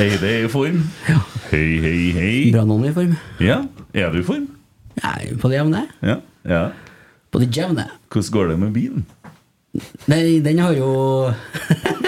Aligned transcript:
Eide 0.00 0.24
er 0.28 0.46
i 0.46 0.50
form. 0.50 0.78
Hei, 1.50 1.66
hei, 1.82 1.96
hei. 2.16 2.36
Brannånd 2.54 2.86
i 2.88 2.92
form. 2.96 3.12
Ja, 3.44 3.58
er 3.92 4.12
du 4.14 4.20
i 4.22 4.24
form? 4.26 4.46
Nei, 5.02 5.32
på 5.40 5.50
det 5.52 5.58
jevne. 5.58 5.82
Ja. 6.04 6.16
ja. 6.48 6.62
På 7.32 7.40
det 7.42 7.50
jevne. 7.56 7.84
Hvordan 8.12 8.32
går 8.36 8.48
det 8.52 8.56
med 8.62 8.72
bilen? 8.76 9.04
Nei, 10.08 10.22
den 10.44 10.60
har 10.60 10.74
jo 10.76 10.88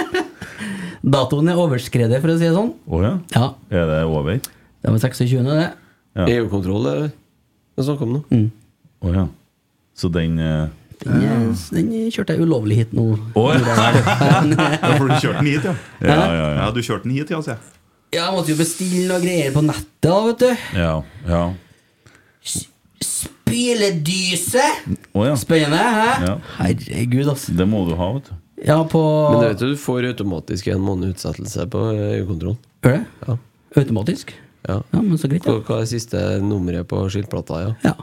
Datoen 1.15 1.49
er 1.53 1.61
overskredet, 1.61 2.21
for 2.25 2.33
å 2.33 2.39
si 2.41 2.47
det 2.49 2.55
sånn. 2.57 2.73
Å 2.89 3.03
ja. 3.05 3.13
Ja, 3.37 3.49
Er 3.73 3.89
det 3.91 4.01
over? 4.09 4.41
det 4.41 4.93
var 4.95 5.01
26., 5.05 5.37
det. 5.49 5.69
Ja. 6.15 6.27
EU-kontroll, 6.39 6.89
er 6.89 7.03
det 7.09 7.85
snakk 7.85 8.05
om 8.07 8.17
nå. 8.17 8.23
Å 9.05 9.13
ja. 9.13 9.27
Så 9.99 10.09
den 10.13 10.39
eh, 10.41 10.69
Den, 11.05 11.23
ja. 11.23 11.39
den 11.77 11.91
kjørte 12.15 12.35
jeg 12.35 12.45
ulovlig 12.47 12.79
hit 12.81 12.93
nå. 12.97 13.07
Oh, 13.37 13.53
ja. 13.53 13.91
Ja, 14.81 14.93
for 14.97 15.09
du 15.09 15.17
kjørte 15.21 15.41
den 15.43 15.51
hit, 15.51 15.67
ja. 15.69 15.75
Ja, 16.01 16.15
ja, 16.15 16.29
ja. 16.33 16.47
Ja, 16.63 16.69
du 16.73 16.81
kjørte 16.81 17.09
den 17.09 17.17
hit, 17.19 17.33
ja, 17.33 17.41
sier 17.45 17.57
jeg. 17.57 17.75
Ja, 18.15 18.29
jeg 18.29 18.37
måtte 18.37 18.55
jo 18.55 18.59
bestille 18.61 19.05
noe 19.11 19.21
greier 19.25 19.53
på 19.55 19.65
nettet, 19.67 19.91
da, 20.07 20.17
vet 20.29 20.43
du. 20.45 20.65
Ja. 20.79 20.95
ja. 21.27 21.43
Spyledyse! 23.05 24.65
Oh, 25.13 25.25
ja. 25.27 25.35
Spennende, 25.41 25.83
hæ? 25.83 26.07
Ja. 26.25 26.39
Herregud, 26.61 27.29
altså. 27.35 27.57
Det 27.59 27.67
må 27.69 27.83
du 27.89 27.97
ha, 27.99 28.13
vet 28.19 28.31
du. 28.31 28.41
Ja, 28.65 28.79
på 28.89 29.03
Men 29.33 29.43
du 29.43 29.47
vet 29.49 29.61
du, 29.61 29.67
du 29.75 29.77
får 29.81 30.07
automatisk 30.13 30.71
en 30.73 30.81
måned 30.81 31.17
utsettelse 31.17 31.67
på 31.69 31.83
EU-kontrollen. 31.93 32.61
Gjør 32.87 32.97
det? 32.97 33.05
Ja. 33.27 33.37
Automatisk? 33.83 34.35
Ja. 34.69 34.79
Ja, 34.95 35.01
men 35.03 35.19
så 35.21 35.29
greit, 35.29 35.45
ja. 35.45 35.59
hva 35.67 35.83
er 35.83 35.89
siste 35.91 36.21
nummeret 36.41 36.89
på 36.89 37.03
skiltplata? 37.13 37.61
Ja. 37.67 37.73
ja. 37.85 37.97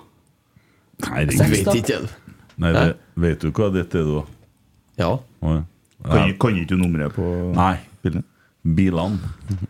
Nei, 1.08 1.24
det, 1.26 1.40
Vet 1.50 1.72
ikke, 1.80 2.04
du. 2.04 2.31
Nei 2.62 2.72
det, 2.76 2.88
vet 3.26 3.44
du 3.44 3.52
hva 3.52 3.70
dette 3.74 4.02
er, 4.02 4.10
da? 4.16 4.26
Ja. 5.02 5.12
Ja. 6.02 6.10
Kan, 6.16 6.32
kan 6.42 6.56
ikke 6.58 6.72
du 6.72 6.80
nummeret 6.82 7.14
på 7.14 7.22
Nei. 7.54 7.76
bilen? 8.02 8.24
Bilene. 8.62 9.18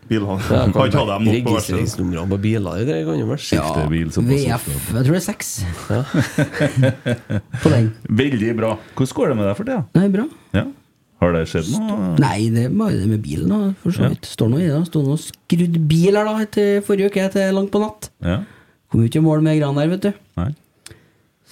Bilene. 0.08 0.36
Ja, 0.48 0.62
Kan 0.72 0.86
ikke 0.88 1.00
ha 1.02 1.04
dem 1.10 1.26
nok 1.26 1.42
på. 1.44 1.52
Registreringsnumrene 1.58 2.24
på 2.30 2.38
biler 2.40 2.80
det 2.88 2.96
kan 3.04 3.18
jo 3.20 3.26
være 3.28 3.42
skiftebil. 3.44 4.08
Ja. 4.16 4.22
VF. 4.30 4.66
Jeg 4.94 5.04
tror 5.04 5.10
det 5.12 5.18
er 5.18 5.26
seks. 5.26 5.50
på 7.62 7.72
den. 7.72 7.90
Veldig 8.22 8.54
bra. 8.58 8.70
Hvordan 8.96 9.16
går 9.18 9.32
det 9.32 9.36
med 9.38 9.46
deg 9.50 9.58
for 9.58 9.68
tida? 9.68 9.82
Det 9.96 10.04
er 10.06 10.14
bra. 10.16 10.24
Ja. 10.56 10.64
Har 11.22 11.36
det 11.36 11.44
skjedd 11.52 11.68
noe? 11.76 12.08
Nei, 12.18 12.38
det 12.50 12.64
er 12.66 12.72
bare 12.74 12.96
det 12.98 13.08
med 13.12 13.22
bilen, 13.22 13.52
da. 13.52 13.60
For 13.84 13.94
så 13.94 14.08
vidt. 14.10 14.26
Står 14.32 14.50
noe 14.52 14.64
i 14.64 14.68
det. 14.72 14.80
Stod 14.88 15.06
noe 15.06 15.20
skrudd 15.22 15.76
bil 15.90 16.18
her 16.18 16.26
da 16.28 16.34
etter 16.42 16.80
forrige 16.86 17.12
uke 17.12 17.28
til 17.36 17.52
langt 17.60 17.70
på 17.74 17.82
natt. 17.82 18.08
Ja. 18.24 18.40
Kom 18.90 19.04
jo 19.04 19.08
ikke 19.12 19.20
i 19.22 19.24
mål 19.28 19.44
med 19.44 19.60
greiene 19.60 19.84
der, 19.84 19.92
vet 19.94 20.08
du. 20.08 20.24
Nei. 20.40 20.48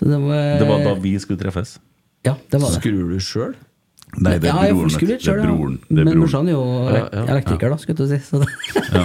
Så 0.00 0.08
det 0.08 0.18
var 0.22 0.58
Det 0.58 0.66
var 0.68 0.84
da 0.84 0.94
vi 0.96 1.12
skulle 1.20 1.38
treffes. 1.40 1.74
Ja, 2.24 2.34
det 2.50 2.60
var 2.60 2.70
det. 2.72 2.80
Skrur 2.80 3.10
du 3.12 3.18
sjøl? 3.20 3.54
Nei, 4.18 4.38
det 4.42 4.48
er 4.50 4.56
ja, 4.56 4.62
jeg 4.66 4.74
broren. 4.74 4.90
litt 4.90 5.00
du. 5.00 5.06
Det 5.06 5.22
selv, 5.22 5.36
er 5.36 5.44
ja. 5.44 5.50
broren. 5.54 5.76
Det 5.86 6.00
er 6.00 6.04
Men 6.08 6.18
morsan 6.18 6.48
er 6.48 6.56
jo 6.56 6.64
Ja, 6.88 7.02
ja. 7.12 7.24
elektriker, 7.36 7.70
da, 7.70 7.76
skulle 7.78 8.00
du 8.00 8.08
si. 8.10 8.18
Så 8.26 8.40
det. 8.42 8.48
Ja. 8.96 9.04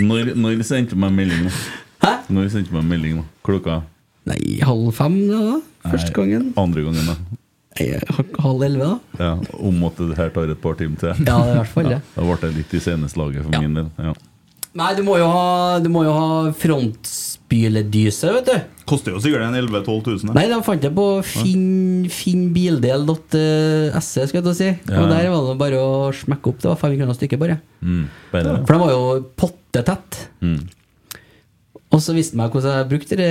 Når, 0.00 0.30
når 0.38 0.62
sendte 0.64 0.94
du 0.94 1.00
meg 1.02 1.12
melding 1.16 1.48
nå? 1.48 1.50
Hæ? 2.04 2.12
Når 2.32 2.46
sendte 2.52 2.70
du 2.70 2.76
meg 2.78 2.86
melding 2.92 3.16
nå? 3.18 3.24
Klokka? 3.44 3.80
Nei, 4.30 4.38
halv 4.62 4.92
fem, 4.94 5.16
da? 5.28 5.40
da. 5.48 5.58
Første 5.90 6.12
Nei, 6.12 6.16
gangen. 6.20 6.46
Andre 6.60 6.84
gangen, 6.86 7.10
da. 7.10 7.16
Nei, 7.80 7.88
halv 8.44 8.62
elleve, 8.68 8.86
da. 8.86 9.24
Ja, 9.24 9.32
om 9.58 9.82
at 9.88 9.98
det 10.04 10.16
her 10.20 10.30
tar 10.36 10.52
et 10.52 10.60
par 10.62 10.76
timer 10.78 11.00
til. 11.00 11.08
Ja, 11.10 11.16
det 11.24 11.34
er 11.34 11.52
i 11.52 11.58
hvert 11.62 11.72
fall 11.74 11.88
det. 11.90 12.00
Da 12.14 12.24
ble 12.28 12.36
det 12.44 12.52
litt 12.60 12.74
i 12.76 12.82
seneslaget 12.86 13.44
for 13.48 13.56
Ja. 13.56 13.60
min 13.66 13.74
del. 13.80 13.90
Ja. 13.98 14.14
Nei, 14.78 14.90
du 14.94 15.02
må 15.02 15.16
jo 15.18 15.26
ha, 15.26 15.78
du 15.82 15.88
må 15.90 16.04
jo 16.06 16.12
ha 16.14 16.50
frontspyledyse, 16.54 18.28
vet 18.36 18.46
du. 18.46 18.82
Koster 18.90 19.14
jo 19.16 19.22
sikkert 19.22 19.48
en 19.48 19.56
11 19.58 19.82
000-12 19.82 20.26
000. 20.28 20.34
Nei, 20.36 20.44
de 20.50 20.58
fant 20.66 20.82
det 20.82 20.92
på 20.94 21.06
finn, 21.26 22.06
finnbildel.se, 22.14 23.42
skal 23.98 24.38
jeg 24.38 24.44
til 24.44 24.52
å 24.52 24.58
si. 24.58 24.70
Ja. 24.70 25.00
Og 25.02 25.10
der 25.10 25.30
var 25.32 25.48
det 25.48 25.56
bare 25.62 25.80
å 25.82 25.88
smekke 26.14 26.52
opp. 26.52 26.60
Det 26.62 26.70
var 26.70 26.78
500 26.84 27.02
kroner 27.02 27.18
stykket, 27.18 27.42
bare. 27.42 27.58
Mm, 27.82 28.04
bare. 28.30 28.54
For 28.62 28.76
de 28.76 28.82
var 28.84 28.94
jo 28.94 29.02
pottetett. 29.42 30.20
Mm. 30.44 30.62
Og 31.90 31.98
så 32.04 32.14
viste 32.14 32.36
de 32.36 32.42
meg 32.44 32.54
hvordan 32.54 32.78
jeg 32.78 32.90
brukte 32.92 33.18
de 33.18 33.30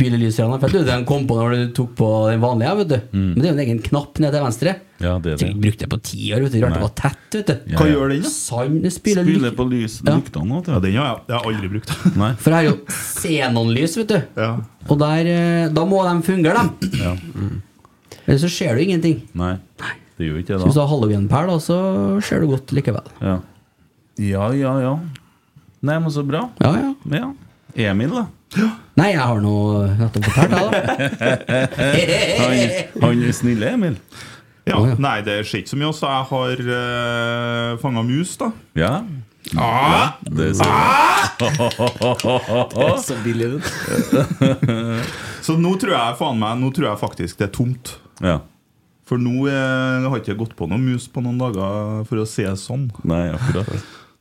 frontspylelyserne. 0.00 0.58
For 0.60 0.66
jeg 0.68 0.74
trodde 0.74 0.90
den 0.90 1.04
kom 1.08 1.26
på 1.28 1.36
når 1.36 1.54
du 1.56 1.72
tok 1.76 1.90
på 1.98 2.08
den 2.30 2.40
vanlige, 2.42 2.72
vet 2.80 2.88
du. 2.88 2.96
Men 3.12 3.34
det 3.36 3.44
er 3.44 3.50
jo 3.50 3.56
en 3.56 3.62
egen 3.66 3.82
knapp 3.84 4.18
nede 4.22 4.32
til 4.34 4.44
venstre. 4.44 4.74
Ja, 5.00 5.14
det 5.18 5.32
er 5.32 5.36
Jeg 5.46 5.54
det. 5.54 5.60
brukte 5.62 5.84
det 5.86 5.90
på 5.94 5.98
ti 6.02 6.32
år, 6.36 6.42
vet 6.44 6.52
du. 6.52 6.60
Rart 6.64 6.74
det 6.76 6.82
var 6.82 6.94
tett, 6.98 7.36
vet 7.36 7.46
du. 7.46 7.54
Ja, 7.72 7.78
Hva 7.78 7.86
gjør 7.88 8.08
den, 8.12 8.22
da? 8.24 8.28
Sand 8.34 8.88
spyler 8.92 9.24
Spyle 9.24 9.52
på 9.56 9.66
lys, 9.70 10.00
Ja. 10.04 10.16
du. 10.16 10.40
Ja, 10.40 10.80
den 10.80 10.96
har 10.96 11.06
jeg, 11.06 11.20
jeg 11.28 11.36
har 11.36 11.46
aldri 11.48 11.68
brukt. 11.72 11.92
Nei. 12.22 12.32
For 12.36 12.50
jeg 12.50 12.58
har 12.58 12.68
jo 12.68 12.76
xenonlys, 12.88 13.96
vet 14.00 14.08
du. 14.08 14.20
ja. 14.36 14.50
Og 14.88 14.98
der, 14.98 15.26
eh, 15.28 15.68
da 15.72 15.84
må 15.84 16.02
de 16.08 16.22
fungere, 16.26 16.66
de. 16.80 16.90
Ja. 16.98 17.14
Ellers 18.26 18.42
så 18.44 18.48
ser 18.52 18.74
du 18.76 18.82
ingenting. 18.82 19.22
Nei. 19.34 19.54
Det 20.20 20.26
gjør 20.28 20.40
ikke 20.42 20.52
det 20.52 20.58
da 20.60 20.66
hvis 20.68 20.74
du 20.76 20.80
har 20.82 20.88
halloweenpæl, 20.90 21.46
da, 21.48 21.56
så 21.64 21.76
ser 22.24 22.40
du 22.40 22.50
godt 22.50 22.72
likevel. 22.76 23.06
Ja. 23.24 23.38
ja, 24.20 24.50
ja, 24.52 24.74
ja. 24.84 24.98
Nei, 25.82 25.96
men 25.98 26.10
så 26.12 26.20
bra. 26.28 26.50
Ja, 26.60 26.74
ja. 26.76 26.90
Ja. 27.16 27.30
Emil, 27.90 28.10
da? 28.12 28.26
Nei, 28.98 29.12
jeg 29.14 29.22
har 29.22 29.40
nå 29.40 29.54
nettopp 30.00 30.26
fortalt, 30.26 30.74
jeg, 30.74 31.14
da. 31.20 31.60
Han, 32.40 32.52
han 33.04 33.24
er 33.24 33.34
snille, 33.36 33.72
Emil. 33.78 33.96
ja. 34.66 34.76
oh, 34.76 34.88
ja. 34.90 34.96
Nei, 35.00 35.16
det 35.26 35.40
skjer 35.48 35.62
ikke 35.62 35.72
så 35.72 35.80
mye. 35.80 35.92
Så 35.96 36.10
jeg 36.10 36.28
har 36.32 36.62
uh, 36.68 37.80
fanga 37.82 38.02
mus, 38.06 38.36
da. 38.40 38.50
Ja. 38.78 38.94
Det 39.40 40.50
er 40.50 40.54
så 40.58 40.66
Så 43.06 43.16
billig 43.24 43.46
ut. 43.56 43.64
Så 45.46 45.56
nå 45.56 45.72
tror 45.80 45.94
jeg 45.96 46.18
faen 46.18 46.38
meg 46.38 46.58
Nå 46.60 46.68
tror 46.76 46.90
jeg 46.90 47.00
faktisk 47.00 47.40
det 47.40 47.48
er 47.48 47.54
tomt. 47.54 47.94
Ja. 48.20 48.38
For 49.08 49.18
nå 49.18 49.48
eh, 49.50 50.06
har 50.06 50.20
ikke 50.20 50.38
gått 50.38 50.52
på 50.58 50.68
noen 50.70 50.84
mus 50.86 51.08
på 51.10 51.22
noen 51.24 51.40
dager, 51.40 52.04
for 52.06 52.22
å 52.22 52.26
si 52.28 52.44
det 52.46 52.54
sånn. 52.60 52.86
Nei, 53.10 53.24
akkurat. 53.34 53.72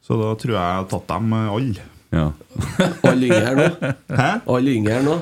Så 0.01 0.17
da 0.17 0.31
tror 0.39 0.55
jeg 0.55 0.63
jeg 0.63 0.77
har 0.79 0.87
tatt 0.89 1.11
dem 1.11 1.35
eh, 1.37 1.51
alle. 1.53 1.83
Ja. 2.11 2.31
Alle 3.09 3.27
yngre 3.29 3.53
nå. 3.59 3.93
Hæ? 4.17 4.31
Alle 4.49 4.73
yngre 4.79 5.03
nå. 5.05 5.19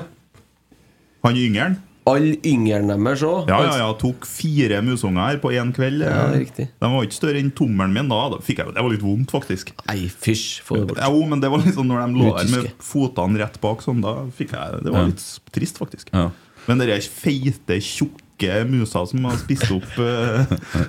Han 1.26 1.36
yngeren? 1.36 1.76
Alle 2.08 2.38
yngre 2.48 2.78
deres 2.88 3.22
òg. 3.28 3.50
Ja, 3.50 3.58
ja, 3.66 3.72
ja. 3.82 3.88
Tok 4.00 4.24
fire 4.24 4.78
musunger 4.86 5.26
her 5.26 5.40
på 5.42 5.50
én 5.52 5.72
kveld. 5.76 6.00
Ja, 6.06 6.28
Eh, 6.30 6.38
riktig. 6.40 6.68
De 6.80 6.88
var 6.94 7.04
ikke 7.04 7.18
større 7.18 7.42
enn 7.42 7.50
tommelen 7.52 7.92
min 7.92 8.08
da. 8.08 8.20
da 8.32 8.38
fikk 8.40 8.62
jeg, 8.62 8.72
det 8.72 8.84
var 8.86 8.94
litt 8.94 9.04
vondt, 9.04 9.34
faktisk. 9.34 9.74
Nei, 9.90 10.06
fysj. 10.08 10.62
Få 10.64 10.78
det 10.80 10.86
bort. 10.94 11.02
Jo, 11.04 11.20
men 11.28 11.42
det 11.44 11.50
var 11.52 11.60
liksom 11.66 11.90
når 11.90 12.06
de 12.06 12.22
lå 12.22 12.30
der 12.38 12.48
med 12.54 12.70
føttene 12.80 13.42
rett 13.42 13.60
bak 13.60 13.84
sånn, 13.84 14.00
da 14.04 14.14
fikk 14.38 14.54
jeg 14.56 14.80
Det 14.86 14.94
var 14.94 15.04
Ja. 15.04 15.10
litt 15.12 15.26
trist, 15.52 15.76
faktisk. 15.82 16.08
Ja. 16.14 16.30
Men 16.68 16.78
de 16.80 16.88
feite, 17.12 17.76
tjukke 17.84 18.24
musa 18.68 19.06
som 19.06 19.24
har 19.24 19.36
spist 19.40 19.70
opp 19.74 19.98
uh, 19.98 20.46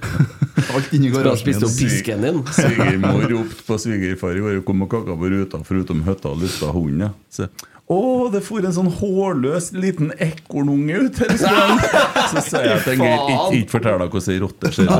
alt 0.75 0.93
inni 0.93 1.09
garasjen 1.13 1.41
spist 1.41 1.65
opp 1.65 1.75
pisken 1.79 2.21
din. 2.25 2.43
Svigermor 2.59 3.25
ropte 3.31 3.65
på 3.67 3.79
svigerfar 3.81 4.37
i 4.37 4.45
går 4.45 4.61
og 4.61 4.65
kom 4.67 4.85
og 4.85 4.91
kakka 4.91 5.17
på 5.19 5.33
ruta 5.33 5.63
forutom 5.65 6.05
høtta 6.07 6.33
og 6.33 6.45
lufta 6.45 6.71
hunden. 6.75 7.09
ja. 7.09 7.49
Å, 7.89 7.95
oh, 7.97 8.27
det 8.29 8.43
for 8.45 8.61
en 8.61 8.69
sånn 8.69 8.85
hårløs 8.99 9.71
liten 9.73 10.11
ekornunge 10.21 10.93
ut 11.07 11.15
her! 11.23 11.31
Så, 11.41 11.49
så 12.35 12.43
sier 12.45 12.67
jeg 12.67 12.75
at 12.75 12.85
Geir 12.85 13.17
ikke, 13.17 13.37
ikke 13.57 13.71
fortell 13.71 13.97
deg 14.03 14.13
hvordan 14.13 14.33
ei 14.35 14.41
rotte 14.43 14.69
ser 14.75 14.85
ut. 14.85 14.93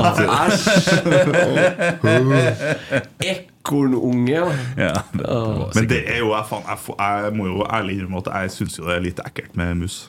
Ekornunge, 3.30 4.42
ja. 4.74 5.06
Men 5.14 5.86
det 5.86 6.02
er 6.02 6.18
jo, 6.24 6.34
jeg, 6.34 6.44
faen, 6.50 6.66
jeg, 6.66 6.98
jeg 6.98 7.30
må 7.38 7.46
jo 7.52 7.62
ærlig 7.70 8.00
innrømme 8.00 8.24
at 8.24 8.32
jeg 8.34 8.56
syns 8.58 8.74
jo 8.80 8.90
det 8.90 8.96
er 8.96 9.06
litt 9.06 9.22
ekkelt 9.22 9.54
med 9.62 9.84
mus. 9.84 10.00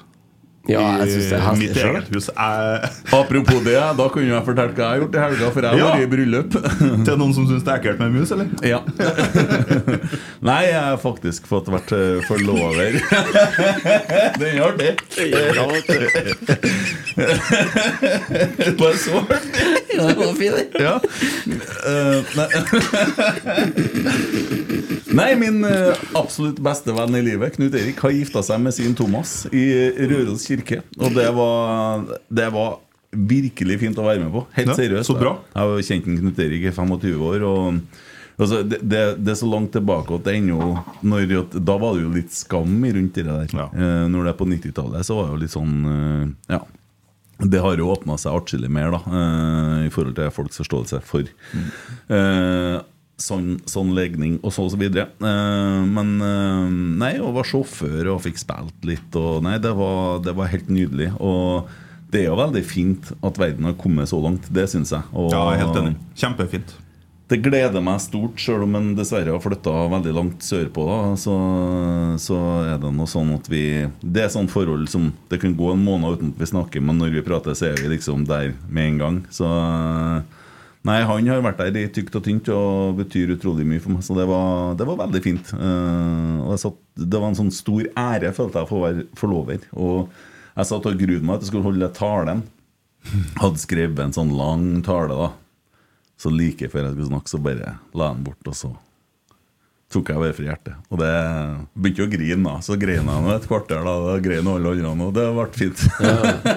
Ja, 0.70 0.82
jeg 1.02 1.10
synes 1.10 1.26
det 1.32 1.38
er 1.40 1.42
I 1.42 1.58
mitt 1.58 1.78
eget 1.82 2.10
hus. 2.14 2.28
Jeg, 2.30 2.90
Apropos 3.18 3.64
det, 3.66 3.74
da 3.98 4.06
kunne 4.14 4.28
jeg 4.30 4.44
fortalt 4.46 4.76
hva 4.78 4.84
jeg 4.84 4.92
har 4.92 5.00
gjort 5.02 5.16
i 5.18 5.22
helga, 5.24 5.48
for 5.56 5.62
jeg 5.66 5.72
har 5.72 5.80
Ja. 5.82 5.88
vært 5.96 6.04
i 6.06 6.10
bryllup. 6.12 6.52
til 7.08 7.18
noen 7.18 7.34
som 7.34 7.48
syns 7.50 7.64
det 7.66 7.72
er 7.74 7.80
ekkelt 7.82 8.00
med 8.04 8.14
mus, 8.14 8.30
eller? 8.36 8.48
Ja. 8.62 8.80
Nei, 10.52 10.60
jeg 10.70 10.78
har 10.86 11.00
faktisk 11.02 11.50
fått 11.50 11.68
vært 11.74 11.92
eh, 11.98 12.22
forlover. 12.30 12.94
Den 14.42 14.48
er 14.52 14.62
artig. 14.70 14.92
Bare 18.78 18.98
så 18.98 19.18
artig. 19.18 19.40
Ja, 19.96 20.08
det 20.08 20.16
var 20.18 20.34
fint. 20.40 20.78
Ja. 20.80 21.02
Eh, 21.90 22.20
nei. 22.38 22.48
nei, 25.12 25.30
min 25.42 25.64
eh, 25.68 25.98
absolutt 26.18 26.62
beste 26.64 26.94
venn 26.96 27.18
i 27.18 27.24
livet, 27.26 27.58
Knut 27.58 27.76
Erik, 27.78 28.00
har 28.06 28.14
gifta 28.16 28.44
seg 28.46 28.62
med 28.64 28.74
sin 28.76 28.96
Thomas 28.98 29.44
i 29.52 29.66
Røros 30.12 30.46
kirke. 30.52 30.82
Og 31.00 31.16
det 31.16 31.28
var, 31.36 32.08
det 32.30 32.48
var 32.54 32.80
virkelig 33.12 33.80
fint 33.82 34.00
å 34.00 34.06
være 34.08 34.24
med 34.24 34.32
på. 34.34 34.46
Helt 34.56 34.76
seriøst. 34.78 35.10
så 35.10 35.18
bra. 35.20 35.36
Jeg 35.56 35.74
har 35.74 35.86
kjent 35.90 36.08
en 36.08 36.20
Knut 36.22 36.42
Erik 36.46 36.68
i 36.70 36.72
25 36.72 37.26
år. 37.28 37.46
Og 37.48 37.80
altså, 38.38 38.62
det, 38.64 38.82
det, 38.84 39.02
det 39.20 39.34
er 39.34 39.40
så 39.42 39.50
langt 39.52 39.74
tilbake 39.76 40.16
at 40.16 40.28
det 40.28 40.38
ennå 40.40 40.60
Da 41.60 41.76
var 41.82 41.98
det 41.98 42.06
jo 42.06 42.14
litt 42.16 42.36
skam 42.36 42.78
rundt 42.86 43.18
det 43.20 43.26
der. 43.28 43.50
Ja. 43.56 43.68
Eh, 43.72 44.06
når 44.12 44.30
det 44.30 44.34
er 44.36 44.40
på 44.40 44.48
90-tallet, 44.52 45.08
så 45.08 45.18
var 45.20 45.28
det 45.28 45.36
jo 45.36 45.42
litt 45.46 45.56
sånn 45.58 45.76
eh, 45.96 46.56
Ja. 46.58 46.64
Det 47.42 47.58
har 47.58 47.74
jo 47.74 47.88
åpna 47.90 48.20
seg 48.22 48.36
atskillig 48.38 48.70
mer 48.70 48.92
da 48.94 49.00
eh, 49.02 49.78
i 49.88 49.92
forhold 49.94 50.14
til 50.20 50.28
folks 50.30 50.62
forståelse 50.62 51.00
for 51.10 51.26
eh, 51.26 52.76
sånn, 53.22 53.54
sånn 53.70 53.94
legning 53.98 54.40
og 54.42 54.52
så 54.56 54.66
og 54.66 54.74
så 54.74 54.82
videre. 54.82 55.08
Eh, 55.22 55.80
men 55.94 56.12
eh, 56.26 56.68
nei, 57.06 57.14
og 57.22 57.38
var 57.40 57.48
sjåfør 57.48 58.12
og 58.16 58.22
fikk 58.26 58.42
spilt 58.42 58.86
litt, 58.88 59.16
og 59.20 59.42
nei, 59.48 59.56
det 59.62 59.72
var, 59.78 60.20
det 60.26 60.36
var 60.38 60.52
helt 60.52 60.70
nydelig. 60.74 61.12
Og 61.22 61.70
det 62.12 62.26
er 62.26 62.32
jo 62.32 62.40
veldig 62.42 62.62
fint 62.68 63.14
at 63.24 63.38
verden 63.40 63.70
har 63.70 63.78
kommet 63.80 64.10
så 64.12 64.20
langt, 64.20 64.50
det 64.52 64.66
syns 64.74 64.92
jeg. 64.92 65.06
Og, 65.16 65.30
Ja, 65.32 65.46
jeg 65.54 65.62
er 65.62 65.68
helt 65.68 65.78
enig. 65.86 65.94
Kjempefint. 66.20 66.74
det 67.32 67.38
gleder 67.40 67.80
meg 67.80 68.02
stort, 68.04 68.36
selv 68.44 68.66
om 68.66 68.74
en 68.76 68.90
dessverre 68.98 69.32
har 69.32 69.40
flytta 69.40 69.72
veldig 69.94 70.12
langt 70.18 70.44
sørpå. 70.44 70.84
Da, 70.90 70.98
så, 71.16 71.36
så 72.20 72.40
er 72.74 72.82
det 72.84 72.92
noe 72.92 73.08
sånn 73.08 73.32
at 73.38 73.48
vi 73.48 73.62
Det 74.04 74.26
er 74.26 74.34
sånn 74.34 74.50
forhold 74.52 74.90
som 74.92 75.06
Det 75.32 75.40
kan 75.40 75.56
gå 75.56 75.70
en 75.72 75.86
måned 75.86 76.18
uten 76.18 76.34
at 76.34 76.42
vi 76.44 76.50
snakker, 76.52 76.84
men 76.84 77.00
når 77.00 77.16
vi 77.16 77.24
prater, 77.24 77.56
så 77.56 77.70
er 77.70 77.80
vi 77.80 77.94
liksom 77.94 78.26
der 78.28 78.52
med 78.68 78.90
en 78.90 79.00
gang. 79.06 79.22
Så 79.32 79.48
Nei, 80.88 80.98
han 81.06 81.28
har 81.30 81.44
vært 81.46 81.60
der 81.62 81.76
i 81.78 81.90
tykt 81.94 82.16
og 82.18 82.24
tynt 82.26 82.48
og 82.50 82.96
betyr 82.98 83.36
utrolig 83.36 83.68
mye 83.70 83.82
for 83.84 83.94
meg, 83.94 84.02
så 84.06 84.16
det 84.18 84.26
var, 84.30 84.74
det 84.80 84.88
var 84.90 84.98
veldig 85.04 85.22
fint. 85.22 85.52
Uh, 85.54 86.56
satt, 86.58 86.80
det 86.98 87.20
var 87.22 87.30
en 87.30 87.38
sånn 87.38 87.54
stor 87.54 87.86
ære, 87.94 88.32
følte 88.34 88.64
jeg, 88.64 88.70
for 88.72 88.80
å 88.80 88.86
være 88.88 89.06
forlover. 89.20 89.68
Og 89.78 90.10
jeg 90.56 90.70
satt 90.72 90.90
og 90.90 90.98
grudde 90.98 91.22
meg 91.28 91.38
til 91.38 91.46
jeg 91.46 91.52
skulle 91.52 91.70
holde 91.70 91.92
talen. 91.98 92.42
Hadde 93.42 93.62
skrevet 93.62 94.02
en 94.04 94.16
sånn 94.16 94.34
lang 94.38 94.66
tale, 94.86 95.18
da. 95.18 95.30
Så 96.22 96.34
like 96.34 96.70
før 96.70 96.88
jeg 96.88 96.96
skulle 96.96 97.12
snakke, 97.12 97.30
så 97.30 97.42
bare 97.42 97.76
la 97.98 98.10
jeg 98.10 98.18
den 98.18 98.26
bort, 98.26 98.50
og 98.50 98.58
så 98.58 98.72
tok 99.92 100.10
jeg 100.10 100.22
bare 100.24 100.36
for 100.38 100.48
hjertet. 100.48 100.82
Og 100.90 101.02
det 101.02 101.14
begynte 101.76 102.06
å 102.06 102.12
grine, 102.12 102.42
da. 102.48 102.56
Så 102.66 102.78
grein 102.80 103.10
jeg 103.12 103.36
et 103.36 103.48
kvarter, 103.50 103.86
da. 103.86 103.96
Da 104.08 104.18
grein 104.24 104.50
alle 104.50 104.74
andre, 104.74 105.10
og 105.10 105.14
det 105.18 105.28
ble 105.36 105.48
fint. 105.58 105.86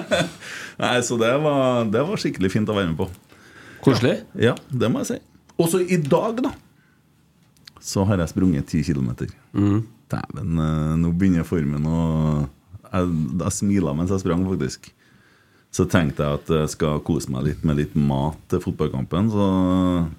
Nei, 0.81 0.95
Så 1.05 1.17
det 1.21 1.33
var, 1.45 1.85
det 1.93 2.03
var 2.09 2.21
skikkelig 2.21 2.53
fint 2.53 2.73
å 2.73 2.77
være 2.77 2.91
med 2.93 2.99
på. 3.03 3.09
Koselig. 3.85 4.15
Ja, 4.41 4.55
det 4.71 4.89
må 4.91 5.03
jeg 5.03 5.11
si. 5.13 5.17
Også 5.61 5.79
i 5.85 5.97
dag, 6.01 6.41
da, 6.43 6.51
så 7.85 8.03
har 8.09 8.17
jeg 8.17 8.31
sprunget 8.33 8.65
ti 8.71 8.81
kilometer. 8.83 9.29
Dæven, 9.53 10.57
eh, 10.59 10.93
nå 11.01 11.11
begynner 11.13 11.45
formen 11.47 11.85
å 11.85 11.99
Jeg, 12.95 13.07
jeg 13.41 13.51
smila 13.51 13.91
mens 13.97 14.11
jeg 14.13 14.21
sprang, 14.23 14.43
faktisk. 14.47 14.89
Så 15.75 15.83
tenkte 15.91 16.23
jeg 16.23 16.39
at 16.39 16.49
jeg 16.53 16.67
skal 16.71 17.01
kose 17.03 17.27
meg 17.33 17.49
litt 17.49 17.63
med 17.67 17.75
litt 17.75 17.95
mat 17.99 18.37
til 18.51 18.61
fotballkampen. 18.63 19.27
Så 19.33 19.45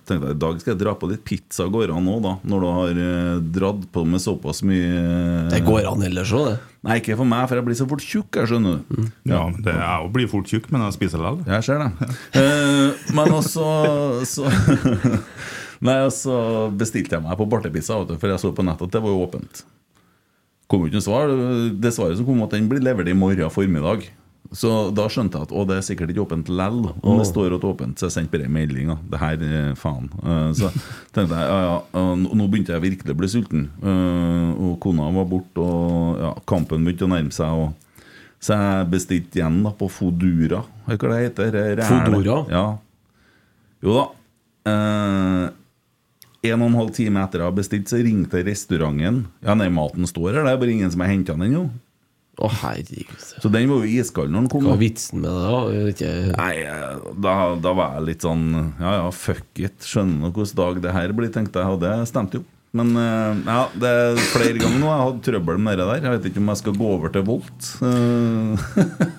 tenkte 0.05 0.29
jeg 0.29 0.37
i 0.37 0.41
dag 0.43 0.59
skal 0.61 0.73
jeg 0.75 0.81
dra 0.83 0.93
på 1.01 1.09
litt 1.09 1.23
pizza 1.25 1.65
går 1.73 1.95
an 1.95 2.11
òg, 2.13 2.19
da. 2.27 2.33
Når 2.45 2.65
du 2.65 2.67
har 2.75 2.99
eh, 3.05 3.39
dratt 3.55 3.87
på 3.95 4.03
med 4.05 4.21
såpass 4.21 4.61
mye 4.69 5.47
Det 5.55 5.63
går 5.65 5.89
an 5.89 6.05
ellers 6.05 6.35
òg, 6.37 6.51
det. 6.51 6.59
Nei, 6.85 6.99
ikke 7.01 7.17
for 7.17 7.29
meg, 7.31 7.47
for 7.49 7.57
jeg 7.57 7.67
blir 7.71 7.79
så 7.79 7.87
fort 7.89 8.05
tjukk. 8.05 8.37
Jeg 8.43 8.51
skjønner 8.51 8.83
du. 8.83 9.07
Ja, 9.33 9.47
det 9.57 9.73
er 9.79 10.05
å 10.05 10.11
blir 10.13 10.29
fort 10.29 10.53
tjukk, 10.53 10.69
men 10.75 10.85
jeg 10.85 10.99
spiser 10.99 11.25
likevel. 11.25 11.49
Jeg 11.57 11.69
ser 11.71 11.81
det. 11.87 12.11
Eh, 12.43 13.09
men 13.17 13.33
også 13.33 13.65
så 14.29 14.51
Nei, 15.87 15.97
så 16.13 16.37
bestilte 16.77 17.17
jeg 17.17 17.25
meg 17.25 17.41
på 17.41 17.49
bartepizza, 17.49 17.97
for 18.05 18.29
jeg 18.33 18.43
så 18.45 18.53
på 18.53 18.65
nettet 18.65 18.91
at 18.91 18.99
det 18.99 19.03
var 19.05 19.13
jo 19.13 19.25
åpent. 19.25 19.65
Kom 20.69 20.85
jo 20.85 20.91
ikke 20.91 21.01
noe 21.01 21.09
svar. 21.09 21.33
Det 21.81 21.97
svaret 21.97 22.21
som 22.21 22.29
kom, 22.29 22.45
at 22.45 22.53
den 22.53 22.69
blir 22.69 22.85
levert 22.85 23.09
i 23.09 23.17
morgen 23.17 23.53
formiddag. 23.53 24.09
Så 24.53 24.71
da 24.95 25.07
skjønte 25.11 25.39
jeg 25.41 25.49
at 25.49 25.53
å, 25.57 25.65
det 25.67 25.77
er 25.79 25.85
sikkert 25.87 26.13
ikke 26.13 26.23
åpent 26.27 26.49
lell. 26.53 26.85
Om 27.03 27.19
det 27.19 27.27
står 27.27 27.57
at 27.57 27.65
åpent, 27.67 27.99
så 27.99 28.07
jeg 28.07 28.15
sendte 28.15 28.37
bare 28.37 28.51
melding. 28.53 28.93
Det 29.11 29.19
her, 29.19 29.43
eh, 29.43 29.73
faen. 29.75 30.07
Eh, 30.23 30.53
Så 30.55 30.71
tenkte 31.17 31.35
jeg 31.41 31.49
ja, 31.51 31.59
ja, 31.65 31.77
eh, 31.99 32.13
nå 32.23 32.47
begynte 32.53 32.77
jeg 32.77 32.85
virkelig 32.85 33.15
å 33.17 33.19
bli 33.19 33.29
sulten. 33.33 33.67
Og 33.83 34.79
kona 34.81 35.09
var 35.17 35.27
borte, 35.31 35.59
og 35.65 36.23
ja, 36.23 36.33
kampen 36.47 36.85
begynte 36.87 37.09
å 37.09 37.13
nærme 37.15 37.35
seg. 37.35 37.51
Og 37.51 37.75
så 38.39 38.55
jeg 38.61 38.91
bestilte 38.93 39.41
igjen 39.41 39.63
da 39.65 39.73
på 39.75 39.89
Fodura. 39.91 40.63
Hva 40.87 40.97
det 41.01 41.23
heter 41.25 41.51
det? 41.77 41.87
Fodora? 41.89 42.41
Ja. 42.53 42.67
Jo 43.83 43.95
da. 43.99 44.07
Eh, 44.71 45.49
en 46.47 46.63
og 46.63 46.69
en 46.71 46.79
halv 46.79 46.93
time 46.95 47.23
etter 47.25 47.41
jeg 47.43 47.49
har 47.49 47.57
bestilt, 47.57 47.89
så 47.91 47.99
ringte 48.03 48.43
restauranten. 48.47 49.25
Ja, 49.43 49.55
nei, 49.59 49.67
maten 49.73 50.07
står 50.07 50.37
her, 50.37 50.45
det 50.47 50.53
er 50.55 50.61
bare 50.63 50.75
ingen 50.77 50.93
som 50.93 51.03
har 51.03 51.11
henta 51.11 51.35
den 51.35 51.49
ennå. 51.49 51.65
Å, 52.37 52.51
herregud. 52.53 53.23
Så 53.41 53.49
den 53.49 53.71
var 53.71 53.85
jo 53.85 54.01
iskald 54.03 54.33
når 54.33 54.45
den 54.45 54.51
kom. 54.53 54.67
Hva 54.67 54.75
da. 54.75 54.77
er 54.77 54.83
vitsen 54.83 55.23
med 55.23 55.31
det? 55.33 55.45
da? 55.47 55.61
Vet 55.87 55.95
Ikke... 55.95 56.11
Nei, 56.37 57.15
da, 57.25 57.37
da 57.65 57.73
var 57.79 57.97
jeg 57.97 58.09
litt 58.11 58.27
sånn 58.27 58.45
Ja 58.83 58.99
ja, 58.99 59.07
fuck 59.15 59.63
it. 59.63 59.79
Skjønner 59.87 60.29
du 60.29 60.43
hvilken 60.43 60.61
dag 60.61 60.83
det 60.85 60.93
her 60.99 61.17
blir, 61.17 61.33
tenkte 61.33 61.65
jeg. 61.65 61.79
Og 61.79 61.81
det 61.81 61.95
stemte 62.11 62.43
jo. 62.43 62.45
Men 62.77 62.91
eh, 63.01 63.39
ja, 63.47 63.61
det 63.81 63.89
er 63.89 64.19
flere 64.35 64.59
ganger 64.61 64.81
nå 64.83 64.89
jeg 64.89 64.99
har 65.01 65.07
hatt 65.07 65.21
trøbbel 65.25 65.61
med 65.65 65.79
det 65.81 65.87
der. 65.89 66.03
Jeg 66.05 66.17
vet 66.17 66.29
ikke 66.29 66.43
om 66.43 66.51
jeg 66.53 66.61
skal 66.61 66.77
gå 66.77 66.91
over 66.99 67.15
til 67.15 67.25
Volt. 67.25 67.71
Eh, 67.87 68.67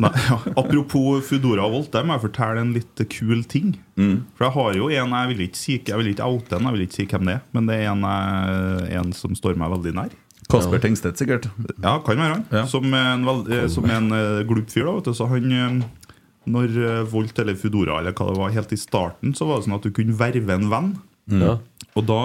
Nei, 0.04 0.14
ja. 0.28 0.38
Apropos 0.54 1.26
Foodora 1.26 1.66
og 1.66 1.74
Volt, 1.74 1.90
der 1.96 2.06
må 2.06 2.18
jeg 2.18 2.28
fortelle 2.28 2.62
en 2.62 2.76
litt 2.76 3.02
kul 3.16 3.42
ting. 3.50 3.74
For 3.98 4.46
jeg 4.46 4.54
har 4.60 4.78
jo 4.78 4.92
en 4.94 5.16
Jeg 5.18 5.30
vil 5.32 5.40
ikke 5.48 5.58
si 5.58 5.80
Jeg 5.80 5.98
vil 5.98 6.12
ikke 6.12 6.28
oute 6.30 6.60
en, 6.60 6.68
jeg 6.70 6.76
vil 6.76 6.86
ikke 6.86 7.00
si 7.00 7.08
hvem 7.10 7.32
det 7.32 7.40
er. 7.40 7.44
Men 7.58 7.72
det 7.72 7.80
er 7.82 7.90
en, 7.96 8.06
eh, 8.12 8.96
en 9.00 9.14
som 9.18 9.34
står 9.38 9.58
meg 9.58 9.74
veldig 9.74 9.96
nær. 10.04 10.14
Kasper 10.48 10.80
Tengstedt, 10.80 11.20
sikkert. 11.20 11.50
Ja, 11.82 11.98
kan 12.06 12.20
være 12.22 12.38
han. 12.38 12.44
Ja. 12.54 12.64
Som 12.70 12.94
en, 12.96 13.28
eh, 13.52 13.68
som 13.72 13.88
en 13.92 14.12
uh, 14.14 14.44
glup 14.48 14.70
fyr. 14.72 14.86
da, 14.88 14.94
vet 14.96 15.10
du. 15.10 15.14
Så 15.18 15.28
han 15.28 15.52
eh, 15.52 15.80
Når 16.48 16.78
eh, 16.80 17.02
Volt 17.12 17.40
eller 17.44 17.58
Foodora 17.60 17.98
eller 18.00 18.16
hva 18.16 18.30
det 18.30 18.40
var 18.40 18.54
helt 18.56 18.72
i 18.72 18.80
starten, 18.80 19.34
så 19.36 19.50
var 19.50 19.60
det 19.60 19.68
sånn 19.68 19.76
at 19.76 19.84
du 19.84 19.92
kunne 19.92 20.16
verve 20.16 20.56
en 20.56 20.70
venn. 20.72 20.94
Ja. 21.28 21.58
Og 22.00 22.06
da 22.08 22.22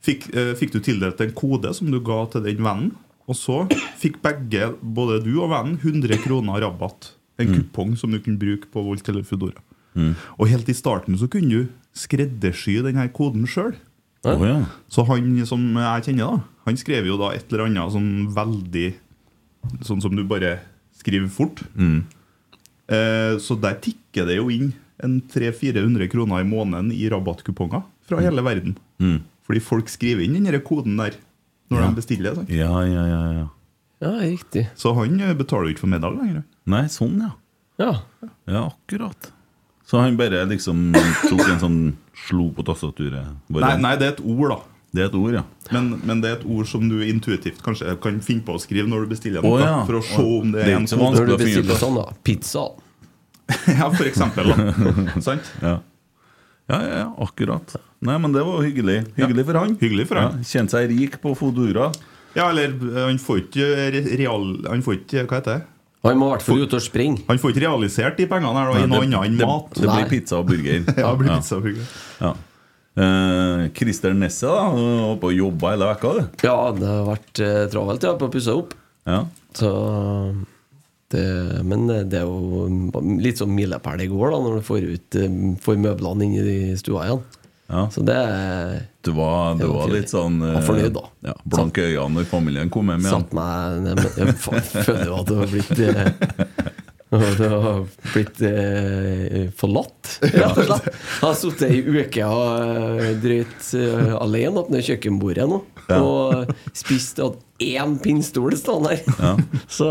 fikk, 0.00 0.30
eh, 0.32 0.54
fikk 0.56 0.72
du 0.72 0.80
tildelt 0.80 1.20
en 1.20 1.34
kode 1.36 1.74
som 1.76 1.90
du 1.92 1.98
ga 2.00 2.22
til 2.32 2.46
den 2.46 2.62
vennen. 2.64 2.94
Og 3.28 3.36
så 3.36 3.58
fikk 4.00 4.22
begge, 4.24 4.72
både 4.80 5.20
du 5.26 5.34
og 5.42 5.52
vennen, 5.52 5.76
100 5.76 6.22
kroner 6.24 6.64
rabatt. 6.64 7.12
En 7.40 7.52
kupong 7.52 7.92
som 7.96 8.12
du 8.12 8.18
kunne 8.20 8.40
bruke 8.40 8.68
på 8.72 8.82
Volt 8.84 9.06
eller 9.08 9.24
Foodora. 9.24 9.60
Og 10.38 10.48
helt 10.48 10.68
i 10.68 10.76
starten 10.76 11.16
så 11.20 11.28
kunne 11.28 11.50
du 11.52 11.68
skreddersy 11.96 12.78
denne 12.84 13.06
koden 13.12 13.44
sjøl. 13.48 13.74
Å 14.28 14.34
ja. 14.44 14.56
Så 14.92 15.04
han 15.08 15.30
som 15.48 15.62
jeg 15.80 16.08
kjenner, 16.10 16.26
da 16.26 16.66
han 16.68 16.76
skrev 16.80 17.08
jo 17.08 17.16
da 17.20 17.32
et 17.34 17.46
eller 17.48 17.68
annet 17.68 17.94
sånn 17.94 18.10
veldig 18.36 18.88
Sånn 19.84 20.00
som 20.00 20.14
du 20.16 20.22
bare 20.24 20.54
skriver 20.96 21.28
fort. 21.28 21.58
Eh, 21.76 23.34
så 23.36 23.56
der 23.60 23.74
tikker 23.84 24.24
det 24.24 24.38
jo 24.38 24.46
inn 24.48 24.70
en 25.04 25.18
300-400 25.28 26.08
kroner 26.08 26.40
i 26.40 26.46
måneden 26.48 26.88
i 26.96 27.04
rabattkuponger 27.12 27.82
fra 28.08 28.22
hele 28.24 28.40
verden. 28.44 28.78
Fordi 29.44 29.60
folk 29.60 29.92
skriver 29.92 30.24
inn 30.24 30.38
den 30.40 30.62
koden 30.64 30.96
der 30.96 31.18
når 31.68 31.84
de 31.84 31.98
bestiller. 32.00 32.38
Sant? 32.38 32.48
Ja, 32.56 32.72
ja, 32.88 33.04
ja, 33.04 33.20
ja. 33.36 33.46
Ja, 34.00 34.14
riktig. 34.24 34.64
Så 34.80 34.94
han 34.96 35.20
eh, 35.20 35.36
betaler 35.36 35.68
jo 35.68 35.74
ikke 35.74 35.84
for 35.84 35.92
middag 35.92 36.16
lenger. 36.16 36.40
Nei, 36.72 36.86
sånn, 36.88 37.20
ja. 37.20 37.34
Ja. 37.80 37.92
Ja, 38.48 38.62
akkurat. 38.70 39.28
Så 39.84 40.00
han 40.00 40.16
bare 40.16 40.46
liksom 40.48 40.90
tok 41.26 41.44
en 41.44 41.60
sånn 41.60 41.78
Slo 42.26 42.50
på 42.56 42.64
tastaturet? 42.66 43.30
Bare- 43.50 43.72
Nei, 43.74 43.80
nei, 43.84 43.94
det 44.00 44.06
er 44.08 44.12
et 44.16 44.22
ord, 44.24 44.48
da. 44.52 44.58
Det 44.92 45.02
er 45.04 45.06
et 45.06 45.14
ord, 45.14 45.34
ja. 45.38 45.42
Men, 45.70 45.90
men 46.04 46.20
det 46.22 46.30
er 46.32 46.36
et 46.40 46.46
ord 46.50 46.66
som 46.66 46.82
du 46.90 46.96
intuitivt 47.06 47.60
kanskje 47.62 47.92
kan 48.02 48.16
finne 48.26 48.42
på 48.46 48.56
å 48.56 48.60
skrive 48.62 48.88
når 48.90 49.04
du 49.06 49.12
bestiller 49.14 49.44
noe. 49.44 49.58
Oh, 49.58 49.62
ja. 49.62 49.76
For 49.86 50.00
å 50.00 50.02
se 50.02 50.24
om 50.24 50.50
det 50.54 50.64
Det 50.64 50.72
er 50.72 50.74
er 50.74 50.80
en 50.80 50.88
som 50.90 50.98
kode. 51.04 51.20
Når 51.20 51.28
du 51.30 51.36
bestiller 51.44 51.78
sånn, 51.78 51.98
da. 52.00 52.06
Pizza. 52.26 52.64
Ja, 53.80 53.86
for 53.90 54.06
eksempel. 54.06 54.50
Sant? 55.26 55.46
Ja. 55.62 55.76
ja, 56.70 56.76
ja, 56.82 56.98
ja, 57.00 57.06
akkurat. 57.22 57.76
Nei, 58.06 58.16
men 58.22 58.32
det 58.34 58.42
var 58.46 58.62
hyggelig. 58.62 58.98
Hyggelig 59.18 59.44
for 59.48 59.58
han. 59.58 59.76
Hyggelig 59.80 60.06
for 60.10 60.20
han. 60.22 60.38
Ja, 60.38 60.50
Kjente 60.52 60.76
seg 60.78 60.90
rik 60.92 61.16
på 61.22 61.32
Fodora. 61.38 61.88
Ja, 62.36 62.48
eller 62.52 62.70
eh, 62.74 63.00
han 63.08 63.18
får 63.18 63.40
ikke 63.48 63.66
real... 64.20 64.44
Han 64.70 64.82
får 64.86 65.00
ikke 65.00 65.24
Hva 65.26 65.40
heter 65.40 65.56
det? 65.58 65.66
Han 66.06 66.16
må 66.16 66.30
i 66.30 66.32
hvert 66.32 66.44
fall 66.46 66.62
ut 66.64 66.76
og 66.76 66.80
springe. 66.80 67.24
Han 67.28 67.40
får 67.40 67.52
ikke 67.52 67.64
realisert 67.66 68.20
de 68.20 68.26
pengene 68.28 68.56
her 68.56 68.70
da, 68.70 68.84
i 68.84 68.88
noe 68.88 69.04
annet 69.04 69.26
enn 69.28 69.40
det, 69.40 69.48
mat. 69.48 69.74
Det 69.76 69.88
blir 69.88 70.06
pizza 70.08 70.38
og 70.40 70.46
burger. 70.48 70.86
Ja, 71.02 71.10
det 71.10 71.18
blir 71.20 71.32
ja. 71.34 71.40
burger. 71.66 71.90
Ja. 72.20 72.30
Eh, 73.00 73.64
Christer 73.76 74.16
Nesse 74.16 74.48
da, 74.48 74.62
på 75.20 75.28
og 75.30 75.36
jobba 75.36 75.74
hele 75.74 75.90
vekka. 75.92 76.14
du. 76.16 76.46
Ja, 76.48 76.56
det 76.76 76.88
har 76.88 77.04
vært 77.10 77.42
eh, 77.44 77.66
travelt 77.72 78.08
ja, 78.08 78.14
på 78.16 78.30
å 78.30 78.32
pusse 78.32 78.56
opp. 78.62 78.72
Ja. 79.08 79.20
Så 79.56 79.70
det, 81.10 81.26
Men 81.66 81.88
det 81.90 82.20
er 82.20 82.28
jo 82.28 82.64
litt 83.20 83.40
sånn 83.40 83.52
milepæl 83.56 84.04
i 84.04 84.08
går, 84.10 84.32
da, 84.32 84.40
når 84.44 84.60
du 84.60 84.66
får 84.66 84.84
ut 84.86 85.16
eh, 85.18 85.38
Får 85.64 85.80
møblene 85.84 86.26
inn 86.28 86.36
i 86.40 86.58
stua 86.80 87.08
igjen. 87.08 87.24
Ja. 87.70 87.84
Så 87.90 88.02
det 88.02 88.18
Du 89.00 89.12
var, 89.14 89.54
du 89.54 89.62
Det 89.62 89.68
var 89.70 89.78
var 89.78 89.92
litt 89.94 90.10
sånn 90.10 90.40
eh, 90.42 90.56
Var 90.56 90.66
fornøyd, 90.66 90.92
da. 90.96 91.04
Ja, 91.30 91.34
Blanke 91.44 91.86
øyne 91.86 92.08
når 92.18 92.28
familien 92.30 92.72
kom 92.72 92.90
hjem 92.90 93.06
igjen. 93.06 93.26
Meg 93.36 93.90
Jeg 94.18 94.36
føler 94.42 95.04
jo 95.06 95.18
at 95.20 95.30
du 95.30 95.34
har 95.38 95.52
blitt 95.54 95.82
eh, 95.86 96.10
Du 97.10 97.46
har 97.46 97.80
blitt 98.12 98.42
eh, 98.46 99.48
forlatt, 99.58 100.12
rett 100.22 100.60
og 100.60 100.68
slett. 100.68 100.84
Jeg 100.94 101.24
har 101.24 101.38
sittet 101.40 101.64
ei 101.66 101.80
uke 101.82 102.28
og 102.28 103.00
eh, 103.02 103.08
drøyt 103.18 103.70
uh, 103.74 104.12
alene 104.20 104.62
oppe 104.62 104.76
ved 104.76 104.86
kjøkkenbordet 104.86 105.48
nå. 105.50 105.58
Og 105.96 106.52
spist 106.70 107.18
og 107.18 107.32
hatt 107.32 107.66
én 107.66 107.96
pinnstol 108.04 108.54
stående 108.58 108.94
her. 108.94 109.42
Så 109.78 109.90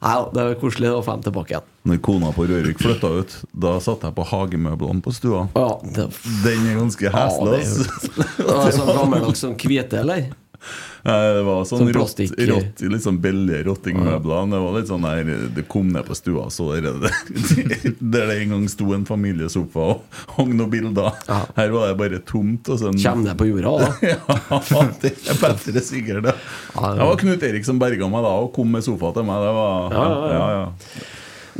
Nei, 0.00 0.16
det 0.32 0.44
var 0.48 0.54
koselig 0.62 0.90
å 0.96 1.00
få 1.04 1.12
dem 1.18 1.24
tilbake 1.26 1.52
igjen. 1.52 1.66
Når 1.90 1.98
kona 2.04 2.30
på 2.32 2.46
Rørik 2.48 2.78
flytta 2.80 3.10
ut, 3.20 3.34
da 3.52 3.74
satt 3.84 4.06
jeg 4.06 4.14
på 4.16 4.24
hagemøblene 4.30 5.02
på 5.04 5.12
stua. 5.12 5.42
Ja, 5.56 5.66
det, 5.84 6.06
Den 6.44 6.68
er 6.70 6.78
ganske 6.80 7.12
heslig. 7.12 7.58
Ja, 7.60 7.82
ass. 7.84 8.06
det 8.38 8.46
var 8.48 8.70
sånn 8.78 8.92
gammeldags 8.96 9.42
sånn 9.44 9.58
hvite, 9.60 10.00
eller? 10.00 10.30
Det 11.04 11.42
var 11.46 11.64
sånn, 11.64 11.86
Sånn 11.86 11.92
rått, 11.96 12.18
rått, 12.50 12.82
litt 12.92 13.04
sånn 13.04 13.20
billige 13.22 13.62
rottingmøbler. 13.68 14.50
Det 14.52 14.60
var 14.64 14.74
litt 14.76 14.90
sånn 14.90 15.06
der 15.06 15.30
Det 15.56 15.64
kom 15.70 15.88
ned 15.94 16.04
på 16.08 16.16
stua, 16.18 16.48
så 16.52 16.68
er 16.76 16.84
det 16.88 16.92
der 18.00 18.26
det 18.30 18.36
en 18.42 18.54
gang 18.54 18.66
sto 18.70 18.90
en 18.96 19.06
familiesofa 19.08 19.86
og 19.94 20.18
hang 20.36 20.52
noen 20.58 20.72
bilder. 20.72 21.14
Ja. 21.28 21.40
Her 21.56 21.72
var 21.74 21.88
det 21.88 21.96
bare 22.02 22.20
tomt. 22.28 22.68
Og 22.68 22.82
sånn 22.82 23.00
Kjem 23.00 23.24
det 23.28 23.36
på 23.40 23.48
jorda, 23.48 23.72
da. 23.80 23.90
Ja, 24.70 24.84
det 25.00 25.14
er 25.30 25.40
bedre 25.40 25.82
sikkert, 25.84 26.24
det. 26.28 26.36
Ja, 26.74 26.92
Det 26.98 27.08
var 27.08 27.22
Knut 27.24 27.48
Erik 27.48 27.66
som 27.66 27.80
berga 27.80 28.10
meg 28.12 28.26
da 28.26 28.36
og 28.44 28.52
kom 28.56 28.70
med 28.74 28.84
sofa 28.86 29.14
til 29.16 29.26
meg. 29.28 29.40
Det 29.46 29.56
var 29.56 29.96
Ja, 29.96 30.04
ja, 30.04 30.20
ja. 30.20 30.36
ja, 30.36 30.48
ja. 30.60 31.08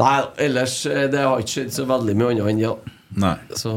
Nei, 0.01 0.15
ellers 0.47 0.75
eh, 0.87 1.07
Det 1.13 1.25
har 1.27 1.43
ikke 1.43 1.57
skjedd 1.57 1.75
så 1.75 1.85
veldig 1.89 2.15
mye 2.17 2.35
annet 2.35 2.53
enn 2.53 2.63
ja. 2.63 2.75
Nei. 3.19 3.35
Så 3.59 3.73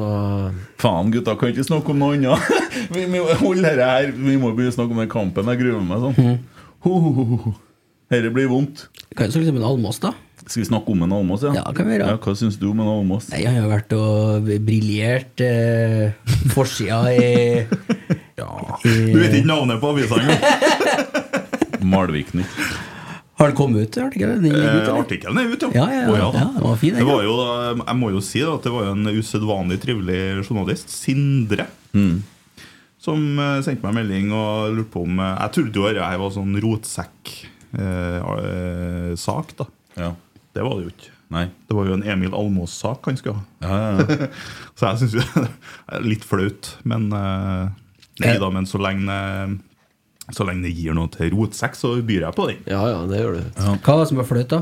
Faen, 0.81 1.09
gutta, 1.13 1.33
kan 1.39 1.49
ikke 1.49 1.65
snakke 1.65 1.89
om 1.93 2.01
noe 2.03 2.17
annet. 2.17 2.49
Vi 2.95 3.05
må 3.09 3.23
holde 3.39 3.63
dette 3.65 3.87
her 3.87 4.11
Vi 4.13 4.35
må 4.37 4.51
begynne 4.53 4.73
å 4.73 4.75
snakke 4.75 4.93
om 4.93 5.01
den 5.01 5.09
kampen. 5.11 5.49
Jeg 5.53 5.61
gruer 5.63 5.81
meg 5.87 6.03
sånn. 6.03 6.19
Mm. 6.19 6.67
ho, 6.85 6.99
ho, 7.07 7.25
ho. 7.45 7.53
Dette 8.13 8.29
blir 8.35 8.51
vondt. 8.51 8.87
Kan 9.17 9.25
jeg 9.29 9.33
snakke 9.39 9.53
om 9.55 9.57
en 9.61 9.65
Almås, 9.71 9.97
da. 10.03 10.11
Skal 10.43 10.59
vi 10.61 10.67
snakke 10.67 10.91
om 10.93 11.03
en 11.05 11.15
Almås? 11.15 11.45
Ja, 11.47 11.53
Ja, 11.55 11.65
kan 11.73 11.87
vi 11.87 11.95
gjøre. 11.95 12.11
Ja, 12.13 12.19
hva 12.21 12.33
syns 12.37 12.57
du 12.61 12.67
om 12.69 12.81
en 12.83 12.89
Almås? 12.91 13.29
Nei, 13.31 13.41
Han 13.47 13.61
har 13.63 13.69
vært 13.71 13.93
og 13.97 14.49
briljert 14.67 15.41
eh, 15.41 16.11
forsida 16.53 16.99
i, 17.15 17.63
Du 18.83 19.19
vet 19.21 19.33
ikke 19.37 19.47
navnet 19.47 19.79
på 19.81 19.93
avisa 19.93 20.19
engang? 20.19 20.41
Malvik-nytt. 21.93 22.92
Har 23.43 23.51
den 23.51 23.57
kommet 23.59 23.83
ut? 23.83 23.91
Artikkelen, 24.00 24.39
den 24.39 24.47
ligger 24.47 24.88
Eh? 24.88 24.95
Artikkelen 25.01 25.35
er 25.41 25.51
ute, 25.51 25.67
Ja, 25.75 25.83
ja, 25.91 26.07
ja. 26.07 26.31
Ja, 26.31 26.47
det 26.55 26.63
var 26.63 26.77
fin, 26.79 26.95
det 26.95 27.03
var 27.07 27.19
jo, 27.25 27.33
jeg 27.83 27.95
må 28.00 28.07
jo 28.13 28.21
si 28.23 28.39
da, 28.39 28.53
at 28.55 28.63
det 28.63 28.71
var 28.71 28.88
en 28.93 29.03
usedvanlig 29.12 29.81
trivelig 29.83 30.47
journalist, 30.47 30.88
Sindre, 30.93 31.65
som 33.03 33.19
eh, 33.35 33.59
sendte 33.65 33.83
meg 33.83 33.91
en 33.91 34.00
melding 34.00 34.31
og 34.31 34.71
lurte 34.77 34.93
på 34.93 35.01
om 35.03 35.19
eh, 35.19 35.35
Jeg 35.43 35.51
trodde 35.57 35.75
jo 35.75 35.83
dette 35.91 36.21
var 36.23 36.31
sånn 36.31 36.55
rotsekk-sak, 36.63 39.47
da. 39.59 39.65
Ja. 40.00 40.12
Det 40.53 40.62
var 40.63 40.73
det 40.77 40.83
jo 40.85 40.91
ikke. 40.93 41.09
Nei. 41.33 41.45
Det 41.67 41.73
var 41.75 41.83
jo 41.89 41.93
en 41.97 42.05
Emil 42.05 42.29
Almås-sak 42.38 43.01
han 43.09 43.17
skulle 43.19 43.39
ha. 43.41 43.45
Ja, 43.65 43.73
ja, 43.73 43.77
ja. 44.07 44.27
Så 44.77 44.81
jeg 44.88 44.95
syns 45.01 45.15
jo 45.17 45.23
det 45.43 45.50
er 45.97 46.05
litt 46.05 46.23
flaut, 46.27 46.63
men 46.88 47.01
eh, 47.17 47.65
Nei 48.21 48.35
da, 48.38 48.45
men 48.53 48.65
så 48.69 48.77
lenge 48.77 49.09
Så 50.32 50.46
lenge 50.48 50.63
det 50.63 50.72
gir 50.77 50.96
noe 50.96 51.12
til 51.12 51.34
rotsekk, 51.36 51.75
så 51.75 51.98
byr 52.00 52.30
jeg 52.30 52.38
på 52.38 52.48
den. 52.48 52.63
Ja, 52.70 52.86
ja, 52.94 53.01
det 53.10 53.20
gjør 53.20 53.42
du. 53.42 53.44
Hva 53.60 53.98
var 53.98 54.06
det 54.06 54.10
som 54.13 54.22
var 54.22 54.30
flaut, 54.30 54.53
da? 54.53 54.62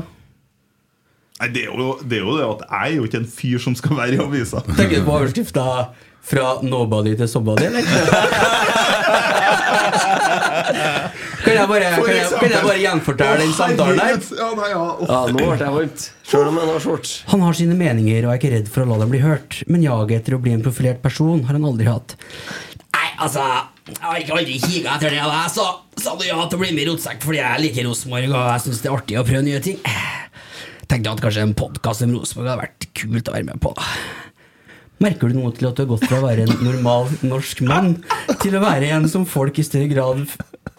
Nei, 1.42 1.48
det, 1.54 1.62
er 1.66 1.74
jo, 1.74 1.92
det 2.06 2.18
er 2.18 2.22
jo 2.26 2.34
det 2.38 2.46
at 2.46 2.60
jeg 2.68 2.88
er 2.88 2.96
jo 2.98 3.06
ikke 3.08 3.20
en 3.22 3.30
fyr 3.30 3.62
som 3.62 3.74
skal 3.78 3.96
være 3.98 4.14
i 4.18 4.22
avisa. 4.22 4.62
Tenker 4.78 5.00
du 5.00 5.06
på 5.06 5.14
overskrifta 5.18 5.66
'Fra 6.22 6.62
nobody 6.62 7.16
til 7.18 7.26
somebody', 7.26 7.66
eller? 7.66 7.82
kan, 11.42 11.54
jeg 11.56 11.66
bare, 11.68 11.88
kan, 11.96 12.14
jeg, 12.14 12.28
kan 12.38 12.50
jeg 12.52 12.62
bare 12.62 12.78
gjenfortelle 12.78 13.40
den 13.42 13.54
samtalen 13.56 13.98
der? 13.98 14.22
Ja, 14.38 14.50
nei, 14.54 14.68
ja. 14.70 14.84
Ja, 15.02 15.18
nå 15.26 15.38
ble 15.40 15.56
jeg 15.58 15.74
varmt. 15.76 16.04
Sjøl 16.30 16.46
om 16.52 16.60
jeg 16.60 16.70
har 16.70 16.84
shorts. 16.84 17.16
Han 17.32 17.42
har 17.42 17.58
sine 17.58 17.74
meninger 17.74 18.22
og 18.22 18.30
er 18.30 18.38
ikke 18.38 18.52
redd 18.54 18.70
for 18.70 18.84
å 18.84 18.92
la 18.92 19.00
dem 19.02 19.10
bli 19.10 19.18
hørt, 19.24 19.58
men 19.66 19.82
jaget 19.82 20.22
etter 20.22 20.38
å 20.38 20.40
bli 20.46 20.54
en 20.54 20.62
profilert 20.62 21.02
person 21.02 21.42
har 21.48 21.58
han 21.58 21.66
aldri 21.72 21.90
hatt. 21.90 22.14
Altså 23.22 23.42
Jeg 23.88 24.00
har 24.02 24.18
ikke 24.18 24.34
aldri 24.38 24.56
kiga 24.62 24.96
etter 24.96 25.12
det, 25.14 25.20
jeg 25.20 25.52
sa, 25.54 25.66
sa 25.98 26.14
du 26.18 26.24
ja 26.26 26.38
til 26.46 26.58
å 26.58 26.62
bli 26.62 26.72
med 26.74 26.84
i 26.84 26.88
Rotsekk 26.90 27.22
fordi 27.24 27.40
jeg 27.40 27.62
liker 27.64 27.86
Rosenborg 27.88 28.28
og 28.30 28.50
jeg 28.52 28.64
syns 28.66 28.82
det 28.82 28.90
er 28.90 28.96
artig 28.96 29.18
å 29.20 29.24
prøve 29.26 29.44
nye 29.46 29.62
ting. 29.62 29.78
Tenkte 30.90 31.14
at 31.14 31.22
kanskje 31.24 31.46
en 31.46 31.54
podkast 31.58 32.04
om 32.06 32.14
Rosenborg 32.14 32.50
hadde 32.52 32.62
vært 32.62 32.88
kult 32.98 33.30
å 33.30 33.34
være 33.34 33.48
med 33.48 33.62
på. 33.62 33.72
Merker 35.02 35.32
du 35.32 35.34
noe 35.38 35.50
til 35.56 35.66
at 35.66 35.74
du 35.78 35.82
har 35.82 35.90
gått 35.90 36.06
fra 36.06 36.20
å 36.20 36.26
være 36.28 36.44
en 36.46 36.62
normal 36.62 37.10
norsk 37.26 37.62
mann 37.66 37.96
til 38.42 38.54
å 38.54 38.62
være 38.62 38.92
en 38.94 39.08
som 39.10 39.24
folk 39.26 39.58
i 39.58 39.64
større 39.66 39.90
grad 39.90 40.22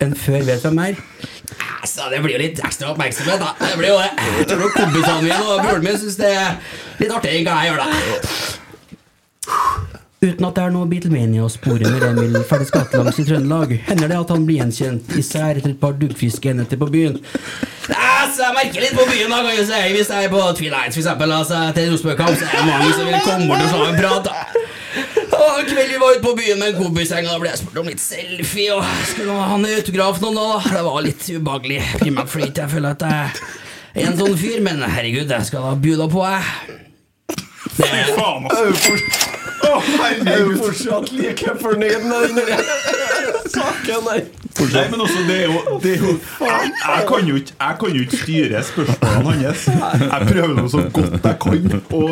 enn 0.03 0.15
før 0.15 0.45
vet 0.47 0.63
hvem 0.63 0.79
er? 0.85 1.01
Altså, 1.83 2.07
det 2.12 2.21
blir 2.23 2.38
jo 2.38 2.43
litt 2.45 2.62
ekstra 2.63 2.93
oppmerksomhet, 2.93 3.43
da. 3.43 3.51
Det 3.59 3.75
blir 3.81 3.91
jo 3.91 3.97
det. 4.00 4.12
Jeg 4.39 4.47
tror 4.53 4.71
kompisene 4.77 5.25
mine 5.25 5.41
og 5.43 5.59
broren 5.65 5.83
min 5.83 6.00
syns 6.00 6.15
det 6.21 6.31
er 6.31 6.55
litt 7.01 7.12
artig 7.12 7.41
hva 7.43 7.57
jeg 7.59 7.73
gjør, 7.73 7.83
da. 7.83 7.88
Uten 10.24 10.46
at 10.48 10.56
det 10.56 10.63
er 10.63 10.72
noe 10.72 10.88
Beatlemania 10.88 11.44
å 11.44 11.50
spore 11.51 11.89
når 11.89 12.03
Emil 12.13 12.38
ferdes 12.48 12.70
gatelangs 12.72 13.18
i 13.20 13.25
Trøndelag, 13.27 13.74
hender 13.89 14.08
det 14.08 14.20
at 14.22 14.30
han 14.32 14.46
blir 14.48 14.62
gjenkjent, 14.62 15.10
især 15.20 15.58
etter 15.60 15.74
et 15.74 15.80
par 15.82 15.98
duggfriske 16.00 16.53
enheter 16.53 16.80
på 16.80 16.88
byen. 16.94 17.18
Altså, 17.92 18.46
jeg 18.46 18.56
merker 18.56 18.86
litt 18.86 18.96
på 18.96 19.08
byen, 19.10 19.34
da, 19.34 19.42
kan 19.44 19.58
jeg 19.58 19.65
si. 19.68 19.82
Hvis 19.98 20.12
jeg 20.13 20.30
er 20.30 20.32
på 20.32 20.44
Twilight, 20.56 20.96
for 20.96 21.01
eksempel, 21.03 21.34
altså, 21.36 21.60
til 21.75 21.92
Rosenborg-kamp, 21.92 22.39
så 22.39 22.48
er 22.48 22.56
det 22.56 22.70
mange 22.70 22.94
som 22.94 23.10
vil 23.10 23.20
komme 23.25 23.50
bort 23.50 23.65
og 23.65 23.74
slå 23.74 23.89
en 23.89 24.00
prat. 24.00 24.32
Og 25.34 25.60
En 25.60 25.68
kveld 25.68 25.92
vi 25.92 26.00
var 26.00 26.15
ute 26.15 26.24
på 26.24 26.34
byen 26.39 26.63
med 26.63 26.72
en 26.72 26.80
kompisgjeng, 26.80 27.27
da 27.27 27.36
ble 27.42 27.51
jeg 27.51 27.60
spurt 27.60 27.84
om 27.84 27.92
litt 27.92 28.01
selfie. 28.06 28.77
Og 28.77 28.96
skulle 29.12 29.36
ha 29.36 29.60
en 29.60 29.68
autograf 29.74 30.24
noen 30.24 30.39
da. 30.39 30.48
Det 30.70 30.86
var 30.88 31.03
litt 31.03 31.27
ubehagelig, 31.34 31.82
primært 32.00 32.32
fordi 32.32 32.51
jeg 32.63 32.72
føler 32.77 32.96
at 32.96 33.06
jeg 33.10 33.44
er 34.06 34.08
en 34.08 34.20
sånn 34.24 34.39
fyr, 34.39 34.63
men 34.63 34.88
herregud, 34.88 35.27
jeg 35.27 35.51
skal 35.51 35.68
da 35.68 35.75
bjuda 35.84 36.08
da 36.08 36.12
på, 36.15 36.25
jeg. 36.32 36.80
Det 37.74 37.92
Fy 37.92 38.03
faen, 38.15 38.48
altså. 38.48 39.33
Å, 39.63 39.74
jo 40.43 40.55
fortsatt 40.60 41.12
like 41.15 41.53
fornøyd 41.62 42.03
med 42.10 42.34
den 42.38 42.63
saken 43.53 44.08
der. 44.10 44.24
Nei, 44.74 44.84
men 44.91 45.01
også, 45.01 45.22
det 45.27 45.38
er 45.39 45.48
jo, 45.50 45.79
det 45.84 45.93
er 45.96 46.03
jo 46.03 46.12
jeg, 46.46 46.72
jeg, 46.88 47.05
kan 47.10 47.27
jo 47.27 47.36
ikke, 47.36 47.55
jeg 47.60 47.77
kan 47.79 47.96
jo 47.98 48.01
ikke 48.05 48.17
styre 48.17 48.63
spørsmålene 48.67 49.48
hans. 49.48 49.65
Jeg 50.03 50.27
prøver 50.29 50.53
noe 50.60 50.70
så 50.70 50.84
godt 50.93 51.13
jeg 51.25 51.38
kan. 51.41 51.82
Og 51.98 52.12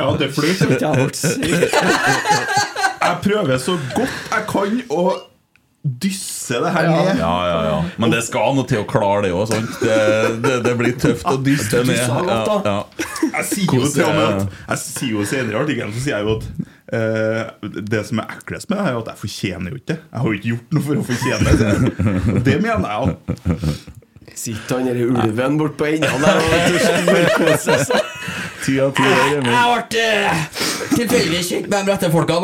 ja, 0.00 0.08
det 0.18 0.30
fløy. 0.34 0.50
Jeg 3.06 3.16
prøver 3.22 3.58
så 3.62 3.78
godt 3.94 4.14
jeg 4.32 4.46
kan 4.50 4.82
å 4.90 5.08
dysse 5.86 6.60
det 6.62 6.72
her 6.74 6.88
ned. 6.90 7.10
Ja, 7.20 7.34
ja, 7.48 7.58
ja. 7.66 7.76
Men 8.02 8.12
det 8.14 8.22
skal 8.26 8.56
noe 8.56 8.66
til 8.68 8.82
å 8.82 8.86
klare 8.88 9.26
det 9.26 9.32
òg. 9.34 9.52
Det, 9.82 9.98
det, 10.44 10.54
det 10.66 10.74
blir 10.78 10.96
tøft 11.00 11.26
å 11.30 11.36
dysse 11.42 11.82
det 11.82 11.92
ned. 11.92 12.30
Ja, 12.30 12.60
ja. 12.64 12.78
Jeg 13.26 13.48
sier 13.50 13.76
jo 13.76 13.90
til 13.90 14.06
og 14.06 14.14
med 14.16 14.26
at 14.26 14.56
Jeg 14.70 14.80
sier 14.80 15.12
jo 15.12 15.24
senere 15.26 15.56
i 15.56 15.58
artikkelen 15.58 15.92
Så 15.92 16.02
sier 16.04 16.14
jeg 16.14 16.24
jo 16.24 16.36
at 16.36 16.44
uh, 16.94 17.80
det 17.92 18.02
som 18.08 18.22
er 18.22 18.36
eklest 18.36 18.70
med 18.70 18.78
det, 18.80 18.86
er 18.86 19.00
at 19.00 19.10
jeg 19.12 19.20
fortjener 19.24 19.74
jo 19.74 19.80
ikke 19.80 19.90
det. 19.92 19.98
Jeg 20.06 20.22
har 20.22 20.26
jo 20.30 20.40
ikke 20.40 20.52
gjort 20.54 20.76
noe 20.76 20.86
for 20.86 21.02
å 21.02 21.06
fortjene 21.10 21.54
det. 21.60 22.40
Det 22.46 22.58
mener 22.62 22.88
jeg. 22.96 23.96
Sitter 24.34 24.76
han 24.78 24.86
der 24.86 24.98
ulven 25.06 25.58
bort 25.58 25.76
på 25.78 25.84
enden 25.88 26.20
der 26.22 26.36
og 26.36 26.42
storkoser 26.82 27.84
seg. 27.86 28.00
Ti 28.66 28.74
av 28.82 28.90
ti 28.96 29.02
år, 29.06 29.16
Jeg 29.30 29.38
Emil. 29.38 29.52
ble 29.52 30.00
eh, 30.02 30.32
tilfeldigvis 30.96 31.48
kjent 31.52 31.68
med 31.70 31.78
de 31.86 31.92
rette 31.92 32.10
folka. 32.10 32.34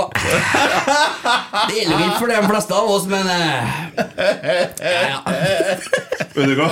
Det 1.67 1.75
gjelder 1.81 2.05
ikke 2.07 2.19
for 2.21 2.29
de 2.31 2.41
fleste 2.49 2.73
av 2.79 2.91
oss, 2.95 3.07
men 3.11 3.27
eh, 3.33 3.63
ja, 4.87 4.89
ja. 5.11 5.21
Vet 6.37 6.47
du 6.47 6.55
hva? 6.61 6.71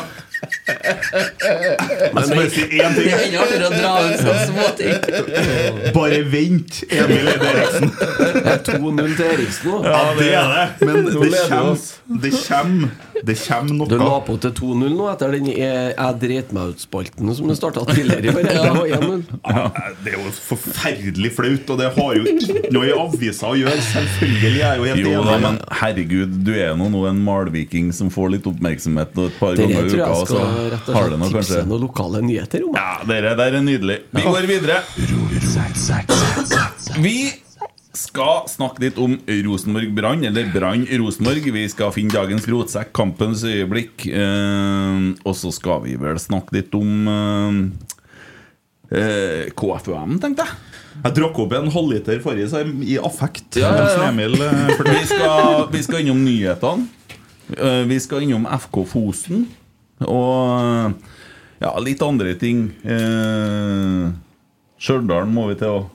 Men 2.15 2.23
så 2.25 2.35
bare 2.35 2.51
si 2.55 2.63
én 2.81 2.95
Det 2.95 3.03
ting. 3.03 3.11
er 3.13 3.25
enda 3.27 3.39
artigere 3.43 3.67
å 3.67 3.71
dra 3.75 3.91
ut 4.07 4.21
sånne 4.23 4.45
småting. 4.49 4.95
Bare 5.99 6.21
vent, 6.33 6.73
Emil 6.89 7.29
Eide 7.35 7.51
Eriksen. 7.51 7.87
Det 7.99 8.55
er 8.55 8.63
2-0 8.71 9.17
til 9.19 9.27
Eriksen 9.35 9.65
nå. 9.69 9.77
Ja, 9.85 10.01
det 10.17 10.31
er 10.39 10.47
det. 10.55 10.65
Men 10.87 10.97
det 11.05 11.13
kommer, 11.19 11.77
det 12.25 12.33
kommer, 12.39 12.89
det 13.27 13.37
kommer 13.47 13.89
Du 13.91 13.97
la 14.01 14.21
på 14.25 14.37
til 14.41 14.53
2-0 14.57 14.95
nå 14.97 15.09
etter 15.13 15.35
den 15.35 15.47
jeg, 15.51 15.95
jeg 15.97 16.19
dreit 16.23 16.53
meg 16.57 16.75
ut-spalten 16.75 17.35
som 17.37 17.49
du 17.51 17.55
starta 17.59 17.85
tidligere. 17.91 18.21
i 18.21 18.31
Det 18.31 18.35
var 18.35 18.87
1-0. 18.87 19.25
Ja, 19.45 19.65
Det 20.05 20.15
er 20.15 20.17
jo 20.19 20.31
forferdelig 20.49 21.33
flaut, 21.37 21.71
og 21.75 21.79
det 21.81 21.91
har 21.97 22.15
jo 22.19 22.25
ikke 22.31 22.73
noe 22.75 22.89
i 22.89 22.95
avisa 22.97 23.51
å 23.53 23.57
gjøre. 23.59 23.85
Selvfølgelig 23.91 24.51
er 24.51 24.57
jeg 24.61 24.79
jo 24.81 24.89
helt 24.91 25.05
Jo 25.05 25.13
enig. 25.21 25.41
men 25.45 25.61
herregud, 25.83 26.39
du 26.47 26.53
er 26.55 26.75
nå 26.81 26.89
nå 26.91 27.05
en 27.11 27.21
malviking 27.27 27.93
som 27.97 28.11
får 28.13 28.33
litt 28.37 28.47
oppmerksomhet 28.51 29.17
og 29.19 29.29
et 29.31 29.39
par 29.41 29.55
Det 29.59 29.69
ganger 29.69 29.85
i 29.85 30.01
uka, 30.01 30.11
og 30.11 30.29
så 30.31 30.41
rett 30.75 30.89
og 30.89 30.95
har 30.97 31.11
det 31.13 31.21
noe 31.21 31.31
tipse 31.31 31.37
kanskje 31.55 31.69
noen 31.69 31.85
lokale 31.87 32.23
nyheter 32.25 32.67
om. 32.69 32.75
Ja, 32.79 32.91
dere 33.07 33.37
der 33.39 33.61
er 33.61 33.65
nydelig. 33.67 34.01
Vi 34.17 34.27
går 34.27 34.49
videre. 34.51 34.81
Vi 37.01 37.17
skal 37.97 38.45
snakke 38.49 38.85
litt 38.85 38.99
om 39.03 39.17
Rosenborg-Brann, 39.27 40.23
eller 40.29 40.47
Brann-Rosenborg. 40.55 41.49
Vi 41.53 41.65
skal 41.73 41.91
finne 41.95 42.15
dagens 42.15 42.47
rotsekk, 42.49 42.93
kampens 42.95 43.43
øyeblikk. 43.45 44.07
Eh, 44.07 44.99
og 45.27 45.35
så 45.39 45.51
skal 45.55 45.83
vi 45.89 45.97
vel 46.01 46.19
snakke 46.23 46.55
litt 46.61 46.75
om 46.79 47.11
eh, 47.11 47.59
eh, 49.01 49.51
KFUM, 49.59 50.19
tenkte 50.23 50.47
jeg. 50.47 50.57
Jeg 51.01 51.15
drakk 51.17 51.39
opp 51.41 51.53
en 51.57 51.71
halvliter 51.73 52.19
forrige 52.23 52.49
så 52.51 52.61
jeg- 52.65 52.89
i 52.95 52.99
affekt. 52.99 53.57
Ja, 53.57 53.71
ja, 53.75 53.85
ja. 53.97 54.11
Eh, 54.11 54.83
Vi 54.95 55.05
skal, 55.07 55.69
vi 55.73 55.83
skal 55.83 56.01
innom 56.05 56.25
nyhetene. 56.25 56.89
Eh, 57.57 57.85
Vi 57.89 57.99
skal 58.01 58.23
innom 58.27 58.47
FK 58.47 58.85
Fosen. 58.87 59.47
Og 60.07 60.95
ja, 61.61 61.71
litt 61.81 62.03
andre 62.03 62.35
ting. 62.41 62.71
Eh, 62.85 64.11
Stjørdal 64.81 65.27
må 65.29 65.49
vi 65.51 65.59
til 65.61 65.69
òg. 65.81 65.89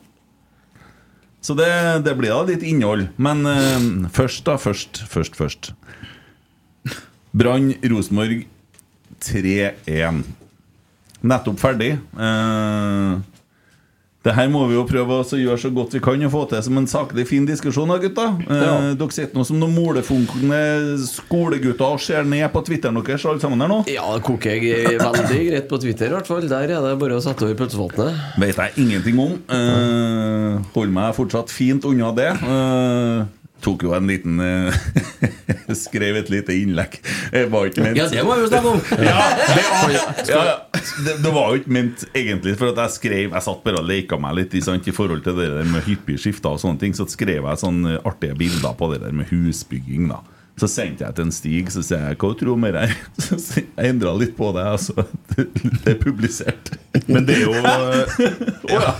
Så 1.46 1.54
det, 1.54 1.70
det 2.02 2.16
blir 2.18 2.34
da 2.34 2.42
litt 2.48 2.64
innhold. 2.66 3.12
Men 3.22 3.46
eh, 3.46 3.84
først, 4.14 4.42
da. 4.48 4.58
Først, 4.58 5.04
først, 5.12 5.38
først. 5.38 5.72
Brann 7.36 7.74
Rosenborg 7.92 8.48
3-1. 9.22 10.24
Nettopp 11.26 11.62
ferdig. 11.62 11.92
Eh, 12.18 13.12
det 14.26 14.34
her 14.34 14.48
må 14.50 14.64
vi 14.66 14.74
jo 14.74 14.84
prøve 14.90 15.20
å 15.22 15.38
gjøre 15.38 15.60
så 15.62 15.70
godt 15.74 15.94
vi 15.94 16.00
kan 16.02 16.24
og 16.26 16.32
få 16.34 16.40
til 16.50 16.64
som 16.66 16.80
en 16.82 16.88
saklig 16.90 17.28
fin 17.30 17.46
diskusjon. 17.46 17.92
da, 17.92 18.00
gutta 18.02 18.24
eh, 18.42 18.88
Dere 18.98 19.14
sitter 19.14 19.38
nå 19.38 19.44
som 19.46 19.60
noen 19.62 19.76
molefunkne 19.76 20.62
skolegutter 21.06 21.86
og 21.86 22.02
ser 22.02 22.26
ned 22.26 22.48
på 22.54 22.64
Twitteren 22.66 22.98
deres 23.06 23.26
alle 23.30 23.44
sammen 23.44 23.62
her 23.62 23.70
nå. 23.70 23.80
Ja, 23.92 24.08
det 24.16 24.26
koker 24.26 24.58
jeg 24.58 24.98
veldig 24.98 25.42
greit 25.52 25.70
på 25.70 25.80
Twitter, 25.84 26.10
i 26.10 26.18
hvert 26.18 26.30
fall. 26.32 26.50
Der 26.50 26.74
er 26.74 26.82
det 26.88 26.96
bare 27.02 27.20
å 27.20 27.24
sette 27.24 27.46
over 27.46 27.60
pølsefatene. 27.60 28.18
Vet 28.42 28.58
jeg 28.64 28.86
ingenting 28.88 29.22
om. 29.22 29.38
Eh, 29.46 30.74
Holder 30.74 30.96
meg 30.98 31.16
fortsatt 31.20 31.54
fint 31.54 31.86
unna 31.86 32.10
det. 32.18 32.32
Eh, 32.42 33.26
tok 33.64 33.86
jo 33.88 33.94
en 33.96 34.08
liten 34.10 34.40
eh, 34.44 34.76
Skrev 35.86 36.20
et 36.20 36.30
lite 36.30 36.54
innlegg. 36.56 37.00
Jeg 37.34 37.50
var 37.54 37.70
ikke 37.70 37.86
ment 37.86 37.98
Ja, 38.00 38.08
det 38.12 38.24
må 38.26 38.36
vi 38.38 38.46
jo 38.46 38.52
snakke 38.52 38.74
om. 38.76 38.84
Ja, 39.10 39.16
det, 39.50 39.96
ja, 40.30 40.44
ja. 40.52 40.56
det, 41.06 41.18
det 41.24 41.34
var 41.34 41.52
jo 41.52 41.62
ikke 41.62 41.74
ment 41.78 42.06
egentlig 42.16 42.56
For 42.60 42.72
at 42.72 42.80
jeg 42.84 42.96
skrev 42.96 43.34
Jeg 43.36 43.46
satt 43.48 43.66
bare 43.66 43.82
og 43.82 43.90
leka 43.90 44.20
meg 44.22 44.38
litt 44.40 44.56
i, 44.58 44.62
sant, 44.66 44.88
I 44.88 44.96
forhold 44.96 45.26
til 45.26 45.38
det 45.40 45.50
der 45.56 45.68
med 45.72 45.86
hyppige 45.88 46.22
skifter 46.22 46.56
og 46.56 46.62
sånne 46.62 46.82
ting. 46.82 46.96
Så 46.98 47.08
skrev 47.12 47.44
jeg 47.46 47.62
sånne 47.62 48.00
artige 48.06 48.38
bilder 48.40 48.76
på 48.78 48.92
det 48.94 49.02
der 49.04 49.16
med 49.16 49.30
husbygging. 49.32 50.10
da 50.12 50.22
Så 50.62 50.70
sendte 50.72 51.06
jeg 51.08 51.18
til 51.18 51.28
en 51.28 51.36
Stig, 51.36 51.72
så 51.74 51.84
sier 51.86 52.06
jeg 52.12 52.20
hva 52.22 52.32
tror 52.32 52.52
du 52.52 52.54
om 52.56 52.68
det? 52.78 52.88
Så 53.26 53.64
jeg 53.64 53.94
endra 53.96 54.14
litt 54.18 54.36
på 54.38 54.52
det. 54.56 54.66
Altså, 54.76 55.08
det, 55.34 55.50
det 55.84 55.96
er 55.96 56.02
publisert. 56.02 56.76
Men 57.08 57.26
det 57.28 57.42
er 57.42 57.48
jo 57.48 57.56
Å 57.56 58.80
ja. 58.80 58.94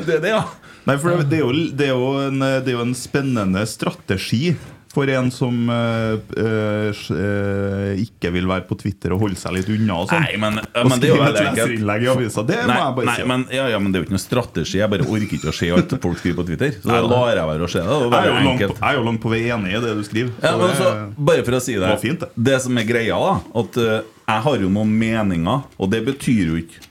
Det 0.00 0.16
er 0.18 0.24
det, 0.24 0.32
ja. 0.34 0.44
Nei, 0.86 0.96
for 1.02 1.18
det, 1.18 1.28
det, 1.32 1.40
er 1.40 1.44
jo, 1.44 1.52
det, 1.74 1.90
er 1.90 2.30
en, 2.30 2.40
det 2.62 2.72
er 2.72 2.76
jo 2.76 2.86
en 2.86 2.96
spennende 2.96 3.64
strategi 3.68 4.54
for 4.96 5.10
en 5.12 5.30
som 5.34 5.56
øh, 5.70 6.18
øh, 6.40 7.00
eh, 7.12 8.00
ikke 8.00 8.30
vil 8.32 8.46
være 8.48 8.64
på 8.68 8.78
Twitter 8.80 9.12
og 9.12 9.26
holde 9.26 9.36
seg 9.40 9.58
litt 9.58 9.68
unna. 9.74 9.98
Og 10.00 10.08
sånn. 10.08 10.24
Nei, 10.24 10.38
men, 10.40 10.56
men 10.72 11.02
det 11.02 11.10
er 11.10 11.12
jo 11.12 11.18
veldig 11.20 11.44
enkelt. 11.50 11.92
i 12.06 12.10
avisa. 12.14 12.44
Det 12.48 12.62
må 12.62 12.70
Nei, 12.70 12.78
jeg 12.80 12.96
bare 13.00 13.10
nei 13.10 13.16
si. 13.18 13.26
men, 13.32 13.44
ja, 13.52 13.66
ja, 13.74 13.80
men 13.82 13.92
det 13.92 13.98
er 13.98 14.04
jo 14.04 14.08
ikke 14.08 14.16
noe 14.16 14.24
strategi. 14.24 14.80
Jeg 14.80 14.92
bare 14.94 15.08
orker 15.10 15.38
ikke 15.38 15.52
å 15.52 15.56
se 15.58 15.70
alt 15.76 15.94
folk 16.06 16.22
skriver 16.22 16.40
på 16.40 16.46
Twitter. 16.48 16.74
Så 16.80 16.88
da 16.88 17.02
lar 17.04 17.32
jeg 17.34 17.50
være 17.52 17.68
å 17.68 17.70
se 17.74 17.84
det. 17.84 18.00
Det 18.06 18.22
jeg, 18.22 18.32
er 18.32 18.48
langt, 18.48 18.66
jeg 18.66 18.88
er 18.88 18.98
jo 19.00 19.06
langt 19.10 19.24
på 19.26 19.34
vei 19.34 19.42
enig 19.58 19.76
i 19.76 19.84
det 19.84 19.94
du 20.00 20.02
skriver. 20.08 20.34
Ja, 20.40 20.56
men 20.56 20.68
altså, 20.70 20.92
bare 21.30 21.46
for 21.50 21.60
å 21.60 21.62
si 21.66 21.76
det 21.76 21.86
det, 21.86 22.00
fint, 22.06 22.28
det. 22.48 22.58
som 22.64 22.80
er 22.80 22.88
greia, 22.88 23.20
da 23.20 23.62
At 23.62 23.80
eh, 23.82 24.12
jeg 24.26 24.44
har 24.48 24.64
jo 24.64 24.72
noen 24.72 24.96
meninger, 24.96 25.66
og 25.76 25.92
det 25.92 26.02
betyr 26.08 26.54
jo 26.54 26.60
ikke 26.64 26.85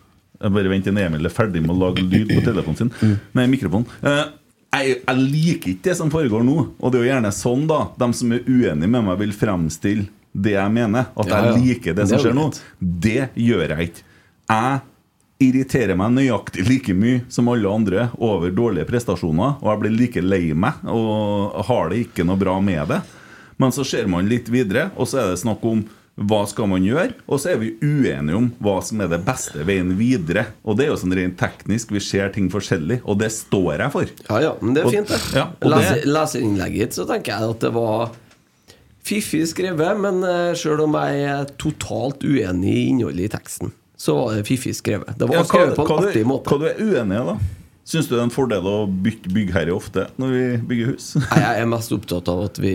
Jeg 0.46 0.54
bare 0.54 0.72
venter 0.72 0.94
til 0.94 1.02
Emil 1.02 1.26
er 1.30 1.34
ferdig 1.34 1.62
med 1.66 1.74
å 1.74 1.78
lage 1.88 2.04
lyd 2.06 2.30
på 2.30 2.42
telefonen 2.46 2.78
sin. 2.84 2.92
Mm. 3.02 3.16
Nei, 3.40 3.46
mikrofonen. 3.50 3.88
Eh, 4.06 4.26
jeg, 4.76 4.98
jeg 5.08 5.22
liker 5.24 5.72
ikke 5.74 5.88
det 5.90 5.96
som 5.98 6.12
foregår 6.14 6.44
nå. 6.46 6.58
Og 6.78 6.92
det 6.94 7.00
er 7.00 7.06
jo 7.08 7.12
gjerne 7.14 7.32
sånn, 7.34 7.64
da. 7.72 7.80
De 7.98 8.10
som 8.20 8.34
er 8.36 8.44
uenige 8.46 8.90
med 8.92 9.08
meg, 9.08 9.18
vil 9.24 9.34
fremstille 9.34 10.06
det 10.36 10.54
jeg 10.58 10.74
mener. 10.76 11.08
At 11.16 11.32
Ja, 11.32 11.40
ja. 11.40 11.54
jeg 11.56 11.64
liker 11.64 11.96
det 11.96 12.04
Det 12.04 12.10
som 12.12 12.20
er 12.20 12.26
skjer 12.28 12.36
nå. 12.38 12.50
Det 13.08 13.22
gjør 13.40 13.66
jeg 13.74 13.90
ikke. 13.90 14.06
Jeg 14.52 14.82
irriterer 15.46 15.98
meg 16.00 16.14
nøyaktig 16.16 16.64
like 16.68 16.94
mye 16.96 17.24
som 17.34 17.50
alle 17.52 17.68
andre 17.72 18.06
over 18.24 18.54
dårlige 18.56 18.88
prestasjoner, 18.88 19.58
og 19.60 19.68
jeg 19.72 19.82
blir 19.82 19.96
like 19.98 20.22
lei 20.24 20.54
meg 20.56 20.84
og 20.88 21.58
har 21.68 21.90
det 21.92 22.06
ikke 22.06 22.24
noe 22.28 22.40
bra 22.40 22.54
med 22.64 22.88
det. 22.94 23.02
Men 23.60 23.74
så 23.76 23.84
ser 23.88 24.08
man 24.12 24.28
litt 24.30 24.48
videre, 24.52 24.90
og 24.96 25.08
så 25.08 25.22
er 25.24 25.34
det 25.34 25.42
snakk 25.42 25.64
om 25.68 25.84
hva 26.16 26.46
skal 26.48 26.70
man 26.72 26.84
gjøre, 26.86 27.12
og 27.28 27.40
så 27.44 27.52
er 27.52 27.58
vi 27.60 27.74
uenige 27.84 28.38
om 28.38 28.46
hva 28.64 28.78
som 28.88 29.02
er 29.04 29.10
det 29.12 29.20
beste 29.28 29.66
veien 29.68 29.90
videre. 30.00 30.46
Og 30.64 30.78
det 30.80 30.86
er 30.86 30.94
jo 30.94 31.00
sånn 31.02 31.16
rent 31.18 31.36
teknisk, 31.42 31.92
vi 31.92 32.00
ser 32.04 32.30
ting 32.36 32.48
forskjellig, 32.54 33.02
og 33.04 33.20
det 33.20 33.34
står 33.36 33.82
jeg 33.84 33.92
for. 33.92 34.14
Ja, 34.30 34.38
ja, 34.46 34.54
men 34.62 34.78
det 34.78 34.86
er 34.86 34.94
fint, 34.96 35.12
det. 35.12 35.20
ja, 35.36 35.50
Leser, 35.68 36.06
leserinnlegget 36.08 36.96
så 36.96 37.04
tenker 37.10 37.36
jeg 37.36 37.56
at 37.58 37.66
det 37.68 37.74
var 37.76 38.14
fiffig 39.06 39.44
skrevet, 39.52 40.00
men 40.02 40.24
uh, 40.24 40.54
sjøl 40.58 40.86
om 40.88 40.96
jeg 41.04 41.28
er 41.34 41.52
totalt 41.62 42.24
uenig 42.26 42.72
i 42.72 42.88
innholdet 42.94 43.28
i 43.28 43.34
teksten, 43.36 43.76
så 44.00 44.16
var 44.22 44.40
det 44.40 44.48
fiffig 44.48 44.74
skrevet. 44.80 45.12
Det 45.20 45.28
var 45.28 45.42
Ja, 45.42 45.44
hva, 45.44 45.52
skrevet 45.52 45.76
på 45.78 45.84
en 45.84 45.92
hva, 45.92 46.10
artig 46.10 46.26
måte. 46.32 46.50
hva 46.50 46.64
du 46.64 46.68
er 46.72 46.80
uenig 46.80 47.20
i, 47.20 47.28
da? 47.34 47.38
Syns 47.86 48.08
du 48.10 48.16
det 48.16 48.24
er 48.24 48.26
en 48.26 48.34
fordel 48.34 48.66
å 48.66 48.78
bygge 48.90 49.30
byggherre 49.30 49.74
ofte 49.76 50.08
når 50.18 50.32
vi 50.34 50.46
bygger 50.72 50.96
hus? 50.96 51.12
Jeg 51.22 51.60
er 51.62 51.68
mest 51.70 51.92
opptatt 51.94 52.32
av 52.32 52.48
at 52.48 52.58
vi 52.58 52.72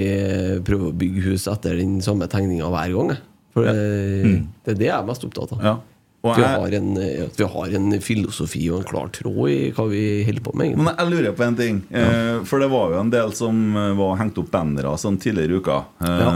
prøver 0.68 0.92
å 0.92 0.94
bygge 1.00 1.24
hus 1.24 1.48
etter 1.50 1.80
den 1.80 1.96
samme 2.04 2.28
tegninga 2.30 2.68
hver 2.70 2.94
gang. 2.94 3.10
Jeg. 3.50 3.54
For 3.54 3.66
det, 3.66 4.34
det 4.64 4.74
er 4.74 4.78
det 4.78 4.86
jeg 4.86 4.96
er 4.98 5.06
mest 5.08 5.24
opptatt 5.26 5.52
av. 5.56 5.64
Ja. 5.66 5.72
Og 6.20 6.34
At 6.34 6.36
vi, 6.36 6.44
har 6.44 6.74
en, 6.76 6.88
at 7.24 7.38
vi 7.40 7.46
har 7.48 7.74
en 7.78 7.92
filosofi 8.04 8.60
og 8.68 8.82
en 8.82 8.88
klar 8.90 9.08
tråd 9.08 9.38
i 9.48 9.70
hva 9.72 9.86
vi 9.88 10.02
holder 10.26 10.42
på 10.44 10.52
med. 10.52 10.66
egentlig. 10.66 10.84
Men 10.84 10.98
jeg 11.00 11.08
lurer 11.14 11.32
på 11.38 11.44
en 11.46 11.56
ting. 11.56 11.78
Ja. 11.88 12.10
for 12.44 12.60
det 12.60 12.68
var 12.68 12.92
jo 12.92 12.98
en 13.00 13.12
del 13.14 13.32
som 13.38 13.62
eh, 13.72 13.94
var 13.96 14.18
hengt 14.20 14.36
opp 14.42 14.50
bannere 14.52 14.92
sånn 15.00 15.16
tidligere 15.16 15.56
i 15.56 15.60
uka. 15.64 15.78
Ja. 16.04 16.28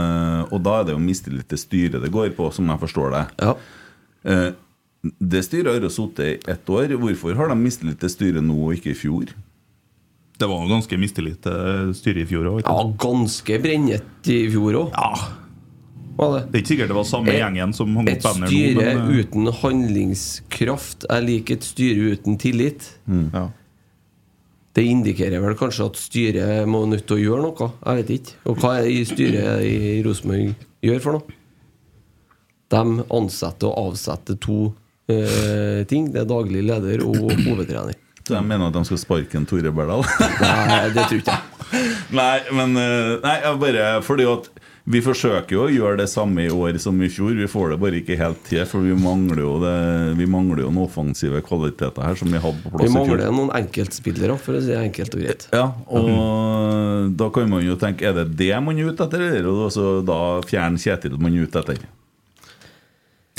Og 0.49 0.63
da 0.65 0.79
er 0.79 0.87
det 0.89 0.95
jo 0.97 1.03
mistillit 1.05 1.45
til 1.53 1.61
styret 1.61 2.01
det 2.01 2.09
går 2.15 2.33
på, 2.33 2.49
som 2.55 2.65
jeg 2.73 2.81
forstår 2.81 3.13
det. 3.13 3.23
Ja. 3.45 3.53
Eh, 4.25 4.49
det 5.21 5.43
styret 5.45 5.69
har 5.75 5.85
jo 5.85 5.93
sittet 5.93 6.25
i 6.33 6.51
ett 6.55 6.65
år. 6.73 6.97
Hvorfor 7.05 7.37
har 7.37 7.53
de 7.53 7.59
mistillit 7.61 8.01
til 8.01 8.09
styret 8.09 8.41
nå 8.41 8.57
og 8.57 8.73
ikke 8.79 8.95
i 8.95 8.97
fjor? 8.97 9.29
Det 10.35 10.49
var 10.49 10.65
jo 10.65 10.73
ganske 10.73 10.97
mistillit 10.99 11.45
til 11.45 11.93
styret 11.95 12.25
i 12.25 12.29
fjor 12.33 12.49
òg. 12.55 12.63
ja, 12.65 12.79
ganske 13.05 13.61
brennete 13.61 14.33
i 14.33 14.47
fjor 14.49 14.81
òg. 14.81 14.97
Ja. 14.97 15.44
Var 16.15 16.31
det? 16.35 16.41
Det 16.51 16.55
er 16.57 16.61
ikke 16.63 16.71
sikkert 16.73 16.87
det 16.91 16.95
var 16.95 17.03
samme 17.09 17.27
Et- 17.33 17.39
gjengen 17.41 17.73
som 17.75 17.95
hang 17.95 18.07
opp 18.11 18.21
banner 18.23 18.47
nå. 18.47 18.51
styre 18.53 18.85
Men, 18.85 18.97
eh, 18.97 19.19
uten 19.19 19.51
handlingskraft 19.61 21.05
er 21.09 21.21
lik 21.21 21.51
et 21.51 21.63
styre 21.67 22.11
uten 22.15 22.37
tillit. 22.39 22.89
ja. 23.33 23.49
Det 24.75 24.83
indikerer 24.83 25.39
vel 25.39 25.53
kanskje 25.55 25.85
at 25.85 25.95
styret 25.95 26.67
må 26.67 26.81
nødt 26.85 27.05
til 27.07 27.15
å 27.15 27.21
gjøre 27.23 27.43
noe. 27.45 27.67
Jeg 27.85 27.95
vet 28.01 28.09
ikke. 28.19 28.33
Og 28.51 28.57
hva 28.59 28.73
er 28.81 28.83
det 28.89 29.07
styret 29.07 29.61
i 29.63 30.01
Rosenborg 30.03 30.53
gjør 30.83 30.99
for 31.01 31.11
noe? 31.13 31.37
De 32.73 32.81
ansetter 33.15 33.69
og 33.69 33.93
avsetter 33.93 34.35
to 34.43 34.73
eh, 35.07 35.85
ting. 35.87 36.09
Det 36.11 36.25
er 36.25 36.27
daglig 36.27 36.65
leder 36.67 37.05
og 37.07 37.15
hovedtrener. 37.45 37.95
Så 38.27 38.33
jeg 38.35 38.43
mener 38.49 38.67
at 38.67 38.73
de 38.73 38.83
skal 38.89 38.97
sparke 38.97 39.37
en 39.39 39.45
Tore 39.47 39.71
Berdal? 39.71 40.03
Nei, 40.41 40.89
det 40.91 41.07
tror 41.07 41.19
ikke 41.21 41.37
jeg. 41.37 41.41
Nei, 42.19 42.39
men 42.57 42.75
eh, 42.81 43.15
Nei, 43.23 43.35
jeg 43.45 43.59
bare 43.61 43.87
fordi 44.03 44.27
at 44.27 44.49
Vi 44.85 44.99
forsøker 45.01 45.55
jo 45.55 45.63
å 45.65 45.71
gjøre 45.73 45.97
det 46.03 46.05
samme 46.11 46.43
i 46.45 46.51
år 46.53 46.75
som 46.77 46.99
i 47.01 47.07
fjor. 47.09 47.31
Vi 47.33 47.47
får 47.49 47.71
det 47.73 47.77
bare 47.81 47.97
ikke 48.03 48.19
helt 48.19 48.43
til, 48.45 48.61
for 48.69 48.85
vi 48.85 48.93
mangler 48.93 49.39
jo, 49.41 49.55
det, 49.63 49.77
vi 50.19 50.27
mangler 50.29 50.61
jo 50.61 50.69
noen 50.69 50.85
offensive 50.85 51.41
kvaliteter 51.45 52.05
her 52.05 52.19
som 52.19 52.29
vi 52.29 52.41
hadde 52.43 52.61
på 52.61 52.69
plass 52.69 52.83
i 52.85 52.91
fjor. 52.93 52.99
mangler 52.99 53.33
noen 53.33 53.49
enkeltspillere, 53.57 54.35
for 54.37 54.59
å 54.59 54.61
si 54.61 54.69
det 54.69 54.83
enkelt 54.83 55.17
og 55.17 55.23
greit. 55.23 55.47
Ja, 55.57 55.63
og 55.89 57.15
da 57.17 57.29
kan 57.33 57.49
man 57.49 57.65
jo 57.65 57.77
tenke 57.81 58.05
Er 58.05 58.13
det 58.13 58.27
det 58.37 58.51
man 58.61 58.77
er 58.77 58.91
ute 58.91 59.07
etter, 59.07 59.23
eller 59.25 59.39
er 59.39 59.47
det 59.47 59.53
også 59.71 59.87
da 60.05 60.19
fjerne 60.45 60.81
Kjetil 60.81 61.17
man 61.17 61.33
er 61.33 61.49
ute 61.49 61.63
etter? 61.63 61.81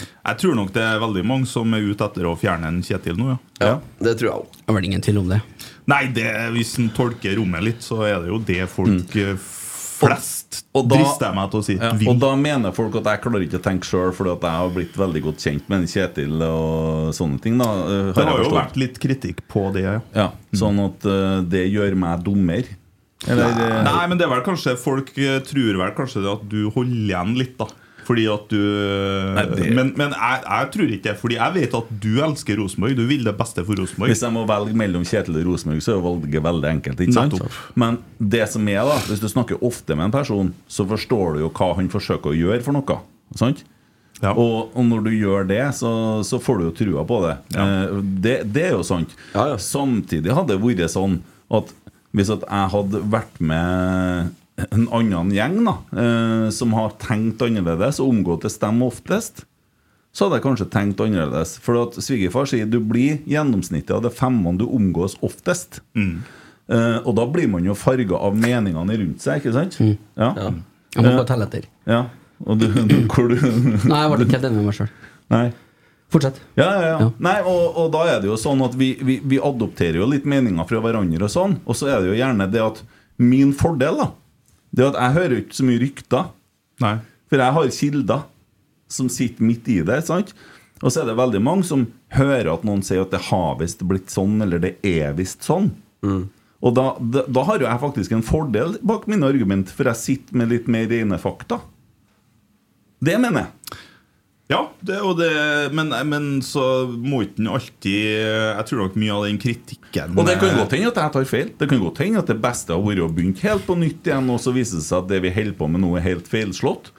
Jeg 0.03 0.41
tror 0.43 0.59
nok 0.59 0.73
det 0.75 0.83
er 0.83 0.99
veldig 0.99 1.23
mange 1.31 1.47
som 1.47 1.79
er 1.79 1.87
ute 1.87 2.09
etter 2.11 2.27
å 2.27 2.35
fjerne 2.41 2.73
en 2.73 2.81
Kjetil 2.83 3.21
nå, 3.21 3.37
ja. 3.37 3.39
Ja, 3.63 3.77
det 4.03 4.17
tror 4.19 4.33
jeg 4.33 4.41
òg. 4.41 4.59
Det 4.59 4.67
er 4.67 4.79
vel 4.81 4.91
ingen 4.91 5.07
tvil 5.07 5.23
om 5.23 5.31
det. 5.31 5.39
Nei, 5.87 6.03
det, 6.11 6.27
hvis 6.57 6.75
en 6.83 6.91
tolker 6.91 7.39
rommet 7.39 7.63
litt, 7.63 7.87
så 7.87 8.03
er 8.09 8.19
det 8.25 8.35
jo 8.35 8.43
det 8.43 8.65
folk 8.73 9.15
mm. 9.15 9.47
flest 9.47 10.46
Mm. 10.46 10.46
Og 10.77 10.89
da- 10.89 10.97
drister 10.97 11.27
jeg 11.29 11.35
meg 11.39 11.51
til 11.51 11.61
å 11.61 11.65
si. 11.67 11.77
Ja, 11.81 11.91
og 12.11 12.21
da 12.23 12.31
mener 12.37 12.73
folk 12.77 12.97
at 13.01 13.11
jeg 13.11 13.23
klarer 13.25 13.45
ikke 13.47 13.61
å 13.61 13.65
tenke 13.65 13.89
sjøl, 13.89 14.13
fordi 14.17 14.33
at 14.37 14.47
jeg 14.49 14.61
har 14.63 14.73
blitt 14.75 14.97
veldig 14.97 15.23
godt 15.29 15.45
kjent 15.47 15.69
med 15.73 15.87
Kjetil 15.91 16.43
og 16.47 17.13
sånne 17.17 17.41
ting. 17.43 17.59
da 17.59 17.69
har 17.69 18.13
det 18.17 18.27
har 18.27 18.43
jo 18.45 18.51
vært 18.57 18.77
litt 18.77 18.99
kritikk 19.03 19.45
på 19.49 19.73
det, 19.73 19.85
ja. 19.87 20.01
Ja, 20.15 20.31
Sånn 20.57 20.79
at 20.85 21.05
uh, 21.07 21.41
det 21.43 21.67
gjør 21.71 21.97
meg 21.97 22.25
dummer. 22.27 22.65
Eller 23.27 23.55
nei, 23.57 23.83
Nei, 23.87 24.07
men 24.11 24.19
det 24.19 24.27
er 24.27 24.33
vel 24.35 24.45
kanskje 24.45 24.77
folk 24.79 25.09
eh, 25.17 25.39
tror 25.41 25.79
vel 25.81 25.95
kanskje 25.97 26.21
det 26.23 26.33
at 26.35 26.49
du 26.53 26.59
holder 26.75 26.99
igjen 27.09 27.37
litt, 27.39 27.57
da. 27.59 27.67
Fordi 28.07 28.25
at 28.31 28.45
du 28.53 28.57
Nei, 29.37 29.45
det- 29.51 29.73
Men, 29.75 29.93
men 29.99 30.13
jeg, 30.15 30.43
jeg 30.47 30.71
tror 30.77 30.91
ikke 30.95 31.03
det. 31.09 31.15
Fordi 31.19 31.35
jeg 31.41 31.55
vet 31.57 31.75
at 31.75 31.89
du 32.01 32.11
elsker 32.23 32.57
Rosenborg. 32.61 32.97
Du 32.97 33.05
vil 33.11 33.25
det 33.27 33.37
beste 33.37 33.65
for 33.67 33.75
Rosenborg. 33.83 34.13
Hvis 34.13 34.23
jeg 34.23 34.33
må 34.37 34.45
velge 34.47 34.75
mellom 34.79 35.03
Kjetil 35.07 35.41
og 35.41 35.47
Rosenborg, 35.51 35.83
så 35.83 35.97
er 35.97 36.03
valget 36.07 36.43
veldig 36.47 36.71
enkelt. 36.71 37.01
ikke 37.03 37.17
sant? 37.19 37.35
Nettopp. 37.35 37.57
Men 37.83 37.99
det 38.23 38.45
som 38.53 38.69
er 38.71 38.85
da 38.87 38.99
hvis 39.09 39.21
du 39.25 39.27
snakker 39.33 39.59
ofte 39.67 39.97
med 39.99 40.07
en 40.09 40.15
person, 40.15 40.53
så 40.71 40.87
forstår 40.87 41.35
du 41.35 41.41
jo 41.47 41.51
hva 41.51 41.73
han 41.81 41.89
forsøker 41.91 42.31
å 42.31 42.37
gjøre 42.39 42.63
for 42.63 42.73
noe. 42.79 43.01
Sant? 43.35 43.65
Ja. 44.23 44.31
Og, 44.33 44.71
og 44.73 44.85
når 44.89 45.03
du 45.05 45.11
gjør 45.13 45.43
det, 45.51 45.61
så, 45.77 45.91
så 46.25 46.39
får 46.41 46.59
du 46.63 46.65
jo 46.71 46.75
trua 46.79 47.03
på 47.05 47.19
det. 47.27 47.35
Ja. 47.59 47.67
Eh, 47.67 47.99
det. 48.25 48.37
Det 48.55 48.63
er 48.71 48.77
jo 48.79 48.85
sant. 48.87 49.13
Ja, 49.35 49.49
ja. 49.51 49.59
Samtidig 49.61 50.33
hadde 50.33 50.55
det 50.55 50.63
vært 50.63 50.89
sånn 50.95 51.19
at 51.53 51.75
hvis 52.17 52.31
at 52.33 52.47
jeg 52.49 52.71
hadde 52.73 53.03
vært 53.13 53.41
med 53.45 54.31
en 54.57 54.87
annen 54.97 55.31
gjeng 55.37 55.59
da 55.67 55.75
eh, 56.01 56.47
som 56.55 56.73
har 56.79 56.95
tenkt 57.03 57.43
annerledes 57.45 57.99
og 58.01 58.09
omgåttes 58.15 58.57
dem 58.63 58.79
oftest, 58.87 59.45
så 60.17 60.25
hadde 60.27 60.39
jeg 60.39 60.47
kanskje 60.47 60.69
tenkt 60.73 61.01
annerledes. 61.05 61.57
For 61.61 61.77
at 61.83 61.99
svigerfar 62.01 62.49
sier 62.49 62.69
du 62.73 62.79
blir 62.81 63.19
gjennomsnittet 63.29 63.93
av 63.99 64.07
de 64.07 64.13
femmene 64.17 64.57
du 64.63 64.65
omgås 64.65 65.19
oftest. 65.27 65.83
Eh, 65.97 66.97
og 67.05 67.13
da 67.19 67.27
blir 67.29 67.51
man 67.53 67.67
jo 67.69 67.77
farga 67.77 68.17
av 68.17 68.39
meningene 68.39 68.97
rundt 69.03 69.21
seg, 69.23 69.43
ikke 69.45 69.53
sant? 69.55 69.77
Ja. 69.81 70.31
Ja. 70.33 70.49
Jeg 70.97 71.05
må 71.05 71.11
Eh, 71.13 71.19
bare 71.21 71.29
telle 71.29 71.45
etter. 71.51 71.69
ja. 71.87 72.07
Og 72.45 72.59
du, 72.61 72.67
du, 72.69 72.99
hvor 73.09 73.31
du 73.33 73.37
Nei, 73.89 74.01
jeg 74.03 74.11
ble 74.13 74.25
ikke 74.27 74.35
helt 74.37 74.45
enig 74.51 74.59
med 74.59 74.67
meg 74.69 74.75
sjøl. 74.77 74.91
Fortsett. 76.13 76.37
Ja, 76.57 76.67
ja, 76.69 76.81
ja. 76.85 76.97
Ja. 77.01 77.07
Nei, 77.25 77.39
og, 77.49 77.63
og 77.81 77.87
da 77.95 78.03
er 78.13 78.21
det 78.23 78.29
jo 78.29 78.37
sånn 78.39 78.61
at 78.65 78.75
vi, 78.79 78.91
vi, 79.03 79.17
vi 79.25 79.39
adopterer 79.43 79.99
jo 80.03 80.09
litt 80.11 80.27
meninger 80.29 80.69
fra 80.69 80.81
hverandre 80.85 81.25
og 81.27 81.33
sånn. 81.33 81.57
Og 81.65 81.77
så 81.81 81.89
er 81.91 82.05
det 82.05 82.11
jo 82.13 82.19
gjerne 82.21 82.47
det 82.53 82.61
at 82.63 82.83
min 83.25 83.55
fordel, 83.57 83.99
da 84.03 84.11
Det 84.77 84.85
er 84.85 84.93
at 84.93 85.01
jeg 85.01 85.17
hører 85.17 85.39
ikke 85.41 85.57
så 85.57 85.67
mye 85.67 85.83
rykter. 85.83 86.31
Nei. 86.85 86.97
For 87.31 87.43
jeg 87.43 87.57
har 87.57 87.71
kilder 87.79 88.27
som 88.93 89.09
sitter 89.11 89.47
midt 89.49 89.69
i 89.73 89.81
det. 89.87 90.03
sant? 90.07 90.35
Og 90.85 90.93
så 90.93 91.03
er 91.03 91.09
det 91.09 91.17
veldig 91.19 91.41
mange 91.43 91.65
som 91.67 91.87
hører 92.15 92.53
at 92.53 92.65
noen 92.69 92.85
sier 92.85 93.03
at 93.07 93.15
det 93.15 93.25
har 93.31 93.57
visst 93.63 93.81
blitt 93.89 94.13
sånn, 94.13 94.37
eller 94.45 94.61
det 94.63 94.77
er 94.87 95.17
visst 95.17 95.47
sånn. 95.49 95.73
Og 96.67 96.75
da, 96.77 96.91
da, 97.01 97.25
da 97.29 97.45
har 97.49 97.61
jo 97.61 97.67
jeg 97.69 97.83
faktisk 97.83 98.13
en 98.17 98.25
fordel 98.25 98.77
bak 98.87 99.09
mine 99.11 99.27
argument, 99.29 99.73
for 99.73 99.89
jeg 99.89 100.03
sitter 100.03 100.39
med 100.39 100.53
litt 100.53 100.69
mer 100.73 100.87
rene 100.93 101.19
fakta. 101.21 101.59
Det 103.05 103.17
mener 103.21 103.47
jeg. 103.47 103.56
Ja, 104.47 104.61
det, 104.87 105.01
og 105.03 105.17
det, 105.19 105.29
men, 105.75 105.89
men 106.07 106.27
så 106.47 106.87
må 106.87 107.25
ikke 107.25 107.41
den 107.41 107.49
alltid 107.51 107.97
Jeg 107.99 108.67
tror 108.69 108.79
nok 108.85 108.99
mye 109.03 109.11
av 109.17 109.25
den 109.27 109.41
kritikken 109.43 110.13
Og 110.15 110.29
det 110.29 110.37
kan 110.39 110.55
godt 110.61 110.77
hende 110.77 110.93
at 110.93 111.01
jeg 111.03 111.15
tar 111.17 111.27
feil. 111.27 111.49
Det 111.59 111.67
kan 111.73 111.83
godt 111.83 111.99
hende 112.05 112.21
at 112.23 112.31
det 112.31 112.37
beste 112.45 112.71
har 112.77 112.85
vært 112.85 113.03
å 113.03 113.09
begynne 113.17 113.43
helt 113.43 113.67
på 113.67 113.75
nytt 113.81 114.07
igjen, 114.07 114.31
og 114.31 114.39
så 114.45 114.55
viser 114.55 114.79
det 114.79 114.87
seg 114.87 115.01
at 115.03 115.11
det 115.11 115.19
vi 115.27 115.35
holder 115.35 115.59
på 115.59 115.67
med 115.73 115.83
nå, 115.83 115.91
er 115.99 116.07
helt 116.07 116.31
feilslått. 116.31 116.93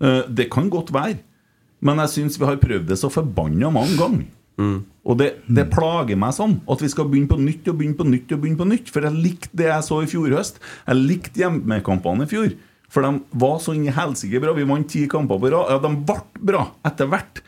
Eh, 0.00 0.22
Det 0.32 0.48
kan 0.54 0.72
godt 0.72 0.94
være. 0.96 1.20
Men 1.84 2.00
jeg 2.06 2.14
syns 2.14 2.40
vi 2.40 2.48
har 2.48 2.56
prøvd 2.62 2.88
det 2.88 2.96
så 2.96 3.12
forbanna 3.12 3.68
mange 3.74 3.98
ganger. 4.00 4.24
Og 5.04 5.18
det, 5.20 5.28
det 5.50 5.66
plager 5.74 6.16
meg 6.16 6.32
sånn 6.32 6.60
at 6.70 6.80
vi 6.80 6.88
skal 6.88 7.08
begynne 7.10 7.28
på 7.28 7.36
nytt 7.36 7.66
og 7.68 7.76
begynne 7.82 7.98
på 7.98 8.06
nytt. 8.08 8.32
og 8.32 8.40
begynne 8.40 8.60
på 8.62 8.68
nytt 8.70 8.88
For 8.94 9.04
jeg 9.04 9.18
likte 9.18 9.50
det 9.60 9.66
jeg 9.68 9.84
så 9.84 9.98
i 10.00 10.08
fjor 10.08 10.30
høst. 10.38 10.60
Jeg 10.86 11.02
likte 11.04 11.42
hjemmekampene 11.42 12.24
i 12.24 12.30
fjor. 12.30 12.54
For 12.94 13.02
de 13.02 13.38
var 13.42 13.58
så 13.62 13.74
inn 13.74 13.88
i 13.88 13.94
helsike 13.94 14.38
bra. 14.42 14.54
Vi 14.54 14.66
vant 14.68 14.88
ti 14.90 15.04
kamper 15.10 15.40
på 15.42 15.50
rad. 15.50 15.72
Ja, 15.74 15.80
de 15.82 15.90
ble 16.06 16.44
bra 16.52 16.64
etter 16.86 17.10
hvert. 17.10 17.40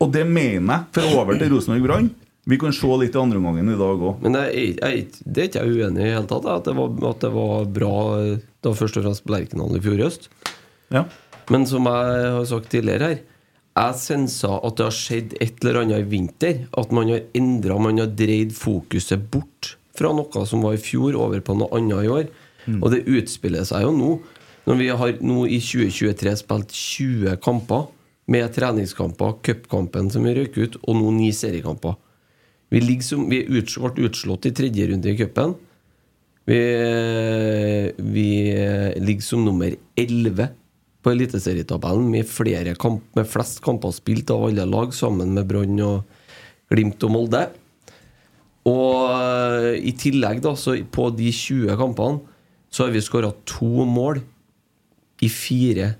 Og 0.00 0.12
det 0.14 0.24
mener 0.24 0.72
jeg. 0.72 0.86
For 0.96 1.18
over 1.20 1.36
til 1.36 1.52
Rosenborg 1.52 1.88
Brann. 1.88 2.12
Vi 2.48 2.56
kan 2.58 2.72
se 2.74 2.88
litt 2.98 3.14
i 3.14 3.20
andreomgangen 3.20 3.68
i 3.70 3.78
dag 3.78 4.00
òg. 4.02 4.22
Men 4.24 4.38
jeg, 4.40 4.72
jeg, 4.80 5.02
det 5.22 5.42
er 5.42 5.50
ikke 5.50 5.60
jeg 5.60 5.76
uenig 5.76 6.02
i 6.02 6.08
i 6.08 6.14
hele 6.16 6.30
tatt. 6.30 6.48
At 6.50 6.70
det, 6.70 6.74
var, 6.78 6.96
at 7.12 7.20
det 7.22 7.30
var 7.36 7.68
bra 7.76 7.98
da 8.64 8.72
først 8.78 8.98
og 8.98 9.06
fremst 9.06 9.26
på 9.26 9.34
Lerkendal 9.34 9.76
i 9.78 9.82
fjor 9.84 10.00
høst. 10.02 10.26
Ja. 10.94 11.04
Men 11.52 11.68
som 11.68 11.86
jeg 11.86 12.32
har 12.32 12.48
sagt 12.48 12.72
tidligere 12.72 13.12
her, 13.12 13.22
jeg 13.72 13.96
sensa 14.00 14.56
at 14.58 14.76
det 14.76 14.88
har 14.88 14.96
skjedd 14.96 15.36
et 15.40 15.62
eller 15.62 15.82
annet 15.82 16.02
i 16.02 16.08
vinter. 16.16 16.64
At 16.80 16.90
man 16.96 17.12
har 17.12 17.22
endra, 17.38 17.78
man 17.78 18.00
har 18.02 18.10
dreid 18.16 18.56
fokuset 18.56 19.28
bort 19.32 19.76
fra 19.96 20.10
noe 20.16 20.46
som 20.48 20.64
var 20.64 20.74
i 20.74 20.82
fjor, 20.82 21.14
over 21.20 21.44
på 21.44 21.56
noe 21.60 21.70
annet 21.76 22.08
i 22.08 22.12
år. 22.16 22.32
Og 22.78 22.88
det 22.92 23.04
utspiller 23.10 23.66
seg 23.66 23.86
jo 23.86 23.92
nå. 23.94 24.12
Når 24.68 24.78
vi 24.78 24.88
har 24.94 25.18
nå 25.24 25.44
i 25.50 25.58
2023 25.58 26.36
spilt 26.38 26.74
20 26.76 27.36
kamper 27.42 27.88
med 28.30 28.52
treningskamper, 28.54 29.36
cupkampen 29.42 30.10
som 30.12 30.26
vi 30.26 30.36
røyk 30.36 30.58
ut, 30.60 30.78
og 30.86 30.98
nå 30.98 31.10
ni 31.16 31.32
seriekamper. 31.34 31.96
Vi, 32.72 32.80
liksom, 32.80 33.26
som, 33.26 33.30
vi 33.30 33.42
ble 33.48 34.06
utslått 34.06 34.48
i 34.48 34.54
tredje 34.56 34.86
runde 34.88 35.10
i 35.10 35.18
cupen. 35.18 35.56
Vi, 36.48 36.60
vi 37.98 38.28
ligger 39.02 39.26
som 39.26 39.44
nummer 39.44 39.74
11 39.98 40.48
på 41.02 41.10
eliteserietabellen 41.10 42.06
med, 42.10 42.28
flere 42.30 42.76
kamp, 42.78 43.02
med 43.18 43.26
flest 43.28 43.60
kamper 43.64 43.92
spilt 43.94 44.30
av 44.30 44.46
alle 44.46 44.66
lag, 44.68 44.94
sammen 44.94 45.34
med 45.34 45.50
Brann 45.50 45.82
og 45.82 46.06
Glimt 46.70 47.02
og 47.02 47.14
Molde. 47.14 47.42
Og 48.70 49.74
i 49.74 49.92
tillegg, 49.98 50.40
da, 50.44 50.54
så 50.54 50.78
på 50.94 51.08
de 51.18 51.32
20 51.34 51.74
kampene, 51.80 52.22
så 52.72 52.86
har 52.86 52.94
vi 52.94 53.02
skåra 53.04 53.34
to 53.44 53.84
mål 53.84 54.22
i 55.22 55.28
fire 55.32 55.92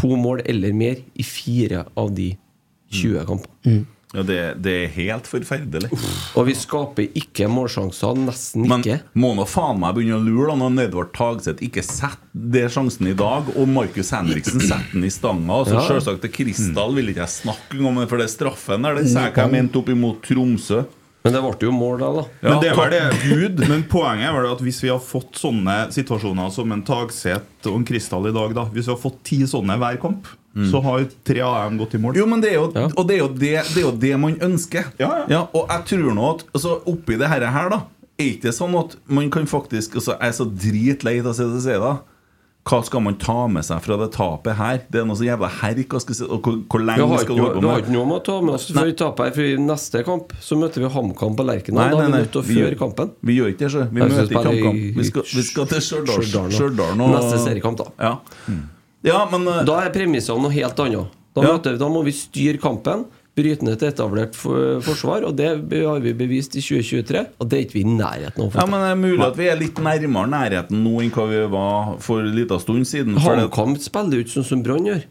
To 0.00 0.14
mål 0.16 0.44
eller 0.46 0.72
mer 0.72 1.00
i 1.18 1.24
fire 1.26 1.82
av 1.98 2.12
de 2.14 2.28
20 2.94 3.24
kampene. 3.26 3.80
Ja, 4.14 4.22
det, 4.26 4.36
det 4.62 4.72
er 4.74 4.92
helt 4.94 5.26
forferdelig. 5.30 5.90
Og 6.38 6.46
vi 6.48 6.54
skaper 6.58 7.10
ikke 7.18 7.46
målsjanser, 7.50 8.16
nesten 8.24 8.64
Men 8.70 8.82
ikke. 8.82 8.96
må 9.22 9.32
nå 9.38 9.44
faen 9.50 9.78
meg 9.82 9.94
begynne 9.98 10.18
å 10.18 10.24
lure 10.24 10.56
når 10.58 10.80
Edvard 10.86 11.12
Tagseth 11.14 11.62
ikke 11.62 11.84
setter 11.86 12.18
det 12.54 12.64
sjansen 12.74 13.10
i 13.10 13.14
dag, 13.18 13.50
og 13.54 13.70
Markus 13.70 14.10
Henriksen 14.14 14.62
setter 14.62 14.94
den 14.96 15.06
i 15.06 15.12
stanga. 15.14 15.60
Altså, 15.60 15.76
Ja. 15.78 15.84
Selvsagt 15.90 16.24
til 16.26 16.34
Kristal 16.38 16.96
vil 16.96 17.12
ikke 17.12 17.22
jeg 17.26 17.34
snakke 17.36 17.82
om, 17.86 18.00
for 18.06 18.18
det 18.18 18.26
er 18.26 18.34
straffen 18.34 18.86
der. 18.86 18.98
Det 18.98 19.06
sa 19.10 19.26
jeg 19.28 19.34
ment 19.34 19.42
jeg 19.44 19.54
mente 19.58 19.82
opp 19.82 19.92
imot 19.94 20.22
Tromsø. 20.26 20.82
Men 21.22 21.34
det 21.36 21.40
ble 21.44 21.68
jo 21.68 21.72
mål 21.76 21.98
da, 22.00 22.10
da. 22.16 22.24
Ja, 22.40 22.48
men, 22.48 22.60
det 22.64 22.74
var 22.78 22.92
det, 22.92 23.00
Gud. 23.26 23.58
men 23.68 23.82
poenget 23.90 24.30
er 24.30 24.36
vel 24.38 24.48
at 24.54 24.62
hvis 24.64 24.80
vi 24.84 24.88
har 24.88 25.00
fått 25.04 25.36
sånne 25.36 25.76
situasjoner 25.92 26.52
som 26.54 26.72
en 26.72 26.84
Tagset 26.86 27.68
og 27.68 27.76
en 27.76 27.84
Kristall 27.88 28.30
i 28.30 28.34
dag, 28.34 28.54
da 28.56 28.64
Hvis 28.72 28.88
vi 28.88 28.94
har 28.94 29.00
fått 29.02 29.18
ti 29.28 29.42
sånne 29.48 29.76
hver 29.80 30.00
kamp, 30.00 30.30
så 30.70 30.80
har 30.82 31.04
tre 31.24 31.42
av 31.46 31.68
dem 31.68 31.78
gått 31.78 31.94
i 31.94 32.00
mål. 32.02 32.16
Jo, 32.18 32.26
men 32.26 32.40
det 32.42 32.50
er 32.50 32.56
jo, 32.58 32.70
Ja. 32.74 32.88
Og 32.96 33.06
det 33.06 33.14
er, 33.14 33.20
jo 33.20 33.28
det, 33.28 33.52
det 33.70 33.82
er 33.82 33.86
jo 33.86 33.92
det 34.02 34.14
man 34.18 34.36
ønsker. 34.42 34.88
Ja, 34.98 35.10
ja. 35.30 35.44
og 35.52 35.68
jeg 35.70 35.86
tror 35.92 36.14
nå 36.16 36.30
at 36.34 36.44
altså, 36.54 36.80
Oppi 36.90 37.18
det 37.20 37.28
her, 37.30 37.46
her 37.46 37.70
da 37.70 37.82
Er 38.18 38.32
ikke 38.32 38.48
det 38.48 38.56
sånn 38.56 38.74
at 38.80 38.96
man 39.06 39.30
kan 39.30 39.46
faktisk 39.46 39.94
altså, 40.00 40.16
Jeg 40.16 40.32
er 40.32 40.36
så 40.40 40.48
dritlei 40.48 41.20
av 41.20 41.30
å 41.30 41.36
si 41.36 41.46
det, 41.46 41.62
si 41.62 41.76
det 41.76 41.92
Hva 42.68 42.82
skal 42.84 43.00
man 43.00 43.14
ta 43.16 43.46
med 43.48 43.64
seg 43.64 43.80
fra 43.82 43.96
det 43.96 44.10
tapet 44.12 44.54
her? 44.58 44.80
Det 44.92 45.00
er 45.00 45.06
noe 45.08 45.16
så 45.16 45.24
jævla 45.24 45.48
herk. 45.62 45.94
skal 46.04 46.14
si, 46.14 46.24
Og 46.24 46.42
hvor, 46.44 46.58
hvor 46.68 46.80
Vi 46.82 46.86
lenge 46.86 47.06
har 47.08 47.18
skal 47.22 47.32
ikke 47.32 47.36
du 47.36 47.42
holde 47.42 47.54
vi 47.56 47.64
på 47.64 47.70
har 47.72 47.80
ikke 47.80 47.94
noe 47.94 48.06
med 48.10 48.16
å 48.20 48.24
ta 48.26 48.40
med 48.44 48.54
oss 48.54 48.66
før 48.70 48.84
vi 48.90 48.92
taper 49.00 49.24
her. 49.24 49.32
For 49.32 49.40
i 49.48 49.56
neste 49.56 50.02
kamp 50.04 50.34
så 50.44 50.58
møter 50.60 50.84
vi 50.84 50.90
HamKam 50.92 51.36
på 51.38 51.46
Lerkendal. 51.48 51.90
Da 51.90 52.02
er 52.04 52.10
vi 52.10 52.18
nødt 52.18 52.30
til 52.34 52.40
å 52.42 52.44
Vi 52.44 52.58
føre 52.60 52.78
kampen. 52.78 53.10
Vi 53.24 53.36
gjør 53.38 53.48
ikke 53.54 53.64
det, 53.64 53.70
sjø. 53.72 53.86
Vi 53.90 54.00
møter 54.00 54.28
ikke 54.28 54.42
i- 54.44 54.50
HamKam. 54.50 54.76
Vi, 54.76 54.92
vi 55.00 55.42
skal 55.42 55.66
til 55.72 55.80
Stjørdal. 55.80 57.00
Og- 57.00 57.14
Neste 57.16 57.38
seriekamp, 57.46 57.78
da. 57.80 57.88
Ja, 57.98 58.18
ja 59.08 59.24
men 59.32 59.48
eh, 59.48 59.64
Da 59.64 59.80
er 59.80 59.90
premissene 59.90 60.42
noe 60.44 60.52
helt 60.52 60.76
annet. 60.84 61.08
Da, 61.34 61.42
Ja. 61.42 61.56
møter, 61.56 61.72
vi- 61.72 61.78
da 61.78 61.88
må 61.88 62.04
vi 62.04 62.12
styre 62.12 62.58
kampen, 62.60 63.06
bryte 63.38 63.64
ned 63.64 63.78
et 63.78 63.86
etablert 63.92 64.34
for, 64.36 64.80
forsvar, 64.84 65.24
og 65.28 65.36
det 65.38 65.52
har 65.70 66.02
vi 66.02 66.12
bevist 66.16 66.56
i 66.58 66.64
2023. 66.64 67.22
Og 67.38 67.48
det 67.50 67.58
er 67.58 67.64
ikke 67.66 67.78
vi 67.78 67.84
i 67.84 67.94
nærheten 67.94 68.44
av. 68.46 68.58
ja, 68.58 68.66
men 68.66 68.82
det 68.82 68.90
er 68.90 69.00
mulig 69.00 69.24
at 69.26 69.38
vi 69.38 69.48
er 69.52 69.60
litt 69.60 69.80
nærmere 69.80 70.32
nærheten 70.34 70.82
nå 70.84 70.98
enn 71.04 71.14
hva 71.14 71.28
vi 71.30 71.40
var 71.54 71.94
for 72.04 72.24
en 72.24 72.34
liten 72.36 72.60
stund 72.62 72.90
siden. 72.90 73.16
HamKam 73.22 73.78
spiller 73.80 74.18
jo 74.18 74.26
ikke 74.26 74.36
sånn 74.40 74.50
som 74.50 74.66
Brann 74.66 74.90
gjør. 74.90 75.06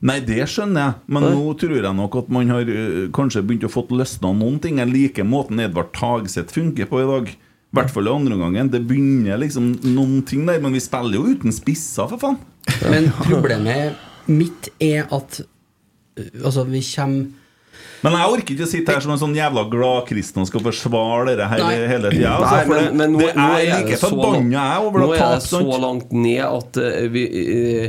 Nei, 0.00 0.16
det 0.24 0.46
skjønner 0.48 0.80
jeg, 0.80 0.92
men 1.12 1.26
Nei. 1.26 1.30
nå 1.36 1.52
tror 1.60 1.76
jeg 1.76 1.96
nok 1.98 2.14
at 2.22 2.30
man 2.32 2.48
har 2.54 2.68
øh, 2.72 3.10
kanskje 3.12 3.42
begynt 3.44 3.66
å 3.68 3.72
få 3.72 3.82
løsna 3.92 4.30
noen 4.32 4.56
ting. 4.62 4.78
Jeg 4.80 4.88
liker 4.88 5.26
måten 5.28 5.60
Edvard 5.60 5.90
Tagseth 5.92 6.56
funker 6.56 6.88
på 6.88 7.02
i 7.02 7.08
dag. 7.10 7.28
I 7.70 7.76
hvert 7.76 7.92
fall 7.92 8.08
i 8.08 8.14
andre 8.14 8.38
omgangen. 8.38 8.70
Det 8.72 8.80
begynner 8.88 9.38
liksom 9.42 9.74
noen 9.92 10.24
ting 10.26 10.46
der, 10.48 10.62
men 10.62 10.72
vi 10.74 10.80
spiller 10.82 11.20
jo 11.20 11.34
uten 11.34 11.52
spisser, 11.54 12.08
for 12.10 12.22
faen. 12.22 12.40
Men 12.88 13.10
problemet 13.20 14.00
mitt 14.30 14.70
er 14.80 15.04
at 15.10 15.42
øh, 15.42 16.32
Altså, 16.44 16.64
vi 16.68 16.80
kommer 16.84 17.28
Men 18.02 18.14
jeg 18.16 18.30
orker 18.32 18.54
ikke 18.54 18.64
å 18.64 18.70
sitte 18.70 18.94
her 18.94 19.00
som 19.04 19.12
en 19.12 19.18
sånn 19.20 19.34
jævla 19.36 19.64
gladkristen 19.72 20.40
og 20.40 20.48
skal 20.48 20.62
forsvare 20.64 21.24
dere 21.34 21.48
her 21.50 21.64
Nei. 21.66 21.74
hele 21.90 22.10
tida. 22.14 22.30
Altså, 22.38 22.60
for 22.64 22.70
men, 22.74 22.84
det, 22.84 22.94
men 23.00 23.12
nå, 23.12 23.18
det 23.26 23.34
nå 23.36 23.48
er 23.58 23.66
like 23.74 23.90
det 23.90 23.98
så 24.00 24.10
over 24.14 24.36
langt- 24.38 24.54
jeg 24.56 24.86
over 24.86 25.00
Nå 25.04 25.10
er 25.12 25.18
det 25.20 25.42
så 25.44 25.50
sånt. 25.58 25.74
langt 25.84 26.12
ned 26.12 26.40
at 26.46 26.80
uh, 26.80 27.02
vi 27.12 27.24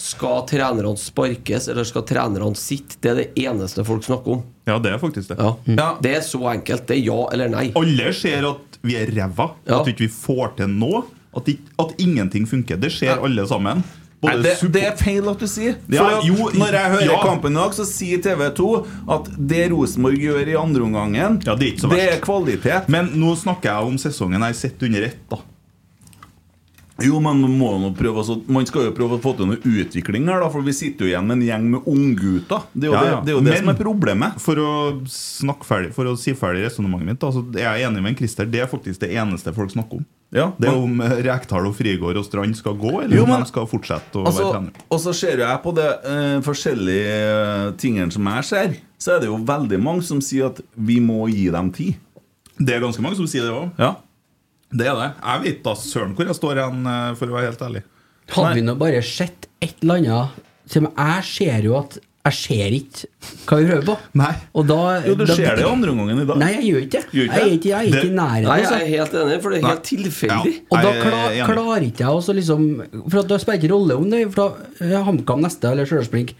Skal 0.00 0.42
trenerne 0.48 0.96
sparkes, 1.00 1.68
eller 1.68 1.84
skal 1.88 2.04
trenerne 2.08 2.56
sitte? 2.56 2.96
Det 3.04 3.10
er 3.10 3.18
det 3.22 3.28
eneste 3.46 3.84
folk 3.84 4.04
snakker 4.04 4.32
om. 4.38 4.42
Ja, 4.68 4.78
det 4.80 4.92
er 4.94 5.00
faktisk 5.00 5.28
det. 5.32 5.36
Ja. 5.40 5.50
Ja. 5.76 5.88
Det 6.00 6.12
er 6.16 6.22
så 6.24 6.40
enkelt. 6.52 6.86
Det 6.88 6.96
er 6.96 7.02
ja 7.04 7.18
eller 7.34 7.48
nei. 7.52 7.66
Alle 7.76 8.12
ser 8.16 8.46
at 8.48 8.78
vi 8.84 8.96
er 8.96 9.12
ræva, 9.12 9.50
Ja. 9.68 9.80
at 9.80 9.86
vi 9.90 9.92
ikke 9.96 10.08
får 10.12 10.54
til 10.60 10.72
noe. 10.72 11.02
At, 11.36 11.46
at 11.78 11.92
ingenting 12.02 12.46
funker. 12.48 12.76
Det 12.80 12.88
ser 12.92 13.20
alle 13.22 13.44
sammen. 13.46 13.84
Nei, 14.20 14.34
det, 14.44 14.52
det 14.68 14.82
er 14.84 14.96
feil 15.00 15.28
at 15.32 15.40
du 15.40 15.46
sier. 15.48 15.78
Ja, 15.88 16.06
jo, 16.20 16.50
når 16.52 16.76
jeg 16.76 16.92
hører 16.94 17.06
ja. 17.08 17.20
kampen 17.24 17.54
i 17.54 17.60
dag, 17.60 17.76
så 17.76 17.86
sier 17.88 18.20
TV 18.20 18.42
2 18.58 18.66
at 19.16 19.30
det 19.52 19.62
Rosenborg 19.72 20.20
gjør 20.20 20.50
i 20.52 20.58
andre 20.60 20.84
omgangen, 20.84 21.38
Ja, 21.46 21.54
det 21.56 21.70
er 21.78 21.94
det 21.94 22.02
er 22.04 22.20
kvalitet. 22.24 22.90
Men 22.92 23.14
nå 23.16 23.32
snakker 23.40 23.72
jeg 23.72 23.94
om 23.94 23.96
sesongen 24.02 24.44
jeg 24.50 24.60
sett 24.60 24.84
under 24.84 25.08
ett. 25.08 25.24
da 25.32 25.40
Jo, 27.04 27.20
men 27.24 27.40
må 27.58 27.70
man, 27.80 27.94
prøve, 27.96 28.16
altså, 28.22 28.36
man 28.50 28.66
skal 28.68 28.88
jo 28.88 28.92
prøve 28.96 29.16
å 29.18 29.22
få 29.22 29.32
til 29.38 29.48
noe 29.50 29.56
utvikling 29.62 30.26
her, 30.28 30.40
da, 30.44 30.48
for 30.52 30.62
vi 30.66 30.74
sitter 30.76 31.06
jo 31.06 31.10
igjen 31.12 31.26
med 31.26 31.38
en 31.38 31.44
gjeng 31.46 31.66
med 31.74 31.88
unggutter. 31.88 32.66
Det 32.74 32.88
er 32.88 32.90
jo 32.90 32.94
Ja, 32.94 33.00
det, 33.02 33.10
ja. 33.10 33.20
det, 33.24 33.32
er 33.32 33.36
jo 33.38 33.42
det 33.44 33.50
Men- 33.54 33.64
som 33.64 33.68
er 33.74 33.80
problemet. 33.84 34.40
For 34.40 34.54
å, 34.56 34.70
snakke 35.08 35.64
ferdig, 35.68 35.92
for 35.96 36.04
å 36.10 36.16
si 36.18 36.34
ferdig 36.36 36.64
resonnementet 36.68 37.06
mitt, 37.10 37.20
da, 37.22 37.30
så 37.32 37.44
er 37.56 37.66
jeg 37.78 37.86
enig 37.88 38.02
med 38.02 38.12
en 38.12 38.18
Christer. 38.20 38.46
Det 38.50 38.60
er 38.60 38.66
faktisk 38.70 39.00
det 39.00 39.12
eneste 39.16 39.54
folk 39.56 39.70
snakker 39.72 40.00
om. 40.02 40.06
Ja, 40.32 40.52
Det 40.60 40.68
er 40.68 40.76
om 40.78 41.00
eh, 41.02 41.16
Rekdal 41.26 41.66
og 41.66 41.74
Frigård 41.74 42.16
og 42.20 42.24
Strand 42.24 42.54
skal 42.54 42.76
gå, 42.78 43.00
eller 43.02 43.16
Jo, 43.16 43.24
om 43.24 43.32
de 43.42 43.48
skal 43.48 43.66
fortsette 43.66 44.14
å 44.14 44.26
Altså, 44.28 44.44
være 44.44 44.52
trener. 44.60 44.84
og 44.88 45.00
så 45.02 45.14
ser 45.18 45.38
jeg 45.42 45.62
på 45.64 45.72
det 45.74 45.88
uh, 46.06 46.36
forskjellige 46.46 47.16
eh, 47.16 47.72
tingene 47.82 48.12
som 48.14 48.28
jeg 48.30 48.44
ser, 48.46 48.76
så 49.00 49.16
er 49.16 49.24
det 49.24 49.26
jo 49.26 49.40
veldig 49.48 49.80
mange 49.82 50.04
som 50.06 50.20
sier 50.22 50.46
at 50.52 50.60
vi 50.76 51.00
må 51.02 51.26
gi 51.32 51.48
dem 51.50 51.72
tid. 51.74 51.96
Det 52.60 52.76
er 52.76 52.80
ganske 52.84 53.02
mange 53.02 53.16
som 53.16 53.26
sier 53.26 53.42
det 53.42 53.50
òg. 53.56 53.70
Ja. 53.80 53.94
Det 54.70 54.86
er 54.86 54.94
det. 54.98 55.08
Jeg 55.18 55.42
vet 55.46 55.64
da 55.64 55.74
søren 55.78 56.12
hvor 56.14 56.28
jeg 56.30 56.38
står 56.38 56.60
igjen, 56.60 56.84
eh, 56.86 57.08
for 57.18 57.32
å 57.32 57.36
være 57.38 57.50
helt 57.50 57.64
ærlig. 57.66 57.82
Hadde 58.30 58.52
vi 58.60 58.62
nå 58.62 58.76
bare 58.78 59.02
sett 59.02 59.48
et 59.60 59.82
eller 59.82 59.98
annet 59.98 60.46
Jeg 60.70 61.24
ser 61.26 61.64
jo 61.66 61.72
at 61.80 61.96
Jeg 62.20 62.36
ser 62.36 62.74
ikke 62.76 63.08
hva 63.48 63.56
vi 63.58 63.66
prøver 63.66 63.84
på. 63.88 63.94
Nei. 64.20 64.30
Og 64.54 64.66
da, 64.68 64.76
Jo, 65.08 65.14
du 65.16 65.24
da, 65.24 65.34
ser 65.34 65.56
det 65.56 65.64
jo 65.64 65.70
andre 65.72 65.94
omgangen 65.94 66.20
i 66.20 66.26
dag. 66.28 66.38
Nei, 66.42 66.50
jeg 66.58 66.66
gjør 66.68 66.84
ikke 66.84 67.00
det. 67.00 67.14
Gjør 67.16 67.24
ikke 67.24 67.40
Jeg 67.40 67.48
er 67.48 67.54
ikke, 67.56 67.70
jeg 67.70 67.78
er 67.80 67.88
ikke 67.88 68.10
i 68.10 68.14
nærheten. 68.20 68.48
Nei, 68.50 68.58
altså. 68.60 68.74
jeg 68.76 68.84
er 68.84 68.92
helt 68.92 69.16
enig, 69.22 69.38
for 69.40 69.50
det 69.50 69.58
er 69.60 69.66
helt 69.66 69.86
tilfeldig. 69.88 70.52
Ja. 70.54 70.66
Og 70.68 70.84
da 70.84 70.92
klar, 71.00 71.38
klarer 71.50 71.86
ikke 71.88 72.04
jeg 72.04 72.20
også 72.20 72.36
liksom 72.36 72.66
For 73.08 73.22
at 73.24 73.32
det 73.32 73.40
spiller 73.42 73.62
ikke 73.62 73.72
rolle 73.74 73.98
om 73.98 74.10
det 74.12 74.22
For 74.34 74.42
da 74.44 74.86
eh, 74.86 74.96
HamKam 75.08 75.42
neste 75.48 75.72
eller 75.72 75.88
Stjørdalsblink 75.88 76.34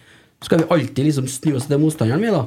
Skal 0.47 0.63
vi 0.63 0.69
alltid 0.77 1.09
liksom 1.09 1.31
snu 1.33 1.57
oss 1.59 1.67
til 1.73 1.81
motstanderen 1.83 2.23
min 2.23 2.37
da 2.37 2.45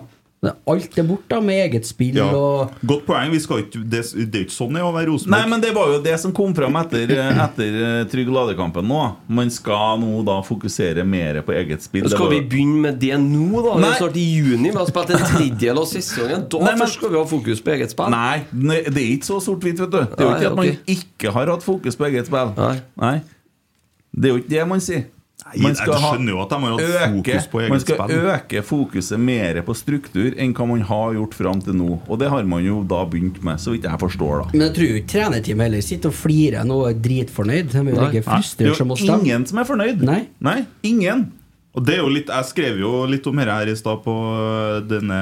Alt 0.68 0.98
er 1.00 1.06
borte 1.08 1.38
Med 1.42 1.62
eget 1.70 1.86
spill 1.88 2.18
Ja. 2.20 2.26
og 2.36 2.72
Godt 2.86 3.06
poeng. 3.08 3.32
Vi 3.32 3.40
skal 3.40 3.62
ikke, 3.64 3.80
det, 3.88 4.02
det 4.32 4.40
er 4.40 4.44
ikke 4.46 4.56
sånn 4.56 4.74
det 4.76 4.82
er 4.82 4.88
å 4.90 4.92
være 4.96 5.08
Rosenborg. 5.08 5.32
Nei, 5.38 5.50
men 5.54 5.62
det 5.64 5.72
var 5.76 5.88
jo 5.94 6.02
det 6.04 6.16
som 6.20 6.34
kom 6.36 6.52
fram 6.58 6.76
etter, 6.82 7.14
etter 7.46 7.78
eh, 7.80 8.04
Trygg 8.12 8.28
Ladekampen 8.34 8.88
nå. 8.90 9.00
Man 9.28 9.50
skal 9.56 10.02
nå 10.02 10.24
da 10.28 10.42
fokusere 10.44 11.06
mer 11.08 11.40
på 11.48 11.56
eget 11.56 11.86
spill. 11.86 12.10
Skal 12.12 12.30
vi 12.34 12.42
begynne 12.42 12.82
med 12.90 13.00
det 13.00 13.16
nå, 13.24 13.62
da? 13.64 13.78
Vi 13.78 13.86
Det 13.86 13.92
er 13.94 14.00
snart 14.02 14.20
i 14.20 14.26
juni. 14.34 14.72
Vi 14.74 14.78
har 14.82 14.92
spilt 14.92 15.16
en 15.16 15.24
tredjedel 15.32 15.80
av 15.84 15.88
sesongen. 15.94 16.46
Da 16.50 16.60
Nei, 16.60 16.74
men- 16.74 16.84
først 16.84 17.00
skal 17.00 17.10
vi 17.16 17.22
ha 17.22 17.26
fokus 17.32 17.62
på 17.64 17.76
eget 17.78 17.96
spill. 17.96 18.10
Nei, 18.12 18.44
ne- 18.52 18.84
det 18.90 18.98
er 19.06 19.12
ikke 19.16 19.32
så 19.32 19.40
sort-hvitt, 19.48 19.80
vet 19.80 19.92
du. 19.96 20.00
Det 20.04 20.20
er 20.20 20.28
jo 20.28 20.30
Nei, 20.32 20.40
ikke 20.42 20.52
at 20.52 20.56
man 20.60 20.66
okay. 20.68 20.78
ikke 20.98 21.32
har 21.40 21.54
hatt 21.56 21.64
fokus 21.64 21.96
på 21.96 22.10
eget 22.12 22.28
spill. 22.28 22.54
Nei. 23.00 23.16
Det 24.14 24.30
er 24.30 24.36
jo 24.36 24.42
ikke 24.44 24.50
det 24.54 24.68
man 24.70 24.80
sier. 24.84 25.06
Nei, 25.44 25.74
jeg 25.74 25.76
skjønner 26.00 26.32
jo 26.32 26.40
at 26.40 26.54
de 26.54 26.58
har 26.62 26.76
hatt 26.78 27.16
fokus 27.18 27.48
på 27.52 27.60
eget 27.60 27.74
man 27.74 27.82
skal 27.84 28.14
øke 28.16 28.62
fokuset 28.64 29.20
mer 29.20 29.60
på 29.68 29.76
struktur 29.76 30.38
enn 30.40 30.54
hva 30.56 30.68
man 30.70 30.86
har 30.88 31.18
gjort 31.18 31.36
fram 31.36 31.64
til 31.66 31.76
nå. 31.76 31.90
Og 32.08 32.22
det 32.22 32.30
har 32.32 32.48
man 32.48 32.64
jo 32.64 32.80
da 32.88 33.02
begynt 33.10 33.42
med, 33.44 33.60
så 33.60 33.74
vidt 33.76 33.90
jeg 33.90 34.00
forstår, 34.00 34.46
da. 34.46 34.48
Men 34.54 34.66
jeg 34.70 34.76
tror 34.78 34.98
ikke 35.02 35.12
trenerteamet 35.18 35.68
heller 35.68 35.86
sitter 35.90 36.14
og 36.14 36.18
flirer 36.22 36.70
nå 36.70 36.80
og 36.86 36.90
er 36.94 37.00
dritfornøyd 37.10 37.74
De 37.74 37.82
er 37.82 37.92
jo 37.92 38.10
Det 38.14 38.26
frustrert 38.30 38.72
er 38.72 38.80
som 38.80 38.94
jo 38.94 39.00
oss 39.00 39.08
ingen 39.10 39.48
som 39.50 39.60
er 39.60 39.68
fornøyd. 39.74 40.06
Nei. 40.08 40.22
Nei, 40.44 40.60
ingen. 40.88 41.32
Og 41.74 41.86
det 41.88 41.96
er 41.96 42.04
jo 42.04 42.12
litt, 42.14 42.30
Jeg 42.30 42.50
skrev 42.52 42.78
jo 42.82 42.92
litt 43.10 43.26
om 43.30 43.40
dette 43.42 43.56
her 43.58 43.72
i 43.72 43.78
stad 43.78 44.04
på 44.06 44.14
denne 44.90 45.22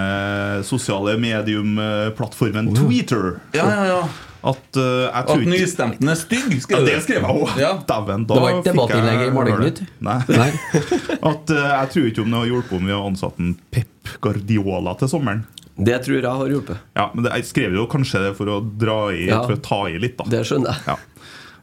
sosiale 0.68 1.16
medium-plattformen 1.22 2.74
Twitter. 2.76 3.38
Ja, 3.56 3.70
ja, 3.72 3.86
ja. 3.88 4.02
At 4.42 4.74
uh, 4.74 5.06
jeg 5.06 5.26
tror 5.28 5.44
At 5.44 5.50
nystemten 5.52 6.10
er 6.10 6.18
stygg, 6.18 6.54
ja, 6.74 6.80
det 6.82 6.96
skrev 7.06 7.22
jeg 7.22 7.30
òg! 7.30 7.52
Ja. 7.62 7.76
Dæven, 7.86 8.24
da 8.26 8.38
Det 8.38 8.42
var 8.42 8.56
ikke 8.56 8.64
fikk 8.64 8.72
debattinnlegg 8.72 9.22
i 9.22 9.34
Morgennytt. 9.36 9.82
Nei. 10.02 10.18
Nei 10.34 10.50
At 11.32 11.54
uh, 11.54 11.60
Jeg 11.62 11.92
tror 11.94 12.08
ikke 12.10 12.24
om 12.26 12.34
det 12.34 12.40
har 12.40 12.50
hjulpet 12.50 12.78
om 12.80 12.90
vi 12.90 12.96
har 12.96 13.10
ansatt 13.12 13.42
en 13.44 13.52
Pep 13.70 14.16
Guardiola 14.26 14.96
til 14.98 15.12
sommeren. 15.14 15.46
Det 15.78 16.00
tror 16.06 16.18
jeg 16.18 16.26
har 16.42 16.52
hjulpet. 16.56 16.82
Ja, 16.98 17.08
men 17.14 17.26
det, 17.26 17.36
Jeg 17.38 17.52
skrev 17.52 17.78
jo 17.78 17.86
kanskje 17.90 18.26
det 18.26 18.34
for 18.40 18.50
å 18.50 18.58
dra 18.62 18.98
i 19.14 19.28
Ja. 19.30 19.44
For 19.46 19.60
å 19.60 19.62
ta 19.62 19.84
i 19.94 20.02
litt, 20.02 20.18
da. 20.18 20.26
Det 20.34 20.42
skjønner 20.50 20.74
jeg. 20.74 20.90
Ja. 20.90 20.98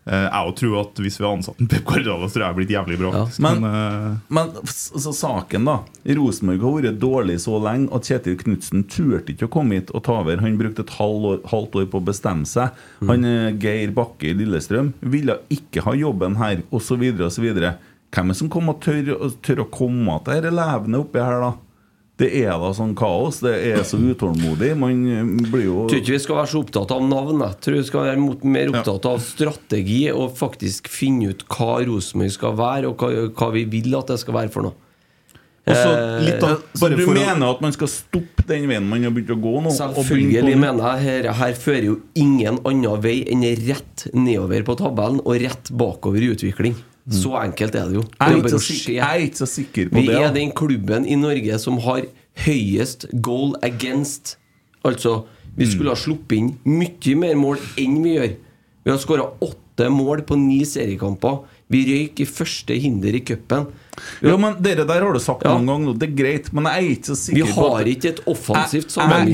Eh, 0.09 0.25
jeg 0.25 0.49
òg 0.49 0.55
tror 0.57 0.77
at 0.81 1.01
hvis 1.05 1.18
vi 1.21 1.25
hadde 1.27 1.37
ansatt 1.42 1.61
en 1.61 1.68
Pep 1.68 1.85
Guardiola, 1.85 2.27
så 2.29 2.38
tror 2.38 2.44
jeg 2.47 2.55
det 2.55 2.59
blitt 2.62 2.75
jævlig 2.75 2.99
bra. 3.03 3.11
Ja. 3.12 3.25
Men- 3.44 3.61
Men, 3.61 3.75
eh, 3.75 4.16
Men 4.31 4.51
så 4.73 5.12
saken, 5.12 5.64
da. 5.68 5.79
Rosenborg 6.16 6.61
har 6.64 6.77
vært 6.83 6.99
dårlig 7.03 7.37
så 7.44 7.59
lenge 7.61 7.92
at 7.94 8.03
Kjetil 8.09 8.37
Knutsen 8.40 8.85
turte 8.88 9.35
ikke 9.35 9.49
å 9.49 9.53
komme 9.59 9.75
hit 9.79 9.90
og 9.94 10.03
ta 10.05 10.12
over. 10.23 10.40
Han 10.40 10.57
brukte 10.57 10.81
et 10.87 10.94
halvt 10.97 11.29
år, 11.33 11.42
halvt 11.53 11.77
år 11.83 11.87
på 11.92 12.01
å 12.01 12.05
bestemme 12.09 12.47
seg. 12.49 12.71
Han 13.07 13.25
eh, 13.25 13.53
Geir 13.61 13.92
Bakke 13.92 14.31
i 14.31 14.35
Lillestrøm 14.35 14.94
ville 15.03 15.38
ikke 15.51 15.83
ha 15.85 15.92
jobben 15.92 16.37
her, 16.40 16.62
osv., 16.73 17.05
osv. 17.21 17.53
Hvem 18.11 18.25
er 18.25 18.33
det 18.33 18.37
som 18.37 18.49
kommer 18.49 18.73
og 18.75 18.81
tør, 18.81 19.33
tør 19.44 19.64
å 19.66 19.71
komme 19.71 20.18
til 20.25 20.40
dette 20.40 20.55
levende 20.57 21.03
oppi 21.05 21.21
her, 21.21 21.40
da? 21.44 21.53
Det 22.18 22.33
er 22.35 22.50
da 22.59 22.72
sånn 22.74 22.96
kaos. 22.98 23.38
Det 23.44 23.52
er 23.70 23.85
så 23.87 23.98
utålmodig. 24.02 24.72
Man 24.76 25.04
eh, 25.07 25.22
blir 25.52 25.64
jo 25.68 25.76
Jeg 25.87 25.90
tror 25.92 26.00
ikke 26.02 26.16
vi 26.16 26.18
skal 26.24 26.37
være 26.40 26.50
så 26.50 26.62
opptatt 26.64 26.90
av 26.96 27.04
navn. 27.07 27.44
Jeg 27.46 27.61
tror 27.62 27.76
vi 27.78 27.85
skal 27.87 28.09
være 28.09 28.48
mer 28.57 28.72
opptatt 28.74 29.07
av 29.07 29.20
strategi 29.22 30.00
og 30.11 30.35
faktisk 30.38 30.90
finne 30.90 31.31
ut 31.31 31.44
hva 31.46 31.78
Rosenborg 31.87 32.35
skal 32.35 32.57
være, 32.59 32.90
og 32.90 32.98
hva, 32.98 33.28
hva 33.38 33.50
vi 33.54 33.64
vil 33.70 33.94
at 34.00 34.11
det 34.11 34.18
skal 34.24 34.35
være 34.35 34.50
for 34.50 34.66
noe. 34.66 34.74
også 35.68 35.90
Eh, 35.94 36.24
litt 36.24 36.42
av, 36.42 36.62
Så 36.74 36.88
du 36.88 36.96
for 37.04 37.12
å- 37.12 37.26
mener 37.26 37.50
at 37.50 37.61
man 37.61 37.72
skal 37.72 37.87
stoppe 37.92 38.46
den 38.48 38.66
veien 38.66 38.88
man 38.88 39.02
har 39.04 39.11
begynt 39.12 39.35
å 39.35 39.38
gå 39.38 39.62
nå? 39.62 39.70
Selvfølgelig 39.76 40.40
på- 40.40 40.59
mener 40.59 40.96
jeg 40.96 41.24
her, 41.24 41.33
her 41.33 41.52
fører 41.52 41.85
jo 41.85 42.00
ingen 42.16 42.59
annen 42.64 43.02
vei 43.02 43.22
enn 43.31 43.42
rett 43.68 44.09
nedover 44.14 44.64
på 44.64 44.76
tabellen 44.81 45.20
og 45.24 45.37
rett 45.38 45.70
bakover 45.70 46.22
i 46.24 46.35
utvikling. 46.35 46.74
Så 47.11 47.33
enkelt 47.40 47.75
er 47.75 47.87
det 47.88 47.94
jo. 47.94 48.03
Jeg 48.21 48.38
er 48.38 48.44
er 48.44 48.59
sikker, 48.59 48.92
jeg 48.92 49.09
er 49.09 49.25
ikke 49.27 49.37
så 49.40 49.47
sikker 49.49 49.88
på 49.88 49.94
Vi 50.01 50.07
det. 50.07 50.16
er 50.21 50.33
den 50.35 50.51
klubben 50.53 51.07
i 51.07 51.14
Norge 51.16 51.59
som 51.59 51.79
har 51.79 52.03
høyest 52.44 53.07
goal 53.23 53.55
against. 53.62 54.37
Altså, 54.85 55.25
vi 55.57 55.64
Mm. 55.64 55.71
skulle 55.73 55.88
ha 55.90 55.97
sluppet 55.97 56.33
inn 56.38 56.59
mye 56.64 57.14
mer 57.16 57.35
mål 57.35 57.59
enn 57.79 58.03
vi 58.03 58.14
gjør. 58.16 58.37
Vi 58.85 58.90
har 58.90 58.99
skåra 58.99 59.31
åtte 59.40 59.88
mål 59.90 60.23
på 60.23 60.37
ni 60.38 60.61
seriekamper. 60.64 61.44
Vi 61.71 61.85
røyk 61.85 62.21
i 62.21 62.25
første 62.25 62.79
hinder 62.81 63.14
i 63.14 63.21
cupen. 63.21 63.66
Jo, 64.22 64.37
men 64.38 64.56
Dere 64.62 64.84
der 64.88 65.02
har 65.04 65.12
du 65.12 65.18
sagt 65.22 65.44
Ja. 65.44 65.54
noen 65.58 65.66
ganger. 65.66 65.98
Det 65.98 66.08
er 66.11 66.14
greit, 66.22 66.52
men 66.52 66.64
jeg 66.64 66.74
er 66.84 66.90
ikke 66.96 67.11
så 67.12 67.16
sikker 67.16 67.44
vi 67.44 67.52
har 67.52 67.84
ikke 67.94 68.08
et 68.14 68.20
offensivt 68.26 68.96
Ja, 68.96 69.24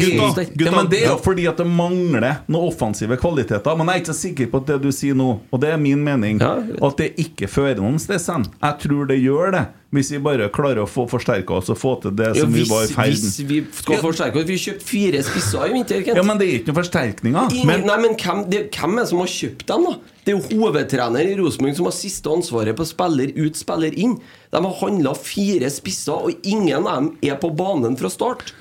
Det 0.89 1.03
er 1.03 1.09
jo 1.11 1.19
fordi 1.23 1.47
at 1.49 1.57
det 1.61 1.67
mangler 1.67 2.41
noen 2.49 2.69
offensive 2.69 3.17
kvaliteter. 3.21 3.77
Men 3.77 3.87
jeg 3.89 3.95
er 3.95 4.03
ikke 4.03 4.13
så 4.15 4.21
sikker 4.21 4.51
på 4.53 4.61
at 4.63 4.67
det 4.73 4.81
du 4.83 4.91
sier 4.93 5.15
nå, 5.15 5.41
og 5.53 5.61
det 5.61 5.71
er 5.73 5.77
min 5.81 6.03
mening, 6.05 6.41
Ja. 6.41 6.57
at 6.59 6.97
det 6.97 7.15
ikke 7.17 7.49
fører 7.49 7.77
noen 7.81 7.99
sted 7.99 8.21
hen. 8.29 8.45
Jeg 8.63 8.79
tror 8.85 9.07
det 9.09 9.19
gjør 9.23 9.51
det, 9.53 9.65
hvis 9.93 10.11
vi 10.11 10.19
bare 10.19 10.49
klarer 10.51 10.83
å 10.83 10.89
få 10.89 11.07
forsterka 11.09 11.51
oss 11.55 11.69
og 11.71 11.79
få 11.79 12.01
til 12.03 12.11
det 12.17 12.37
som 12.37 12.53
hvis, 12.53 12.65
vi 12.69 12.75
var 12.75 12.83
i 12.85 12.87
ferd 12.93 13.15
hvis 13.15 13.39
vi 13.49 13.61
skal 13.73 14.01
forsterke 14.03 14.37
oss 14.43 14.49
Vi 14.49 14.57
kjøpte 14.59 14.83
fire 14.83 15.23
spisser 15.23 15.69
i 15.69 15.73
vinter. 15.73 16.03
Kent. 16.03 16.17
Ja, 16.17 16.23
men 16.23 16.39
det 16.39 16.49
er 16.49 16.59
ikke 16.59 16.73
noen 16.73 16.81
forsterkninger. 16.83 17.53
Ingen, 17.55 17.67
Men, 17.67 17.87
nei, 17.87 17.97
men 18.03 18.17
hvem, 18.17 18.51
det, 18.51 18.71
hvem 18.75 18.99
er 18.99 19.03
det 19.05 19.09
som 19.09 19.19
har 19.19 19.27
kjøpt 19.27 19.67
dem, 19.67 19.85
da? 19.85 19.95
Det 20.25 20.33
er 20.33 20.39
jo 20.39 20.59
hovedtrener 20.63 21.27
i 21.29 21.35
Rosenborg 21.37 21.77
som 21.77 21.89
har 21.89 21.93
siste 21.97 22.31
ansvaret 22.33 22.77
på 22.79 22.87
spiller 22.89 23.33
ut, 23.37 23.57
spiller 23.61 23.93
inn. 24.01 24.15
De 24.51 24.63
har 24.65 24.79
handla 24.81 25.13
fire 25.19 25.69
spisser, 25.73 26.17
og 26.31 26.47
ingen 26.49 26.87
av 26.89 26.95
dem 27.03 27.11
er 27.29 27.37
på 27.43 27.51
banen 27.57 27.97
fra 28.01 28.09
start. 28.13 28.55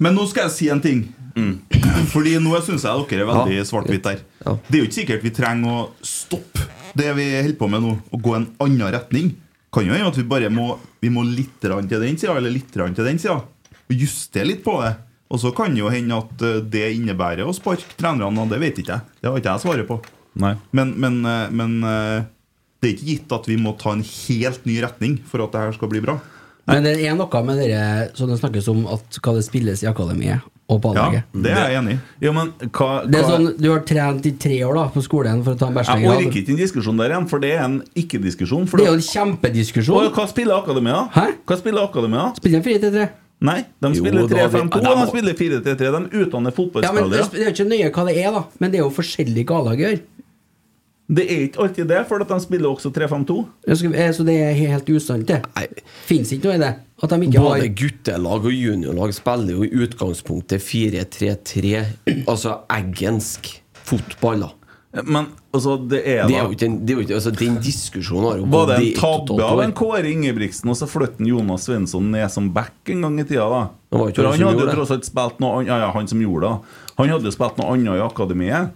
Men 0.00 0.16
nå 0.16 0.24
skal 0.30 0.46
jeg 0.48 0.56
si 0.56 0.70
en 0.72 0.80
ting. 0.80 1.02
Fordi 2.12 2.36
nå 2.40 2.56
syns 2.64 2.84
jeg 2.86 3.06
dere 3.10 3.24
er 3.26 3.28
veldig 3.28 3.58
Ja. 3.58 3.64
svart-hvitt 3.68 4.02
der. 4.08 4.18
Ja. 4.46 4.56
Det 4.68 4.78
er 4.78 4.80
jo 4.82 4.88
ikke 4.88 5.00
sikkert 5.00 5.22
vi 5.22 5.30
trenger 5.36 5.68
å 5.68 5.90
stoppe 6.02 6.64
det 6.96 7.14
vi 7.16 7.28
holder 7.42 7.56
på 7.60 7.68
med 7.72 7.82
nå, 7.82 7.92
og 8.12 8.22
gå 8.22 8.34
en 8.36 8.48
annen 8.60 8.92
retning. 8.92 9.34
Kan 9.72 9.86
jo 9.86 9.92
hende 9.92 10.08
at 10.08 10.16
vi 10.16 10.22
bare 10.28 10.50
må 10.52 10.78
Vi 11.02 11.08
må 11.10 11.24
litt 11.26 11.60
til 11.60 11.70
den 11.72 12.16
sida, 12.16 12.36
eller 12.36 12.50
litt 12.50 12.70
til 12.72 12.84
den 12.94 13.18
sida. 13.18 13.42
Og 13.90 13.90
justere 13.96 14.46
litt 14.46 14.62
på 14.62 14.80
det. 14.80 14.94
Og 15.32 15.40
så 15.40 15.50
kan 15.56 15.74
jo 15.76 15.88
hende 15.90 16.14
at 16.16 16.40
eh, 16.42 16.60
det 16.60 16.94
innebærer 16.94 17.42
å 17.44 17.52
sparke 17.52 17.96
trenerne, 17.98 18.48
det 18.48 18.60
vet 18.60 18.78
ikke 18.78 18.92
jeg. 18.94 19.00
Det 19.20 19.30
har 19.30 19.38
ikke 19.40 19.54
jeg 19.56 19.60
svaret 19.64 19.88
på. 19.88 20.00
Nei. 20.34 20.54
Men, 20.72 20.94
men, 21.00 21.24
eh, 21.26 21.50
men 21.50 21.82
eh, 21.84 22.22
det 22.82 22.88
er 22.90 22.94
ikke 22.96 23.06
gitt 23.12 23.32
at 23.32 23.46
vi 23.46 23.56
må 23.56 23.76
ta 23.78 23.92
en 23.92 24.02
helt 24.02 24.64
ny 24.66 24.80
retning 24.82 25.18
for 25.28 25.42
at 25.44 25.52
det 25.52 25.60
her 25.60 25.72
skal 25.72 25.88
bli 25.92 26.00
bra. 26.00 26.18
Men 26.66 26.84
det 26.86 26.94
er 27.02 27.14
noe 27.18 27.42
med 27.42 27.58
dere 27.58 28.10
som 28.14 28.30
det 28.30 28.38
snakkes 28.38 28.68
om 28.70 28.84
at 28.86 29.18
hva 29.18 29.32
det 29.34 29.42
spilles 29.44 29.80
i 29.82 29.88
akademiet, 29.90 30.44
og 30.70 30.78
på 30.80 30.92
Ja, 30.94 31.08
det 31.34 31.50
er 31.50 31.72
jeg 31.72 31.78
enig 31.80 31.94
i. 31.96 32.00
Ja, 32.22 32.32
men 32.32 32.52
hva, 32.70 33.02
Det 33.04 33.18
er 33.18 33.24
hva 33.26 33.32
sånn, 33.32 33.48
Du 33.58 33.66
har 33.72 33.80
trent 33.82 34.26
i 34.26 34.32
tre 34.38 34.60
år 34.62 34.74
da 34.78 34.84
på 34.94 35.02
skolen 35.02 35.42
for 35.42 35.54
å 35.54 35.58
ta 35.58 35.66
en 35.66 35.74
Jeg 35.74 35.80
bachelorgrad. 35.82 36.26
orker 36.28 36.38
ikke 36.42 36.54
en 36.54 36.60
diskusjon 36.62 36.96
der 37.02 37.10
igjen, 37.10 37.26
for 37.28 37.42
det 37.42 37.50
er 37.56 37.64
en 37.64 37.82
ikke-diskusjon. 37.98 38.70
Det 38.70 38.86
er 38.86 38.92
jo 38.92 39.00
en 39.00 39.08
kjempediskusjon. 39.08 40.06
Og 40.06 40.14
hva 40.14 40.28
spiller 40.30 40.54
Akademia? 40.62 41.08
Hæ? 41.12 41.26
Hva 41.44 41.58
spiller 41.58 41.82
Akademia? 41.82 42.28
Spiller 42.38 42.62
de 42.62 42.70
4-3-3. 42.78 43.08
Nei, 43.42 43.58
de 43.82 43.94
spiller 43.98 44.28
da 44.28 44.36
har 44.38 44.48
vi- 44.48 44.58
3-5-2, 44.60 44.82
Ja, 44.82 44.90
og 44.92 44.98
de 45.02 45.10
spiller 45.10 45.34
4-3-3. 45.34 45.90
De 45.90 46.24
utdanner 46.24 46.30
Ja, 46.30 46.38
men 46.38 46.44
Det 46.44 46.54
fotballspillere. 46.54 47.46
er 47.46 47.50
ikke 47.50 47.66
nøye 47.66 47.90
hva 47.90 48.06
det 48.06 48.16
er, 48.22 48.30
da 48.30 48.44
men 48.60 48.70
det 48.70 48.78
er 48.78 48.84
jo 48.84 48.90
forskjellig 48.90 49.44
hva 49.46 49.58
A-laget 49.58 49.82
gjør. 49.82 50.00
Det 51.12 51.24
er 51.28 51.42
ikke 51.48 51.60
alltid 51.60 51.88
det, 51.90 52.06
for 52.08 52.22
at 52.24 52.28
de 52.28 52.38
spiller 52.40 52.68
også 52.72 52.90
3-5-2. 52.92 53.34
Jeg 53.68 53.76
skal- 53.76 53.94
eh, 53.94 54.12
Så 54.12 54.24
det 54.24 54.36
er 54.40 54.52
helt 54.54 54.88
usant, 54.88 55.26
det. 55.26 55.42
Nei. 55.56 55.66
Fins 56.06 56.32
ikke 56.32 56.44
noe 56.48 56.54
i 56.54 56.58
det. 56.62 56.74
At 57.02 57.10
de 57.10 57.16
ikke 57.26 57.38
har 57.38 57.58
Både 57.58 57.68
guttelag 57.74 58.44
og 58.46 58.52
juniorlag 58.52 59.12
spiller 59.14 59.52
jo 59.52 59.62
i 59.64 59.70
utgangspunktet 59.86 60.62
4-3-3, 60.62 61.84
altså 62.26 62.60
eggensk 62.70 63.60
fotball. 63.84 64.40
da 64.92 65.02
Men 65.02 65.26
altså, 65.54 65.76
det 65.88 66.02
er 66.06 66.26
Det 66.28 66.36
er 66.36 66.42
da 66.42 66.48
jo 66.48 66.50
ikke 66.52 66.86
det 66.86 66.90
er 66.90 66.94
jo 66.98 67.00
ikke, 67.06 67.14
altså 67.16 67.30
Den 67.38 67.56
diskusjonen 67.64 68.26
har 68.30 68.36
jo 68.38 68.44
Var 68.52 68.66
det 68.66 68.76
en 68.86 69.00
tabbe 69.00 69.42
av 69.42 69.60
en 69.64 69.72
Kåre 69.72 70.04
Ingebrigtsen 70.12 70.68
og 70.68 70.76
så 70.76 70.86
flytte 70.88 71.26
Jonas 71.26 71.64
Svensson 71.66 72.10
ned 72.12 72.30
som 72.30 72.50
back 72.52 72.72
en 72.92 73.00
gang 73.02 73.18
i 73.20 73.24
tida? 73.24 73.48
da 73.48 73.62
Det 73.90 73.98
var 74.00 74.08
ikke 74.08 74.16
For 74.16 74.30
han 74.30 74.38
han 74.40 74.48
hadde 74.48 74.66
jo 74.66 74.74
tross 74.76 74.90
alt 74.90 75.04
spilt 75.08 75.40
noe 75.40 75.56
annet 75.58 75.66
Ja, 75.72 75.78
ja, 75.86 75.90
han 75.92 76.06
som 76.08 76.20
gjorde 76.20 76.40
det. 76.48 76.78
Han 76.98 77.08
hadde 77.08 77.24
jo 77.24 77.30
spilt 77.34 77.58
noe 77.58 77.72
annet 77.72 77.96
i 77.96 78.04
akademiet. 78.06 78.70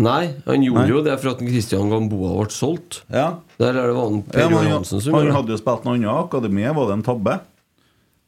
Nei, 0.00 0.32
han 0.46 0.62
gjorde 0.64 0.86
Nei. 0.86 0.88
jo 0.88 1.00
det 1.04 1.14
for 1.20 1.34
at 1.34 1.40
Christian 1.44 1.90
Gamboa 1.92 2.32
ble 2.38 2.52
solgt. 2.54 3.02
Ja. 3.12 3.26
Der 3.60 3.76
er 3.76 3.90
det 3.90 3.96
var 3.98 4.14
Per 4.32 4.40
Ja, 4.40 4.46
Johan 4.48 4.64
han, 4.64 4.76
Hansen 4.78 5.02
som 5.04 5.12
han 5.12 5.26
gjorde 5.26 5.34
hadde 5.36 5.52
jo 5.52 5.58
spilt 5.60 5.84
noe 5.84 5.98
annet 5.98 6.12
akademiet. 6.12 6.72
Var 6.78 6.88
det 6.88 6.94
en 6.96 7.04
tabbe? 7.04 7.34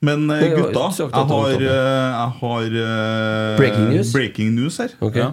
Men 0.04 0.26
eh, 0.34 0.42
gutta, 0.52 0.90
jeg, 0.92 1.08
jeg 1.08 1.30
har, 1.30 1.54
eh, 1.54 1.64
jeg 1.64 2.32
har 2.42 2.76
uh, 2.76 3.56
Breaking 3.56 3.88
news? 3.94 4.12
breaking 4.12 4.52
news 4.58 4.76
her. 4.82 4.92
Okay. 5.00 5.24
Ja. 5.24 5.32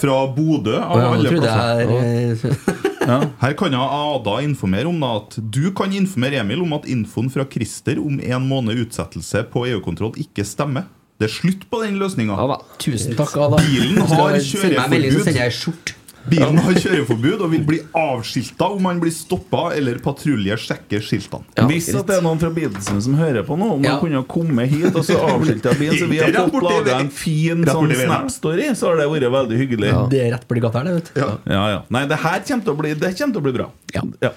Fra 0.00 0.20
Bodø, 0.32 0.76
av 0.78 1.00
ja, 1.02 1.10
alle 1.10 1.32
plasser. 1.34 1.92
Er, 1.98 2.88
Her 3.40 3.54
kan 3.58 3.74
jeg 3.74 3.80
Ada 3.80 4.36
informere 4.46 4.86
om 4.86 5.02
at 5.08 5.34
du 5.40 5.64
kan 5.76 5.92
informere 5.92 6.38
Emil 6.40 6.62
om 6.62 6.76
at 6.76 6.86
infoen 6.88 7.30
fra 7.32 7.44
Christer 7.50 7.98
om 7.98 8.20
en 8.22 8.46
måned 8.46 8.78
utsettelse 8.84 9.42
på 9.50 9.64
EU-kontroll 9.72 10.14
ikke 10.22 10.46
stemmer. 10.46 10.86
Det 11.20 11.28
er 11.28 11.32
slutt 11.34 11.66
på 11.68 11.82
den 11.84 11.98
løsninga. 12.00 12.32
Ja. 12.40 12.56
Tusen 12.80 13.12
takk, 13.18 13.34
Ada. 13.36 13.58
Bilen 13.60 14.00
har 14.08 14.38
Send 14.40 14.72
meg 14.72 14.78
en 14.86 14.94
melding, 14.94 15.12
så 15.12 15.18
kjøreforbud. 15.20 15.24
sender 15.28 15.42
jeg 15.44 15.52
skjort. 15.58 15.94
Bilen 16.28 16.58
har 16.60 16.76
kjøreforbud 16.76 17.40
og 17.46 17.50
vil 17.54 17.62
bli 17.64 17.78
avskilta 17.96 18.68
om 18.74 18.88
han 18.90 19.00
blir 19.00 19.12
stoppa 19.14 19.70
eller 19.76 20.00
patrulje 20.04 20.56
sjekker 20.60 21.00
skiltene. 21.04 21.46
Ja, 21.56 21.64
Hvis 21.70 21.88
at 21.96 22.08
det 22.10 22.18
er 22.18 22.24
noen 22.24 22.40
fra 22.42 22.50
Beatlesene 22.54 23.00
som 23.04 23.16
hører 23.18 23.46
på 23.46 23.56
nå, 23.60 23.70
om 23.78 23.84
Ja. 23.86 23.96
kunne 24.02 24.20
komme 24.28 24.66
hit 24.68 24.94
og 24.94 25.04
så 25.06 25.16
avskilta 25.16 25.72
bilen, 25.80 25.96
så 25.98 26.08
vi 26.10 26.20
har 26.20 26.32
fått 26.50 26.66
laga 26.66 26.98
en 27.00 27.10
fin 27.10 27.64
sånn. 27.64 27.94
Snap-story, 28.00 28.70
så 28.76 28.90
har 28.90 29.00
det 29.00 29.08
vært 29.10 29.32
veldig 29.32 29.60
hyggelig. 29.62 29.90
Ja. 29.92 30.02
Det 30.10 30.20
er 30.26 30.32
rett 30.36 30.46
borti 30.48 30.64
gata 30.64 30.82
her, 30.82 30.90
det, 30.90 30.94
vet 31.00 31.12
du. 31.14 31.52
Ja, 31.54 31.84
Nei, 31.90 32.04
det 32.10 32.20
her 32.20 32.44
kommer 32.46 32.64
til 32.66 32.74
å 32.74 32.78
bli, 32.82 32.94
det 32.94 33.14
kommer 33.18 33.34
til 33.34 33.40
å 33.40 33.46
bli 33.48 33.54
bra. 33.56 33.68
Ja. 33.94 34.02
ja. 34.22 34.30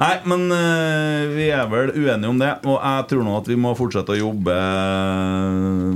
Nei, 0.00 0.14
men 0.28 0.44
eh, 0.52 1.22
vi 1.32 1.46
er 1.54 1.68
vel 1.70 1.92
uenige 1.94 2.28
om 2.28 2.40
det, 2.42 2.50
og 2.68 2.76
jeg 2.76 3.06
tror 3.12 3.24
nå 3.24 3.36
at 3.38 3.48
vi 3.48 3.56
må 3.60 3.72
fortsette 3.78 4.12
å 4.12 4.18
jobbe 4.18 4.56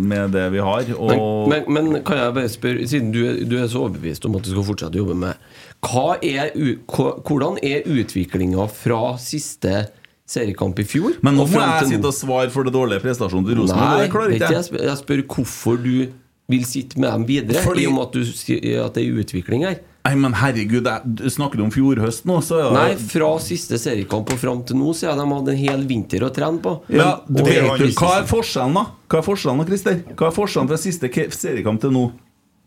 med 0.09 0.33
det 0.33 0.47
vi 0.55 0.63
har. 0.65 0.87
Men, 0.89 1.19
Og 1.19 1.49
men, 1.53 1.69
men 1.75 2.03
kan 2.07 2.21
jeg 2.23 2.35
bare 2.37 2.53
spørre, 2.53 2.87
siden 2.89 3.13
du, 3.15 3.21
du 3.49 3.57
er 3.61 3.69
så 3.71 3.85
overbevist 3.87 4.25
om 4.29 4.39
at 4.39 4.47
du 4.47 4.53
skal 4.55 4.67
fortsette 4.71 4.99
å 4.99 5.03
jobbe 5.05 5.08
med 5.15 5.37
hva 5.81 6.19
er, 6.27 6.51
Hvordan 6.89 7.59
er 7.63 7.87
utviklinga 7.87 8.65
fra 8.69 9.17
siste 9.23 9.87
seriekamp 10.29 10.79
i 10.83 10.87
fjor 10.89 11.19
Men 11.23 11.39
nå 11.39 11.47
og 11.47 11.53
må 11.55 11.61
jeg 11.63 11.93
sitte 11.95 12.11
og 12.11 12.17
svare 12.17 12.51
for 12.53 12.67
det 12.67 12.75
dårlige 12.75 13.05
prestasjonen 13.05 13.47
til 13.49 13.61
Rosenborg. 13.63 14.03
Det 14.03 14.11
klarer 14.13 14.35
ikke 14.37 14.51
jeg. 14.57 14.81
jeg, 14.85 14.97
spør, 15.01 15.23
hvorfor 15.37 15.79
du 15.81 15.93
vil 16.49 16.65
sitte 16.65 16.99
med 16.99 17.13
dem 17.13 17.25
videre, 17.29 17.63
Fordi- 17.63 17.85
i 17.85 17.87
og 17.87 17.95
med 17.95 18.03
at 18.03 18.13
du 18.13 18.21
at 18.85 18.95
det 18.95 19.05
er 19.05 19.23
utvikling 19.23 19.65
her. 19.69 19.79
Nei, 20.09 20.15
men 20.17 20.33
herregud, 20.33 20.87
jeg, 20.89 21.31
snakker 21.35 21.59
du 21.61 21.65
om 21.67 21.71
fjorhøst 21.71 22.25
nå, 22.25 22.39
så 22.41 22.63
ja. 22.63 22.69
Nei, 22.73 22.95
fra 22.97 23.35
siste 23.45 23.77
seriekamp 23.77 24.31
og 24.33 24.39
fram 24.41 24.63
til 24.65 24.79
nå, 24.81 24.95
så 24.97 25.11
har 25.11 25.19
de 25.21 25.27
hatt 25.29 25.51
en 25.53 25.59
hel 25.59 25.83
vinter 25.85 26.25
å 26.25 26.31
trene 26.33 26.63
på. 26.65 26.81
Ja, 26.89 27.21
Men- 27.29 27.43
og- 27.43 27.49
og- 27.49 27.93
Hva 27.93 28.23
er 28.23 28.25
forskjellen, 28.25 28.75
da? 28.75 28.87
Hva 29.09 29.19
er 29.19 29.27
forskjellen 29.27 29.59
da, 29.59 29.65
Christer? 29.65 30.03
Hva 30.17 30.27
er 30.29 30.33
forskjellen 30.33 30.69
fra 30.69 30.79
siste 30.79 31.11
seriekamp 31.13 31.81
til 31.81 31.91
nå? 31.91 32.13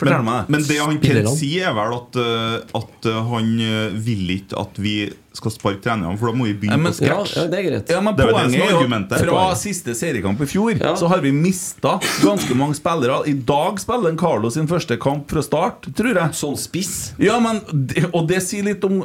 Fortell 0.01 0.23
Men, 0.23 0.27
meg 0.27 0.39
det. 0.49 0.55
men 0.57 0.67
det 0.67 0.79
han 0.81 0.99
Ken 1.03 1.31
sier, 1.37 1.69
er 1.69 1.75
vel 1.77 1.95
at, 1.99 2.19
eh, 2.25 2.79
at 2.81 3.09
han 3.31 3.51
eh, 3.67 3.97
vil 4.09 4.33
ikke 4.39 4.57
at 4.65 4.81
vi 4.81 4.95
skal 5.33 5.51
sparke 5.51 5.81
trenerne, 5.81 6.17
for 6.19 6.31
da 6.31 6.37
må 6.37 6.45
vi 6.49 6.53
begynne 6.53 6.71
begynne 6.71 6.83
men- 6.83 6.93
på 6.93 7.05
Ja, 7.05 7.23
scratch. 7.23 7.35
ja, 7.37 7.47
det 7.47 7.59
er 7.59 7.69
greit. 7.69 7.89
Ja, 7.89 8.01
men 8.01 8.15
Det 8.15 8.25
er 8.25 8.31
Poenget 8.31 8.53
er 8.53 8.71
jo 8.71 9.03
at 9.15 9.21
fra 9.21 9.55
siste 9.55 9.93
seriekamp 9.95 10.41
i 10.41 10.45
fjor 10.45 10.79
Ja. 10.81 10.93
Så 10.95 11.07
har 11.07 11.21
vi 11.21 11.31
mista 11.31 11.99
ganske 12.21 12.53
mange 12.55 12.75
spillere. 12.75 13.27
I 13.27 13.33
dag 13.33 13.79
spiller 13.79 14.09
en 14.09 14.17
Carlo 14.17 14.49
sin 14.49 14.67
første 14.67 14.97
kamp 14.99 15.29
fra 15.29 15.41
start, 15.41 15.81
tror 15.95 16.13
jeg. 16.13 16.29
Sånn 16.31 16.57
spiss. 16.57 17.13
Ja, 17.19 17.39
men, 17.39 17.61
Og 18.13 18.27
det 18.27 18.41
sier 18.43 18.63
litt 18.63 18.83
om 18.83 19.01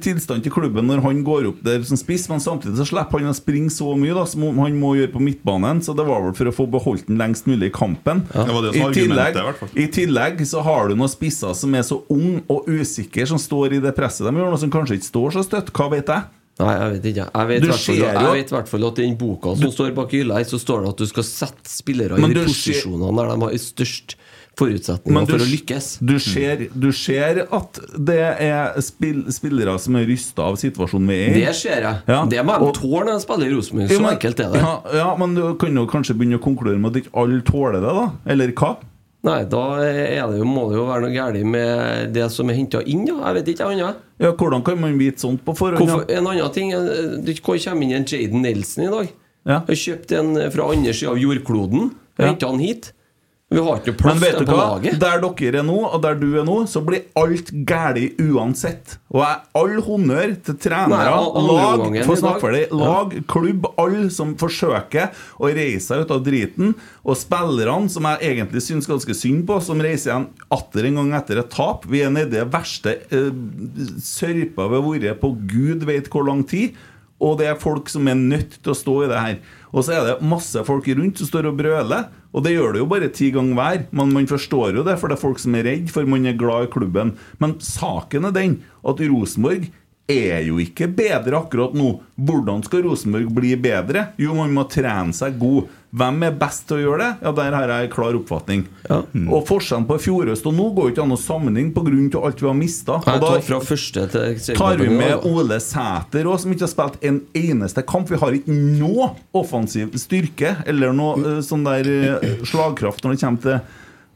tilstanden 0.00 0.42
til 0.42 0.52
klubben 0.52 0.86
når 0.86 1.02
han 1.02 1.24
går 1.24 1.48
opp 1.48 1.62
der 1.62 1.82
som 1.82 1.96
spiss, 1.96 2.28
men 2.28 2.40
samtidig 2.40 2.76
så 2.76 2.86
slipper 2.86 3.20
han 3.20 3.30
å 3.32 3.34
springe 3.34 3.70
så 3.70 3.96
mye 3.96 4.14
da 4.14 4.24
som 4.24 4.42
han 4.58 4.78
må 4.80 4.94
gjøre 4.96 5.12
på 5.12 5.20
midtbanen. 5.20 5.80
Så 5.82 5.96
det 5.96 6.06
var 6.06 6.20
vel 6.22 6.32
for 6.34 6.44
å 6.46 6.52
få 6.54 6.70
beholdt 6.70 7.06
den 7.06 7.18
lengst 7.18 7.46
mulig 7.46 7.70
i 7.70 7.70
kampen. 7.70 8.26
Det 8.28 8.52
var 8.52 8.62
det 8.62 8.74
som 8.74 8.90
I 8.90 8.94
tillegg, 8.94 9.34
argumentet, 9.34 9.36
i 9.36 9.46
hvert 9.48 9.56
fall. 9.56 9.68
I 9.76 9.86
tillegg 9.86 10.40
så 10.46 10.62
har 10.62 10.88
du 10.88 10.94
noen 10.96 11.08
spisser 11.08 11.54
som 11.54 11.74
er 11.74 11.82
så 11.82 12.02
ung 12.10 12.42
og 12.48 12.66
usikre, 12.66 13.26
som 13.26 13.38
står 13.38 13.74
i 13.74 13.80
det 13.80 13.94
presset 13.96 14.26
de 14.26 14.32
gjør, 14.36 14.50
noe 14.50 14.58
som 14.58 14.70
kanskje 14.70 14.98
ikke 14.98 15.10
står 15.10 15.30
så 15.38 15.44
støtt. 15.46 15.69
Hva 15.76 15.90
vet 15.92 16.12
jeg? 16.12 16.28
Nei, 16.60 16.72
jeg 16.76 16.92
vet 16.92 17.06
ikke. 17.12 17.26
Jeg 17.32 17.48
vet, 17.48 18.50
i 18.52 18.56
hvert 18.56 18.68
fall, 18.68 18.88
at 18.90 18.98
den 19.00 19.14
boka 19.20 19.54
som 19.56 19.72
står 19.72 19.94
bak 19.96 20.12
hylla 20.12 20.40
her, 20.40 20.48
så 20.48 20.60
står 20.60 20.84
det 20.84 20.90
at 20.94 21.04
du 21.04 21.08
skal 21.08 21.26
sette 21.26 21.72
spillere 21.72 22.18
i 22.20 22.26
de 22.26 22.36
du 22.36 22.42
posisjonene 22.44 23.14
der 23.16 23.32
de 23.32 23.46
har 23.46 23.56
størst 23.64 24.16
forutsetninger 24.60 25.24
du, 25.24 25.32
for 25.32 25.40
å 25.44 25.46
lykkes. 25.48 25.86
du, 26.04 26.14
ser, 26.20 26.66
du 26.74 26.90
ser 26.96 27.42
at 27.46 27.80
det 27.96 28.18
er 28.44 28.76
spill, 28.84 29.22
spillere 29.32 29.76
som 29.80 29.96
er 29.96 30.04
rysta 30.10 30.50
av 30.50 30.58
situasjonen 30.60 31.08
vi 31.08 31.16
er 31.16 31.30
i. 31.30 31.44
Det 31.46 31.54
ser 31.56 31.86
jeg. 31.86 32.02
Ja, 32.10 32.20
Det 32.28 32.44
må 32.44 32.58
de 32.60 32.70
tåle 32.76 33.06
når 33.08 33.14
de 33.14 33.24
spiller 33.24 33.48
i 33.48 33.56
Rosenborg. 33.56 33.94
Så 33.94 34.10
enkelt 34.10 34.44
er 34.44 34.52
det. 34.52 34.62
Ja, 34.66 34.74
ja, 35.00 35.08
men 35.22 35.38
du 35.38 35.42
kan 35.60 35.80
jo 35.80 35.86
kanskje 35.90 36.18
begynne 36.18 36.40
å 36.40 36.44
konkludere 36.44 36.82
med 36.82 36.92
at 36.92 37.04
ikke 37.04 37.16
alle 37.22 37.40
tåler 37.46 37.80
det, 37.80 37.96
da? 38.02 38.06
Eller 38.34 38.52
hva? 38.60 38.74
Nei, 39.30 39.40
da 39.52 39.64
det 39.84 40.38
jo, 40.40 40.46
må 40.48 40.68
det 40.70 40.78
jo 40.78 40.86
være 40.88 41.04
noe 41.06 41.12
galt 41.12 41.42
med 41.44 42.14
det 42.16 42.28
som 42.32 42.48
er 42.52 42.56
henta 42.56 42.80
inn, 42.84 43.06
da. 43.08 43.18
Jeg 43.28 43.40
vet 43.40 43.50
ikke, 43.54 43.68
jeg 43.70 43.80
annet. 43.84 44.06
Ja, 44.20 44.34
Hvordan 44.36 44.62
kan 44.64 44.80
man 44.80 44.98
vite 45.00 45.22
sånt 45.22 45.44
på 45.46 45.54
forhånd? 45.56 45.80
Hvorfor, 45.80 46.04
en 46.12 46.26
annen 46.28 46.52
ting 46.52 46.70
Du 46.74 47.20
Det 47.24 47.40
kommer 47.42 47.82
inn 47.82 47.94
en 47.96 48.04
Jaden 48.04 48.42
Nelson 48.44 48.84
i 48.84 48.90
dag. 48.92 49.12
Ja. 49.48 49.62
Jeg 49.70 49.80
kjøpte 49.80 50.18
en 50.20 50.34
fra 50.52 50.66
andre 50.74 50.92
sida 50.92 51.14
av 51.14 51.20
jordkloden. 51.20 51.90
Ja. 52.18 52.26
Henta 52.28 52.50
han 52.50 52.60
hit. 52.60 52.92
Vi 53.50 53.58
har 53.58 53.80
ikke 53.80 53.96
plass 53.98 54.20
til 54.22 54.46
på 54.46 54.54
laget. 54.54 54.98
Der 55.02 55.18
dere 55.24 55.58
er 55.58 55.64
nå, 55.66 55.78
og 55.88 55.98
der 56.04 56.14
du 56.20 56.28
er 56.38 56.44
nå, 56.46 56.60
så 56.70 56.78
blir 56.86 57.08
alt 57.18 57.48
galt 57.66 58.20
uansett. 58.22 58.94
Og 59.10 59.24
jeg 59.24 59.40
all 59.58 59.80
honnør 59.82 60.36
til 60.46 60.58
trenere, 60.62 61.08
Nei, 61.10 61.42
lag, 61.48 61.82
for 62.06 62.14
i 62.14 62.20
snakke 62.20 62.52
dag. 62.70 63.16
klubb, 63.32 63.66
alle 63.74 64.06
som 64.14 64.36
forsøker 64.38 65.10
å 65.42 65.50
reise 65.50 65.82
seg 65.88 66.04
ut 66.04 66.14
av 66.14 66.22
driten. 66.28 66.76
Og 67.02 67.18
spillerne, 67.18 67.90
som 67.90 68.06
jeg 68.06 68.36
egentlig 68.36 68.62
syns 68.68 68.86
ganske 68.86 69.18
synd 69.18 69.42
på, 69.50 69.58
som 69.66 69.82
reiser 69.82 70.12
igjen 70.12 70.28
atter 70.54 70.86
en 70.86 71.02
gang 71.02 71.12
etter 71.18 71.42
et 71.42 71.50
tap. 71.50 71.88
Vi 71.90 72.04
er 72.06 72.14
nede 72.14 72.30
i 72.30 72.36
det 72.38 72.46
verste 72.54 73.00
eh, 73.10 73.34
sørpa 73.98 74.70
vi 74.70 74.78
har 74.78 74.86
vært 74.86 75.20
på 75.24 75.34
gud 75.50 75.82
vet 75.90 76.06
hvor 76.12 76.28
lang 76.30 76.46
tid. 76.46 76.78
Og 77.20 77.36
det 77.40 77.50
er 77.50 77.60
folk 77.60 77.90
som 77.92 78.08
er 78.08 78.16
nødt 78.18 78.56
til 78.60 78.72
å 78.72 78.78
stå 78.78 78.94
i 79.04 79.10
det 79.10 79.20
her. 79.20 79.40
Og 79.70 79.84
så 79.86 79.94
er 79.98 80.06
det 80.06 80.26
masse 80.26 80.62
folk 80.66 80.88
rundt 80.88 81.20
som 81.20 81.28
står 81.28 81.50
og 81.50 81.58
brøler. 81.60 82.08
Og 82.30 82.44
det 82.46 82.54
gjør 82.54 82.74
det 82.74 82.82
jo 82.82 82.88
bare 82.90 83.10
ti 83.14 83.28
ganger 83.34 83.58
hver. 83.58 83.84
Men 83.96 84.14
man 84.14 84.28
forstår 84.30 84.78
jo 84.78 84.86
det, 84.86 84.96
for 85.00 85.10
det 85.10 85.18
er 85.18 85.24
folk 85.24 85.42
som 85.42 85.56
er 85.58 85.66
redd, 85.68 85.90
for 85.92 86.08
man 86.08 86.26
er 86.26 86.38
glad 86.40 86.68
i 86.68 86.72
klubben. 86.72 87.14
Men 87.42 87.58
saken 87.64 88.30
er 88.30 88.36
den 88.36 88.56
at 88.86 89.02
Rosenborg 89.12 89.68
er 90.10 90.46
jo 90.46 90.60
ikke 90.62 90.88
bedre 90.92 91.38
akkurat 91.40 91.74
nå. 91.76 91.92
Hvordan 92.20 92.64
skal 92.66 92.84
Rosenborg 92.84 93.30
bli 93.34 93.54
bedre? 93.60 94.10
Jo, 94.20 94.34
man 94.36 94.52
må 94.54 94.66
trene 94.70 95.14
seg 95.16 95.38
god. 95.40 95.70
Hvem 95.90 96.20
er 96.22 96.36
best 96.38 96.68
til 96.68 96.76
å 96.76 96.82
gjøre 96.84 97.00
det? 97.02 97.08
Ja, 97.26 97.32
Der 97.34 97.54
har 97.56 97.72
jeg 97.72 97.88
en 97.88 97.92
klar 97.94 98.14
oppfatning. 98.14 98.62
Og 98.90 99.42
forskjellen 99.48 99.88
på 99.88 99.98
fjorhøst 100.04 100.46
og 100.46 100.54
nå 100.54 100.68
går 100.76 100.92
ikke 100.92 101.02
an 101.02 101.16
å 101.16 101.18
sammenligne 101.18 101.74
pga. 101.74 102.22
alt 102.22 102.42
vi 102.42 102.46
har 102.46 102.54
mista. 102.54 103.00
Til 104.12 104.56
Tar 104.56 104.78
vi 104.78 104.88
med. 104.88 105.26
Ole 105.26 105.58
Sæter 105.60 106.30
òg, 106.30 106.38
som 106.38 106.54
ikke 106.54 106.68
har 106.68 106.74
spilt 106.74 107.02
en 107.02 107.20
eneste 107.34 107.82
kamp. 107.82 108.10
Vi 108.10 108.20
har 108.22 108.38
ikke 108.38 108.54
noe 108.54 109.10
offensiv 109.34 109.96
styrke 109.98 110.56
eller 110.66 110.94
noe 110.94 111.18
uh, 111.18 111.42
sånn 111.42 111.66
der 111.66 111.90
uh, 111.90 112.46
slagkraft 112.46 113.02
når 113.02 113.16
det 113.16 113.24
kommer 113.24 113.46
til 113.46 113.60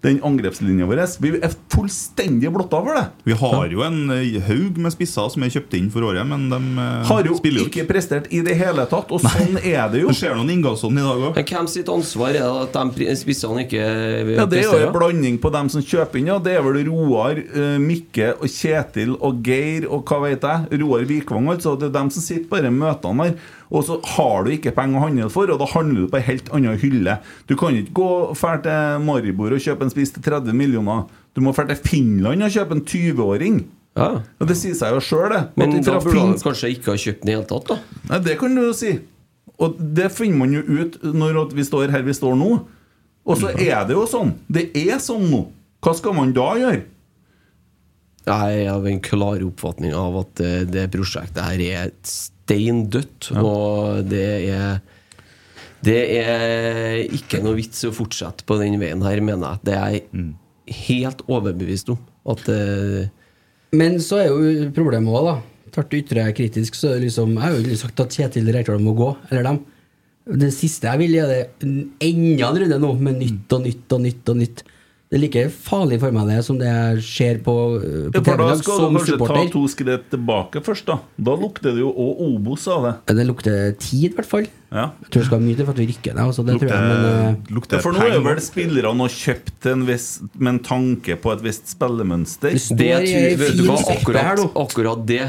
den 0.05 0.21
angrepslinja 0.25 0.87
vår 0.89 1.01
Vi 1.23 1.31
er 1.41 1.55
fullstendig 1.73 2.51
blotta 2.53 2.81
for 2.85 2.99
det. 2.99 3.05
Vi 3.25 3.37
har 3.41 3.73
jo 3.73 3.83
en 3.87 4.11
eh, 4.13 4.37
haug 4.49 4.79
med 4.85 4.93
spisser 4.95 5.31
som 5.33 5.45
er 5.47 5.53
kjøpt 5.55 5.77
inn 5.79 5.89
for 5.93 6.05
året, 6.11 6.27
men 6.29 6.47
de 6.53 6.59
eh, 6.61 7.07
Har 7.09 7.29
jo 7.29 7.39
spiller 7.39 7.65
jo 7.65 7.71
ikke 7.71 7.83
ikke. 7.83 7.91
prestert 7.95 8.29
i 8.35 8.43
det 8.45 8.57
hele 8.61 8.85
tatt, 8.91 9.11
og 9.15 9.23
sånn 9.25 9.59
er 9.63 9.89
det 9.93 10.05
jo. 10.05 10.11
Det 10.15 10.19
skjer 10.21 10.37
noen 10.39 10.53
Ingalsson 10.55 11.01
i 11.01 11.05
dag 11.05 11.25
òg. 11.31 11.39
Men 11.39 11.49
hvem 11.49 11.71
sitt 11.73 11.91
ansvar 11.91 12.37
er 12.37 12.45
det 12.45 12.79
at 12.85 12.99
de 13.01 13.17
spissene 13.19 13.65
ikke 13.65 13.83
eh, 13.83 14.35
Ja, 14.37 14.47
Det 14.51 14.61
er 14.63 14.69
jo 14.69 14.91
en 14.91 14.95
blanding 14.95 15.41
på 15.43 15.53
dem 15.55 15.73
som 15.73 15.85
kjøper 15.85 16.21
inn. 16.21 16.31
Ja. 16.33 16.39
Det 16.45 16.55
er 16.59 16.65
vel 16.67 16.83
Roar, 16.91 17.41
Mikke 17.81 18.35
og 18.37 18.49
Kjetil 18.51 19.17
og 19.17 19.43
Geir 19.47 19.89
og 19.89 20.05
hva 20.09 20.21
vet 20.27 20.45
jeg. 20.45 20.81
Roar 20.85 21.05
Vikvang, 21.09 21.51
altså. 21.57 21.75
Det 21.81 21.89
er 21.91 21.99
dem 21.99 22.13
som 22.15 22.25
sitter 22.25 22.51
bare 22.53 22.71
i 22.71 22.75
møtene 22.75 23.31
der. 23.31 23.53
Og 23.75 23.83
så 23.89 23.97
har 24.15 24.45
du 24.47 24.53
ikke 24.55 24.71
penger 24.77 25.01
å 25.01 25.05
handle 25.09 25.29
for, 25.35 25.51
og 25.51 25.59
da 25.59 25.67
handler 25.73 26.05
du 26.05 26.11
på 26.13 26.19
en 26.21 26.27
helt 26.29 26.51
annen 26.55 26.77
hylle. 26.79 27.17
Du 27.51 27.57
kan 27.59 27.75
ikke 27.75 27.97
gå 27.99 28.11
fælt 28.39 28.63
til 28.69 29.01
Maribor 29.03 29.55
og 29.57 29.65
kjøpe 29.65 29.83
en 29.89 29.91
spiss 29.91 30.13
til 30.15 30.23
30 30.23 30.55
millioner. 30.55 31.09
Du 31.35 31.41
må 31.43 31.51
fælt 31.57 31.73
til 31.75 31.81
Finland 31.89 32.47
og 32.47 32.53
kjøpe 32.55 32.79
en 32.79 32.85
20-åring. 32.87 33.57
Ja. 33.99 34.07
Og 34.43 34.47
Det 34.51 34.57
sier 34.61 34.77
seg 34.79 34.95
jo 34.95 35.01
sjøl, 35.03 35.27
det. 35.35 35.41
Men 35.59 35.75
da 35.83 35.97
burde 35.99 36.15
finsk- 36.15 36.47
kanskje 36.47 36.71
ikke 36.77 36.93
ha 36.95 37.01
kjøpt 37.03 37.21
den 37.25 37.33
i 37.33 37.35
hele 37.35 37.49
tatt, 37.51 37.67
da. 37.73 37.81
Nei, 38.13 38.19
det 38.29 38.39
kan 38.39 38.55
du 38.55 38.63
jo 38.69 38.73
si. 38.79 38.93
Og 39.59 39.77
det 39.99 40.09
finner 40.15 40.39
man 40.45 40.55
jo 40.55 40.63
ut 40.67 40.97
når 41.15 41.53
vi 41.55 41.67
står 41.67 41.91
her 41.95 42.03
vi 42.07 42.15
står 42.15 42.35
nå. 42.39 42.53
Og 43.27 43.39
så 43.41 43.51
er 43.55 43.87
det 43.89 43.95
jo 43.97 44.05
sånn. 44.11 44.35
Det 44.51 44.69
er 44.77 44.99
sånn 45.03 45.27
nå. 45.31 45.45
Hva 45.83 45.95
skal 45.99 46.15
man 46.15 46.33
da 46.37 46.51
gjøre? 46.59 46.83
Jeg 48.25 48.69
av 48.73 48.87
en 48.89 49.01
klar 49.05 49.43
oppfatning 49.45 49.93
av 49.97 50.15
at 50.23 50.41
eh, 50.41 50.63
det 50.65 50.87
prosjektet 50.95 51.43
her 51.45 51.61
er 51.61 51.91
steindødt, 52.45 53.31
og 53.41 54.05
det 54.11 54.29
er 54.53 54.83
Det 55.85 56.01
er 56.17 57.03
ikke 57.13 57.43
noe 57.45 57.59
vits 57.59 57.83
i 57.85 57.91
å 57.91 57.93
fortsette 57.93 58.47
på 58.49 58.57
den 58.57 58.79
veien 58.81 59.03
her, 59.05 59.21
mener 59.21 59.51
jeg. 59.53 59.65
Det 59.69 59.75
er 59.77 59.91
jeg 59.93 60.77
helt 60.87 61.21
overbevist 61.29 61.91
om. 61.93 61.99
At 62.33 62.47
eh, 62.49 63.11
Men 63.77 63.99
så 64.01 64.23
er 64.23 64.31
jo 64.31 64.71
problemet 64.73 65.13
òg, 65.13 65.29
da. 65.29 65.35
Tvert 65.75 65.97
ytre 65.99 66.25
er 66.25 66.37
kritisk, 66.37 66.79
så 66.79 66.95
er 66.95 67.03
liksom 67.05 67.35
Jeg 67.35 67.43
har 67.43 67.53
jo 67.53 67.61
ikke 67.67 67.83
sagt 67.83 68.01
at 68.01 68.17
Kjetil 68.17 68.49
Rekdal 68.55 68.81
må 68.81 68.95
gå, 68.97 69.11
eller 69.29 69.45
dem. 69.51 69.61
Det 70.41 70.49
siste 70.57 70.89
jeg 70.89 71.03
vil, 71.03 71.19
er 71.21 71.29
det 71.29 71.69
enda 72.07 72.49
en 72.49 72.63
runde 72.63 72.81
nå, 72.81 72.95
med 73.05 73.21
nytt 73.21 73.53
og 73.53 73.67
nytt 73.67 73.93
og 73.93 74.05
nytt 74.07 74.33
og 74.33 74.41
nytt. 74.41 74.65
Det 75.15 75.21
er 75.21 75.23
like 75.29 75.43
farlig 75.63 76.01
for 76.03 76.11
meg 76.11 76.27
det 76.27 76.41
som 76.43 76.57
det 76.59 76.67
jeg 76.67 77.03
ser 77.07 77.37
på, 77.47 77.53
eh, 77.79 78.07
på 78.11 78.19
Ja, 78.19 78.23
supporter 78.25 78.41
da 78.41 78.57
skal 78.59 78.81
som 78.81 78.97
du 78.97 78.99
kanskje 78.99 79.19
ta 79.29 79.43
to 79.53 79.61
skritt 79.71 80.09
tilbake 80.11 80.63
først, 80.67 80.89
da. 80.89 80.97
Da 81.29 81.37
lukter 81.39 81.71
det 81.71 81.85
jo 81.85 81.93
òg 81.93 82.23
Obos 82.25 82.67
av 82.67 82.83
det. 82.89 83.15
Det 83.15 83.27
lukter 83.29 83.77
tid, 83.79 84.09
i 84.09 84.15
hvert 84.17 84.27
fall. 84.27 84.49
Ja. 84.75 84.89
Jeg 85.05 85.13
tror 85.15 85.23
det 85.23 85.29
skal 85.31 85.45
mye 85.45 85.55
til 85.55 85.69
for 85.69 85.77
at 85.77 85.79
vi 85.85 85.87
rykker 85.93 86.19
ned. 86.19 86.25
Altså, 86.25 86.43
det 86.43 86.57
lukter, 86.59 86.75
jeg, 86.75 86.91
men, 86.91 87.39
uh, 87.39 87.55
lukter 87.55 87.85
for 87.85 87.95
nå 87.95 88.09
er 88.11 88.19
vel 88.27 88.43
spillerne 88.43 89.07
og 89.07 89.15
kjøpt 89.15 89.71
en 89.71 89.87
viss, 89.87 90.09
med 90.35 90.53
en 90.57 90.63
tanke 90.67 91.21
på 91.23 91.31
et 91.37 91.47
visst 91.47 91.71
spillemønster. 91.77 92.59
Det 92.59 92.79
det, 92.83 92.91
jeg 93.07 93.39
tror- 93.39 93.55
du 93.55 93.65
hva, 93.71 93.79
her 93.87 94.01
akkurat, 94.01 94.47
akkurat 94.67 95.07
det 95.07 95.23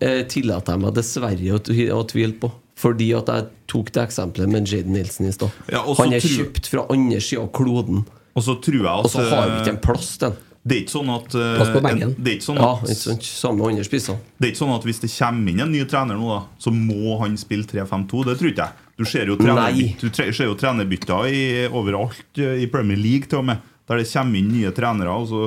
eh, 0.00 0.22
tillater 0.32 0.72
jeg 0.78 0.80
meg 0.86 0.96
dessverre 0.96 1.58
å, 1.60 1.60
å 1.60 2.06
tvile 2.08 2.40
på. 2.40 2.56
Fordi 2.76 3.12
at 3.16 3.28
jeg 3.32 3.46
tok 3.72 3.92
det 3.92 4.02
eksempelet 4.02 4.50
med 4.52 4.68
Jaden 4.68 4.92
Nilsen 4.92 5.28
i 5.28 5.32
stad. 5.32 5.52
Ja, 5.72 5.80
Han 5.96 6.12
er 6.12 6.24
kjøpt 6.24 6.68
fra 6.68 6.84
andre 6.92 7.20
sida 7.24 7.44
av 7.44 7.52
kloden, 7.56 8.04
Og 8.36 8.44
så 8.44 8.56
tror 8.60 8.82
jeg 8.82 8.92
og 8.92 9.08
så 9.10 9.24
har 9.30 9.48
vi 9.48 9.62
ikke 9.62 9.72
en 9.72 9.78
eh, 9.80 9.84
plass 9.86 10.10
til 10.20 10.28
den. 10.28 10.42
Det 10.66 10.74
er 10.74 10.80
ikke 10.82 10.92
sånn 10.96 11.10
at 11.14 11.34
eh, 11.38 11.52
Plass 11.60 11.68
på 11.70 11.82
benken. 11.84 12.14
Det 12.18 12.32
er 12.32 12.38
ikke 12.40 12.46
sånn 12.48 12.58
Ja, 12.58 12.70
at 12.74 12.90
ikke 12.90 13.02
sant? 13.04 13.28
Samme 13.28 13.68
andre 13.68 13.84
spissene. 13.86 14.18
Det 14.34 14.48
er 14.48 14.52
ikke 14.52 14.62
sånn 14.64 14.74
at 14.74 14.86
hvis 14.88 15.00
det 15.04 15.10
kommer 15.14 15.52
inn 15.52 15.62
en 15.62 15.70
ny 15.72 15.84
trener 15.86 16.18
nå, 16.18 16.26
da 16.32 16.40
så 16.64 16.72
må 16.74 17.18
han 17.22 17.38
spille 17.38 17.68
3-5-2. 17.70 18.24
Det 18.26 18.34
tror 18.40 18.50
ikke 18.50 18.66
jeg. 18.66 18.82
Du 18.96 19.04
ser 19.06 20.48
jo 20.48 20.56
trenerbytter 20.58 21.70
overalt 21.70 22.40
eh, 22.42 22.64
i 22.64 22.66
Premier 22.72 22.98
League, 22.98 23.30
til 23.30 23.44
og 23.44 23.48
med. 23.52 23.62
Der 23.86 24.02
det 24.02 24.08
kommer 24.10 24.40
inn 24.40 24.50
nye 24.50 24.72
trenere, 24.74 25.14
og 25.14 25.28
så 25.30 25.42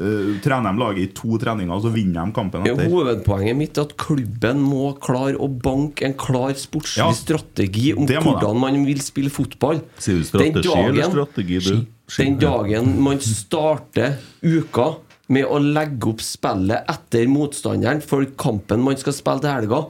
eh, 0.00 0.32
trener 0.44 0.72
de 0.72 0.80
laget 0.80 1.02
i 1.04 1.10
to 1.16 1.38
treninger, 1.40 1.72
og 1.74 1.84
så 1.84 1.92
vinner 1.94 2.24
de 2.24 2.34
kampen 2.36 2.64
etter. 2.66 2.88
Hovedpoenget 2.90 3.58
mitt 3.58 3.78
er 3.78 3.88
at 3.88 3.94
klubben 4.00 4.64
må 4.64 4.94
klare 5.02 5.36
å 5.36 5.48
banke 5.50 6.08
en 6.08 6.16
klar 6.18 6.56
sportslig 6.58 7.04
Ja, 7.04 7.10
strategi 7.16 7.92
om 7.94 8.08
hvordan 8.08 8.58
man 8.60 8.80
vil 8.88 9.04
spille 9.04 9.32
fotball. 9.32 9.84
Sier 10.00 10.20
du 10.20 10.26
strategi 10.28 10.74
eller 10.74 11.12
strategi, 11.12 11.62
du? 11.68 11.86
den 12.16 12.40
dagen 12.42 12.96
man 13.04 13.20
starter 13.22 14.18
uka 14.42 14.96
med 15.30 15.46
å 15.46 15.60
legge 15.62 16.10
opp 16.10 16.22
spillet 16.24 16.88
etter 16.90 17.28
motstanderen 17.30 18.02
for 18.02 18.26
kampen 18.40 18.82
man 18.82 18.98
skal 18.98 19.14
spille 19.14 19.44
til 19.44 19.52
helga, 19.52 19.84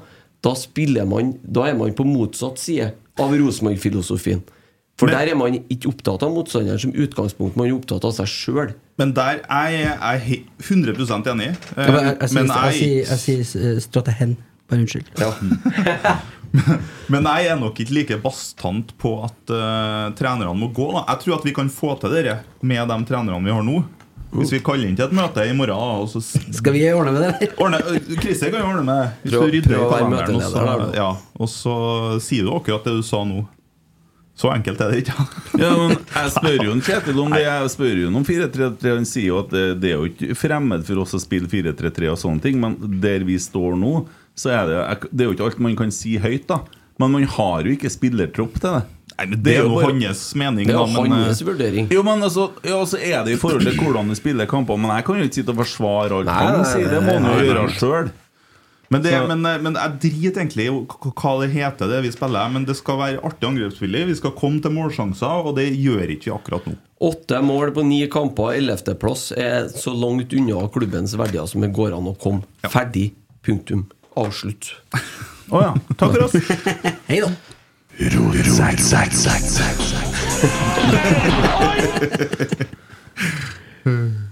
da, 0.44 0.54
spiller 0.56 1.08
man, 1.08 1.34
da 1.44 1.66
er 1.68 1.76
man 1.78 1.94
på 1.96 2.04
motsatt 2.08 2.60
side 2.60 2.90
av 3.20 3.32
Rosenborg-filosofien. 3.36 4.42
For 5.00 5.08
Men- 5.08 5.16
der 5.16 5.30
er 5.32 5.36
man 5.40 5.54
ikke 5.72 5.88
opptatt 5.88 6.22
av 6.26 6.32
motstanderen 6.34 6.80
som 6.82 6.92
utgangspunkt, 6.92 7.56
man 7.56 7.70
er 7.70 7.76
opptatt 7.78 8.04
av 8.04 8.12
seg 8.18 8.28
sjøl. 8.28 8.74
Men 9.00 9.14
der 9.16 9.40
er 9.48 9.70
jeg 9.72 9.94
er 9.96 10.18
he- 10.26 10.42
100 10.60 10.92
enig. 11.32 11.54
Uh, 11.72 11.80
Ja, 11.80 11.90
men 11.90 12.04
jeg, 12.04 12.16
jeg, 12.20 12.32
men 12.36 12.46
jeg, 12.46 12.64
jeg, 12.64 12.74
sier- 12.76 13.08
jeg 13.08 13.22
sier 13.24 13.70
eh, 13.70 13.80
strategen. 13.80 14.36
Bare 14.68 14.84
unnskyld. 14.84 15.08
Men 17.10 17.26
jeg 17.30 17.46
er 17.46 17.58
nok 17.58 17.78
ikke 17.78 17.94
like 17.94 18.16
bastant 18.22 18.92
på 18.98 19.12
at 19.24 19.52
uh, 19.54 20.10
trenerne 20.18 20.50
må 20.58 20.68
gå. 20.74 20.88
Da. 20.96 21.04
Jeg 21.12 21.22
tror 21.24 21.38
at 21.38 21.46
vi 21.46 21.52
kan 21.54 21.70
få 21.70 21.94
til 22.02 22.10
det 22.10 22.36
med 22.66 22.90
de 22.90 22.98
trenerne 23.06 23.38
vi 23.46 23.54
har 23.54 23.62
nå. 23.66 23.80
Hvis 24.30 24.52
vi 24.54 24.60
kaller 24.62 24.86
inn 24.86 24.94
til 24.98 25.08
et 25.08 25.14
møte 25.16 25.42
i 25.42 25.54
morgen 25.58 25.74
og 26.04 26.10
så 26.12 26.20
Skal 26.22 26.74
vi 26.76 26.84
ordne 26.94 27.14
med 27.16 27.24
det? 27.40 27.48
ordne, 27.58 27.80
Christer 28.20 28.52
kan 28.52 28.60
jo 28.62 28.68
ordne 28.68 28.84
med 28.86 29.00
det. 29.00 29.08
Hvis 29.24 29.32
du 29.32 29.40
rydder 29.42 29.74
i 29.74 29.88
kalenderen, 29.90 30.44
så, 30.44 30.66
ja, 30.94 31.08
og 31.34 31.50
så 31.50 31.74
sier 32.22 32.46
du 32.46 32.52
akkurat 32.54 32.86
det 32.86 32.94
du 33.00 33.02
sa 33.06 33.24
nå. 33.26 33.42
Så 34.40 34.48
enkelt 34.54 34.80
er 34.80 34.92
det 34.94 35.02
ikke. 35.04 35.26
Ja, 35.60 35.70
men 35.76 35.96
Jeg 36.14 36.30
spør 36.32 36.62
jo 36.64 36.72
en 36.72 36.80
Kjetil 36.86 37.18
om 37.20 37.34
det. 37.34 37.42
Jeg 37.44 37.72
spør 37.74 37.98
jo 38.00 38.08
om 38.08 38.24
4-3-3. 38.24 38.94
Han 38.96 39.08
sier 39.08 39.26
jo 39.28 39.40
at 39.42 39.50
det, 39.52 39.64
det 39.82 39.90
er 39.92 39.98
jo 39.98 40.08
ikke 40.08 40.36
fremmed 40.38 40.86
for 40.88 41.02
oss 41.02 41.12
å 41.18 41.20
spille 41.20 41.50
4-3-3 41.50 42.08
og 42.14 42.16
sånne 42.22 42.40
ting, 42.46 42.56
men 42.62 42.78
der 43.02 43.26
vi 43.28 43.36
står 43.42 43.76
nå, 43.76 44.06
så 44.40 44.54
er 44.56 44.70
det 44.70 45.10
Det 45.10 45.26
er 45.26 45.28
jo 45.28 45.34
ikke 45.36 45.50
alt 45.50 45.60
man 45.60 45.76
kan 45.76 45.92
si 45.92 46.14
høyt, 46.22 46.46
da. 46.48 46.62
Men 47.00 47.12
man 47.18 47.28
har 47.36 47.68
jo 47.68 47.74
ikke 47.76 47.90
spillertropp 47.92 48.56
til 48.60 48.78
det. 48.78 48.82
Nei, 49.20 49.26
men 49.34 49.42
Det 49.44 49.52
er 49.58 49.62
jo 49.66 49.74
bare- 49.76 49.92
hans 50.06 50.22
mening. 50.40 50.66
Det 50.68 50.72
er 50.74 50.78
da, 50.80 51.02
men, 51.02 51.12
eh, 51.12 51.24
hans 51.28 51.42
vurdering. 51.44 51.90
Jo, 51.92 52.02
men 52.06 52.22
altså, 52.24 52.46
ja, 52.64 52.78
så 52.88 52.96
er 52.96 53.24
det 53.26 53.34
i 53.36 53.40
forhold 53.40 53.64
til 53.68 53.76
hvordan 53.76 54.08
du 54.08 54.14
spiller 54.16 54.46
kamper. 54.48 54.78
Men 54.80 54.94
jeg 54.96 55.04
kan 55.04 55.16
jo 55.20 55.28
ikke 55.28 55.38
sitte 55.42 55.52
og 55.52 55.60
forsvare 55.60 56.20
alt 56.22 56.32
han 56.32 56.64
sier. 56.64 56.88
Det 56.88 57.02
må 57.04 57.18
han 57.20 57.28
jo 57.28 57.44
gjøre 57.52 57.68
sjøl. 57.76 58.10
Men, 58.90 59.02
det, 59.04 59.10
Så- 59.14 59.26
men, 59.30 59.44
eh, 59.46 59.58
men 59.62 59.74
jeg 59.78 59.98
driter 60.02 60.40
egentlig 60.42 60.64
i 60.66 60.70
hva 61.20 61.32
det 61.40 61.50
heter, 61.54 61.86
det 61.92 62.00
vi 62.02 62.10
spiller. 62.10 62.48
Men 62.50 62.64
det 62.66 62.74
skal 62.76 62.98
være 62.98 63.20
artig 63.22 63.46
angrepsspillet. 63.46 64.06
Vi 64.08 64.16
skal 64.18 64.32
komme 64.38 64.58
til 64.64 64.72
målsjanser, 64.74 65.46
og 65.46 65.54
det 65.60 65.68
gjør 65.78 66.10
ikke 66.10 66.26
vi 66.26 66.34
akkurat 66.34 66.66
nå. 66.66 66.74
Åtte 67.00 67.38
mål 67.46 67.70
på 67.76 67.84
ni 67.86 68.00
kamper, 68.12 68.50
ellevteplass, 68.58 69.30
er 69.38 69.68
så 69.70 69.94
langt 69.94 70.34
unna 70.36 70.66
klubbens 70.74 71.14
verdier 71.16 71.46
som 71.48 71.62
det 71.62 71.70
går 71.72 71.94
an 71.96 72.10
å 72.10 72.16
komme. 72.18 72.42
Ferdig. 72.66 73.12
Punktum. 73.46 73.86
Avslutt. 74.20 74.72
Å 75.54 75.62
ja. 75.62 75.70
Takk 75.96 76.12
for 76.12 76.26
oss. 76.26 76.34
Hei 77.08 77.20
da. 77.22 77.30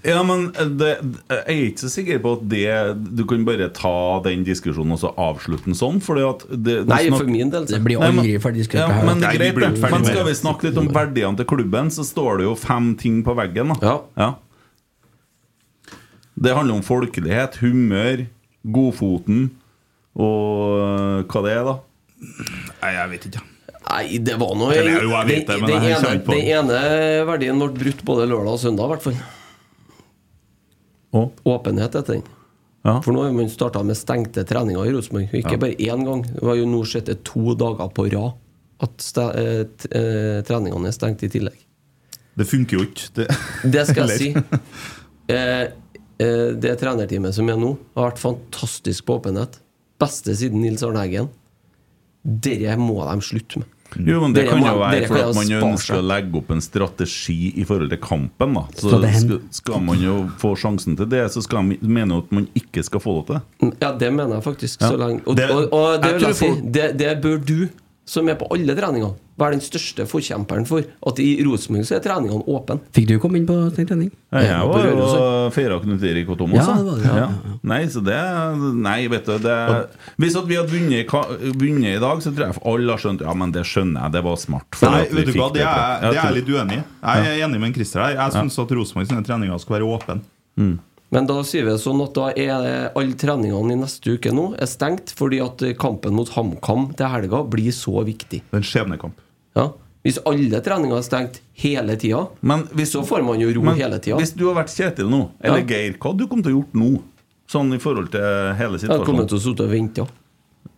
Ja, 0.08 0.22
men 0.26 0.46
det, 0.80 0.90
jeg 1.28 1.42
er 1.44 1.60
ikke 1.68 1.82
så 1.84 1.90
sikker 1.92 2.20
på 2.24 2.32
at 2.38 2.44
det 2.48 2.64
Du 3.18 3.24
kan 3.28 3.44
bare 3.46 3.68
ta 3.74 3.92
den 4.24 4.44
diskusjonen 4.46 4.96
og 4.96 5.00
så 5.02 5.10
avslutte 5.20 5.68
den 5.68 5.76
sånn. 5.78 6.00
Fordi 6.04 6.24
at 6.26 6.44
det, 6.50 6.58
det 6.64 6.88
Nei, 6.88 7.02
snak- 7.06 7.22
for 7.22 7.32
min 7.32 7.52
del. 7.52 7.68
Det 7.68 7.80
blir 7.84 8.02
aldri 8.04 8.36
ferdig 8.42 8.66
ja, 8.72 8.88
men, 9.04 9.20
Nei, 9.22 9.34
greit, 9.36 9.54
blir 9.58 9.76
men 9.76 10.06
skal 10.06 10.26
vi 10.28 10.36
snakke 10.38 10.68
litt 10.68 10.80
om 10.80 10.90
verdiene 10.94 11.38
til 11.38 11.48
klubben, 11.48 11.92
så 11.94 12.06
står 12.06 12.40
det 12.40 12.48
jo 12.48 12.56
fem 12.58 12.92
ting 12.98 13.20
på 13.26 13.36
veggen. 13.38 13.74
Da. 13.82 13.98
Ja. 14.18 14.30
Det 16.38 16.54
handler 16.54 16.78
om 16.78 16.84
folkelighet, 16.86 17.58
humør, 17.62 18.26
godfoten 18.62 19.48
og 20.18 21.28
hva 21.30 21.44
det 21.44 21.54
er, 21.54 21.64
da. 21.66 21.78
Nei, 22.82 22.92
jeg 22.94 23.10
vet 23.14 23.30
ikke. 23.30 23.42
Nei, 23.88 24.18
det 24.20 24.36
var 24.40 24.54
noe 24.58 24.74
den 24.74 24.92
ene 26.36 26.78
verdien 27.28 27.62
ble 27.62 27.70
brutt 27.78 28.04
både 28.06 28.26
lørdag 28.28 28.58
og 28.58 28.62
søndag, 28.62 28.84
i 28.84 28.92
hvert 28.94 29.06
fall. 29.06 29.18
Og? 31.16 31.38
Åpenhet 31.48 31.96
heter 31.96 32.18
den. 32.18 32.26
Ja. 32.86 32.98
For 33.02 33.12
nå 33.12 33.24
har 33.24 33.32
man 33.36 33.48
starta 33.50 33.82
med 33.84 33.98
stengte 33.98 34.44
treninger 34.48 34.86
i 34.86 34.92
Rosenborg. 34.94 35.32
Ikke 35.34 35.58
bare 35.60 35.76
én 35.76 36.04
gang. 36.06 36.22
Det 36.28 36.44
var 36.44 36.58
jo 36.58 36.68
nå 36.68 36.82
sett 36.88 37.10
to 37.26 37.54
dager 37.58 37.90
på 37.94 38.06
rad 38.12 38.36
at 38.84 39.08
eh, 39.18 39.64
eh, 39.98 40.38
treningene 40.46 40.90
er 40.90 40.94
stengt 40.94 41.24
i 41.26 41.30
tillegg. 41.32 41.58
Det 42.38 42.46
funker 42.46 42.78
jo 42.78 42.86
ikke. 42.86 43.08
Det, 43.16 43.26
Det 43.74 43.84
skal 43.88 44.12
jeg 44.12 44.20
si. 44.20 44.60
Eh, 45.28 45.64
eh, 46.22 46.50
det 46.56 46.76
trenerteamet 46.80 47.34
som 47.36 47.50
er 47.50 47.58
nå, 47.60 47.74
har 47.98 48.12
vært 48.12 48.22
fantastisk 48.22 49.08
på 49.08 49.18
åpenhet. 49.18 49.58
Beste 49.98 50.36
siden 50.38 50.62
Nils 50.62 50.84
Arne 50.86 51.02
Eggen. 51.02 51.32
Dette 52.22 52.76
må 52.78 53.00
de 53.02 53.18
slutte 53.26 53.64
med. 53.64 53.74
Jo, 53.96 54.20
men 54.20 54.32
Det 54.34 54.44
Dere 54.44 54.50
kan 54.50 54.60
må- 54.60 54.66
jo 54.72 54.78
være 54.78 54.90
dere 55.00 55.06
for 55.08 55.16
at 55.16 55.34
man 55.34 55.46
spare 55.46 55.62
ønsker 55.72 55.94
å 55.96 56.06
legge 56.06 56.36
opp 56.36 56.50
en 56.50 56.60
strategi 56.60 57.52
i 57.56 57.64
forhold 57.64 57.88
til 57.88 57.98
kampen. 57.98 58.54
da 58.54 58.64
Så 58.76 58.90
skal, 58.90 59.40
skal 59.50 59.80
man 59.80 59.98
jo 59.98 60.30
få 60.38 60.54
sjansen 60.56 60.96
til 60.96 61.06
det, 61.06 61.24
så 61.32 61.42
skal 61.42 61.62
man 61.62 61.78
mene 61.80 62.18
at 62.18 62.30
man 62.32 62.48
ikke 62.54 62.84
skal 62.84 63.00
få 63.00 63.14
lov 63.16 63.26
til 63.26 63.34
det. 63.40 63.74
Ja, 63.80 63.92
det 63.96 64.12
mener 64.12 64.34
jeg 64.34 64.44
faktisk. 64.44 64.80
Ja. 64.82 64.88
Så 64.90 64.96
lenge. 64.98 65.22
Og, 65.26 65.36
Det- 65.36 65.50
og, 65.50 65.72
og 65.72 66.02
det 66.02 66.10
jeg 66.10 66.12
vil 66.14 66.20
tror 66.20 66.28
jeg 66.28 66.36
si, 66.36 66.46
folk- 66.48 66.72
det, 66.72 66.98
det 66.98 67.20
bør 67.22 67.38
du, 67.46 67.68
som 68.08 68.28
er 68.30 68.38
på 68.40 68.46
alle 68.54 68.72
treninger, 68.72 69.10
være 69.38 69.54
den 69.54 69.60
største 69.62 70.06
forkjemperen 70.08 70.64
for 70.66 70.80
at 70.82 71.18
i 71.22 71.26
Rosenborg 71.46 71.84
så 71.86 71.98
er 71.98 72.00
treningene 72.02 72.40
åpne. 72.48 72.78
Fikk 72.96 73.06
du 73.10 73.12
komme 73.22 73.38
inn 73.38 73.44
på 73.46 73.54
den 73.76 73.86
trening? 73.86 74.08
Ja, 74.32 74.40
jeg 74.46 74.70
var 74.70 74.88
og 74.96 75.52
feira 75.54 75.76
Knut 75.82 76.02
Erik 76.08 76.32
og 76.32 76.40
Thomas. 76.40 76.64
Ja, 76.64 76.74
det 76.80 76.86
var 76.88 76.98
det, 76.98 77.04
ja, 77.06 77.26
ja, 77.28 77.52
Nei, 77.68 77.78
så 77.92 78.02
det 78.04 78.16
Nei, 78.80 78.96
vet 79.12 79.28
du 79.28 79.36
det, 79.44 79.58
Hvis 80.20 80.36
at 80.40 80.48
vi 80.48 80.58
hadde 80.58 80.72
vunnet, 80.72 81.14
vunnet 81.60 81.92
i 81.92 82.02
dag, 82.02 82.24
så 82.24 82.32
tror 82.32 82.48
jeg 82.48 82.64
alle 82.72 82.96
har 82.96 83.04
skjønt 83.04 83.24
Ja, 83.28 83.36
men 83.44 83.54
det 83.54 83.64
skjønner 83.68 84.08
jeg, 84.08 84.16
det 84.16 84.24
var 84.26 84.40
smart. 84.42 84.68
for 84.80 84.96
Nei, 84.96 85.04
at 85.04 85.12
vi 85.14 85.20
vet 85.22 85.30
du 85.30 85.38
hva, 85.38 85.52
det 85.54 85.64
er, 85.68 85.94
det 86.02 86.10
er 86.16 86.20
jeg 86.22 86.38
litt 86.40 86.52
uenig 86.56 86.80
i. 86.80 86.82
Jeg 87.04 87.30
er 87.36 87.46
enig 87.46 87.60
med 87.62 87.70
en 87.70 87.78
Christer 87.78 88.06
her. 88.08 88.18
Jeg 88.18 88.38
syns 88.40 88.58
at 88.64 88.76
Rosenborg 88.80 89.12
sine 89.12 89.24
treninger 89.28 89.62
skal 89.62 89.78
være 89.78 89.92
åpne. 89.98 90.20
Men 91.10 91.24
da 91.26 91.38
sier 91.46 91.64
vi 91.64 91.72
det 91.72 91.80
sånn 91.80 92.02
at 92.04 92.12
da 92.18 92.26
er 92.36 92.90
alle 92.92 93.14
treningene 93.16 93.72
i 93.72 93.78
neste 93.80 94.12
uke 94.18 94.32
nå 94.34 94.50
er 94.60 94.68
stengt 94.68 95.14
fordi 95.16 95.38
at 95.40 95.62
kampen 95.80 96.12
mot 96.18 96.28
HamKam 96.34 96.90
til 96.98 97.08
helga 97.08 97.40
blir 97.48 97.72
så 97.72 98.02
viktig. 98.04 98.42
En 98.52 98.60
skjebnekamp. 98.66 99.14
Ja. 99.56 99.70
Hvis 100.04 100.18
alle 100.28 100.60
treninger 100.64 100.96
er 101.00 101.06
stengt 101.06 101.40
hele 101.58 101.96
tida, 102.00 102.26
så 102.86 103.02
får 103.08 103.24
man 103.24 103.40
jo 103.40 103.48
ro 103.56 103.64
men 103.66 103.74
hele 103.80 103.98
tida. 104.04 104.18
Hvis 104.20 104.34
du 104.36 104.44
har 104.50 104.58
vært 104.60 104.74
Kjetil 104.74 105.08
nå, 105.10 105.30
eller 105.40 105.64
Ja. 105.64 105.64
Geir, 105.64 105.96
hva 105.98 106.12
hadde 106.12 106.18
du 106.18 106.26
kommet 106.28 106.44
til 106.44 106.54
å 106.54 106.58
gjort 106.60 106.74
nå? 106.74 107.02
Sånn 107.48 107.72
i 107.74 107.78
forhold 107.80 108.10
til 108.12 108.20
hele 108.60 108.76
situasjonen? 108.78 108.98
Jeg 109.00 109.06
kommer 109.08 109.28
til 109.28 109.38
å 109.38 109.40
sitte 109.40 109.64
og 109.64 109.70
vente. 109.72 110.06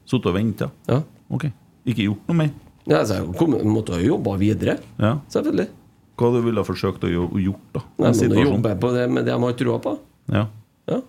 Sitte 0.06 0.26
og 0.30 0.34
vente? 0.34 0.70
Ja. 0.88 1.02
Ok. 1.30 1.50
Ikke 1.86 2.06
gjort 2.06 2.28
noe 2.28 2.36
mer? 2.36 2.50
Ja, 2.86 3.02
så 3.04 3.18
jeg 3.18 3.34
kom- 3.36 3.58
måtte 3.66 3.94
ha 3.94 4.00
jobba 4.00 4.36
videre. 4.38 4.78
Ja. 4.98 5.18
Selvfølgelig. 5.28 5.68
Hva 6.16 6.32
du 6.32 6.40
ville 6.42 6.62
du 6.62 6.64
forsøkt 6.64 7.00
å 7.02 7.10
gjøre, 7.10 7.42
gjort, 7.42 7.66
da? 7.74 7.80
Jeg 7.98 8.30
må 8.30 8.44
jobbe 8.44 8.78
på 8.80 8.92
det 8.94 9.10
med 9.10 9.24
det 9.26 9.32
de 9.34 9.40
har 9.40 9.52
trua 9.52 9.78
på. 9.82 9.98
Ja. 10.28 10.46
Ja. 10.90 11.00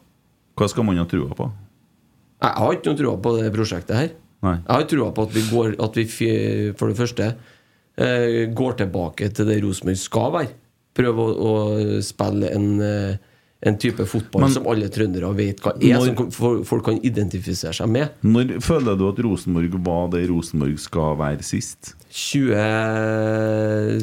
Hva 0.58 0.68
skal 0.70 0.84
man 0.88 0.98
ha 0.98 1.06
trua 1.06 1.34
på? 1.36 1.52
Jeg 2.42 2.52
har 2.58 2.72
ikke 2.74 2.90
noe 2.92 2.98
trua 2.98 3.18
på 3.22 3.36
det 3.38 3.52
prosjektet 3.54 3.96
her. 3.98 4.10
Nei. 4.42 4.56
Jeg 4.58 4.74
har 4.74 4.84
trua 4.90 5.12
på 5.14 5.22
at 5.28 5.34
vi, 5.36 5.42
går, 5.52 5.76
at 5.84 5.96
vi 6.00 6.06
for 6.80 6.88
det 6.90 6.98
første 6.98 7.28
eh, 7.98 8.50
går 8.58 8.74
tilbake 8.80 9.30
til 9.34 9.46
det 9.52 9.60
Rosenborg 9.64 9.98
skal 10.02 10.32
være. 10.34 10.50
Prøve 10.98 11.20
å, 11.22 11.24
å 11.38 12.02
spille 12.04 12.50
en, 12.52 12.66
eh, 12.82 13.16
en 13.62 13.78
type 13.78 14.06
fotball 14.10 14.42
Men- 14.48 14.52
som 14.56 14.66
alle 14.68 14.90
trøndere 14.90 15.30
vet 15.38 15.62
hva 15.62 15.72
er, 15.78 15.94
Når- 15.94 16.32
som 16.34 16.64
folk 16.66 16.84
kan 16.90 16.98
identifisere 17.06 17.74
seg 17.78 17.88
med. 17.94 18.10
Når 18.26 18.58
føler 18.66 18.98
du 18.98 19.06
at 19.08 19.20
Rosenborg 19.24 19.70
var 19.86 20.08
det 20.10 20.26
Rosenborg 20.30 20.80
skal 20.82 21.16
være 21.22 21.44
sist? 21.46 21.94
2017, 22.10 24.02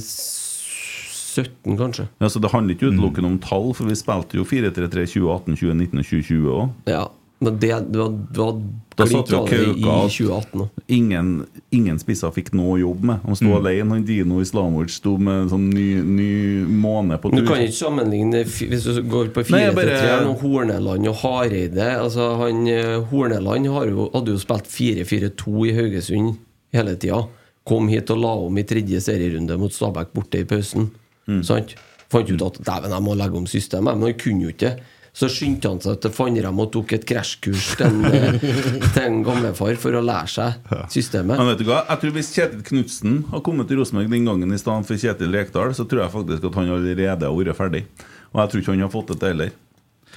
kanskje. 1.78 2.09
Ja, 2.20 2.28
så 2.28 2.41
Det 2.41 2.51
handler 2.53 2.74
ikke 2.74 2.91
utelukkende 2.93 3.26
om 3.34 3.39
tall, 3.39 3.72
for 3.74 3.84
vi 3.91 3.95
spilte 3.95 4.39
jo 4.41 4.45
4-3-3 4.45 5.07
2018, 5.07 5.57
2019 5.57 5.99
og 5.99 6.05
2020 6.05 6.53
òg. 6.59 6.68
Ja. 6.86 7.07
Men 7.41 7.55
det, 7.62 7.68
det 7.93 7.99
var, 8.01 8.09
det 8.11 8.39
var 8.43 8.57
Da 8.99 9.05
satt 9.07 9.28
vi 9.30 9.36
og 9.39 9.47
kauka 9.47 10.41
at 10.41 10.89
ingen, 10.91 11.28
ingen 11.70 11.99
spisser 12.03 12.32
fikk 12.34 12.49
noe 12.59 12.80
jobb 12.80 13.05
med. 13.07 13.20
Han 13.22 13.39
sto 13.39 13.53
alene. 13.55 13.93
Han 13.95 14.03
Dino 14.09 14.41
Islamovic 14.43 14.91
sto 14.97 15.12
med 15.22 15.53
sånn 15.53 15.68
ny, 15.70 15.84
ny 16.03 16.30
måne 16.66 17.14
på 17.22 17.30
Du 17.30 17.39
tur. 17.39 17.47
kan 17.53 17.62
ikke 17.62 17.76
sammenligne 17.78 18.43
Hvis 18.43 18.89
du 18.89 18.99
går 19.07 19.30
på 19.36 19.45
Nei, 19.55 19.68
4-3-3 19.68 19.70
jeg 19.70 19.76
bare- 19.78 20.26
og 20.32 20.43
Horneland 20.43 21.07
og 21.12 21.14
Hareide 21.22 21.89
altså 22.01 22.26
han, 22.43 22.66
eh, 22.66 22.99
Horneland 23.12 23.70
har 23.70 23.86
jo, 23.86 24.11
hadde 24.14 24.34
jo 24.34 24.43
spilt 24.43 24.66
4-4-2 24.66 25.68
i 25.68 25.76
Haugesund 25.78 26.36
hele 26.74 26.97
tida. 26.97 27.22
Kom 27.64 27.86
hit 27.86 28.11
og 28.11 28.18
la 28.18 28.34
om 28.34 28.59
i 28.59 28.64
tredje 28.66 28.99
serierunde 29.01 29.57
mot 29.61 29.70
Stabæk 29.70 30.11
borte 30.12 30.41
i 30.41 30.45
pausen. 30.45 30.91
Mm. 31.29 31.43
Sant? 31.47 31.74
Fant 32.09 32.31
ut 32.31 32.45
at 32.47 32.62
dæven, 32.64 32.95
jeg 32.95 33.05
må 33.05 33.16
legge 33.18 33.37
om 33.37 33.49
systemet. 33.49 33.99
Men 33.99 34.11
han 34.11 34.20
kunne 34.20 34.49
jo 34.49 34.55
ikke. 34.55 34.79
Så 35.18 35.26
skyndte 35.33 35.70
han 35.70 35.81
seg 35.83 35.99
til 36.03 36.12
Fannrem 36.14 36.61
og 36.62 36.68
tok 36.74 36.93
et 36.95 37.05
krasjkurs 37.09 37.72
til 37.81 37.89
en, 37.89 38.37
til 38.95 39.01
en 39.03 39.22
gamlefar 39.26 39.79
for 39.81 39.99
å 39.99 40.03
lære 40.05 40.31
seg 40.31 40.74
systemet. 40.95 41.41
Men 41.41 41.51
vet 41.51 41.62
du 41.62 41.66
hva? 41.68 41.81
Jeg 41.89 42.03
tror 42.05 42.14
Hvis 42.14 42.31
Kjetil 42.37 42.62
Knutsen 42.68 43.16
har 43.33 43.43
kommet 43.47 43.70
til 43.70 43.81
Rosenborg 43.81 44.12
den 44.14 44.29
gangen 44.29 44.55
i 44.55 44.61
stedet 44.61 44.87
for 44.87 45.03
Kjetil 45.03 45.35
Rekdal, 45.35 45.74
så 45.74 45.89
tror 45.91 46.05
jeg 46.05 46.14
faktisk 46.14 46.47
at 46.51 46.61
han 46.61 46.70
allerede 46.76 47.26
har 47.26 47.35
vært 47.35 47.59
ferdig. 47.59 47.83
Og 48.31 48.43
jeg 48.45 48.53
tror 48.53 48.62
ikke 48.62 48.76
han 48.76 48.87
har 48.87 48.95
fått 48.95 49.11
det 49.14 49.18
til 49.18 49.35
heller. 49.35 49.57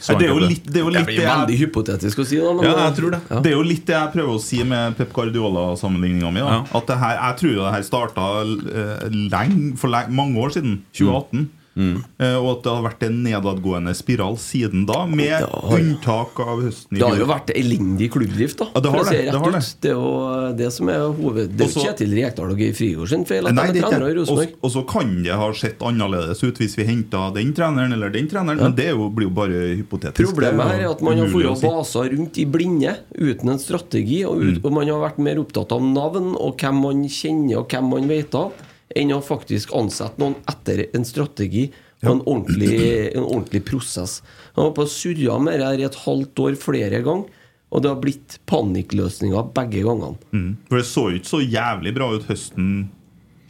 Så 0.02 0.18
Det 0.18 0.26
er 0.26 0.34
jo 0.34 0.42
litt 0.42 0.66
det, 0.66 0.80
er 0.82 0.86
jo 0.88 0.92
Det 0.96 1.04
blir 1.06 1.22
veldig 1.22 1.54
jeg, 1.54 1.62
hypotetisk 1.62 2.24
å 2.24 2.26
si, 2.26 2.40
da. 2.42 2.54
Ja, 2.66 2.74
jeg 2.88 2.98
tror 2.98 3.14
det. 3.14 3.22
det 3.30 3.52
er 3.52 3.56
jo 3.56 3.66
litt 3.66 3.86
det 3.86 3.94
jeg 3.94 4.14
prøver 4.16 4.34
å 4.34 4.42
si 4.42 4.62
med 4.66 4.98
Pep 4.98 5.12
Guardiola-sammenligninga 5.14 6.32
mi. 6.34 6.42
Ja. 6.42 6.62
At 6.80 6.90
her, 6.90 7.18
Jeg 7.20 7.40
tror 7.42 7.54
jo 7.54 7.62
det 7.62 7.74
her 7.76 7.86
starta 7.86 8.30
uh, 8.42 9.08
lenge, 9.12 9.76
for 9.78 9.94
lenge, 9.94 10.16
mange 10.18 10.42
år 10.42 10.56
siden. 10.58 10.80
2018. 10.98 11.46
Mm. 11.46 11.50
Eh, 11.78 12.36
og 12.36 12.48
at 12.58 12.64
det 12.66 12.72
har 12.74 12.84
vært 12.84 13.04
en 13.08 13.18
nedadgående 13.24 13.94
spiral 13.96 14.36
siden 14.38 14.86
da, 14.90 15.06
med 15.08 15.32
har- 15.40 15.78
unntak 15.80 16.40
av 16.44 16.60
høsten 16.66 16.98
i 16.98 17.00
Det 17.00 17.06
har 17.08 17.16
jo 17.16 17.26
fjor. 17.26 17.32
vært 17.32 17.52
elendig 17.56 18.10
klubbdrift, 18.12 18.58
da. 18.60 18.66
Ja, 18.76 18.80
det 18.82 18.92
har 18.92 19.04
det, 19.06 19.22
det 19.32 19.32
har 19.40 19.48
ut. 19.48 19.54
det. 19.54 19.82
Det 19.82 19.92
er 19.92 19.96
jo 19.96 20.54
det 20.58 20.72
som 20.74 20.90
er 20.90 21.00
hoved... 21.16 21.56
Det 21.58 21.68
er 21.68 21.72
jo 21.72 21.86
Kjetil 21.86 22.12
Rekdal 22.18 22.52
og 22.52 22.58
Geir 22.60 22.74
Frigård 22.76 23.08
sin 23.14 23.24
feil 23.26 23.48
at 23.48 23.56
Nei, 23.56 23.68
de 23.72 23.80
er 23.80 23.86
er 23.86 23.90
trenere 23.96 24.12
i 24.12 24.18
Rosenborg. 24.20 24.54
Og- 24.62 24.72
så 24.72 24.84
kan 24.88 25.24
det 25.24 25.32
ha 25.34 25.52
sett 25.54 25.80
annerledes 25.80 26.44
ut 26.44 26.58
hvis 26.60 26.76
vi 26.76 26.84
henta 26.84 27.34
den 27.34 27.54
treneren 27.54 27.94
eller 27.94 28.10
den 28.10 28.28
treneren, 28.28 28.58
men 28.60 28.76
det 28.76 28.90
jo, 28.92 29.10
blir 29.10 29.30
jo 29.30 29.34
bare 29.34 29.76
hypotetisk. 29.80 30.28
Problemet 30.34 30.68
her 30.68 30.80
er 30.86 30.92
at 30.92 31.02
man 31.02 31.18
har 31.18 31.28
fått 31.28 31.64
å 31.64 32.10
rundt 32.12 32.38
i 32.38 32.46
blinde 32.46 32.98
uten 33.16 33.50
en 33.50 33.60
strategi, 33.60 34.26
og, 34.26 34.38
Mm. 34.42 34.60
og 34.66 34.72
man 34.74 34.88
har 34.88 35.00
vært 35.10 35.20
mer 35.20 35.36
opptatt 35.40 35.72
av 35.72 35.82
navn 35.82 36.36
og 36.36 36.58
hvem 36.58 36.82
man 36.82 37.04
kjenner 37.08 37.58
og 37.60 37.70
hvem 37.70 37.90
man 37.90 38.08
vet 38.10 38.34
av, 38.36 38.52
enn 38.98 39.14
å 39.16 39.22
faktisk 39.24 39.74
ansette 39.78 40.22
noen 40.22 40.38
etter 40.50 40.86
en 40.92 41.08
strategi 41.08 41.70
og 42.02 42.10
en 42.16 42.24
ordentlig, 42.26 42.78
en 43.14 43.28
ordentlig 43.28 43.62
prosess. 43.68 44.20
Han 44.56 44.70
var 44.70 44.74
på 44.80 44.88
surra 44.90 45.38
med 45.42 45.60
det 45.60 45.68
her 45.68 45.84
i 45.84 45.88
et 45.90 46.00
halvt 46.06 46.42
år 46.46 46.58
flere 46.60 47.04
ganger, 47.06 47.30
og 47.72 47.84
det 47.84 47.92
har 47.92 48.02
blitt 48.04 48.40
panikkløsninger 48.52 49.52
begge 49.56 49.84
gangene. 49.86 50.18
Mm. 50.34 50.50
For 50.68 50.82
det 50.82 50.88
så 50.90 51.06
jo 51.08 51.22
ikke 51.22 51.32
så 51.32 51.44
jævlig 51.44 51.94
bra 51.96 52.10
ut 52.16 52.28
høsten 52.28 52.74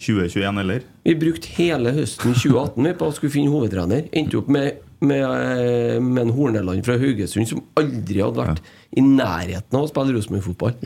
2021 0.01 0.61
heller. 0.61 0.85
Vi 1.07 1.15
brukte 1.17 1.55
hele 1.57 1.93
høsten 1.95 2.35
2018 2.35 2.89
vi 2.89 2.93
på 2.97 3.07
å 3.07 3.15
skulle 3.15 3.33
finne 3.33 3.53
hovedtrener. 3.53 4.07
Endte 4.17 4.39
opp 4.41 4.49
med, 4.51 4.81
med, 5.01 5.23
eh, 5.23 5.97
med 6.01 6.27
en 6.27 6.35
Horneland 6.35 6.85
fra 6.85 6.99
Haugesund 7.01 7.49
som 7.49 7.63
aldri 7.79 8.21
hadde 8.21 8.41
vært 8.41 8.61
i 8.97 9.05
nærheten 9.05 9.77
av 9.77 9.87
å 9.87 9.89
spille 9.89 10.17
Rosenborg-fotball. 10.17 10.77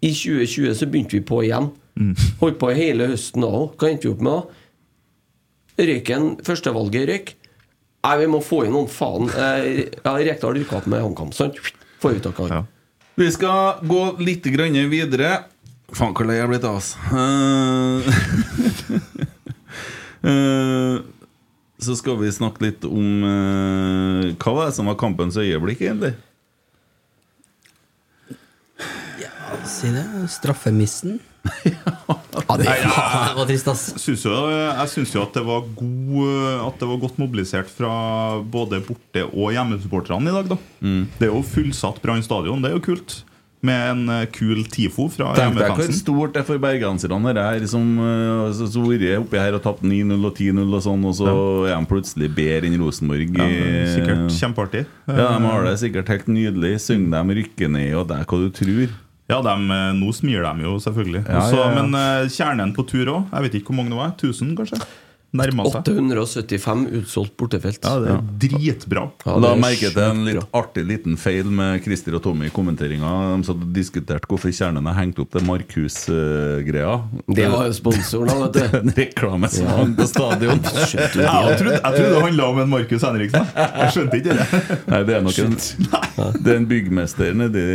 I 0.00 0.12
2020 0.16 0.76
så 0.76 0.88
begynte 0.88 1.18
vi 1.18 1.24
på 1.24 1.42
igjen. 1.44 1.70
Holdt 2.40 2.58
på 2.60 2.72
hele 2.76 3.10
høsten 3.12 3.44
da 3.44 3.50
òg. 3.50 3.76
Hva 3.80 3.90
endte 3.90 4.08
vi 4.08 4.14
opp 4.14 4.24
med 4.24 4.32
da? 4.32 4.42
Røyken, 5.80 6.32
førstevalget 6.44 7.08
røyk. 7.10 7.34
Nei, 8.00 8.16
vi 8.22 8.28
må 8.32 8.40
få 8.44 8.62
inn 8.64 8.72
noen 8.72 8.88
faen. 8.88 9.28
Eh, 9.28 9.86
ja, 9.92 10.14
Rekdal 10.16 10.56
rykka 10.56 10.78
opp 10.80 10.88
med 10.88 11.02
HamKam, 11.04 11.32
sant? 11.36 11.58
Får 12.00 12.16
vi 12.16 12.22
tak 12.24 12.38
i 12.38 12.46
han. 12.46 12.52
Ja. 12.54 12.62
Vi 13.20 13.28
skal 13.34 13.82
gå 13.84 14.02
litt 14.24 14.46
grann 14.54 14.78
videre. 14.92 15.34
Faen, 15.92 16.14
hvor 16.16 16.28
lei 16.28 16.38
jeg 16.38 16.46
er 16.46 16.52
blitt 16.52 16.64
av 16.68 16.78
oss. 16.80 16.94
Eh, 17.12 18.00
eh, 20.30 20.96
så 21.80 21.96
skal 21.96 22.18
vi 22.20 22.32
snakke 22.32 22.64
litt 22.66 22.84
om 22.84 23.22
uh, 23.24 24.24
Hva 24.36 24.52
var 24.52 24.68
det 24.68 24.76
som 24.76 24.88
var 24.90 24.98
kampens 25.00 25.38
øyeblikk, 25.40 25.80
egentlig? 25.80 26.12
Ja, 29.20 29.32
Si 29.64 29.88
det. 29.94 30.04
Straffemissen. 30.28 31.20
Ja, 31.40 32.56
det, 32.56 32.66
ja, 32.66 33.04
det 33.30 33.38
var 33.38 33.46
trist, 33.48 33.70
ass. 33.72 33.84
Synes 34.02 34.26
jo, 34.26 34.34
jeg 34.50 34.92
syns 34.92 35.14
jo 35.16 35.22
at 35.24 35.38
det 35.38 35.42
var 35.46 35.64
god 35.78 36.66
At 36.66 36.82
det 36.82 36.88
var 36.90 37.00
godt 37.00 37.16
mobilisert 37.20 37.70
fra 37.72 37.92
både 38.44 38.82
borte- 38.84 39.26
og 39.30 39.54
hjemmesupporterne 39.56 40.30
i 40.30 40.36
dag. 40.36 40.52
da 40.52 40.60
Det 41.18 41.28
er 41.28 41.32
jo 41.32 41.42
fullsatt 41.46 42.00
Brann 42.04 42.24
stadion. 42.24 42.62
Det 42.62 42.70
er 42.70 42.78
jo 42.78 42.84
kult. 42.90 43.22
Med 43.60 43.90
en 43.90 44.06
eh, 44.08 44.22
kul 44.32 44.62
TIFO 44.72 45.04
fra 45.12 45.34
Tenk 45.36 45.58
deg 45.58 45.74
hvor 45.76 45.90
stort 45.92 46.32
det 46.32 46.40
er 46.40 46.46
for 46.48 46.60
bergenserne 46.62 47.34
det 47.36 47.42
her 47.44 47.66
som 47.68 47.90
uh, 48.00 48.46
så, 48.56 48.64
så 48.72 48.84
vært 48.86 49.18
oppi 49.18 49.36
her 49.36 49.58
og 49.58 49.60
tapt 49.66 49.84
9-0 49.84 50.16
og 50.16 50.32
10-0 50.32 50.62
og 50.64 50.84
sånn, 50.86 51.04
og 51.04 51.12
så 51.18 51.34
er 51.68 51.74
de 51.74 51.90
plutselig 51.90 52.30
bedre 52.38 52.70
enn 52.70 52.80
Rosenborg. 52.80 53.36
Ja, 53.36 53.84
sikkert 53.92 54.32
kjempeartig. 54.38 54.86
Ja, 55.04 55.28
de 55.36 55.44
har 55.44 55.68
det 55.68 55.76
sikkert 55.82 56.08
helt 56.14 56.32
nydelig. 56.32 56.72
Synger 56.86 57.18
dem 57.18 57.36
rykker 57.36 57.72
ned, 57.76 57.92
og 58.00 58.08
det 58.08 58.22
er 58.22 58.30
hva 58.32 58.40
du 58.40 58.48
tror. 58.62 58.96
Ja, 59.30 59.40
dem, 59.46 59.68
eh, 59.74 59.90
Nå 59.98 60.10
smir 60.16 60.44
de 60.46 60.66
jo, 60.66 60.76
selvfølgelig. 60.82 61.22
Ja, 61.26 61.44
Også, 61.44 61.60
ja, 61.60 61.68
ja. 61.68 61.76
Men 61.76 61.94
uh, 61.96 62.30
kjernen 62.30 62.74
på 62.76 62.86
tur 62.88 63.12
òg. 63.14 63.30
Jeg 63.30 63.46
vet 63.46 63.60
ikke 63.60 63.72
hvor 63.72 63.80
mange 63.80 63.94
det 63.94 64.00
var. 64.00 64.12
1000, 64.18 64.56
kanskje? 64.58 64.80
Nærma 65.30 65.62
seg. 65.70 65.86
875 65.86 66.80
utsolgt 66.98 67.36
bortefelt. 67.38 67.84
Ja, 67.86 67.98
det 68.02 68.10
er 68.16 68.22
dritbra. 68.42 69.04
Ja, 69.22 69.36
det 69.38 69.50
er 69.52 69.60
merket 69.62 69.94
jeg 69.94 70.14
en 70.14 70.24
litt 70.26 70.56
artig 70.58 70.82
liten 70.88 71.14
feil 71.20 71.46
med 71.54 71.84
Christer 71.84 72.16
og 72.18 72.24
Tommy 72.24 72.48
i 72.48 72.54
kommenteringa. 72.54 73.12
De 73.38 73.46
satt 73.46 73.62
og 73.62 73.68
diskuterte 73.76 74.26
hvorfor 74.30 74.50
kjernen 74.50 74.88
er 74.90 74.98
hengt 74.98 75.20
opp 75.22 75.30
det 75.36 75.44
Markhus-greia. 75.46 76.96
Det 77.30 77.46
var 77.52 77.68
jo 77.68 77.76
sponsoren, 77.78 78.32
da, 78.32 78.48
vet 78.48 78.58
du. 78.58 78.76
en 78.80 78.94
reklame 78.98 79.52
som 79.54 79.70
hang 79.70 79.94
på 80.00 80.08
stadion. 80.10 80.64
Ja, 80.66 81.36
jeg 81.46 81.62
trodde, 81.62 81.78
jeg 81.78 81.84
trodde 81.84 82.10
det 82.16 82.26
handla 82.26 82.50
om 82.50 82.60
en 82.64 82.74
Markus 82.74 83.06
Henriksen. 83.06 83.48
Jeg 83.54 83.94
skjønte 83.94 84.20
ikke 84.20 84.38
det. 84.40 84.76
Nei, 84.90 85.02
det 85.06 85.18
er 85.20 85.26
nok 85.28 85.40
en, 85.46 85.56
det 86.42 86.54
er 86.56 86.58
en 86.58 86.70
byggmester 86.74 87.38
nedi 87.38 87.66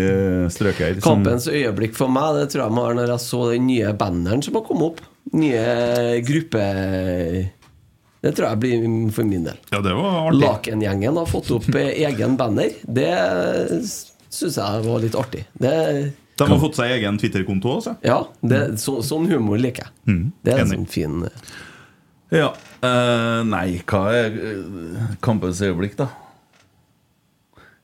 strøket 0.51 0.89
her. 0.89 1.03
Kampens 1.05 1.47
øyeblikk 1.47 1.95
for 1.95 2.11
meg 2.11 2.41
Det 2.41 2.49
tror 2.51 2.65
jeg 2.65 2.75
må 2.75 2.87
være 2.89 2.99
når 2.99 3.15
jeg 3.15 3.23
så 3.29 3.45
den 3.53 3.69
nye 3.71 3.95
banneren 3.95 4.43
som 4.43 4.59
har 4.59 4.67
kommet 4.67 4.91
opp. 4.91 5.05
Nye 5.33 6.21
gruppe... 6.25 6.65
Det 8.25 8.31
tror 8.33 8.47
jeg 8.49 8.57
blir 8.63 8.85
for 9.13 9.27
min 9.29 9.43
del. 9.45 9.57
Ja, 9.69 9.83
det 9.85 9.93
var 9.93 10.15
artig. 10.23 10.39
Lakengjengen 10.41 11.17
har 11.19 11.27
fått 11.29 11.51
opp 11.53 11.67
eh, 11.77 11.91
egen 12.07 12.33
banner. 12.39 12.73
Det 12.81 13.11
syns 14.33 14.57
jeg 14.57 14.85
var 14.87 15.03
litt 15.03 15.17
artig. 15.19 15.43
Det 15.53 15.73
De 16.39 16.47
har 16.49 16.61
fått 16.63 16.79
seg 16.79 16.95
egen 16.95 17.19
Twitter-konto 17.21 17.75
også. 17.75 17.93
Ja, 18.01 18.23
det, 18.41 18.79
så, 18.81 18.97
sånn 19.05 19.29
humor 19.29 19.61
liker 19.61 19.85
jeg. 19.85 20.17
Det 20.41 20.55
er 20.55 20.63
en 20.63 20.73
sånn 20.73 20.89
fin 20.89 21.21
eh, 21.29 21.53
Ja. 22.41 22.49
Uh, 22.85 23.41
nei, 23.47 23.79
hva 23.89 24.01
er 24.13 24.35
kampens 25.25 25.61
øyeblikk, 25.61 25.95
da? 26.01 26.09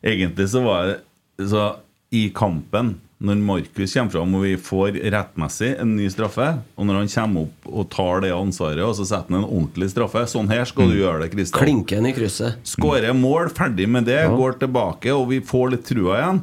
Egentlig 0.02 0.50
så 0.50 0.62
var 0.66 0.90
det 0.90 1.48
så 1.50 1.68
I 2.14 2.28
kampen, 2.36 2.96
når 3.22 3.42
Markus 3.46 3.94
kommer 3.94 4.14
fram 4.16 4.36
og 4.38 4.46
vi 4.46 4.54
får 4.58 4.98
rettmessig 5.14 5.76
en 5.82 5.94
ny 5.98 6.08
straffe, 6.10 6.48
og 6.76 6.88
når 6.88 7.02
han 7.02 7.12
kommer 7.14 7.46
opp 7.46 7.68
og 7.70 7.90
tar 7.94 8.24
det 8.26 8.32
ansvaret, 8.34 8.82
og 8.86 8.96
så 8.98 9.06
setter 9.06 9.36
han 9.36 9.44
en 9.44 9.50
ordentlig 9.50 9.92
straffe 9.94 10.24
Sånn 10.32 10.50
her 10.52 10.64
skal 10.70 10.90
du 10.90 10.98
gjøre 10.98 11.24
det, 11.24 11.32
Kristian. 11.34 11.62
Klinken 11.62 12.08
i 12.10 12.14
krysset. 12.16 12.62
Skårer 12.68 13.14
mål, 13.18 13.52
ferdig 13.54 13.88
med 13.90 14.08
det, 14.10 14.24
går 14.32 14.58
tilbake, 14.62 15.14
og 15.14 15.28
vi 15.34 15.42
får 15.46 15.76
litt 15.76 15.86
trua 15.88 16.18
igjen. 16.18 16.42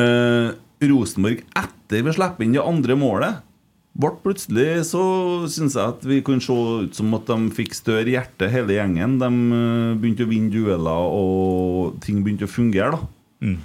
Eh, 0.00 0.50
Rosenborg, 0.90 1.44
etter 1.60 2.04
vi 2.06 2.16
slipper 2.16 2.46
inn 2.46 2.58
det 2.58 2.64
andre 2.64 2.98
målet 2.98 3.46
ble 4.00 4.12
plutselig 4.22 4.84
så 4.86 5.02
syns 5.50 5.74
jeg 5.76 5.94
at 5.96 6.04
vi 6.06 6.20
kunne 6.24 6.42
se 6.44 6.54
ut 6.54 6.94
som 6.96 7.10
at 7.16 7.26
de 7.28 7.50
fikk 7.54 7.74
større 7.76 8.12
hjerte, 8.12 8.48
hele 8.52 8.76
gjengen. 8.76 9.18
De 9.20 9.30
eh, 9.30 9.96
begynte 10.00 10.26
å 10.26 10.30
vinne 10.30 10.52
dueller, 10.54 11.16
og 11.16 11.98
ting 12.04 12.22
begynte 12.24 12.46
å 12.48 12.52
fungere. 12.54 12.94
da 12.96 13.19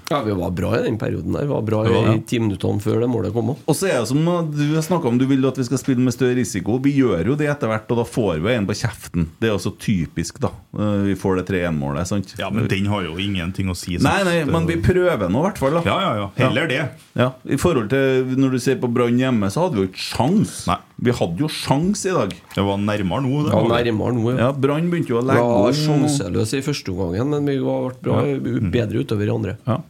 Ja, 0.10 0.22
vi 0.24 0.32
var 0.32 0.52
bra 0.56 0.70
i 0.80 0.84
den 0.86 0.98
perioden 0.98 1.34
der. 1.36 1.42
Vi 1.42 1.52
var 1.52 1.62
bra 1.68 1.82
Ja. 1.86 2.14
i 2.14 2.20
ti 2.24 2.40
minuttene 2.40 2.80
før 2.82 3.02
det 3.04 3.10
målet 3.12 3.34
kom. 3.36 3.50
Og 3.56 3.76
så 3.76 3.90
er 3.92 4.00
det 4.00 4.08
som 4.08 4.24
du 4.24 4.74
har 4.76 4.82
snakket 4.82 5.06
om, 5.12 5.18
du 5.20 5.26
vil 5.28 5.46
at 5.46 5.58
vi 5.60 5.64
skal 5.68 5.78
spille 5.82 6.00
med 6.00 6.14
større 6.16 6.36
risiko. 6.40 6.78
Vi 6.80 6.94
gjør 6.96 7.26
jo 7.28 7.36
det 7.36 7.50
etter 7.52 7.68
hvert, 7.68 7.90
og 7.92 7.98
da 8.00 8.06
får 8.08 8.40
vi 8.42 8.54
en 8.56 8.66
på 8.70 8.74
kjeften. 8.74 9.28
Det 9.42 9.50
er 9.50 9.56
også 9.58 9.74
typisk, 9.78 10.40
da. 10.40 10.48
Eh, 10.80 11.04
Vi 11.06 11.16
får 11.20 11.42
det 11.42 11.46
3-1-målet, 11.52 12.08
sant? 12.08 12.36
Ja, 12.40 12.50
Men 12.50 12.68
den 12.72 12.86
har 12.88 13.04
jo 13.04 13.18
ingenting 13.20 13.68
å 13.70 13.76
si. 13.76 13.98
sant? 14.00 14.04
Nei, 14.08 14.24
nei, 14.24 14.46
men 14.46 14.66
vi 14.66 14.78
prøver 14.78 15.30
nå, 15.30 15.40
i 15.44 15.50
hvert 15.50 15.58
fall. 15.58 15.72
da 15.72 15.82
Ja, 15.84 16.00
ja, 16.00 16.16
ja. 16.24 16.30
Heller 16.48 16.68
det. 16.68 16.90
Ja, 17.16 17.32
I 17.46 17.58
forhold 17.58 17.90
til 17.90 18.36
når 18.40 18.52
du 18.52 18.60
ser 18.60 18.76
på 18.80 18.88
Brann 18.92 19.18
hjemme, 19.20 19.52
så 19.52 19.68
hadde 19.68 19.76
vi 19.76 19.82
jo 19.86 19.88
ikke 19.92 20.06
sjans. 20.16 20.68
Nei. 20.68 20.78
Vi 21.04 21.12
hadde 21.12 21.38
jo 21.44 21.48
sjans 21.52 22.06
i 22.08 22.14
dag. 22.16 22.30
Det 22.56 22.64
var 22.64 22.78
nærmere 22.80 23.22
nå. 23.28 23.44
Det 23.44 23.52
Ja, 23.52 23.62
nærmere 23.68 24.16
nå, 24.16 24.32
ja. 24.32 24.38
Ja, 24.48 24.52
Brann 24.54 24.90
begynte 24.90 25.10
jo 25.12 25.20
å 25.20 25.26
legge 25.28 25.44
ja, 25.44 25.44
om. 25.44 25.74
sjanseløse 25.76 26.58
i 26.58 26.64
første 26.64 26.88
omgang, 26.96 27.30
men 27.30 27.46
vi 27.46 27.58
var 27.60 27.92
ble 28.02 28.40
bra, 28.40 28.70
bedre 28.72 29.04
utover 29.04 29.28
i 29.28 29.36
andre. 29.36 29.58
Ja. 29.66 29.82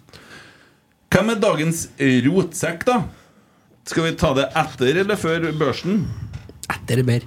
Hvem 1.15 1.31
er 1.31 1.39
dagens 1.39 1.85
rotsekk, 2.25 2.83
da? 2.87 3.01
Skal 3.85 4.07
vi 4.07 4.15
ta 4.17 4.33
det 4.35 4.49
etter 4.57 5.01
eller 5.03 5.19
før 5.19 5.45
børsen? 5.59 6.03
Etter 6.65 7.01
det 7.01 7.05
ber. 7.07 7.25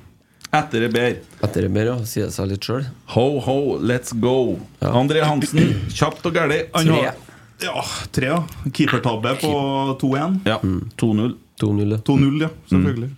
Etter 0.49 0.87
er 0.87 0.93
bedre. 0.93 1.21
Etter 1.45 1.67
det 1.67 1.71
bedre, 1.75 1.93
ja, 1.93 2.09
sier 2.09 2.29
det 2.31 2.35
seg 2.35 2.49
litt 2.49 2.65
sjøl. 2.65 2.87
Ho, 3.13 3.27
ho, 3.45 3.57
let's 3.85 4.15
go. 4.17 4.57
André 4.81 5.21
Hansen, 5.27 5.75
kjapt 5.93 6.25
og. 6.25 6.39
Han 6.41 6.89
Tre. 6.89 7.13
Ja, 7.59 7.83
tre, 8.15 8.29
ja. 8.31 8.39
Keepertabbe 8.71 9.35
på 9.43 9.53
2-1. 10.01 10.39
Ja, 10.47 10.61
2-0. 10.63 11.35
2-0. 11.61 11.93
ja. 11.93 11.99
2-0, 12.07 12.43
ja. 12.47 12.51
Selvfølgelig. 12.71 13.11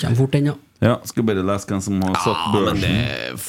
Kommer 0.00 0.16
fort 0.16 0.32
den, 0.32 0.50
ja. 0.50 0.56
Ja, 0.80 0.96
skal 1.08 1.24
bare 1.28 1.44
lese 1.46 1.70
hvem 1.70 1.82
som 1.84 2.02
har 2.02 2.18
satt 2.24 2.42
børsen. 2.56 2.66
Ja, 2.66 2.72
men 2.72 2.82
det 2.82 3.44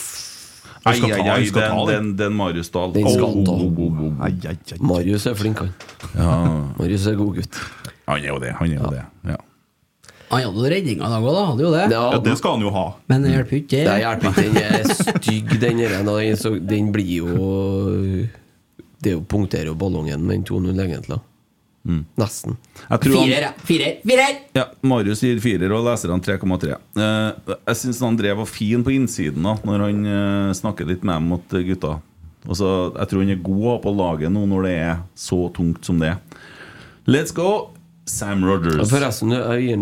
Ai, 0.88 1.00
ai, 1.12 1.28
ai, 1.34 1.50
den, 1.54 1.82
den, 1.90 2.08
den 2.20 2.38
Marius 2.38 2.72
Dahl. 2.74 2.94
Den 2.96 3.10
skal 3.12 3.34
han 3.34 3.44
ta. 3.48 3.58
Oh, 3.58 3.68
oh, 3.68 3.84
oh, 3.88 4.00
oh. 4.08 4.24
Ai, 4.24 4.32
ai, 4.48 4.56
ai. 4.56 4.80
Marius 4.80 5.28
er 5.30 5.36
flink, 5.40 5.62
han. 5.64 5.74
Marius 6.80 7.08
er 7.12 7.20
god 7.20 7.38
gutt. 7.42 7.60
Han 8.08 8.24
er 8.24 8.32
jo 8.32 8.40
det. 8.44 8.56
Han 8.62 8.72
er 8.74 8.82
jo 8.82 8.92
det. 8.96 9.04
Ja. 9.34 9.38
Han 10.28 10.44
hadde 10.44 10.60
jo 10.60 10.72
redninga 10.72 11.08
i 11.08 11.12
dag 11.14 11.24
òg, 11.24 11.36
da. 11.38 11.46
Hadde 11.52 11.64
jo 11.64 11.72
det. 11.72 11.86
Ja, 11.94 12.04
Ja, 12.12 12.20
det 12.24 12.36
skal 12.40 12.58
han 12.58 12.66
jo 12.66 12.74
ha. 12.76 12.86
Men 13.12 13.24
det 13.24 13.32
hjelper 13.36 13.60
ikke. 13.62 13.84
Det 13.88 13.96
hjelper 14.04 14.28
ikke. 14.34 14.44
Den 14.44 14.60
er 14.64 14.94
stygg, 15.04 15.56
den 15.62 15.82
der, 15.84 15.96
den, 16.04 16.68
den 16.68 16.92
blir 16.96 17.14
jo 17.22 17.48
Det 18.98 19.12
er 19.14 19.16
jo 19.16 19.24
punkterer 19.30 19.72
jo 19.72 19.76
ballongen 19.80 20.24
med 20.28 20.42
en 20.42 20.46
2-0, 20.50 20.82
egentlig. 20.84 21.20
Nesten. 22.20 22.58
Jeg 22.90 23.00
tror 23.04 23.14
han- 23.18 23.30
Firer, 23.30 23.42
ja. 23.48 23.52
Firer! 23.70 23.94
Firer! 24.04 24.40
Ja, 24.58 24.66
Marius 24.84 25.22
gir 25.24 25.40
firer, 25.40 25.72
og 25.72 25.86
leserne 25.88 26.20
3,3. 26.22 26.74
Eh, 26.98 27.56
jeg 27.70 27.76
syns 27.80 28.02
André 28.04 28.36
var 28.36 28.46
fin 28.50 28.84
på 28.84 28.92
innsiden 28.92 29.44
da 29.48 29.56
når 29.64 29.86
han 29.86 30.02
eh, 30.06 30.54
snakker 30.60 30.86
litt 30.90 31.04
med 31.08 31.16
dem 31.16 31.30
mot 31.32 31.48
gutta. 31.50 31.94
Altså, 32.48 32.94
jeg 32.98 33.08
tror 33.12 33.24
han 33.24 33.32
er 33.34 33.42
god 33.44 33.64
å 33.64 33.72
ha 33.72 33.78
på 33.84 33.96
laget 33.98 34.32
nå 34.32 34.46
når 34.48 34.64
det 34.68 34.76
er 34.84 34.98
så 35.16 35.40
tungt 35.56 35.84
som 35.88 36.00
det 36.00 36.14
er. 36.14 36.20
Let's 37.08 37.32
go, 37.34 37.72
Sam 38.08 38.46
Rogers. 38.48 38.88
Forresten, 38.90 39.34
jeg 39.36 39.66
gir 39.66 39.82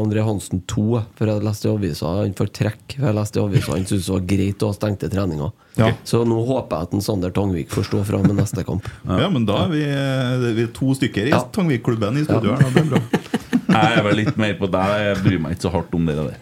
André 0.00 0.22
Hansen 0.24 0.62
to, 0.70 1.02
for 1.18 1.28
jeg 1.28 1.42
leste 1.44 1.68
i 1.68 1.72
avisa. 1.74 2.12
Han 2.22 2.32
får 2.38 2.48
trekk. 2.56 2.94
For 2.96 3.04
jeg 3.10 3.16
leste 3.18 3.36
i 3.36 3.42
avisa 3.44 3.74
Han 3.74 3.84
syntes 3.84 4.06
det 4.08 4.14
var 4.14 4.24
greit 4.30 4.64
å 4.64 4.70
ha 4.70 4.76
stengte 4.78 5.10
treninger. 5.12 5.50
Ja. 5.76 5.90
Så 6.08 6.22
nå 6.24 6.38
håper 6.48 6.72
jeg 6.80 6.88
at 6.88 6.94
en 6.96 7.04
Sander 7.04 7.34
Tangvik 7.36 7.68
får 7.74 7.84
stå 7.90 8.00
fram 8.08 8.24
med 8.30 8.38
neste 8.40 8.64
kamp. 8.64 8.88
Ja, 9.20 9.28
men 9.28 9.44
da 9.44 9.58
er 9.66 9.74
vi, 9.74 9.82
eh, 9.84 10.48
vi 10.56 10.64
er 10.64 10.72
to 10.80 10.94
stykker 10.96 11.28
i 11.28 11.34
Ja. 11.36 11.42
Tangvik-klubben 11.52 12.16
i 12.16 12.24
studio 12.24 12.56
her. 12.56 12.72
Det 12.72 12.86
er 12.86 12.90
bra. 12.94 13.02
Jeg 13.76 13.98
er 13.98 14.02
vel 14.08 14.20
litt 14.22 14.36
mer 14.40 14.56
på 14.56 14.68
deg. 14.72 14.96
Jeg 15.10 15.22
bryr 15.26 15.40
meg 15.44 15.56
ikke 15.58 15.66
så 15.68 15.74
hardt 15.76 15.94
om 16.00 16.08
det 16.08 16.16
der. 16.16 16.34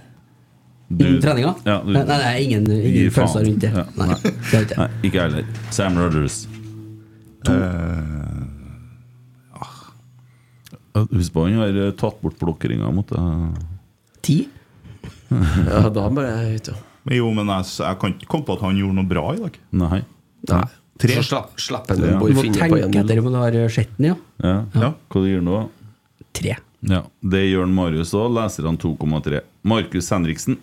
Innen 0.95 1.21
treninga? 1.25 1.55
Ja, 1.67 1.81
du- 1.83 1.91
nei, 1.97 2.05
nei, 2.07 2.35
ingen, 2.45 2.67
ingen 2.79 3.11
følelser 3.11 3.43
rundt 3.49 3.65
det. 3.65 3.71
Ja, 3.75 3.85
Nei, 3.99 4.07
nei. 4.13 4.19
det 4.53 4.61
er 4.79 4.93
ikke 5.03 5.17
jeg 5.19 5.23
heller. 5.25 5.47
Sam 5.75 5.99
Rogers. 5.99 6.45
To. 7.45 7.57
Husk 7.59 8.14
på 10.95 11.45
han 11.45 11.59
har 11.59 11.79
eh, 11.87 11.93
tatt 11.99 12.21
bort 12.23 12.39
blokkeringa 12.39 12.91
mot 12.95 13.09
deg. 13.11 13.63
Ti? 14.25 14.39
Ja, 15.35 15.89
da 15.91 16.05
bare 16.15 16.31
jeg 16.31 16.61
ute, 16.61 16.75
ja. 16.75 16.83
Men 17.05 17.17
Jo, 17.19 17.31
men 17.35 17.49
jeg, 17.51 17.67
jeg 17.83 17.99
kan 18.01 18.13
ikke 18.15 18.29
komme 18.31 18.47
på 18.49 18.55
at 18.57 18.63
han 18.65 18.79
gjorde 18.79 18.97
noe 18.97 19.09
bra 19.09 19.25
i 19.35 19.41
dag. 19.43 19.57
Nei. 19.77 19.99
Nei. 20.49 20.65
Tre. 21.01 21.17
Så 21.19 21.25
slapp, 21.27 21.57
slapp 21.61 21.91
en 21.91 22.05
Ja. 22.07 22.19
Du 22.23 22.37
må 22.39 22.45
tenke 22.55 22.79
etter 22.87 23.19
om 23.21 23.33
du 23.33 23.39
har 23.41 23.57
sett 23.75 23.91
den, 23.99 24.13
ja. 24.13 24.17
Ja. 24.45 24.55
Ja. 24.79 24.93
Hva 25.11 25.25
gir 25.25 25.35
gjør 25.41 25.45
nå? 25.49 25.59
Tre. 26.39 26.55
Ja, 26.85 27.03
Det 27.21 27.43
gjør 27.49 27.65
han 27.67 27.75
Marius 27.75 28.15
òg. 28.15 28.31
Leserne 28.37 28.79
2,3. 28.81 29.41
Markus 29.67 30.11
Henriksen. 30.15 30.59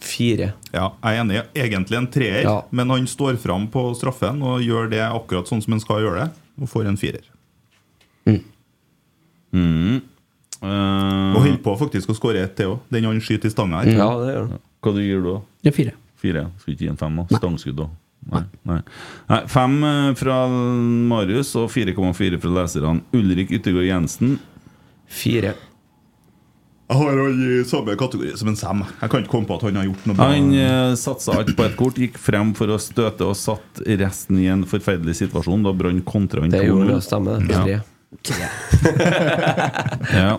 Fire. 0.00 0.52
Ja, 0.72 0.86
jeg 1.02 1.16
er 1.16 1.20
enig. 1.24 1.42
Egentlig 1.54 1.98
en 1.98 2.08
treer, 2.12 2.42
Ja. 2.44 2.62
men 2.70 2.90
han 2.90 3.06
står 3.06 3.36
fram 3.40 3.68
på 3.68 3.94
straffen 3.96 4.42
og 4.42 4.60
gjør 4.64 4.90
det 4.90 5.02
akkurat 5.04 5.48
sånn 5.48 5.62
som 5.62 5.72
han 5.76 5.80
skal 5.80 6.00
gjøre 6.04 6.24
det, 6.24 6.30
og 6.60 6.68
får 6.68 6.86
en 6.88 6.96
firer. 6.96 7.24
Mm. 9.52 10.00
Uh, 10.60 11.34
Og 11.34 11.40
holder 11.46 11.62
på 11.64 11.72
faktisk 11.80 12.10
å 12.12 12.16
skåre 12.18 12.42
ett 12.44 12.52
til 12.58 12.74
òg, 12.74 12.82
den 12.92 13.06
han 13.08 13.20
skyter 13.24 13.48
i 13.48 13.54
stanga 13.54 13.80
her. 13.80 13.94
Ja, 13.96 14.10
det 14.20 14.34
gjør 14.34 14.50
hva 14.80 14.92
du 14.96 15.00
gir 15.04 15.20
du 15.20 15.26
da? 15.30 15.38
Ja, 15.66 15.72
fire. 15.76 15.92
Fire? 16.20 16.46
Skal 16.60 16.74
ikke 16.74 16.84
gi 16.86 16.90
en 16.92 16.96
fem? 17.00 17.16
da? 17.20 17.38
Stangskudd 17.40 17.76
da? 17.82 17.88
Nei. 18.30 18.42
Nei. 18.68 18.78
Nei. 19.30 19.38
Fem 19.48 19.74
eh, 19.88 20.10
fra 20.20 20.36
Marius 20.48 21.54
og 21.60 21.70
4,4 21.72 22.38
fra 22.40 22.52
leserne. 22.58 23.00
Ulrik 23.16 23.52
Yttergård 23.56 23.86
Jensen. 23.88 24.34
Fire. 25.08 25.54
Jeg 26.90 26.98
har 26.98 27.20
han 27.22 27.42
i 27.46 27.60
samme 27.70 27.94
kategori 27.96 28.32
som 28.40 28.48
en 28.50 28.56
Sam. 28.58 28.80
Jeg 29.00 29.12
kan 29.12 29.22
ikke 29.22 29.30
komme 29.30 29.46
på 29.46 29.56
at 29.60 29.64
han 29.68 29.76
har 29.78 29.86
gjort 29.86 30.06
noe 30.10 30.18
bra. 30.18 30.28
Han 30.32 30.48
eh, 30.58 30.94
satsa 30.98 31.36
alt 31.38 31.52
på 31.56 31.64
ett 31.68 31.76
kort, 31.78 32.00
gikk 32.02 32.18
frem 32.20 32.50
for 32.58 32.72
å 32.74 32.80
støte 32.82 33.28
og 33.28 33.36
satt 33.38 33.80
resten 34.00 34.40
i 34.42 34.48
en 34.50 34.64
forferdelig 34.68 35.14
situasjon 35.20 35.62
da 35.68 35.72
Brann 35.76 36.00
kontra 36.08 36.42
han 36.44 36.50
Det 36.52 36.64
gjorde 36.66 36.88
2-0. 36.88 36.92
det, 36.96 37.00
stemmer. 37.06 37.46
det. 37.46 37.60
Ja. 37.76 37.80
Tre. 38.26 38.48
Ja. 40.10 40.34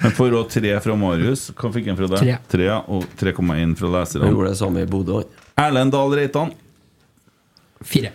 Men 0.00 0.12
for 0.16 0.32
å 0.34 0.42
tre 0.50 0.72
fra 0.82 0.94
Marius, 0.98 1.48
hva 1.56 1.70
fikk 1.74 1.90
han 1.90 1.98
fra 1.98 2.08
deg? 2.10 2.20
Tre. 2.22 2.36
Tre, 2.50 2.68
og 2.90 3.06
3,1 3.20 3.74
fra 3.78 3.90
leserne. 3.94 4.26
Jeg 4.26 4.34
gjorde 4.34 4.52
det 4.52 4.58
samme 4.58 4.82
i 4.82 4.88
Bodø. 4.90 5.20
Erlend 5.60 5.94
Dahl 5.94 6.14
Reitan. 6.18 6.50
Fire. 7.86 8.10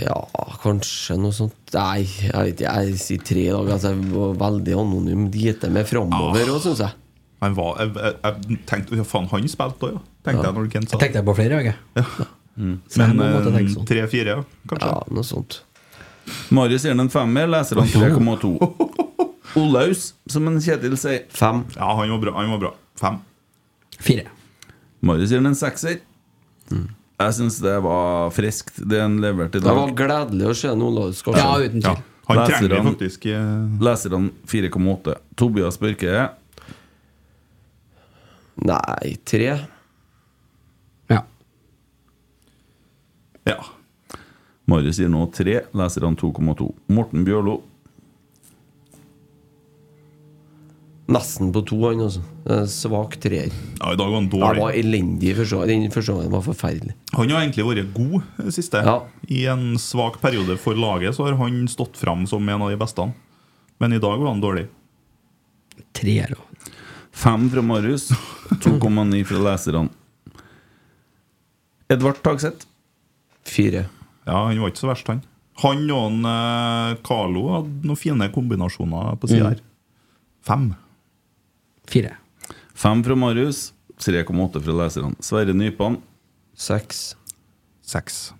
Ja, 0.00 0.16
kanskje 0.62 1.16
noe 1.20 1.34
sånt. 1.34 1.56
Nei, 1.74 2.02
jeg 2.02 2.32
vet 2.32 2.62
ikke. 2.64 2.72
Jeg 2.82 2.96
sier 3.02 3.26
tre 3.28 3.44
i 3.44 3.52
dag. 3.52 3.68
Altså, 3.76 3.92
jeg 3.92 4.08
var 4.14 4.38
veldig 4.40 4.78
anonym. 4.80 5.26
Gite 5.34 5.70
meg 5.74 5.86
framover 5.90 6.50
òg, 6.54 6.62
syns 6.64 6.82
jeg. 6.82 7.00
Var, 7.44 7.74
jeg, 7.82 7.92
jeg, 8.00 8.16
jeg 8.24 8.58
tenkte 8.70 8.96
ja, 8.96 9.04
faen, 9.04 9.28
han 9.28 9.50
spilte 9.52 9.90
òg, 9.90 9.98
ja. 9.98 10.02
Tenkte 10.24 10.46
jeg 10.48 10.56
når 10.56 10.68
Kent 10.72 10.88
sa 10.88 10.96
Jeg 10.96 11.02
tenkte 11.02 11.22
på 11.28 11.36
flere, 11.36 11.60
jeg. 11.60 11.76
Ja. 12.00 12.26
Mm. 12.54 12.74
Men 12.96 13.20
eh, 13.20 13.48
sånn. 13.74 13.86
tre-fire, 13.88 14.36
ja, 14.38 14.44
kanskje. 14.70 14.88
Ja, 14.88 15.00
noe 15.12 15.26
sånt. 15.28 15.58
Marius 16.54 16.84
gir 16.86 16.94
den 16.94 17.04
en 17.06 17.10
femmer, 17.12 17.46
leserne 17.50 17.84
3,2. 17.90 18.54
Olaus, 19.60 20.14
som 20.26 20.48
en 20.50 20.58
Kjetil 20.62 20.96
sier. 20.98 21.26
Fem. 21.30 21.62
Ja, 21.76 21.90
han 21.98 22.10
var 22.10 22.22
bra. 22.22 22.32
Han 22.40 22.50
var 22.56 22.62
bra. 22.64 22.72
Fem. 23.00 23.20
Fire. 24.00 24.26
Marius 25.04 25.30
gir 25.30 25.38
den 25.42 25.52
en 25.52 25.58
sekser. 25.58 26.00
Jeg 26.70 27.34
syns 27.36 27.60
det 27.62 27.76
var 27.84 28.32
friskt, 28.34 28.80
det 28.90 28.98
han 29.04 29.20
leverte 29.22 29.60
i 29.60 29.62
Det 29.62 29.74
var 29.76 29.92
gledelig 29.94 30.48
å 30.50 30.54
se 30.58 30.72
en 30.72 30.82
Olaus 30.82 31.20
Ja, 31.26 31.52
uten 31.60 31.78
tvil. 31.84 31.92
Ja. 31.92 32.10
Han 32.26 32.40
trenger 32.48 32.76
han- 32.76 32.86
faktisk 32.88 33.24
Leser 33.28 33.80
Leserne 33.84 34.30
4,8. 34.48 35.14
Tobias 35.36 35.78
Børke 35.78 36.30
Nei, 38.56 39.16
tre. 39.24 39.66
Ja. 41.08 41.22
Ja. 43.44 43.58
Marius 44.70 44.96
sier 44.96 45.10
nå 45.12 45.26
3, 45.34 45.58
leserne 45.76 46.16
2,2. 46.16 46.70
Morten 46.96 47.24
Bjørlo 47.26 47.58
Nesten 51.14 51.50
på 51.52 51.60
to, 51.68 51.76
han 51.84 52.00
altså. 52.00 52.22
Svak 52.70 53.18
treer. 53.20 53.50
Ja, 53.76 53.90
I 53.92 53.96
dag 54.00 54.06
var 54.08 54.14
han 54.16 54.24
Han 54.24 54.30
dårlig. 54.32 54.60
var 54.62 54.72
elendig. 54.72 55.34
første 55.36 55.58
gang. 55.58 55.68
Den 55.84 55.90
første 55.92 56.12
gangen 56.14 56.32
var 56.32 56.40
forferdelig. 56.46 56.94
Han 57.12 57.28
har 57.30 57.42
egentlig 57.42 57.66
vært 57.68 57.90
god 57.92 58.22
det 58.38 58.54
siste. 58.56 58.80
Ja. 58.80 58.94
I 59.28 59.42
en 59.52 59.76
svak 59.76 60.16
periode 60.22 60.56
for 60.58 60.74
laget 60.74 61.12
så 61.14 61.26
har 61.28 61.36
han 61.36 61.66
stått 61.68 61.98
fram 62.00 62.24
som 62.26 62.48
en 62.48 62.62
av 62.62 62.70
de 62.72 62.76
beste. 62.80 63.04
Men 63.78 63.92
i 63.92 63.98
dag 64.00 64.16
var 64.18 64.30
han 64.32 64.40
dårlig. 64.40 64.64
Treer 65.92 66.32
òg. 66.38 66.70
Fem 67.12 67.50
fra 67.52 67.62
Marius, 67.62 68.08
2,9 68.64 69.20
fra 69.28 69.38
leserne. 69.44 69.90
Edvard 71.92 72.16
Tagseth. 72.24 72.64
Fire. 73.44 73.84
Ja, 74.24 74.46
Han 74.48 74.60
var 74.60 74.72
ikke 74.72 74.82
så 74.82 74.90
verst, 74.90 75.08
han. 75.08 75.22
Han 75.62 75.84
og 75.94 76.00
han, 76.08 76.24
eh, 76.26 76.96
Carlo 77.06 77.44
hadde 77.52 77.86
noen 77.86 78.00
fine 78.00 78.28
kombinasjoner 78.34 79.14
på 79.20 79.30
sida 79.30 79.52
her. 79.52 79.60
Fem. 80.44 80.74
fire. 81.88 82.16
Fem 82.74 83.04
fra 83.04 83.14
Marius, 83.16 83.72
3,8 84.02 84.60
fra 84.64 84.72
leserne. 84.80 85.14
Sverre 85.22 85.54
Nypan. 85.54 86.00
Seks. 86.56 87.14
Seks. 87.82 88.32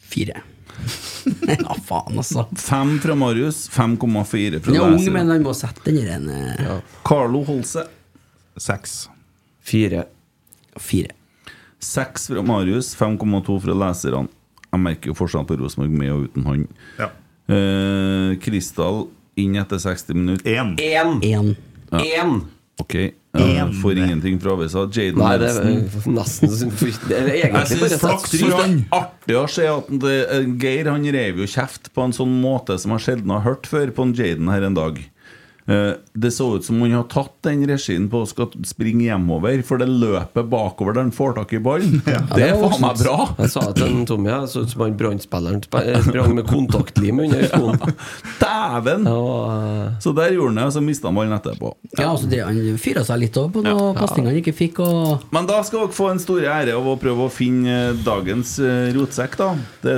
Fire. 0.00 0.42
ja, 1.48 1.74
faen, 1.86 2.18
altså. 2.18 2.46
Fem 2.60 2.98
fra 3.02 3.14
Marius, 3.18 3.64
5,4 3.70 4.60
fra 4.60 4.72
Han 4.72 4.78
er 4.78 4.96
ung, 4.98 5.12
men 5.12 5.30
han 5.34 5.42
må 5.42 5.54
sette 5.56 5.84
den 5.88 6.00
i 6.02 6.06
den 6.06 6.28
eh, 6.30 6.78
Carlo 7.06 7.42
Holse. 7.48 7.86
Seks. 8.56 9.08
Fire. 9.64 10.04
fire. 10.76 11.14
Seks 11.84 12.30
fra 12.30 12.42
Marius, 12.46 12.94
5,2 12.98 13.58
fra 13.66 13.76
leserne. 13.84 14.26
Jeg 14.74 14.82
merker 14.82 15.12
jo 15.12 15.18
forskjellen 15.18 15.46
på 15.46 15.58
Rosenborg 15.60 15.98
med 16.00 16.12
og 16.14 16.24
uten 16.28 16.48
han. 16.48 16.64
Ja. 16.98 17.10
Eh, 17.54 18.34
Kristal 18.42 19.04
inn 19.38 19.58
etter 19.60 19.78
60 19.82 20.16
minutter. 20.16 20.50
Én. 20.50 20.74
Én! 20.80 21.18
Én. 21.22 21.54
Én! 22.00 22.36
Ok, 22.80 22.94
ja, 23.38 23.68
Får 23.82 23.98
ingenting 23.98 24.40
fra 24.42 24.52
avisa. 24.56 24.82
Jaden 24.90 25.20
Nei, 25.22 25.34
det 25.38 25.50
er 25.52 25.66
nesten 26.10 26.50
er 27.14 27.28
Jeg 27.38 27.68
syns 27.70 27.94
flaks 28.02 28.32
for 28.34 28.54
er 28.56 28.72
artig 28.98 29.36
å 29.38 29.44
se 29.50 29.68
at 29.70 29.92
det, 30.02 30.14
eh, 30.34 30.48
Geir 30.58 30.90
han 30.90 31.06
rev 31.14 31.38
jo 31.44 31.46
kjeft 31.46 31.92
på 31.94 32.02
en 32.02 32.14
sånn 32.16 32.34
måte 32.42 32.74
som 32.82 32.96
jeg 32.96 33.04
sjelden 33.06 33.30
har 33.30 33.44
hørt 33.46 33.70
før 33.70 33.94
på 33.94 34.08
en 34.08 34.14
Jaden 34.18 34.50
her 34.50 34.66
en 34.66 34.74
dag. 34.74 34.98
Eh, 35.66 35.94
Det 36.12 36.30
så 36.30 36.46
ut 36.56 36.64
som 36.64 36.80
han 36.82 36.92
har 36.92 37.06
tatt 37.08 37.32
den 37.42 37.62
regien 37.66 38.04
på 38.12 38.20
å 38.22 38.26
skal 38.28 38.50
springe 38.68 39.06
hjemover, 39.08 39.62
for 39.64 39.80
det 39.80 39.88
løpet 39.88 40.46
bakover 40.52 40.92
der 40.94 41.02
han 41.06 41.12
får 41.12 41.32
tak 41.38 41.52
i 41.56 41.58
ballen, 41.64 42.02
det 42.36 42.44
er 42.50 42.58
faen 42.60 42.80
meg 42.84 43.00
bra! 43.00 43.16
Jeg 43.40 43.50
sa 43.54 43.62
det 43.70 43.78
til 43.80 43.88
en 43.88 44.04
Tommy, 44.06 44.28
jeg 44.30 44.50
så 44.52 44.62
ut 44.66 44.70
som 44.74 44.84
han 44.84 44.94
brannspilleren 45.00 45.62
sp- 45.64 45.80
eh, 45.82 46.02
sprang 46.04 46.34
med 46.36 46.46
kontaktlim 46.50 47.22
under 47.24 47.42
skoen. 47.48 47.80
Dæven! 48.44 49.06
Ja, 49.08 49.24
eh, 49.56 49.92
Så 50.04 50.12
der 50.16 50.34
gjorde 50.36 50.52
han 50.52 50.60
det, 50.60 50.66
og 50.68 50.74
så 50.76 50.82
mista 50.84 51.08
han 51.08 51.16
ballen 51.18 51.36
etterpå. 51.38 51.72
Ja, 51.98 52.10
altså 52.12 52.28
det, 52.30 52.42
Han 52.44 52.78
fyra 52.80 53.04
seg 53.06 53.22
litt 53.24 53.36
over 53.40 53.56
på 53.56 53.64
noen 53.64 53.96
pasninger 53.98 54.30
han 54.30 54.40
ikke 54.42 54.54
fikk. 54.56 54.80
Og 54.84 55.24
Men 55.34 55.48
da 55.50 55.60
skal 55.66 55.86
dere 55.86 55.96
få 55.96 56.10
en 56.12 56.22
stor 56.22 56.44
ære 56.44 56.76
av 56.76 56.86
å 56.92 56.96
prøve 57.00 57.26
å 57.26 57.32
finne 57.32 57.94
dagens 58.04 58.56
rotsekk, 58.94 59.36
da. 59.40 59.50
Det, 59.84 59.96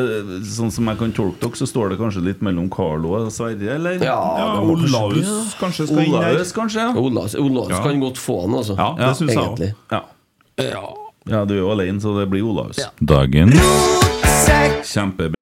sånn 0.57 0.73
som 0.75 0.89
jeg 0.91 1.01
kan 1.03 1.13
tolke 1.17 1.43
dere, 1.43 1.59
så 1.59 1.69
står 1.69 1.93
det 1.95 2.01
kanskje 2.01 2.25
litt 2.31 2.43
mellom 2.45 2.71
Carlo 2.73 3.15
og 3.19 3.31
Sverre, 3.35 3.75
eller? 3.77 3.99
ja, 4.05 4.17
Ja, 4.37 4.49
Olaus 4.63 5.56
kanskje 5.61 5.87
skal 5.87 6.03
inn 6.05 6.13
der. 6.13 6.31
Olaus, 6.35 6.53
kanskje? 6.53 6.87
Olaus, 6.97 7.35
Olaus 7.35 7.71
Ja. 7.71 7.83
kan 7.83 8.01
godt 8.01 8.19
få 8.19 8.41
han, 8.47 8.55
altså. 8.55 8.75
Ja, 8.79 9.09
det 9.09 9.17
synes 9.17 9.33
jeg 9.33 9.43
også. 9.43 9.73
Ja. 9.93 10.01
ja. 10.59 10.83
ja, 11.31 11.45
du 11.45 11.55
er 11.55 11.59
jo 11.59 11.71
alene, 11.71 12.01
så 12.01 12.21
det 12.21 12.29
blir 12.31 12.43
Olaus. 12.43 12.79
Ja. 12.79 12.89
Dagens 13.15 13.55
Kjempebra. 14.93 15.35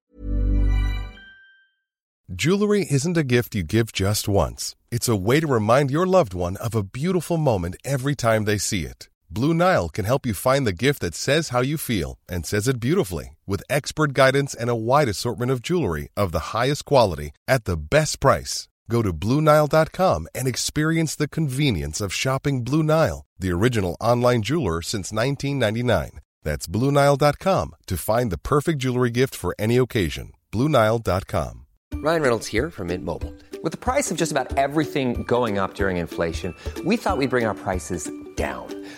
Jewelry 2.37 2.85
isn't 2.89 3.17
a 3.17 3.23
gift 3.23 3.55
you 3.55 3.63
give 3.63 3.91
just 3.93 4.27
once. 4.27 4.75
It's 4.91 5.07
a 5.07 5.15
way 5.15 5.39
to 5.39 5.47
remind 5.47 5.91
your 5.91 6.07
loved 6.07 6.33
one 6.33 6.57
of 6.57 6.75
a 6.75 6.83
beautiful 6.83 7.37
moment 7.37 7.75
every 7.85 8.15
time 8.15 8.45
they 8.45 8.57
see 8.57 8.81
it. 8.81 9.09
Blue 9.29 9.53
Nile 9.53 9.89
can 9.89 10.05
help 10.05 10.25
you 10.25 10.33
find 10.33 10.65
the 10.65 10.73
gift 10.73 11.01
that 11.01 11.13
says 11.15 11.49
how 11.49 11.61
you 11.61 11.77
feel 11.77 12.17
and 12.27 12.45
says 12.45 12.67
it 12.67 12.79
beautifully 12.79 13.35
with 13.45 13.63
expert 13.69 14.13
guidance 14.13 14.53
and 14.55 14.69
a 14.69 14.75
wide 14.75 15.07
assortment 15.09 15.51
of 15.51 15.61
jewelry 15.61 16.09
of 16.17 16.31
the 16.31 16.57
highest 16.57 16.85
quality 16.85 17.31
at 17.47 17.65
the 17.65 17.77
best 17.77 18.19
price. 18.19 18.67
Go 18.89 19.01
to 19.01 19.13
BlueNile.com 19.13 20.27
and 20.35 20.47
experience 20.47 21.15
the 21.15 21.27
convenience 21.27 22.01
of 22.01 22.13
shopping 22.13 22.63
Blue 22.63 22.83
Nile, 22.83 23.25
the 23.39 23.51
original 23.51 23.97
online 23.99 24.41
jeweler 24.41 24.81
since 24.81 25.11
1999. 25.11 26.19
That's 26.43 26.67
BlueNile.com 26.67 27.75
to 27.87 27.97
find 27.97 28.31
the 28.31 28.37
perfect 28.37 28.79
jewelry 28.79 29.09
gift 29.09 29.35
for 29.35 29.55
any 29.57 29.77
occasion. 29.77 30.33
BlueNile.com. 30.51 31.65
Ryan 31.95 32.21
Reynolds 32.21 32.47
here 32.47 32.69
from 32.69 32.87
Mint 32.87 33.03
Mobile. 33.03 33.33
With 33.63 33.71
the 33.71 33.79
price 33.79 34.11
of 34.11 34.17
just 34.17 34.31
about 34.31 34.57
everything 34.57 35.23
going 35.23 35.57
up 35.57 35.73
during 35.73 35.97
inflation, 35.97 36.53
we 36.83 36.97
thought 36.97 37.17
we'd 37.17 37.31
bring 37.31 37.45
our 37.45 37.55
prices 37.55 38.11
down. 38.35 38.74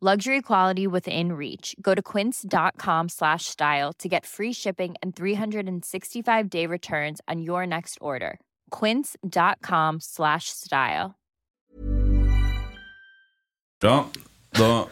Luxury 0.00 0.42
quality 0.42 0.86
within 0.86 1.32
reach. 1.32 1.74
Go 1.82 1.92
to 1.92 2.00
quince.com 2.00 3.08
slash 3.08 3.46
style 3.46 3.92
to 3.94 4.08
get 4.08 4.24
free 4.24 4.52
shipping 4.52 4.94
and 5.02 5.16
365 5.16 6.48
day 6.48 6.66
returns 6.66 7.20
on 7.26 7.42
your 7.42 7.66
next 7.66 7.98
order. 8.00 8.38
Quince.com 8.70 9.98
slash 10.00 10.50
style. 10.50 11.16
Ja, 13.82 14.04
da 14.54 14.86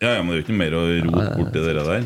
Ja, 0.00 0.14
ja, 0.16 0.22
men 0.22 0.28
det 0.28 0.34
er 0.34 0.38
jo 0.40 0.44
ikke 0.44 0.52
noe 0.54 0.60
mer 0.60 0.76
å 0.76 0.84
rote 1.06 1.24
borti 1.36 1.60
det 1.64 1.72
der. 1.76 2.04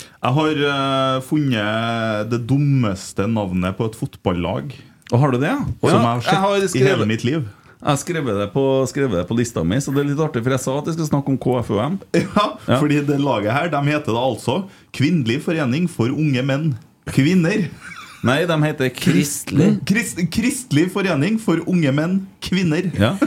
Jeg 0.00 0.32
har 0.36 0.64
eh, 0.72 1.20
funnet 1.24 2.32
det 2.32 2.40
dummeste 2.48 3.28
navnet 3.28 3.76
på 3.76 3.88
et 3.88 3.96
fotballag 3.96 4.74
Og 5.12 5.18
har 5.20 5.32
du 5.32 5.38
det, 5.40 5.48
ja? 5.48 5.60
som 5.80 6.04
ja, 6.04 6.12
jeg 6.24 6.40
har 6.40 6.60
sett 6.64 6.76
i 6.80 6.84
hele 6.84 7.08
mitt 7.08 7.24
liv. 7.24 7.44
Jeg 7.80 7.98
skrev 8.02 8.26
det, 8.28 8.48
på, 8.52 8.62
det 8.92 9.22
på 9.28 9.36
lista 9.38 9.62
mi, 9.64 9.78
så 9.80 9.92
det 9.94 10.02
er 10.02 10.08
litt 10.10 10.20
artig, 10.20 10.42
for 10.44 10.52
jeg 10.52 10.60
sa 10.60 10.74
at 10.82 10.90
jeg 10.90 10.98
skal 10.98 11.06
snakke 11.14 11.32
om 11.32 11.38
KFUM. 11.40 11.94
Ja, 12.20 12.44
Ja. 12.68 12.76
fordi 12.78 13.00
det 13.08 13.16
laget 13.24 13.52
her, 13.56 13.70
de 13.72 13.80
heter 13.88 14.12
da 14.12 14.20
altså 14.20 14.58
Kvinnelig 14.92 15.40
forening 15.46 15.88
for 15.88 16.12
unge 16.12 16.42
menn. 16.44 16.74
Kvinner. 17.08 17.70
Nei, 18.28 18.42
de 18.44 18.56
heter 18.66 18.90
Kristelig. 18.92 19.70
Krist, 19.88 20.18
Kristelig 20.34 20.90
forening 20.92 21.38
for 21.40 21.56
unge 21.66 21.92
menn. 21.96 22.18
Kvinner. 22.44 22.90
Ja, 23.00 23.14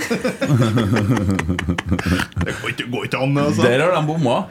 Det 2.44 2.54
går 2.62 2.70
ikke, 2.76 2.86
går 2.94 3.08
ikke 3.10 3.18
an, 3.24 3.38
altså. 3.42 3.64
Der 3.66 3.82
har 3.88 3.96
de 3.98 4.04
bomma. 4.08 4.44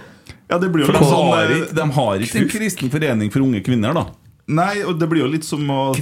Ja, 0.50 0.58
det 0.58 0.68
blir 0.72 0.82
jo 0.84 0.90
For 0.90 0.98
de 0.98 1.06
sånn 1.06 1.30
har 1.30 1.46
eh, 1.46 1.54
ikke, 1.62 1.76
de 1.78 1.84
har 1.96 2.24
ikke 2.26 2.40
en 2.42 2.50
kristen 2.50 2.90
forening 2.92 3.30
for 3.32 3.44
unge 3.46 3.62
kvinner, 3.64 3.94
da. 3.96 4.04
Nei, 4.50 4.82
og 4.82 4.96
det 4.98 5.06
blir 5.10 5.22
jo 5.22 5.28
litt 5.30 5.46
som 5.46 5.68
å, 5.70 5.92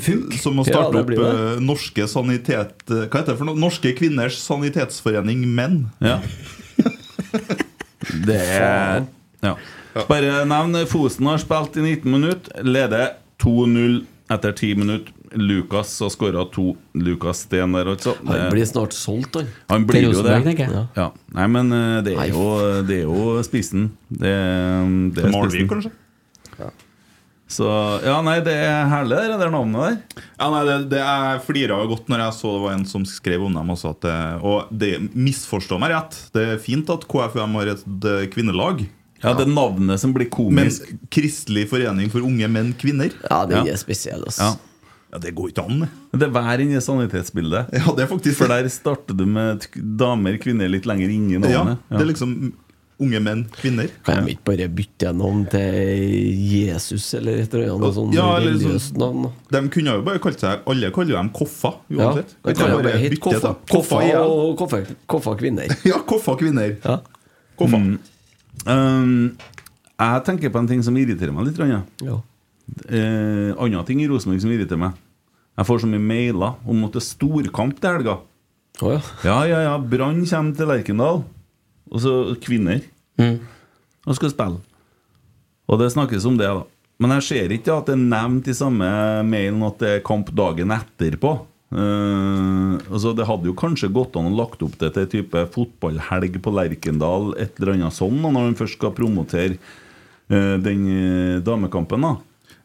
som 0.41 0.62
å 0.62 0.64
starte 0.64 0.97
ja, 0.97 1.03
opp 1.03 1.11
uh, 1.12 1.59
Norske 1.61 2.07
sanitet... 2.09 2.78
Uh, 2.88 3.05
Hva 3.05 3.20
heter 3.20 3.34
det 3.34 3.41
for 3.43 3.51
noe? 3.51 3.61
Norske 3.61 3.93
kvinners 3.99 4.38
sanitetsforening 4.41 5.45
menn. 5.45 5.82
Ja. 6.01 6.20
Det 8.26 8.38
er 8.41 9.05
ja. 9.45 9.53
Bare 10.09 10.41
nevn 10.49 10.78
Fosen 10.88 11.28
har 11.28 11.38
spilt 11.43 11.76
i 11.78 11.84
19 11.84 12.11
minutter, 12.11 12.62
leder 12.64 13.12
2-0 13.43 14.01
etter 14.30 14.57
10 14.57 14.80
minutter. 14.80 15.16
Lukas 15.30 15.93
har 16.03 16.11
skåra 16.11 16.43
to. 16.51 16.72
Lukas 16.99 17.45
Steen 17.47 17.76
der, 17.76 17.93
altså. 17.93 18.16
Han 18.26 18.49
blir 18.51 18.66
snart 18.66 18.97
solgt, 18.97 19.36
han. 19.38 19.51
Han 19.70 19.84
blir 19.86 20.09
jo 20.09 20.24
det. 20.26 20.41
Ja. 20.59 20.86
Ja. 20.97 21.07
Nei, 21.36 21.47
men 21.55 21.70
eh, 21.76 21.99
det 22.03 22.16
er 22.18 22.32
jo, 22.32 22.47
det 22.86 22.97
er 22.97 23.05
jo 23.05 23.36
spissen. 23.47 23.93
Det, 24.09 24.32
det 25.14 25.28
er 25.28 25.36
Malvik, 25.36 25.68
kanskje? 25.70 25.93
kanskje? 26.57 26.89
Så 27.51 27.66
ja, 28.07 28.20
nei, 28.22 28.36
det 28.46 28.53
er 28.55 28.84
herlig, 28.86 29.16
det 29.26 29.38
der 29.40 29.51
navnet 29.51 29.82
der. 29.82 30.22
Ja, 30.38 30.46
nei, 30.55 30.61
det, 30.68 30.76
det 30.92 31.01
Jeg 31.03 31.40
flira 31.48 31.80
godt 31.90 32.07
når 32.12 32.22
jeg 32.22 32.36
så 32.38 32.53
det 32.55 32.62
var 32.62 32.76
en 32.76 32.84
som 32.86 33.05
skrev 33.11 33.42
om 33.48 33.57
dem. 33.59 33.72
Også, 33.74 33.90
at 33.96 34.01
det, 34.07 34.14
og 34.46 34.70
det 34.70 34.92
misforstår 35.18 35.82
meg 35.82 35.90
rett. 35.96 36.16
Det 36.36 36.46
er 36.55 36.62
fint 36.62 36.88
at 36.94 37.09
KFUM 37.11 37.59
har 37.59 37.72
et 37.74 37.84
kvinnelag. 38.32 38.84
Ja, 39.20 39.34
det 39.36 39.44
er 39.48 39.53
navnet 39.53 40.01
som 40.01 40.14
blir 40.16 40.30
komisk. 40.32 40.86
Men. 40.88 41.03
Kristelig 41.12 41.66
forening 41.68 42.09
for 42.12 42.24
unge 42.24 42.46
menn 42.48 42.70
kvinner 42.80 43.11
Ja, 43.26 43.42
den 43.51 43.66
Ja. 43.66 43.74
er 43.74 44.22
altså. 44.24 44.46
Ja. 44.46 44.55
Ja, 45.11 45.18
Det 45.18 45.34
går 45.34 45.51
ikke 45.51 45.64
an. 45.66 45.80
det. 45.80 45.88
Det 46.20 46.28
er 46.28 46.30
hver 46.38 46.61
inni 46.62 46.80
sanitetsbildet. 46.80 47.72
Ja, 47.74 47.92
det 47.98 48.05
er 48.05 48.07
faktisk 48.14 48.38
For 48.38 48.46
der 48.48 48.68
starter 48.70 49.16
du 49.18 49.26
med 49.26 49.66
damer, 49.74 50.38
kvinner 50.38 50.70
litt 50.70 50.86
lenger 50.86 51.11
inni 51.11 51.34
Ja, 51.34 51.64
navnet. 51.64 51.78
det 51.90 52.01
er 52.01 52.07
liksom 52.14 52.53
unge 53.01 53.20
menn, 53.24 53.42
kvinner. 53.57 53.88
Kan 54.07 54.24
de 54.26 54.34
ikke 54.34 54.44
bare 54.51 54.66
bytte 54.68 55.12
navn 55.16 55.42
til 55.51 56.40
Jesus 56.53 57.07
eller 57.18 57.40
et 57.42 57.55
eller 57.57 57.72
annet 57.74 57.94
sånt 57.96 58.14
Ja, 58.14 58.26
religiøst 58.38 58.92
sånn- 58.94 59.01
navn? 59.03 59.30
De 59.51 59.62
kunne 59.74 59.96
jo 59.96 60.03
bare 60.07 60.20
kalt 60.22 60.40
seg 60.40 60.66
Alle 60.70 60.90
kaller 60.94 61.14
jo 61.14 61.16
dem 61.16 61.30
Koffa, 61.36 61.72
uansett. 61.90 62.34
Ja, 62.44 62.53
kan 62.53 62.74
bare 62.82 62.94
bytte 63.01 63.20
Koffa. 63.24 63.55
Koffa 63.70 64.01
ja. 64.07 64.22
og 64.24 64.57
Koffa, 64.61 64.82
Koffa 65.09 65.36
kvinner. 65.40 65.68
Ja, 65.90 65.98
Koffa 66.07 66.36
kvinner. 66.40 66.76
Ja. 66.84 66.98
Koffa. 67.59 67.76
Mm. 67.80 67.98
Um, 68.66 69.36
jeg 70.01 70.24
tenker 70.24 70.53
på 70.53 70.59
en 70.61 70.68
ting 70.68 70.82
som 70.84 70.96
irriterer 70.96 71.32
meg 71.32 71.46
litt. 71.51 71.57
grann, 71.57 71.70
Ja. 71.70 71.82
Ja. 72.05 72.20
Eh, 72.86 73.51
andre 73.59 73.82
ting 73.84 74.01
i 74.01 74.07
Rosenborg 74.07 74.40
som 74.44 74.51
irriterer 74.53 74.78
meg. 74.78 74.92
Jeg 75.59 75.66
får 75.66 75.80
så 75.82 75.88
mye 75.90 76.01
mailer 76.01 76.55
om 76.64 76.84
at 76.86 76.92
det 76.94 77.01
er 77.03 77.09
storkamp 77.09 77.80
til 77.80 77.90
helga. 77.98 78.18
Oh, 78.80 78.92
ja. 78.94 79.01
Ja, 79.26 79.38
ja, 79.44 79.59
ja. 79.66 79.72
Brann 79.78 80.22
kommer 80.24 80.57
til 80.57 80.70
Lerkendal. 80.70 81.24
Og 81.91 82.03
så 82.03 82.16
kvinner. 82.43 82.82
Og 83.20 84.16
skal 84.16 84.32
spille. 84.32 84.61
Og 85.70 85.78
det 85.78 85.93
snakkes 85.95 86.26
om 86.26 86.38
det, 86.38 86.51
da. 86.51 86.64
Men 87.01 87.14
jeg 87.16 87.26
ser 87.28 87.53
ikke 87.55 87.78
at 87.78 87.88
det 87.88 87.97
er 87.97 88.09
nevnt 88.11 88.49
i 88.51 88.57
samme 88.57 88.88
mailen 89.24 89.62
at 89.64 89.78
det 89.80 89.93
er 89.95 90.05
kamp 90.05 90.32
dagen 90.36 90.74
etterpå. 90.74 91.38
Uh, 91.70 92.80
altså 92.91 93.12
Det 93.14 93.28
hadde 93.28 93.47
jo 93.47 93.55
kanskje 93.55 93.93
gått 93.95 94.16
an 94.18 94.32
å 94.32 94.38
lagt 94.41 94.62
opp 94.66 94.74
det 94.80 94.91
til 94.97 95.07
type 95.12 95.45
fotballhelg 95.55 96.41
på 96.43 96.53
Lerkendal, 96.57 97.30
et 97.38 97.61
eller 97.61 97.76
annet 97.76 97.95
sånn, 97.95 98.18
når 98.18 98.34
man 98.34 98.59
først 98.59 98.80
skal 98.80 98.93
promotere 98.97 99.55
uh, 99.55 100.59
den 100.59 100.82
eh, 100.91 101.36
damekampen. 101.47 102.03
da 102.03 102.16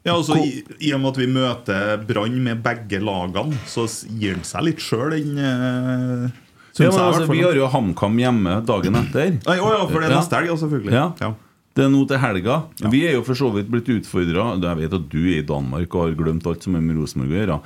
Ja, 0.02 0.16
altså 0.16 0.40
i, 0.42 0.64
I 0.82 0.90
og 0.96 1.04
med 1.04 1.12
at 1.12 1.20
vi 1.22 1.28
møter 1.30 2.02
Brann 2.08 2.40
med 2.42 2.64
begge 2.66 2.98
lagene, 2.98 3.54
så 3.70 3.86
gir 4.10 4.40
han 4.40 4.44
seg 4.46 4.66
litt 4.72 4.82
sjøl, 4.82 5.14
den 5.14 6.34
Ja, 6.78 6.92
men 6.92 7.02
altså, 7.06 7.26
vi 7.30 7.42
har 7.42 7.56
jo 7.56 7.68
HamKam 7.72 8.20
hjemme 8.20 8.60
dagen 8.68 8.98
etter. 9.02 9.34
Nei, 9.46 9.58
oh, 9.58 9.72
ja, 9.72 9.82
for 9.90 10.02
det 10.02 10.10
er 10.10 10.16
neste 10.18 10.40
helg, 10.40 10.54
selvfølgelig. 10.62 10.94
Ja. 10.96 11.10
Ja. 11.22 11.32
Det 11.76 11.84
er 11.84 11.90
nå 11.92 12.06
til 12.08 12.20
helga. 12.22 12.62
Vi 12.88 13.02
er 13.04 13.18
jo 13.18 13.24
for 13.26 13.36
så 13.36 13.50
vidt 13.52 13.68
blitt 13.68 13.90
utfordra 13.92 14.54
Jeg 14.56 14.78
vet 14.78 14.94
at 14.96 15.10
du 15.12 15.18
er 15.26 15.42
i 15.42 15.44
Danmark 15.44 15.92
og 15.92 16.06
har 16.06 16.14
glemt 16.16 16.48
alt 16.48 16.64
som 16.64 16.78
er 16.78 16.84
med 16.84 16.96
Rosenborg 16.96 17.34
å 17.34 17.36
gjøre. 17.36 17.58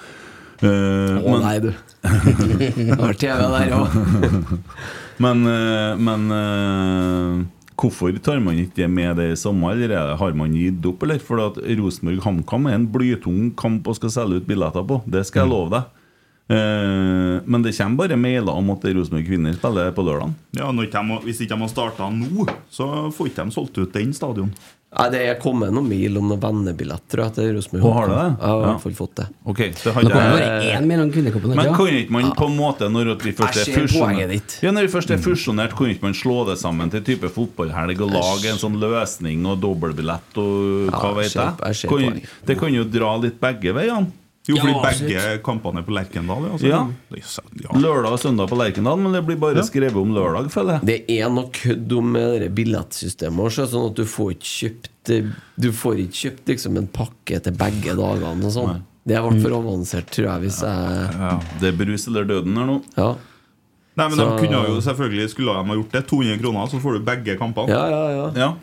Eh, 0.61 1.21
Å 1.31 1.37
nei, 1.41 1.55
du. 1.63 1.71
Har 3.01 3.15
TV 3.21 3.45
der 3.55 3.71
òg. 3.79 3.95
men 5.25 5.47
uh, 5.47 5.95
men 6.01 6.27
uh, 6.35 7.39
hvorfor 7.81 8.19
tar 8.25 8.43
man 8.45 8.59
ikke 8.61 8.83
det 8.83 8.91
med 8.93 9.17
det 9.21 9.31
i 9.33 9.39
sommer? 9.41 9.79
eller 9.79 9.95
er 9.97 10.19
har 10.21 10.37
man 10.37 10.59
gitt 10.59 10.85
opp, 10.91 11.07
eller? 11.07 11.23
For 11.25 11.41
at 11.47 11.63
Rosenborg-HamKam 11.63 12.69
er 12.69 12.77
en 12.77 12.91
blytung 12.93 13.55
kamp 13.57 13.89
å 13.89 13.97
skal 13.97 14.13
selge 14.13 14.43
ut 14.43 14.51
billetter 14.51 14.85
på. 14.85 15.01
Det 15.09 15.25
skal 15.29 15.47
jeg 15.47 15.53
love 15.55 15.73
deg. 15.79 16.00
Eh, 16.51 17.41
men 17.47 17.63
det 17.63 17.77
kommer 17.77 18.09
bare 18.09 18.17
mailer 18.19 18.51
om 18.59 18.73
at 18.75 18.83
Rosenborg 18.91 19.27
kvinner 19.29 19.55
spiller 19.55 19.93
på 19.95 20.03
lørdag. 20.03 20.33
Ja, 20.59 20.67
har- 20.67 21.23
Hvis 21.23 21.41
ikke 21.41 21.55
de 21.55 21.61
har 21.61 21.69
starta 21.69 22.11
nå, 22.11 22.49
så 22.71 23.13
får 23.15 23.31
ikke 23.31 23.45
de 23.45 23.51
solgt 23.55 23.79
ut 23.79 23.93
den 23.93 24.13
stadion. 24.13 24.51
Nei, 24.91 25.09
det 25.09 25.21
er 25.23 25.37
kommet 25.39 25.71
noen 25.71 25.87
mail 25.89 26.17
om 26.19 26.27
noen 26.27 26.41
vennebillett, 26.43 27.05
tror 27.09 27.29
jeg, 27.29 27.35
til 27.37 27.55
Rosenborg. 27.55 27.85
Å, 27.87 27.93
har 27.95 28.09
du 28.09 28.15
det? 28.17 28.25
Jeg 28.41 28.49
har 28.51 28.59
i 28.59 28.65
hvert 28.67 28.81
fall 28.83 28.93
fått 28.99 29.15
det. 29.21 29.27
Ok, 29.47 29.57
det 29.59 29.85
Det 29.85 30.11
jeg. 30.11 30.89
Men 31.55 31.75
kan 31.77 31.87
ikke 31.87 32.11
man 32.11 32.33
på 32.33 32.47
en 32.51 32.57
måte, 32.59 32.91
når 32.91 33.13
vi 33.23 33.31
først 33.39 33.61
er 33.61 33.79
fusjonert. 33.79 34.57
Ja, 34.65 34.73
når 34.73 34.89
vi 34.89 34.89
først 34.99 35.11
er 35.15 35.19
fusjonert, 35.23 35.77
kan 35.79 35.87
ikke 35.95 36.03
man 36.03 36.13
slå 36.19 36.45
det 36.49 36.59
sammen 36.59 36.91
til 36.91 37.03
type 37.07 37.31
fotballhelg 37.31 38.01
og 38.03 38.11
lage 38.11 38.51
en 38.51 38.59
sånn 38.59 38.81
løsning 38.83 39.47
og 39.47 39.61
dobbeltbillett 39.63 40.37
og 40.43 40.91
hva 40.91 41.15
vet 41.15 41.31
jeg 41.39 41.55
det 42.47 42.59
kan 42.59 42.75
jo 42.75 42.83
dra 42.83 43.17
litt 43.23 43.39
begge 43.39 43.73
veiene. 43.73 44.11
Jo, 44.49 44.57
fordi 44.57 44.73
Ja, 44.73 44.83
begge 44.83 45.43
kampene 45.45 45.79
er 45.83 45.85
på 45.87 45.93
Lerkendal. 45.93 46.47
Altså. 46.51 46.67
Ja. 46.67 46.79
Ja. 47.13 47.75
Lørdag 47.77 48.13
og 48.15 48.19
søndag 48.23 48.49
på 48.49 48.57
Lerkendal, 48.57 48.97
men 48.99 49.13
det 49.13 49.21
blir 49.27 49.37
bare 49.39 49.57
Ja. 49.57 49.63
skrevet 49.63 49.97
om 50.01 50.15
lørdag, 50.17 50.49
føler 50.51 50.81
jeg. 50.81 50.87
Det 51.07 51.19
er 51.21 51.29
noe 51.29 51.51
kødd 51.53 51.93
med 52.03 52.41
det 52.41 52.55
billettsystemet. 52.55 53.37
også, 53.39 53.67
Sånn 53.69 53.91
at 53.91 53.95
du 53.97 54.05
får 54.05 54.31
ikke 54.35 54.51
kjøpt 54.61 54.87
Du 55.61 55.73
får 55.73 55.97
ikke 56.07 56.19
kjøpt 56.31 56.47
liksom 56.47 56.77
en 56.79 56.87
pakke 56.87 57.43
til 57.43 57.53
begge 57.53 57.95
dagene 57.97 58.45
og 58.45 58.53
sånn. 58.53 58.83
Det 59.07 59.17
ble 59.21 59.41
for 59.43 59.51
avansert, 59.51 60.07
tror 60.11 60.25
jeg, 60.27 60.41
hvis 60.43 60.61
jeg 60.61 61.11
Ja, 61.19 61.41
det 61.61 61.75
er 61.75 61.85
brus 61.85 62.07
eller 62.07 62.25
døden 62.25 62.57
her 62.57 62.67
nå. 62.67 62.83
Ja. 62.97 63.15
Nei, 63.97 64.09
men 64.09 64.19
Så- 64.19 64.39
de 64.39 64.47
kunne 64.47 64.67
jo 64.69 64.81
selvfølgelig 64.81 65.31
Skulle 65.31 65.53
de 65.53 65.69
ha 65.69 65.75
gjort 65.75 65.91
det. 65.93 66.07
200 66.07 66.39
kroner, 66.41 66.67
så 66.69 66.81
får 66.81 66.93
du 66.93 67.05
begge 67.05 67.39
kampene. 67.39 67.69
Ja, 67.69 67.89
ja, 67.89 68.11
ja. 68.11 68.33
Ja. 68.35 68.55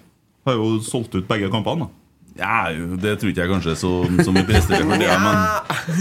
Har 0.46 0.54
jo 0.56 0.80
solgt 0.80 1.14
ut 1.16 1.28
begge 1.28 1.50
kampene. 1.52 1.80
da 1.80 1.88
ja, 2.40 2.60
det 3.02 3.18
tror 3.20 3.32
ikke 3.32 3.44
jeg 3.44 3.52
kanskje 3.52 3.74
er 3.74 3.80
så, 3.80 3.92
så 4.24 4.34
mye 4.36 4.48
presterer 4.48 4.86
for 4.88 5.02
det, 5.02 5.10
men. 5.24 5.36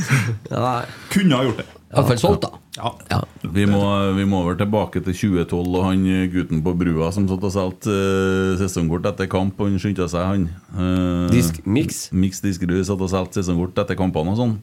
Kunne 1.14 1.40
ha 1.40 1.48
gjort 1.48 1.62
det. 1.62 1.66
Iallfall 1.96 2.18
solgt, 2.20 2.44
da. 2.44 2.90
Ja. 3.08 3.20
Vi 3.56 3.64
må, 3.70 3.80
vi 4.18 4.24
må 4.28 4.42
over 4.42 4.56
tilbake 4.58 5.00
til 5.06 5.14
2012 5.16 5.76
og 5.78 5.84
han 5.86 6.02
gutten 6.32 6.62
på 6.64 6.74
brua 6.76 7.08
som 7.14 7.28
satt 7.30 7.44
og 7.46 7.54
solgte 7.54 7.92
uh, 7.94 8.56
sesongkort 8.60 9.06
etter 9.12 9.30
kamp. 9.32 9.60
Han 9.62 9.78
skyndte 9.80 10.08
seg, 10.12 10.26
han. 10.26 10.48
Uh, 10.74 11.28
Disk, 11.32 11.62
mix. 11.64 12.08
Mix 12.12 12.42
Diskerud 12.44 12.82
satt 12.88 13.00
og 13.00 13.12
solgte 13.12 13.40
sesongkort 13.40 13.78
etter 13.84 13.98
kampene 13.98 14.34
og 14.34 14.40
sånn. 14.42 14.56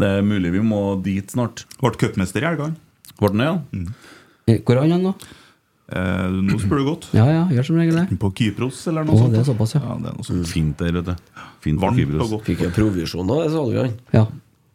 Det 0.00 0.08
er 0.18 0.26
mulig 0.26 0.52
vi 0.54 0.64
må 0.64 0.82
dit 1.04 1.30
snart. 1.30 1.64
Ble 1.80 1.94
cupmester 2.00 2.44
i 2.44 2.50
helga. 2.50 2.70
han. 2.70 2.76
Ble 3.20 3.32
han 3.32 3.42
det, 3.42 3.48
ja? 3.48 3.56
Mm. 3.72 4.60
Hvor 4.66 4.76
er 4.76 4.90
han 4.90 5.06
nå? 5.06 5.14
Eh, 5.92 6.28
nå 6.48 6.58
spør 6.62 6.78
du 6.80 6.84
godt. 6.88 7.08
Ja 7.16 7.26
ja, 7.28 7.42
gjør 7.52 7.66
som 7.68 7.76
regel 7.82 7.98
det. 8.00 8.18
På 8.22 8.30
Kypros 8.32 8.86
eller 8.88 9.04
noe 9.04 9.14
Å, 9.16 9.24
sånt. 9.26 9.34
det 9.36 9.40
er 9.42 9.48
såpass, 9.50 9.74
ja. 9.76 9.82
Ja, 9.84 9.96
det 10.00 10.08
er 10.12 10.16
noe 10.16 10.24
sånt. 10.28 10.46
Fint 10.48 10.78
der, 10.80 10.92
vet 10.98 11.10
du. 11.10 11.14
Fint 11.60 11.78
på 11.78 11.84
Varmt 11.86 11.98
og 12.00 12.06
Kypros. 12.06 12.30
godt. 12.32 12.46
Fikk 12.48 12.64
jeg 12.64 12.72
provisjon 12.78 13.30
av 13.30 13.42
det, 13.44 13.50
sa 13.52 13.66
du 13.68 13.76
han. 13.82 13.98
ja. 14.16 14.26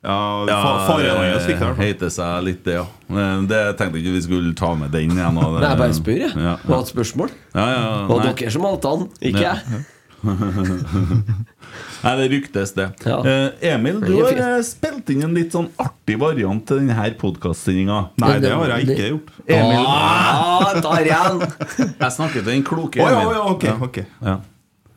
Ja, 0.08 0.46
fa 0.48 0.70
Faren 0.88 1.18
hans 1.34 1.44
fikk 1.50 1.60
det. 1.60 1.72
heter 1.82 2.12
seg 2.14 2.44
litt 2.46 2.60
det, 2.64 2.76
ja. 2.78 2.84
Men 3.12 3.48
Det 3.50 3.58
tenkte 3.80 3.98
jeg 3.98 4.06
ikke 4.06 4.14
vi 4.14 4.22
skulle 4.22 4.54
ta 4.56 4.70
med 4.78 4.92
den 4.94 5.10
igjen. 5.12 5.36
Nei, 5.36 5.48
jeg 5.66 5.80
bare 5.82 5.94
spør, 5.98 6.20
jeg. 6.22 6.32
Ja, 6.38 6.54
ja. 6.54 6.58
var 6.70 6.84
et 6.86 6.92
spørsmål. 6.94 7.30
ja, 7.58 7.66
ja, 7.66 7.82
ja. 7.82 8.06
var 8.08 8.22
dere 8.30 8.52
som 8.54 8.62
valgte 8.64 8.88
han, 8.94 9.08
ikke 9.20 9.42
Ja. 9.42 9.56
jeg. 9.58 9.86
Nei, 12.04 12.14
det 12.18 12.28
ryktes, 12.32 12.74
det. 12.78 12.88
Ja. 13.06 13.18
Eh, 13.22 13.74
Emil, 13.74 14.00
du 14.02 14.12
har 14.22 14.34
eh, 14.34 14.60
spilt 14.66 15.10
inn 15.14 15.24
en 15.28 15.34
litt 15.38 15.54
sånn 15.56 15.68
artig 15.82 16.18
variant 16.22 16.64
til 16.68 16.82
denne 16.82 17.08
podkastsendinga. 17.22 18.00
Nei, 18.22 18.36
det 18.44 18.52
har 18.54 18.74
jeg 18.76 18.90
ikke 18.90 19.10
gjort. 19.12 19.34
Emil, 19.46 19.88
Ah, 19.88 20.78
tar 20.82 21.06
igjen! 21.06 21.42
jeg 22.04 22.14
snakker 22.18 22.40
til 22.42 22.50
den 22.50 22.64
kloke 22.68 23.02
Å 23.02 23.10
ja, 23.10 23.18
Emil. 23.24 23.34
ja, 23.36 23.42
ok, 23.54 23.68
ok. 23.90 24.00
Ja. 24.26 24.38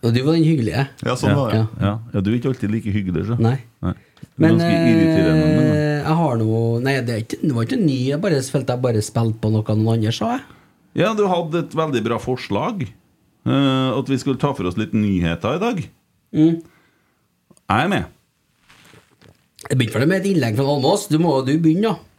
Og 0.01 0.15
du 0.17 0.23
var 0.25 0.39
den 0.39 0.47
hyggelige. 0.49 0.87
Ja, 1.05 1.17
sånn 1.21 1.37
var 1.37 1.51
det. 1.53 1.59
Ja. 1.61 1.67
Ja. 1.85 1.97
ja, 2.15 2.23
du 2.25 2.31
er 2.33 2.39
ikke 2.39 2.55
alltid 2.55 2.73
like 2.73 2.95
hyggelig, 2.95 3.27
så. 3.29 3.37
Nei. 3.41 3.59
Nei. 3.85 3.97
Men 4.41 4.61
eh, 4.65 6.01
jeg 6.01 6.15
har 6.17 6.39
noe 6.41 6.81
Nei, 6.85 6.95
det, 7.05 7.13
er 7.13 7.23
ikke, 7.27 7.41
det 7.43 7.53
var 7.57 7.69
ikke 7.69 7.81
ny. 7.81 7.99
Jeg 8.09 8.21
bare 8.25 8.41
følte 8.45 8.77
jeg 8.77 8.85
bare 8.87 9.05
spilte 9.05 9.41
på 9.43 9.53
noe 9.53 9.77
noen 9.77 9.95
andre 9.99 10.15
sa. 10.17 10.33
jeg 10.39 10.59
ja, 10.99 11.13
du 11.15 11.23
hadde 11.31 11.61
et 11.63 11.75
veldig 11.77 12.01
bra 12.03 12.17
forslag. 12.19 12.83
Eh, 13.51 13.99
at 13.99 14.13
vi 14.13 14.19
skulle 14.21 14.41
ta 14.41 14.53
for 14.57 14.71
oss 14.71 14.79
litt 14.81 14.95
nyheter 14.97 15.59
i 15.59 15.63
dag. 15.63 15.83
Mm. 16.37 16.61
Jeg 17.71 17.87
er 17.87 17.91
med. 17.91 18.05
Jeg 19.69 19.79
begynte 19.79 20.07
med 20.07 20.23
et 20.23 20.31
innlegg 20.33 20.57
fra 20.59 20.71
Almås. 20.73 21.09
Du 21.11 21.19
må 21.23 21.37
jo 21.39 21.59
begynne, 21.63 21.93
da. 21.93 22.10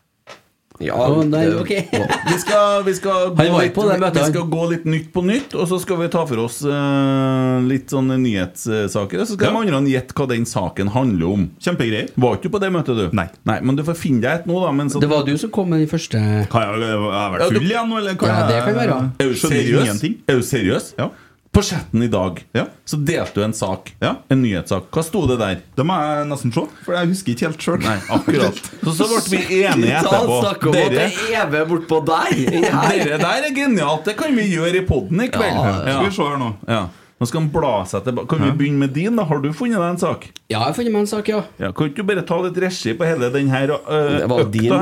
Ja, 0.82 0.98
oh, 1.08 1.22
nei, 1.28 1.46
ok. 1.56 1.72
Vi 2.32 2.38
skal, 2.42 2.84
vi, 2.88 2.94
skal 2.98 3.32
gå 3.36 3.46
litt, 3.60 3.74
på 3.76 3.84
det 3.88 3.98
møtet, 4.02 4.22
vi 4.22 4.32
skal 4.32 4.46
gå 4.50 4.66
litt 4.72 4.86
nytt 4.90 5.10
på 5.14 5.24
nytt, 5.26 5.54
og 5.58 5.68
så 5.70 5.78
skal 5.82 6.00
vi 6.00 6.08
ta 6.14 6.22
for 6.30 6.42
oss 6.46 6.62
uh, 6.66 7.60
litt 7.68 7.92
sånne 7.92 8.18
nyhetssaker. 8.22 9.22
Og 9.22 9.28
så 9.30 9.36
skal 9.36 9.52
Ja. 9.52 9.64
de 9.66 9.76
andre 9.78 9.92
gjette 9.92 10.16
hva 10.18 10.28
den 10.32 10.46
saken 10.50 10.92
handler 10.96 11.34
om. 11.36 11.48
Kjempegreier. 11.62 12.12
Var 12.16 12.38
ikke 12.38 12.50
du 12.50 12.56
på 12.56 12.62
det 12.64 12.72
møtet, 12.74 13.02
du? 13.02 13.18
Nei. 13.18 13.28
Men 13.62 13.78
du 13.78 13.84
får 13.88 13.98
finne 14.00 14.24
deg 14.24 14.42
et 14.42 14.48
nå, 14.50 14.60
da. 14.64 14.72
mens 14.76 14.98
Det 15.02 15.10
var 15.12 15.26
du 15.28 15.34
som 15.38 15.52
kom 15.54 15.70
med 15.72 15.84
de 15.84 15.90
første 15.92 16.20
Kan 16.52 16.64
jeg, 16.66 16.80
jeg 16.86 17.02
har 17.16 17.36
vært 17.36 17.52
full 17.52 17.68
igjen 17.68 17.92
nå, 17.92 18.00
eller? 18.02 18.16
Kan 18.22 18.32
Ja, 18.32 18.40
det 18.50 18.64
kan 18.66 18.80
være. 18.80 19.02
Er 19.20 19.34
du 19.34 19.36
seriøs? 19.42 20.08
Er 20.28 20.40
du 20.42 20.48
seriøs? 20.48 20.94
Ja. 21.00 21.12
På 21.52 21.60
chatten 21.62 22.04
i 22.04 22.08
dag 22.08 22.38
Ja. 22.56 22.66
så 22.88 22.96
delte 22.96 23.34
du 23.36 23.44
en 23.44 23.54
sak. 23.54 23.90
Ja. 24.00 24.14
En 24.32 24.40
nyhetssak. 24.42 24.86
Hva 24.96 25.02
sto 25.04 25.26
det 25.28 25.36
der? 25.42 25.58
Det 25.76 25.84
må 25.84 25.98
jeg 26.00 26.30
nesten 26.30 26.54
se, 26.56 26.64
for 26.86 26.96
jeg 26.96 27.10
husker 27.12 27.34
ikke 27.34 27.50
helt 27.50 27.66
sjøl. 27.66 27.84
Akkurat. 28.16 28.62
Så, 28.86 28.94
så 28.96 29.08
ble 29.12 29.42
vi 29.50 29.60
enige 29.66 29.98
etterpå. 30.00 30.72
Dere, 30.72 31.10
er 31.12 31.44
Eve 31.44 31.66
bortpå 31.68 32.00
der! 32.08 32.32
deg 32.32 33.04
dere 33.04 33.20
der 33.20 33.50
er 33.50 33.54
genialt. 33.56 34.08
Det 34.08 34.16
kan 34.20 34.32
vi 34.36 34.48
gjøre 34.54 34.80
i 34.80 34.86
poden 34.88 35.22
i 35.26 35.28
kveld. 35.28 35.60
Ja, 35.60 35.76
Skal 35.92 36.08
vi 36.08 36.16
se 36.16 36.30
her 36.32 36.40
nå. 36.40 36.50
Ja. 36.72 36.82
Nå 37.22 37.28
skal 37.30 37.44
han 37.44 37.52
bla 37.54 37.74
seg 37.86 38.08
tilbake. 38.08 38.32
Kan 38.32 38.42
vi 38.48 38.56
begynne 38.64 38.82
med 38.88 38.96
din? 38.96 39.20
da? 39.20 39.28
Har 39.30 39.44
du 39.44 39.52
funnet 39.54 39.78
deg 39.78 39.92
en 39.92 40.00
sak? 40.02 40.24
Ja, 40.50 40.56
jeg 40.56 40.64
har 40.64 40.74
funnet 40.80 40.96
meg 40.96 41.04
en 41.04 41.12
sak, 41.12 41.28
ja. 41.30 41.44
Ja, 41.62 41.70
kan 41.76 41.92
ikke 41.92 42.02
du 42.02 42.08
bare 42.16 42.24
ta 42.32 42.40
litt 42.48 42.58
regi 42.64 42.96
på 42.98 43.06
hele 43.06 43.28
denne 43.36 43.52
her 43.54 43.76
øh, 43.76 44.24
økta 44.24 44.48
din. 44.56 44.74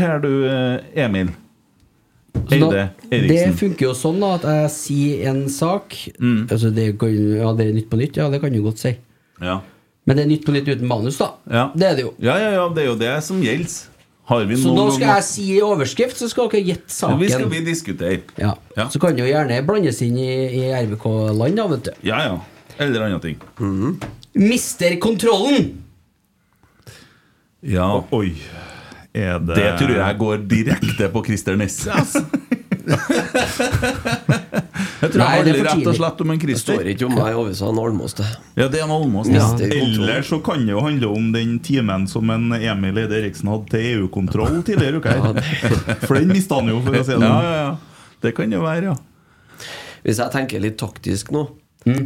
her, 0.00 0.22
du, 0.22 0.30
øh, 0.48 0.78
Emil? 0.96 1.34
Så 2.32 2.58
da, 2.70 2.88
det 3.10 3.40
funker 3.60 3.86
jo 3.86 3.92
sånn 3.96 4.18
da 4.20 4.34
at 4.38 4.42
jeg 4.48 4.70
sier 4.74 5.26
en 5.30 5.44
sak 5.52 5.94
Mm. 6.18 6.46
altså 6.50 6.70
det, 6.74 6.98
kan, 6.98 7.12
Ja, 7.12 7.52
det 7.56 7.66
er 7.68 7.72
Nytt 7.76 7.88
på 7.90 7.96
nytt, 8.00 8.16
ja, 8.16 8.28
det 8.32 8.40
kan 8.40 8.52
du 8.52 8.62
godt 8.62 8.78
si. 8.80 8.94
Ja. 9.40 9.60
Men 10.06 10.16
det 10.16 10.24
er 10.24 10.28
Nytt 10.32 10.44
på 10.46 10.52
nytt 10.52 10.68
uten 10.68 10.88
manus, 10.88 11.18
da. 11.18 11.30
Ja. 11.50 11.70
Det 11.76 11.86
er 11.86 11.94
det 11.96 12.02
jo. 12.06 12.14
ja, 12.18 12.36
ja, 12.40 12.50
ja, 12.56 12.68
det 12.74 12.82
er 12.84 12.88
jo 12.90 12.96
det 12.98 13.12
som 13.24 13.40
gjelder. 13.42 13.88
Har 14.24 14.44
vi 14.46 14.54
Så 14.56 14.70
noen 14.70 14.76
da 14.78 14.94
skal 14.94 15.08
jeg 15.16 15.24
si 15.26 15.46
overskrift, 15.60 16.16
så 16.16 16.28
skal 16.30 16.48
dere 16.48 16.62
gjette 16.64 16.94
Ja, 17.02 17.16
Vi 17.18 17.28
skal 17.28 17.40
saken. 17.42 17.50
vi 17.50 17.60
diskutere. 17.66 18.20
Ja. 18.38 18.54
Ja. 18.76 18.88
Så 18.88 19.00
kan 19.02 19.16
det 19.16 19.24
jo 19.26 19.32
gjerne 19.32 19.60
blandes 19.66 20.00
inn 20.02 20.16
i, 20.16 20.30
i 20.62 20.72
RBK-land, 20.72 21.56
da, 21.56 21.66
vet 21.68 21.84
du. 21.84 21.90
Ja, 22.06 22.18
ja. 22.24 22.38
Eller 22.78 23.02
andre 23.02 23.20
ting. 23.20 23.36
Mister 24.34 24.94
kontrollen! 25.02 25.82
Ja. 27.62 28.04
Oi. 28.12 28.32
Er 29.14 29.38
det 29.44 29.56
Det 29.58 29.70
tror 29.78 29.92
jeg 29.98 30.18
går 30.22 30.44
direkte 30.48 31.08
på 31.12 31.24
Christer 31.26 31.56
Nesse. 31.60 31.92
Altså. 32.82 32.98
jeg 35.02 35.10
tror 35.12 35.20
Nei, 35.20 35.26
jeg 35.26 35.30
har 35.30 35.30
er 35.30 35.36
handler 35.36 35.66
rett 35.68 35.86
og 35.86 35.94
slett 35.94 36.22
om 36.24 36.32
en 36.32 36.40
Det 36.42 36.56
står 36.58 36.88
ikke 36.92 37.06
om 37.06 37.12
meg 37.14 37.36
over, 37.36 37.44
avisa, 37.44 37.68
en 37.70 37.78
Almås, 37.78 38.14
det. 38.18 38.26
Ja, 38.58 38.66
det 38.72 38.80
er 38.80 38.84
en 38.88 38.94
Almås. 38.96 39.30
Ja. 39.30 39.46
Eller 39.62 40.26
så 40.26 40.40
kan 40.42 40.64
det 40.66 40.74
jo 40.74 40.82
handle 40.82 41.12
om 41.12 41.28
den 41.34 41.52
timen 41.62 42.08
som 42.10 42.30
en 42.34 42.48
Emil 42.58 42.98
Eide 43.04 43.20
Eriksen 43.20 43.52
hadde 43.52 43.70
til 43.70 43.86
EU-kontroll 43.92 44.62
tidligere 44.66 44.98
i 44.98 45.02
uka. 45.02 45.44
For 46.08 46.18
den 46.18 46.32
mista 46.34 46.58
han 46.58 46.72
jo, 46.72 46.80
for 46.82 46.98
å 46.98 47.04
si 47.06 47.14
det 47.14 47.20
Ja, 47.22 47.30
sånn. 47.30 47.46
ja, 47.46 47.54
ja. 47.60 48.10
Det 48.22 48.34
kan 48.36 48.50
jo 48.54 48.62
være, 48.66 48.92
ja. 48.92 48.96
Hvis 50.02 50.18
jeg 50.18 50.34
tenker 50.34 50.62
litt 50.62 50.78
taktisk 50.82 51.30
nå, 51.34 51.46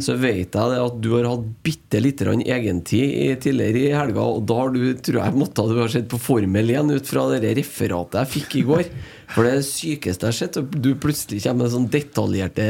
så 0.01 0.15
vet 0.17 0.55
jeg 0.57 0.71
det 0.73 0.77
at 0.81 0.95
du 1.03 1.09
har 1.13 1.27
hatt 1.29 1.43
bitte 1.65 1.99
lite 2.01 2.25
grann 2.25 2.41
egentid 2.41 3.41
tidligere 3.43 3.83
i 3.83 3.91
helga, 3.93 4.23
og 4.25 4.45
da 4.49 4.55
har 4.63 4.71
du, 4.73 4.79
tror 5.05 5.19
jeg 5.21 5.37
måtte 5.37 5.67
du 5.69 5.75
har 5.81 5.91
sett 5.93 6.07
på 6.09 6.17
Formel 6.21 6.71
1 6.73 6.95
ut 6.95 7.07
fra 7.11 7.27
det 7.37 7.51
referatet 7.59 8.19
jeg 8.23 8.33
fikk 8.37 8.55
i 8.61 8.65
går. 8.71 8.89
For 9.35 9.43
det 9.45 9.53
er 9.57 9.65
sykeste 9.67 10.25
jeg 10.25 10.33
har 10.33 10.39
sett. 10.39 10.57
og 10.61 10.75
Du 10.81 10.93
plutselig 10.95 11.43
kommer 11.43 11.65
med 11.67 11.73
sånn 11.75 11.89
detaljerte 11.93 12.67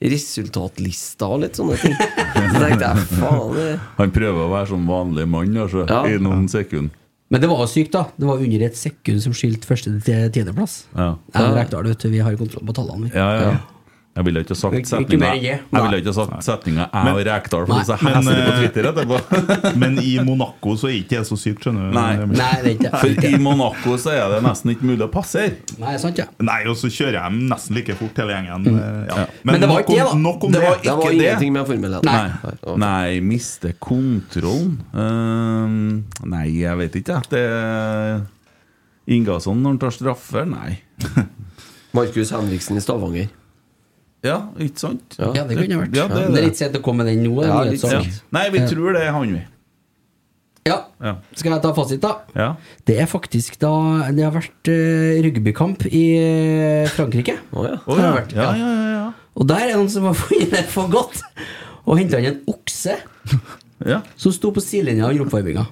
resultatlister 0.00 1.28
og 1.34 1.42
litt 1.44 1.58
sånne 1.60 1.76
ting. 1.80 1.96
Så 1.98 2.62
tenkte 2.62 2.86
jeg 2.86 3.02
faen 3.18 3.50
det 3.56 3.66
Han 3.98 4.14
prøver 4.14 4.46
å 4.46 4.52
være 4.54 4.70
sånn 4.72 4.86
vanlig 4.88 5.26
mann 5.28 5.58
altså, 5.60 5.84
Ja. 5.90 6.02
i 6.08 6.16
noen 6.22 6.48
sekunder. 6.48 6.96
Men 7.30 7.40
det 7.44 7.46
var 7.52 7.66
sykt, 7.70 7.92
da. 7.94 8.08
Det 8.18 8.26
var 8.26 8.40
under 8.42 8.62
et 8.66 8.74
sekund 8.80 9.20
som 9.22 9.34
skilte 9.36 9.68
første 9.68 9.92
til 10.02 10.30
tiendeplass. 10.34 10.80
Ja. 10.96 11.12
Jeg 11.30 11.44
og 11.46 11.58
Rekdal, 11.60 11.86
vet 11.92 12.00
du, 12.02 12.08
vi 12.10 12.18
har 12.26 12.34
kontroll 12.40 12.64
på 12.66 12.74
tallene. 12.74 13.06
vi. 13.06 13.12
Ja, 13.14 13.28
ja. 13.38 13.52
Jeg 14.20 14.26
ville 14.28 14.40
ikke 14.44 14.52
ha 14.52 14.60
sagt 14.60 14.90
setninga. 14.90 15.28
Jeg 15.40 15.60
ville 15.72 15.98
ikke 16.02 16.12
ha 16.12 16.16
sagt 16.18 16.44
setninga 16.44 16.86
jeg 16.92 17.14
og 17.16 17.20
Rekdal, 17.30 17.62
for 17.70 17.86
så 17.88 17.96
Men, 18.04 18.18
heslig 18.20 18.42
på 18.44 18.54
Twitter 18.60 18.88
etterpå. 18.90 19.20
Men 19.82 19.96
i 20.04 20.10
Monaco 20.26 20.74
så 20.76 20.90
er 20.90 20.96
ikke 20.98 21.16
det 21.16 21.22
så 21.30 21.38
sykt, 21.40 21.64
skjønner 21.64 21.88
du. 21.88 21.96
Nei. 21.96 22.10
Nei, 22.28 22.50
det 22.60 22.70
er 22.70 22.76
ikke 22.76 23.00
For 23.00 23.28
i 23.30 23.40
Monaco 23.40 23.96
så 24.02 24.12
er 24.12 24.34
det 24.34 24.42
nesten 24.44 24.74
ikke 24.74 24.88
mulig 24.90 25.06
å 25.06 25.10
passere. 25.14 25.56
Nei, 25.80 25.94
sant, 26.02 26.20
ja. 26.20 26.26
Nei, 26.44 26.58
og 26.68 26.76
så 26.76 26.90
kjører 26.92 27.16
jeg 27.16 27.40
nesten 27.50 27.78
like 27.80 27.96
fort 27.98 28.20
hele 28.20 28.36
gjengen. 28.36 28.68
eh, 28.74 29.00
Ja. 29.10 29.24
Men, 29.42 29.54
Men 29.54 29.60
det 29.64 29.68
var 29.72 29.80
ikke 29.86 29.96
det, 29.96 30.04
da. 30.10 30.18
Nok 30.20 30.44
om 30.44 30.52
Det 30.52 30.60
det. 30.60 30.68
var 30.68 30.82
Det 30.84 30.96
var 31.00 31.16
ingenting 31.16 31.52
med 31.56 31.66
Formel 31.70 31.96
Nei. 32.04 32.18
Nei. 32.44 32.76
Nei, 32.84 33.20
miste 33.24 33.72
kontrollen 33.80 34.76
Ehm, 34.94 36.04
Nei, 36.28 36.46
jeg 36.60 36.76
vet 36.78 37.00
ikke, 37.00 37.16
jeg. 37.20 37.30
Det 37.32 39.14
Ingasson 39.16 39.58
når 39.62 39.74
han 39.74 39.78
tar 39.82 39.94
straffer? 39.96 40.44
Nei. 40.46 40.76
Markus 41.96 42.30
Henriksen 42.30 42.78
i 42.78 42.82
Stavanger. 42.84 43.30
Ja, 44.26 44.36
ikke 44.60 44.78
sant? 44.82 45.16
Ja. 45.18 45.30
Ja, 45.34 45.44
det 45.48 45.56
kunne 45.56 45.78
vært. 45.80 45.94
Ja, 45.96 46.04
det 46.10 46.18
er 46.26 46.28
det 46.34 46.40
er 46.42 46.46
litt 46.50 46.58
sent 46.60 46.74
å 46.76 46.82
komme 46.84 47.04
med 47.06 47.14
den 47.14 47.22
nå. 47.24 47.38
det 47.40 47.46
er 47.48 47.54
Ja, 47.54 47.62
litt 47.70 47.80
sent. 47.80 48.18
Nei, 48.36 48.42
vi 48.52 48.60
tror 48.68 48.92
det 48.98 49.06
er 49.06 49.14
han, 49.16 49.32
vi. 49.38 49.46
Ja. 50.68 50.76
Ja. 51.00 51.14
Skal 51.32 51.54
jeg 51.54 51.62
ta 51.64 51.70
fasit, 51.72 52.02
da? 52.02 52.10
ja. 52.36 52.50
Det 52.84 52.98
er 53.00 53.06
faktisk 53.08 53.54
da 53.62 53.70
Det 54.12 54.20
har 54.26 54.34
vært 54.34 54.68
uh, 54.68 55.16
rugbykamp 55.24 55.86
i 55.88 56.02
eh, 56.20 56.90
Frankrike. 56.92 57.38
Oh, 57.56 57.64
ja. 57.64 57.78
Oh, 57.88 57.96
ja. 57.96 58.10
vært, 58.18 58.34
Ja, 58.36 58.50
ja. 58.52 58.58
ja, 58.60 58.74
ja, 58.76 58.92
ja. 58.98 59.06
Og 59.40 59.48
der 59.48 59.62
er 59.64 59.72
det 59.72 59.78
noen 59.80 59.88
som 59.94 60.04
har 60.10 60.18
funnet 60.26 60.52
det 60.52 60.66
for 60.68 60.90
godt 60.92 61.22
og 61.88 61.96
henta 61.96 62.20
inn 62.20 62.28
en 62.28 62.40
okse 62.52 62.92
ja. 63.90 64.02
som 64.20 64.34
sto 64.36 64.50
på 64.54 64.60
sidelinja 64.62 65.08
under 65.08 65.24
oppvarminga. 65.24 65.64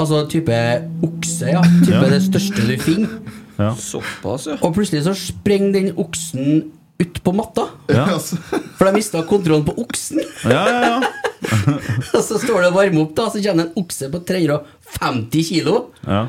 Altså 0.00 0.22
type 0.32 0.56
okse, 1.04 1.50
ja. 1.52 1.60
Type 1.84 2.00
Ja. 2.00 2.08
det 2.08 2.22
største 2.24 2.64
du 2.66 2.72
finner. 2.80 3.18
ja. 3.60 3.74
Såpass, 3.76 4.48
ja. 4.48 4.56
Og 4.64 4.72
plutselig 4.74 5.04
så 5.04 5.12
sprenger 5.14 5.76
den 5.76 5.90
oksen 6.00 6.70
ut 7.00 7.22
på 7.24 7.32
matta. 7.36 7.68
Ja. 7.90 8.04
Altså, 8.16 8.36
For 8.78 8.88
de 8.88 8.92
mista 8.98 9.22
kontrollen 9.28 9.64
på 9.66 9.74
oksen. 9.82 10.20
ja, 10.44 10.62
ja, 10.68 10.80
ja. 10.84 11.00
Og 12.16 12.22
så 12.24 12.36
står 12.38 12.62
det 12.66 12.68
og 12.70 12.76
varmer 12.76 13.02
opp, 13.06 13.14
da, 13.16 13.26
så 13.32 13.40
kommer 13.42 13.64
det 13.64 13.70
en 13.70 13.82
okse 13.82 14.08
på 14.12 14.20
350 14.28 15.44
kilo. 15.50 15.80
ja. 16.06 16.26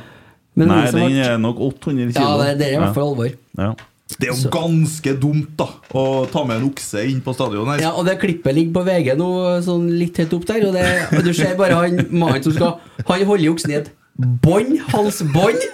Nei, 0.51 0.65
den 0.91 0.99
har- 0.99 1.31
er 1.31 1.37
nok 1.39 1.59
800 1.63 2.11
kilo. 2.11 2.25
Ja, 2.25 2.31
det, 2.43 2.57
det 2.59 2.65
er 2.67 2.73
i 2.75 2.79
hvert 2.81 2.93
fall 2.97 3.13
alvor. 3.13 3.29
Ja. 3.57 3.69
det 4.19 4.27
er 4.27 4.33
jo 4.35 4.49
ganske 4.51 5.13
dumt 5.21 5.53
da 5.57 5.67
å 5.95 6.01
ta 6.27 6.41
med 6.43 6.57
en 6.59 6.65
okse 6.67 7.05
inn 7.07 7.21
på 7.23 7.31
stadion 7.33 7.69
her. 7.71 7.79
Ja, 7.85 7.91
og 7.95 8.03
det 8.05 8.17
klippet 8.19 8.53
ligger 8.57 8.73
på 8.75 8.83
VG 8.89 9.13
nå, 9.17 9.29
sånn 9.63 9.85
litt 9.95 10.19
høyt 10.19 10.33
opp 10.35 10.45
der. 10.49 10.65
Og, 10.67 10.75
det, 10.75 10.83
og 11.15 11.23
du 11.23 11.31
ser 11.33 11.55
bare 11.55 11.79
han 11.79 12.01
mannen 12.11 12.43
som 12.43 12.51
skal 12.57 12.75
Han 13.07 13.23
holder 13.31 13.53
oksen 13.53 13.71
i 13.71 13.77
et 13.79 13.87
bånd, 14.43 14.79
halsbånd. 14.91 15.61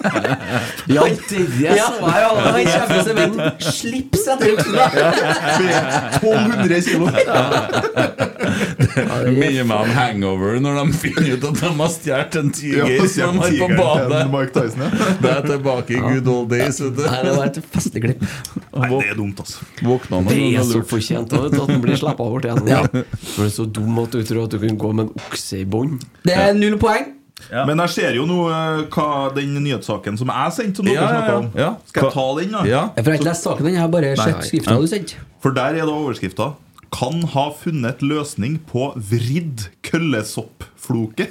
Ja, 0.88 1.02
Han- 1.04 1.18
det 1.28 1.76
ja, 1.76 1.86
han 2.00 2.64
kommer 2.64 3.02
som 3.04 3.18
et 3.18 3.62
slips 3.62 4.22
etter 4.32 4.56
da. 4.72 4.86
1200 6.16 6.80
kilo! 6.86 7.08
Det 8.08 9.32
minner 9.34 9.66
meg 9.68 9.82
om 9.84 9.90
Hangover, 9.94 10.56
når 10.62 10.78
de 10.80 10.96
finner 11.02 11.28
ut 11.36 11.44
at 11.50 11.60
de 11.60 11.72
har 11.80 11.90
stjålet 11.92 12.38
en 12.40 12.50
tiger 12.56 12.92
Ja, 12.94 13.08
som 13.12 13.36
de 13.36 13.42
har 13.42 13.50
på 13.60 13.68
badet. 13.78 14.22
Mike 14.32 14.54
Tyson, 14.56 14.84
ja. 14.86 14.90
Det 15.22 15.32
er 15.34 15.42
tilbake 15.50 15.96
i 15.96 16.00
good 16.02 16.30
old 16.32 16.48
days. 16.54 16.80
Vet 16.82 17.02
Nei, 17.04 17.20
det 17.26 17.34
var 17.36 17.50
et 17.50 17.60
festlig 17.74 18.04
klipp. 18.06 18.24
Nei, 18.72 18.88
det 18.94 19.02
er 19.12 19.18
dumt, 19.20 19.42
altså. 19.44 19.68
Våkna 19.84 20.22
Det 20.30 20.38
er 20.54 20.64
så 20.64 20.78
lurt. 20.80 20.88
fortjent 20.94 21.36
at 21.38 21.58
den 21.58 21.84
blir 21.84 22.00
slappa 22.00 22.24
bort 22.32 22.48
igjen. 22.48 22.64
Ja. 22.70 22.82
Du 22.88 23.44
er 23.44 23.52
så 23.54 23.66
dum 23.68 24.00
at 24.04 24.14
du 24.16 24.22
tror 24.24 24.46
at 24.48 24.56
du 24.56 24.58
kan 24.64 24.78
gå 24.80 24.94
med 24.96 25.08
en 25.08 25.14
okse 25.28 25.62
i 25.62 25.68
bånd. 25.68 26.00
Det 26.26 26.34
er 26.38 26.56
null 26.56 26.78
poeng. 26.80 27.14
Men 27.52 27.78
jeg 27.84 27.90
ser 27.94 28.16
jo 28.18 28.24
nå 28.28 28.38
eh, 28.50 28.80
hva 28.92 29.08
den 29.34 29.54
nyhetssaken 29.62 30.18
som 30.20 30.30
jeg 30.34 30.54
sendte, 30.56 30.76
som 30.82 30.88
dere 30.88 30.94
Ja, 30.98 31.20
ja, 31.28 31.36
om. 31.38 31.50
ja. 31.56 31.68
Skal 31.88 32.08
jeg 32.08 32.12
ta 32.16 32.24
den, 32.40 32.52
da? 32.56 32.62
Ja. 32.68 32.82
Jeg 32.96 33.04
har 33.06 33.18
ikke 33.18 33.28
lest 33.30 33.46
saken, 33.46 33.68
jeg 33.72 33.80
har 33.80 33.92
bare 33.92 34.14
sett 34.18 34.48
skrifta 34.50 34.76
du 34.80 34.88
sendte. 34.90 35.22
For 35.42 35.54
der 35.56 35.78
er 35.78 35.86
det 35.86 35.94
overskrifta 35.94 36.50
'Kan 36.90 37.22
ha 37.34 37.50
funnet 37.52 38.00
løsning 38.02 38.58
på 38.66 38.92
vridd 38.96 39.68
køllesoppfloke'. 39.84 41.28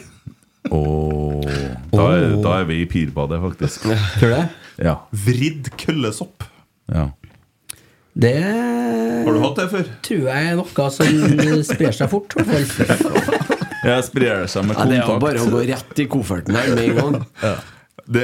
Oh. 0.69 1.41
da, 1.93 2.03
er, 2.13 2.35
da 2.43 2.59
er 2.61 2.63
vi 2.69 2.81
i 2.81 2.85
pirbadet, 2.85 3.39
faktisk. 3.41 3.81
Tror 4.19 4.29
du 4.29 4.35
det? 4.35 4.47
Ja. 4.83 4.95
Vridd 5.11 5.71
køllesopp. 5.77 6.43
ja. 6.93 7.07
Det 8.17 8.33
Har 8.41 9.33
du 9.33 9.39
hatt 9.43 9.55
det 9.59 9.69
før? 9.69 9.83
tror 10.01 10.23
jeg 10.25 10.47
er 10.47 10.55
noe 10.57 10.89
som 10.89 11.05
sprer 11.63 11.91
seg 11.93 12.09
fort. 12.09 12.33
i 12.33 12.45
hvert 12.47 12.71
fall. 12.97 13.43
Jeg 13.85 14.03
sprer 14.07 14.43
det 14.43 14.51
seg 14.51 14.65
med 14.67 14.77
Ja, 14.77 14.85
det 14.89 14.99
er 14.99 15.09
jo 15.09 15.17
bare 15.21 15.41
å 15.43 15.49
gå 15.53 15.63
rett 15.69 15.99
i 16.01 16.07
kofferten 16.09 16.55
her 16.57 16.71
med 16.73 16.85
en 16.85 17.01
gang. 17.01 17.19
Det, 18.07 18.23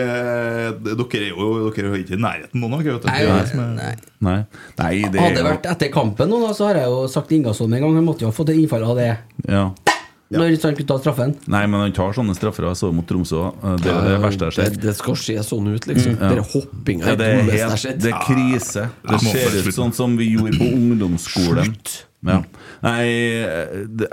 det, 0.80 0.94
dere 0.96 1.20
er 1.20 1.32
jo 1.34 1.48
dere 1.76 1.90
er 1.92 1.96
ikke 2.00 2.16
i 2.16 2.20
nærheten 2.24 2.62
nå, 2.64 2.70
dere. 2.80 3.02
Nei, 3.04 3.18
er- 3.28 3.50
nei. 3.76 3.90
Nei. 4.24 4.36
Nei, 4.80 4.92
det 5.12 5.20
Hadde 5.20 5.42
det 5.42 5.44
vært 5.44 5.66
etter 5.74 5.90
kampen 5.92 6.32
nå, 6.32 6.40
da, 6.40 6.54
så 6.56 6.70
har 6.70 6.80
jeg 6.80 6.88
jo 6.88 7.02
sagt 7.12 7.34
Ingasson 7.36 7.74
en 7.76 7.84
gang. 7.84 7.98
Han 8.00 8.06
måtte 8.08 8.24
jo 8.24 8.30
ha 8.32 8.36
fått 8.36 8.54
et 8.54 8.62
innfall 8.62 8.86
av 8.88 9.02
det 9.02 9.10
ja. 9.44 9.66
når 10.32 10.56
han 10.64 10.78
kunne 10.80 10.88
ta 10.88 10.98
straffen. 11.04 11.36
Nei, 11.52 11.66
men 11.68 11.84
han 11.84 11.96
tar 12.00 12.16
sånne 12.16 12.36
straffer. 12.38 12.70
Jeg 12.70 12.80
så 12.80 12.94
mot 12.96 13.08
Tromsø. 13.10 13.44
Det 13.84 13.92
er 13.92 14.08
det 14.08 14.16
verste 14.24 14.48
jeg 14.48 14.54
har 14.54 14.56
Det, 14.56 14.70
sett. 14.72 14.80
det 14.88 14.96
skal 15.02 15.20
se 15.26 15.36
sånn 15.52 15.68
ut, 15.74 15.90
liksom. 15.92 16.16
Ja. 16.16 16.32
Bare 16.32 16.48
hoppinga 16.54 17.12
Ja, 17.12 17.18
det 17.20 17.30
det 17.52 18.14
er, 18.14 18.24
krise. 18.24 18.88
Det 19.12 19.20
ser 19.28 19.60
ut 19.68 19.76
sånn 19.76 19.92
som 20.00 20.16
vi 20.16 20.32
gjorde 20.38 20.64
på 20.64 20.72
ungdomsskolen. 20.72 21.76
Ja. 22.24 22.40
Nei, 22.84 23.08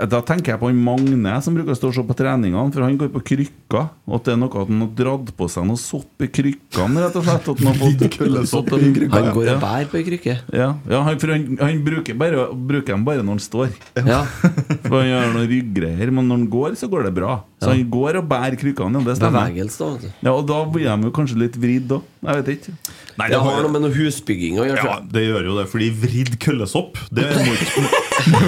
da 0.07 0.21
tenker 0.23 0.53
jeg 0.53 0.59
på 0.61 0.69
han 0.69 0.77
Magne 0.79 1.33
som 1.43 1.55
bruker 1.57 1.73
å 1.73 1.75
stå 1.75 1.89
og 1.89 1.95
se 1.97 2.03
på 2.07 2.15
treningene, 2.15 2.71
for 2.71 2.85
han 2.85 2.95
går 2.99 3.09
på 3.11 3.21
krykker. 3.33 3.89
Og 4.07 4.15
at 4.15 4.29
det 4.29 4.33
er 4.35 4.39
noe 4.39 4.47
at 4.63 4.71
han 4.71 4.85
har 4.85 4.91
dratt 4.95 5.33
på 5.35 5.47
seg 5.51 5.67
noe 5.67 5.81
sopp 5.81 6.23
i 6.23 6.29
krykkene, 6.31 7.03
rett 7.03 7.17
og 7.19 7.25
slett. 7.27 7.49
At 7.51 7.59
han 7.59 7.67
har 7.67 7.79
fått 7.81 8.05
Køllesopp 8.15 8.71
i 8.71 8.79
en- 8.79 9.11
Han 9.11 9.29
går 9.35 9.51
og 9.57 9.61
bærer 9.65 9.91
på 9.91 9.99
ei 9.99 10.05
krykke. 10.07 10.37
Ja, 10.55 10.69
ja 10.87 11.03
han, 11.03 11.19
for 11.19 11.33
han, 11.35 11.57
han 11.59 11.83
bruker, 11.83 12.15
bare, 12.15 12.47
bruker 12.55 12.95
dem 12.95 13.03
bare 13.07 13.23
når 13.27 13.37
han 13.37 13.43
står. 13.43 13.75
Ja. 14.07 14.23
For 14.87 14.97
han 15.01 15.07
gjør 15.11 15.33
noen 15.35 15.47
ryggreier, 15.51 16.11
men 16.11 16.27
når 16.31 16.37
han 16.41 16.47
går, 16.51 16.75
så 16.79 16.87
går 16.91 17.05
det 17.09 17.13
bra. 17.15 17.35
Så 17.61 17.69
han 17.69 17.81
går 17.93 18.17
og 18.17 18.25
bærer 18.25 18.55
krykkene, 18.57 18.97
ja, 18.97 19.05
det 19.05 19.13
stemmer. 19.19 19.51
Bevegelse, 19.51 19.77
da. 19.77 19.89
vet 19.93 20.01
du. 20.01 20.25
Ja, 20.25 20.31
Og 20.33 20.47
da 20.49 20.63
blir 20.65 20.87
de 20.89 21.05
jo 21.05 21.11
kanskje 21.13 21.37
litt 21.43 21.57
vridd 21.61 21.91
òg. 21.93 22.07
Jeg 22.21 22.37
vet 22.39 22.49
ikke. 22.55 22.71
Nei, 23.17 23.27
Det 23.29 23.37
har 23.41 23.61
noe 23.61 23.71
med 23.73 23.83
noe 23.83 23.93
husbygging 23.93 24.57
å 24.61 24.65
gjøre. 24.65 24.85
Ja, 24.85 24.95
det 25.13 25.23
gjør 25.27 25.47
jo 25.49 25.57
det, 25.59 25.65
fordi 25.69 25.89
vridd 26.03 26.35
køllesopp 26.41 26.99
Det 27.13 27.25
må 27.33 27.53
ikke, 27.55 27.81
må, 27.81 27.89
må, 28.33 28.41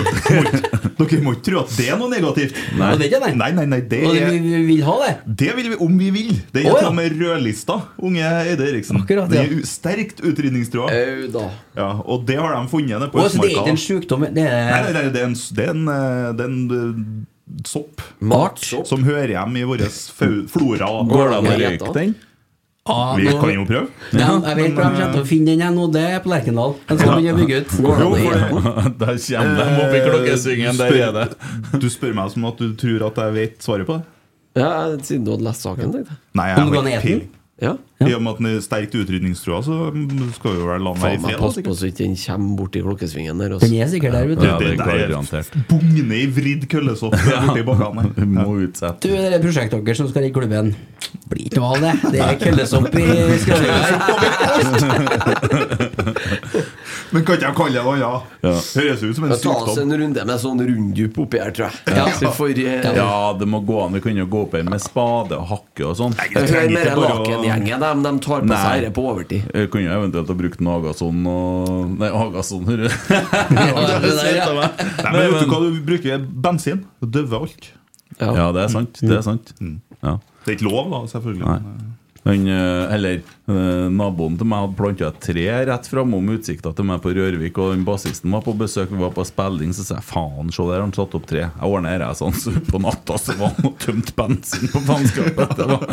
Dere 0.98 1.20
må 1.26 1.34
ikke 1.36 1.46
tro 1.50 1.62
at 1.64 1.74
det 1.78 1.88
er 1.94 2.00
noe 2.02 2.10
negativt. 2.10 2.58
Nei, 2.80 2.92
det 3.02 3.10
er 3.12 3.24
nei. 3.26 3.52
Nei, 3.54 3.66
nei, 3.70 3.82
det 3.90 4.02
Og 4.08 4.14
vi, 4.16 4.22
er 4.22 4.34
vi 4.34 4.64
vil 4.70 4.84
ha 4.88 4.96
det. 5.04 5.12
det 5.44 5.52
vil 5.60 5.72
vi 5.74 5.80
om 5.86 5.98
vi 6.00 6.10
vil. 6.14 6.32
Det 6.54 6.64
er 6.64 6.70
ja. 6.70 6.76
til 6.80 6.90
og 6.90 6.98
med 6.98 7.18
rødlista, 7.20 7.80
unge 8.02 8.24
Eide 8.24 8.70
Eriksen. 8.70 9.02
Akkurat, 9.02 9.30
Det 9.30 9.42
er 9.44 9.54
sterkt 9.70 10.24
utrydningstrua. 10.26 10.90
Au. 10.90 11.46
Ja, 11.78 11.92
og 12.02 12.26
det 12.30 12.40
har 12.42 12.54
de 12.56 12.66
funnet 12.72 12.96
nede 12.96 13.12
på 13.14 13.22
Østmarka. 13.22 13.50
det 13.50 13.58
er 13.58 13.62
ikke 13.62 13.76
en 13.78 13.84
sykdom, 13.84 14.26
det 14.34 14.48
er 14.48 14.74
nei, 14.74 14.82
nei, 14.94 15.06
det 15.14 15.22
er 15.22 15.30
en, 15.30 15.38
det 15.38 15.66
er 15.66 15.74
en, 15.74 15.86
eh, 15.90 16.34
det 16.38 16.46
er 16.46 16.52
en 16.54 17.28
eh, 17.54 17.64
sopp 17.66 18.88
som 18.88 19.04
hører 19.04 19.34
hjemme 19.36 19.60
i 19.60 19.64
vår 19.68 19.84
flora. 20.50 20.88
Går 21.10 21.30
det 21.30 21.38
an 21.38 21.50
å 21.50 21.58
røyke 21.60 21.94
den? 21.94 22.16
ah, 22.86 23.16
Vi 23.16 23.24
nå- 23.30 23.40
kan 23.40 23.54
jo 23.54 23.66
prøve. 23.66 23.88
Ja, 24.12 24.40
jeg 24.42 24.56
vet 24.58 24.74
hvor 24.74 24.84
de 24.84 24.90
kommer 24.98 25.14
til 25.14 25.22
å 25.22 25.28
finne 25.28 25.46
den 25.54 25.60
igjen, 25.62 25.78
og 25.80 25.94
det 25.94 26.02
er 26.04 26.20
på 26.20 26.30
Lerkendal. 26.34 26.74
Den 26.90 26.98
skal 27.00 27.14
begynne 27.16 27.34
å 27.34 27.40
bygge 27.44 27.60
ut. 27.62 27.76
Går 27.86 28.02
Jo, 28.04 28.10
det-? 28.16 28.32
Der 29.04 29.16
kommer 29.30 29.56
de 29.64 29.86
opp 29.86 29.94
i 29.94 30.02
klokkesvingen. 30.08 30.78
Der 30.82 30.98
er 31.08 31.14
det. 31.20 31.28
Eh, 31.32 31.80
Du 31.80 31.88
spør 31.90 32.14
meg 32.18 32.32
som 32.34 32.46
at 32.46 32.58
du 32.60 32.74
tror 32.76 33.08
at 33.08 33.16
jeg 33.24 33.34
vet 33.38 33.64
svaret 33.64 33.88
på 33.88 34.00
det? 34.00 34.04
Ja, 34.60 34.74
siden 35.02 35.24
du 35.26 35.32
hadde 35.34 35.48
lest 35.48 35.64
saken, 35.66 35.94
tenkte 35.96 36.12
jeg. 36.14 36.20
Nei, 36.38 36.48
jeg 36.50 36.58
har 36.60 36.68
ikke 36.68 37.02
peiling. 37.02 37.24
Ja. 37.64 37.74
I 38.04 38.12
og 38.18 38.22
med 38.26 38.34
at 38.34 38.40
den 38.42 38.48
er 38.50 38.58
sterkt 38.64 38.96
utrydningstrua, 39.00 39.62
så 39.64 39.76
skal 40.36 40.52
vi 40.52 40.58
jo 40.60 40.66
vel 40.68 40.82
la 40.84 40.92
den 40.92 41.02
være 41.04 41.14
landet 41.14 41.24
i 41.24 41.24
fred. 41.24 41.38
pass 41.40 41.56
på 41.64 41.76
så 41.80 41.88
ikke 41.88 42.04
den 42.04 42.16
kommer 42.20 42.58
borti 42.60 42.82
klokkesvingen 42.84 43.40
der. 43.40 43.50
Den 43.64 43.76
er 43.80 43.88
sikkert 43.94 44.14
der, 44.18 44.28
vet 44.28 44.42
du. 44.42 44.46
Ja, 44.48 44.58
det 44.60 44.66
det, 44.74 44.78
det 44.84 45.40
er. 45.40 45.44
Bugne 45.70 46.18
i 46.20 46.26
vridd 46.36 46.68
køllesopp 46.72 47.16
borti 47.16 47.64
bakkene. 47.70 48.04
Må 48.36 48.50
utsette 48.66 49.08
Du, 49.08 49.10
det 49.16 49.40
prosjektet 49.46 49.86
deres 49.88 49.98
som 50.04 50.10
skal 50.12 50.28
i 50.28 50.34
klubben 50.36 50.74
Blir 51.32 51.48
ikke 51.48 51.62
noe 51.62 51.70
av 51.78 51.80
det. 51.86 51.94
Det 52.18 52.20
er 52.26 52.36
køllesopp 52.42 52.92
i 53.00 53.08
skrallinga 53.44 53.80
her. 53.88 53.98
Men 57.14 57.24
kan 57.26 57.36
ikke 57.38 57.46
jeg 57.46 57.56
kalle 57.58 57.78
det 57.78 57.84
noe 57.86 57.96
annet? 57.96 58.32
Ja. 58.44 58.54
Høres 58.82 59.04
ut 59.04 59.16
som 59.18 59.26
en 59.28 59.34
sykdom. 59.38 59.54
ta 59.54 59.72
oss 59.72 59.78
en 59.84 59.94
runde 60.02 60.24
med 60.30 60.42
sånn 60.42 60.62
runddyp 60.66 61.20
oppi 61.24 61.42
her, 61.42 61.52
tror 61.54 61.68
jeg. 61.70 61.94
Ja. 61.94 62.06
ja. 62.24 62.32
for, 62.34 62.50
uh, 62.50 62.88
Ja, 62.98 63.10
det 63.40 63.48
må 63.54 63.60
gå 63.68 63.78
an. 63.84 63.94
Vi 63.98 64.02
kan 64.04 64.18
jo 64.18 64.26
gå 64.34 64.42
opp 64.48 64.56
her 64.58 64.66
med 64.68 64.82
spade 64.82 65.38
og 65.38 65.46
hakke 65.52 65.86
og 65.92 65.96
sånn. 66.00 66.16
Hør 66.18 66.48
trenger 66.50 66.74
med 66.74 66.88
ikke 66.88 66.96
bare 66.98 67.14
å- 67.14 67.22
Laken-gjengen, 67.24 67.86
de, 67.86 67.92
de 68.08 68.14
tar 68.26 68.42
på 68.44 68.50
Nei. 68.50 68.62
seg 68.66 68.84
dette 68.88 68.96
på 68.98 69.06
overtid. 69.14 69.48
Jeg 69.54 69.72
kunne 69.74 69.86
jo 69.88 69.96
eventuelt 70.00 70.34
ha 70.34 70.38
brukt 70.42 70.66
Nagason 70.70 71.24
og 71.30 71.96
Nei, 72.02 72.12
Hagason, 72.18 72.66
hører. 72.68 73.00
Nei, 73.58 73.68
men 75.14 75.34
vet 75.34 75.42
du 75.44 75.50
hva 75.54 75.62
du 75.64 75.82
bruker? 75.86 76.28
Bensin. 76.48 76.86
Døver 77.04 77.46
alt. 77.46 77.72
Ja, 78.20 78.52
det 78.56 78.68
er 78.68 78.72
sant. 78.74 79.00
Det 79.02 79.18
er 79.18 79.26
sant. 79.26 79.54
Ja. 79.62 80.18
Det 80.44 80.52
er 80.52 80.58
ikke 80.58 80.68
lov, 80.70 80.90
da, 80.92 81.04
selvfølgelig. 81.14 81.46
Nei. 81.48 81.92
Han, 82.24 82.46
eh, 82.48 82.94
eller 82.96 83.18
eh, 83.52 83.90
Naboen 83.92 84.38
til 84.40 84.48
meg 84.48 84.62
hadde 84.64 84.78
planta 84.80 85.08
et 85.10 85.18
tre 85.26 85.44
rett 85.68 85.88
framom 85.92 86.30
utsikta 86.32 86.72
til 86.78 86.86
meg 86.88 87.02
på 87.04 87.12
Rørvik, 87.18 87.58
og 87.60 87.74
den 87.74 87.82
bassisten 87.84 88.32
var 88.32 88.46
på 88.46 88.54
besøk, 88.56 88.94
vi 88.94 89.02
var 89.02 89.12
på 89.12 89.26
spilling, 89.28 89.74
så 89.76 89.84
sa 89.84 89.98
jeg 89.98 90.08
faen, 90.08 90.52
se 90.56 90.64
der 90.70 90.80
han 90.86 90.94
satt 90.96 91.18
opp 91.20 91.26
tre. 91.28 91.42
Jeg 91.50 91.68
ordna 91.68 91.92
dette 91.98 92.16
sånn, 92.22 92.32
så 92.40 92.54
på 92.70 92.80
natta 92.80 93.18
så 93.20 93.36
var 93.42 93.52
han 93.58 93.68
og 93.68 93.76
tømt 93.84 94.14
bensin 94.16 94.72
på 94.72 94.84
faenskapet. 94.88 95.56
Det 95.60 95.68
var- 95.68 95.84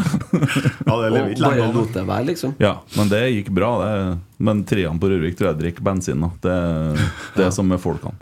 Ja, 0.87 1.01
det 1.03 1.11
lever 1.16 1.33
Og 1.35 1.43
lenge. 1.43 1.64
bare 1.64 1.72
lot 1.74 1.93
det 1.99 2.07
være, 2.12 2.26
liksom. 2.31 2.55
Ja, 2.62 2.76
men 2.95 3.11
det 3.11 3.24
gikk 3.35 3.51
bra. 3.59 3.72
Det. 3.83 4.18
Men 4.47 4.62
treene 4.70 5.03
på 5.03 5.11
Rørvik 5.11 5.35
tror 5.39 5.51
jeg 5.51 5.61
drikker 5.64 5.83
bensin. 5.91 6.22
Da. 6.22 6.31
Det, 6.47 6.57
det 7.41 7.49
er 7.49 7.51
som 7.59 7.66
med 7.68 7.83
folkene. 7.83 8.14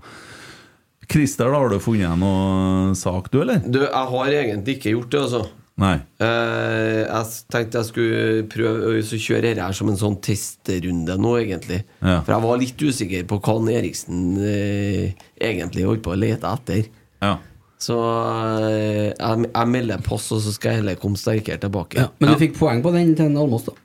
Christer, 1.09 1.49
da 1.53 1.61
har 1.63 1.71
du 1.73 1.79
funnet 1.81 2.19
noe 2.21 2.91
sak, 2.99 3.31
du, 3.33 3.39
eller? 3.41 3.63
Du, 3.65 3.79
jeg 3.85 4.09
har 4.17 4.33
egentlig 4.43 4.75
ikke 4.77 4.93
gjort 4.97 5.13
det, 5.15 5.23
altså. 5.29 5.45
Nei. 5.79 5.95
Uh, 6.19 7.05
jeg 7.05 7.27
tenkte 7.53 7.79
jeg 7.79 7.89
skulle 7.93 8.47
prøve 8.51 8.97
å 8.99 9.03
kjøre 9.05 9.45
dette 9.47 9.63
her 9.63 9.77
som 9.79 9.91
en 9.93 10.01
sånn 10.01 10.17
testrunde 10.25 11.15
nå, 11.21 11.35
egentlig. 11.39 11.85
Ja. 12.01 12.19
For 12.27 12.35
jeg 12.35 12.45
var 12.49 12.63
litt 12.65 12.83
usikker 12.83 13.29
på 13.31 13.39
hva 13.45 13.55
Eriksen 13.77 14.25
uh, 14.43 15.29
egentlig 15.39 15.87
holdt 15.87 16.03
på 16.07 16.17
å 16.17 16.19
lete 16.19 16.51
etter. 16.51 16.89
Ja. 17.23 17.37
Så 17.79 17.95
uh, 17.95 19.13
jeg, 19.15 19.47
jeg 19.47 19.71
melder 19.71 20.03
pass, 20.03 20.27
og 20.35 20.43
så 20.43 20.55
skal 20.57 20.75
jeg 20.75 20.83
heller 20.83 20.99
komme 20.99 21.21
sterkere 21.21 21.63
tilbake. 21.63 22.03
Ja, 22.03 22.11
men 22.19 22.35
du 22.35 22.43
fikk 22.43 22.59
poeng 22.59 22.83
på 22.83 22.95
den 22.97 23.15
til 23.19 23.39
Almås, 23.39 23.69
da. 23.71 23.79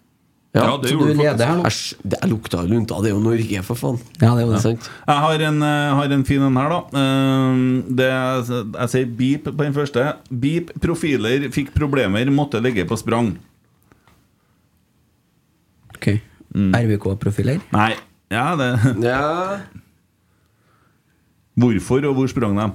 Ja, 0.53 0.63
Ja, 0.67 0.77
det 0.77 0.89
Så 0.91 0.93
gjorde 0.99 1.13
du 1.15 1.21
leder 1.23 1.45
her 1.49 1.55
nå. 1.57 1.63
Æsj, 1.65 1.95
det 2.05 2.17
er 2.21 2.27
lukta 2.29 2.59
av 2.61 2.67
lunta. 2.69 2.97
Det 3.01 3.09
er 3.09 3.15
jo 3.15 3.21
Norge, 3.23 3.61
for 3.65 3.75
faen. 3.79 3.95
Ja, 4.21 4.35
det 4.35 4.43
er 4.43 4.45
jo 4.45 4.51
det. 4.53 4.59
Sant? 4.61 4.89
Jeg 5.07 5.15
har 5.23 5.41
en, 5.47 5.63
eh, 5.65 5.93
har 5.97 6.11
en 6.13 6.23
fin 6.23 6.41
en 6.45 6.55
her, 6.55 6.69
da. 6.69 6.79
Eh, 6.93 7.55
Det, 7.89 8.09
er- 8.11 8.79
jeg 8.79 8.89
sier 8.93 9.05
beep 9.17 9.43
på 9.49 9.57
den 9.63 9.73
første. 9.73 10.03
Beep 10.29 10.69
profiler 10.79 11.49
fikk 11.49 11.73
problemer, 11.73 12.25
måtte 12.29 12.61
ligge 12.61 12.85
på 12.85 12.95
sprang. 13.01 13.33
Ok. 15.95 16.21
RBK-profiler. 16.53 17.59
Nei. 17.73 17.95
Ja, 18.29 18.55
det 18.55 19.03
Ja 19.03 19.59
Hvorfor, 21.59 22.01
og 22.09 22.15
hvor 22.17 22.27
sprang 22.29 22.55
de? 22.57 22.65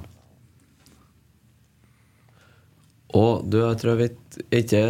Og 3.17 3.45
du, 3.49 3.57
jeg 3.57 3.77
tror 3.81 3.89
jeg 3.95 3.99
vet 4.03 4.35
Er 4.53 4.59
ikke 4.61 4.81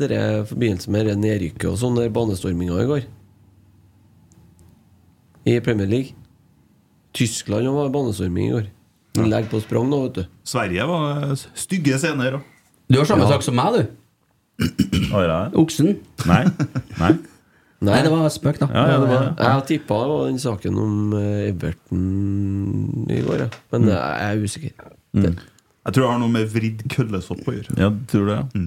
dere 0.00 0.20
i 0.40 0.44
forbindelse 0.48 0.90
med 0.94 1.06
det 1.10 1.16
nedrykket 1.20 1.66
og 1.68 1.76
sånn, 1.80 1.98
der 1.98 2.08
banestorminga 2.14 2.78
i 2.80 2.86
går? 2.88 3.02
I 5.46 5.58
Premier 5.60 5.86
League? 5.90 6.14
Tyskland 7.16 7.68
var 7.72 7.92
banestorming 7.94 8.48
i 8.48 8.54
går. 8.56 8.66
Ja. 9.16 9.24
legg 9.32 9.46
på 9.48 9.60
sprang 9.64 9.86
nå, 9.88 10.02
vet 10.06 10.18
du. 10.18 10.24
Sverige 10.44 10.84
var 10.88 11.30
stygge 11.56 11.96
scener. 11.98 12.34
òg. 12.36 12.42
Du 12.92 12.98
har 12.98 13.06
samme 13.08 13.24
Ja. 13.24 13.30
sak 13.30 13.42
som 13.46 13.54
meg, 13.56 13.72
du. 13.72 13.86
Oksen. 15.56 15.96
Nei. 16.26 16.42
Nei. 17.00 17.12
Nei, 17.80 18.02
det 18.02 18.10
var 18.10 18.28
spøk, 18.32 18.58
da. 18.58 18.66
Ja, 18.72 18.84
ja, 18.88 18.98
det 19.00 19.08
var 19.08 19.22
ja. 19.22 19.32
Jeg 19.38 19.52
har 19.52 19.64
tippa 19.68 19.96
det 20.02 20.08
var 20.12 20.26
den 20.30 20.38
saken 20.40 20.78
om 20.80 21.12
eh, 21.14 21.48
Everton 21.50 23.06
i 23.12 23.20
går, 23.22 23.38
ja. 23.44 23.48
Men 23.72 23.82
Mm. 23.82 23.88
jeg 23.88 24.20
er 24.20 24.44
usikker. 24.44 24.70
Det, 25.14 25.36
Jeg 25.86 25.94
tror 25.94 26.02
det 26.02 26.10
har 26.10 26.18
noe 26.18 26.32
med 26.34 26.48
vridd 26.50 26.80
køllesopp 26.90 27.46
å 27.46 27.52
gjøre. 27.54 27.76
Ja, 27.78 27.88
tror 28.10 28.26
du 28.26 28.32
det? 28.34 28.66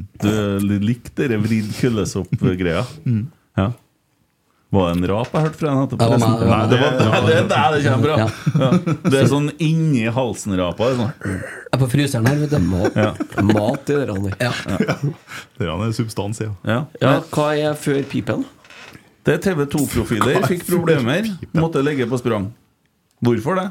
Du 0.63 0.75
likte 0.87 1.27
den 1.27 1.41
vridd 1.43 1.73
køllesopp-greia? 1.81 2.85
Ja. 3.59 3.69
Var 4.69 4.85
det 4.85 4.97
en 4.99 5.05
rap 5.09 5.31
jeg 5.33 5.41
hørte 5.47 5.57
fra 5.57 5.69
en 5.73 5.79
etterpå? 5.81 6.05
Ja, 6.05 6.09
det 6.13 6.19
var 6.21 6.29
meg, 6.29 6.69
det 6.69 6.77
var 6.79 6.91
Nei, 6.93 6.99
det 7.01 7.09
var 7.09 7.23
det, 7.25 7.37
det, 7.49 7.61
det 7.73 7.79
kommer 7.89 8.03
bra. 8.05 8.17
Ja. 8.19 8.27
Ja. 8.61 9.09
Det 9.09 9.17
er 9.23 9.29
sånn 9.31 9.47
inni 9.65 10.03
halsen-rapa. 10.13 10.89
Sånn. 10.99 11.09
Jeg 11.25 11.73
er 11.73 11.81
på 11.81 11.87
fryseren 11.89 12.29
her, 12.29 12.37
vet 12.43 12.53
du. 12.53 12.59
mat, 12.69 12.99
Ja. 13.01 13.07
mat 13.49 13.89
i 13.89 13.97
det 13.97 14.05
der. 14.11 14.35
Ja. 14.45 14.51
Det 15.57 15.65
er 15.65 15.73
en 15.87 15.95
substans, 15.97 16.39
ja. 16.45 16.51
Ja. 16.69 16.77
Ja, 17.01 17.15
hva 17.33 17.47
er 17.57 17.73
før 17.81 17.99
pipen? 18.13 18.45
Det 19.25 19.35
er 19.39 19.41
TV2-profiler 19.49 20.45
fikk 20.47 20.67
problemer, 20.69 21.27
måtte 21.57 21.81
legge 21.83 22.05
på 22.09 22.21
sprang. 22.21 22.51
Hvorfor 23.25 23.57
det? 23.59 23.65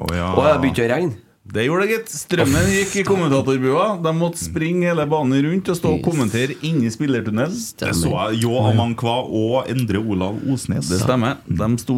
Å, 0.00 0.14
ja. 0.14 0.30
Å, 0.30 0.46
jeg 0.46 0.62
begynte 0.62 0.86
å 0.86 0.90
regne. 0.94 1.18
Det 1.50 1.64
gjorde 1.66 1.86
det, 1.86 1.90
gitt. 1.96 2.10
Strømmen 2.14 2.68
gikk 2.70 2.92
i 3.00 3.02
kommentatorbua. 3.08 3.86
De 4.04 4.12
måtte 4.14 4.38
springe 4.38 4.86
hele 4.86 5.06
banen 5.10 5.40
rundt 5.48 5.70
og 5.72 5.78
stå 5.78 5.94
og 5.96 6.04
kommentere 6.04 6.54
inni 6.66 6.90
spillertunnelen. 6.94 7.56
Det 7.80 7.90
så 7.98 8.12
jeg. 8.12 8.42
Jo 8.44 8.60
Amankwa 8.68 9.16
og 9.26 9.70
Endre 9.72 9.98
Olav 9.98 10.38
Osnes. 10.52 10.86
Det 10.92 11.00
stemmer. 11.02 11.40
De 11.48 11.68
sto, 11.82 11.96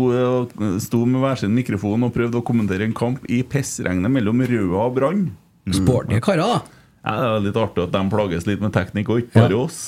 sto 0.81 1.03
med 1.05 1.21
hver 1.21 1.43
sin 1.43 1.53
mikrofon 1.57 2.09
og 2.09 2.15
prøvde 2.17 2.41
å 2.41 2.47
kommentere 2.49 2.89
en 2.89 2.97
kamp 2.97 3.27
i 3.29 3.43
pissregnet 3.45 4.09
mellom 4.15 4.41
Røa 4.49 4.87
og 4.87 4.97
Brann. 4.97 5.25
Sporty 5.69 6.19
karer, 6.25 6.43
da. 6.49 6.81
Ja, 7.03 7.13
det 7.21 7.29
er 7.29 7.47
litt 7.51 7.61
artig 7.61 7.85
at 7.85 7.93
de 7.95 8.03
plages 8.15 8.47
litt 8.49 8.61
med 8.63 8.73
teknikk, 8.75 9.09
og 9.11 9.21
ikke 9.25 9.37
bare 9.37 9.51
Ja. 9.53 9.65
oss. 9.67 9.81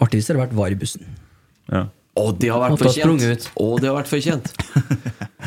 Artigst 0.00 0.28
har 0.32 0.36
det 0.40 0.48
vært 0.48 0.56
VAR-bussen. 0.56 1.06
Ja. 1.70 1.86
Å, 2.12 2.26
det 2.36 2.50
har 2.52 2.60
vært 2.60 2.78
for 2.82 2.92
kjent 2.92 3.08
fortjent. 3.22 3.46
Å, 3.56 3.66
det 3.80 3.88
har 3.88 3.96
vært 3.96 4.10
fortjent. 4.10 4.50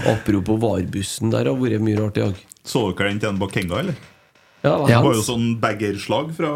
Apropos 0.09 0.57
VAR-bussen, 0.63 1.29
der 1.33 1.45
har 1.51 1.57
vært 1.59 1.83
mye 1.85 1.99
rart 1.99 2.17
i 2.17 2.23
dag. 2.25 2.39
Så 2.65 2.81
dere 2.97 3.11
den 3.11 3.19
til 3.21 3.29
en 3.29 3.39
Bakenga, 3.41 3.79
eller? 3.83 3.99
Ja, 4.65 4.79
Det 4.87 4.97
var 5.05 5.13
jo 5.13 5.21
sånn 5.21 5.45
baggerslag 5.61 6.31
fra 6.33 6.49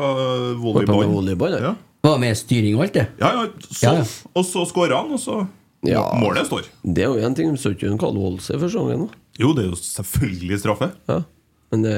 volleyball. 0.58 1.06
volleyball, 1.14 1.60
ja. 1.62 1.76
Var 2.02 2.18
med 2.24 2.38
styring 2.40 2.78
og 2.80 2.88
alt, 2.88 2.96
det. 2.96 3.06
Ja, 3.20 3.30
ja, 3.36 3.48
så, 3.70 3.84
Ja, 3.84 3.92
ja. 4.00 4.06
Og 4.34 4.46
så 4.48 4.64
skåra 4.66 5.04
han, 5.04 5.12
og 5.14 5.20
så 5.22 5.44
Ja. 5.86 6.02
Målet 6.20 6.48
står. 6.50 6.66
Det 6.84 7.04
er 7.06 7.14
jo 7.14 7.26
en 7.28 7.36
ting, 7.36 7.52
de 7.54 7.60
så 7.62 7.72
ikke 7.76 7.88
en 7.92 8.00
Karl 8.02 8.18
Holse 8.20 8.58
for 8.58 8.66
første 8.68 8.98
da. 8.98 9.08
Jo, 9.40 9.54
det 9.54 9.64
er 9.66 9.70
jo 9.70 9.78
selvfølgelig 9.80 10.58
straffe. 10.60 10.90
Ja. 11.08 11.20
Men 11.72 11.84
det 11.86 11.94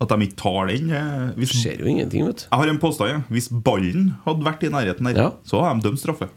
At 0.00 0.08
de 0.08 0.16
ikke 0.26 0.36
tar 0.40 0.66
den 0.72 0.90
eh, 0.90 1.32
hvis, 1.36 1.52
skjer 1.60 1.78
jo 1.84 1.86
ingenting, 1.92 2.24
vet 2.26 2.36
du. 2.40 2.42
Jeg 2.48 2.58
har 2.58 2.68
en 2.72 2.78
påstand. 2.80 3.10
Ja. 3.12 3.20
Hvis 3.28 3.50
ballen 3.52 4.14
hadde 4.24 4.42
vært 4.48 4.64
i 4.64 4.72
nærheten 4.72 5.04
der, 5.12 5.20
Ja. 5.20 5.30
så 5.44 5.60
hadde 5.62 5.82
de 5.82 5.90
dømt 5.90 6.00
straffe. 6.00 6.30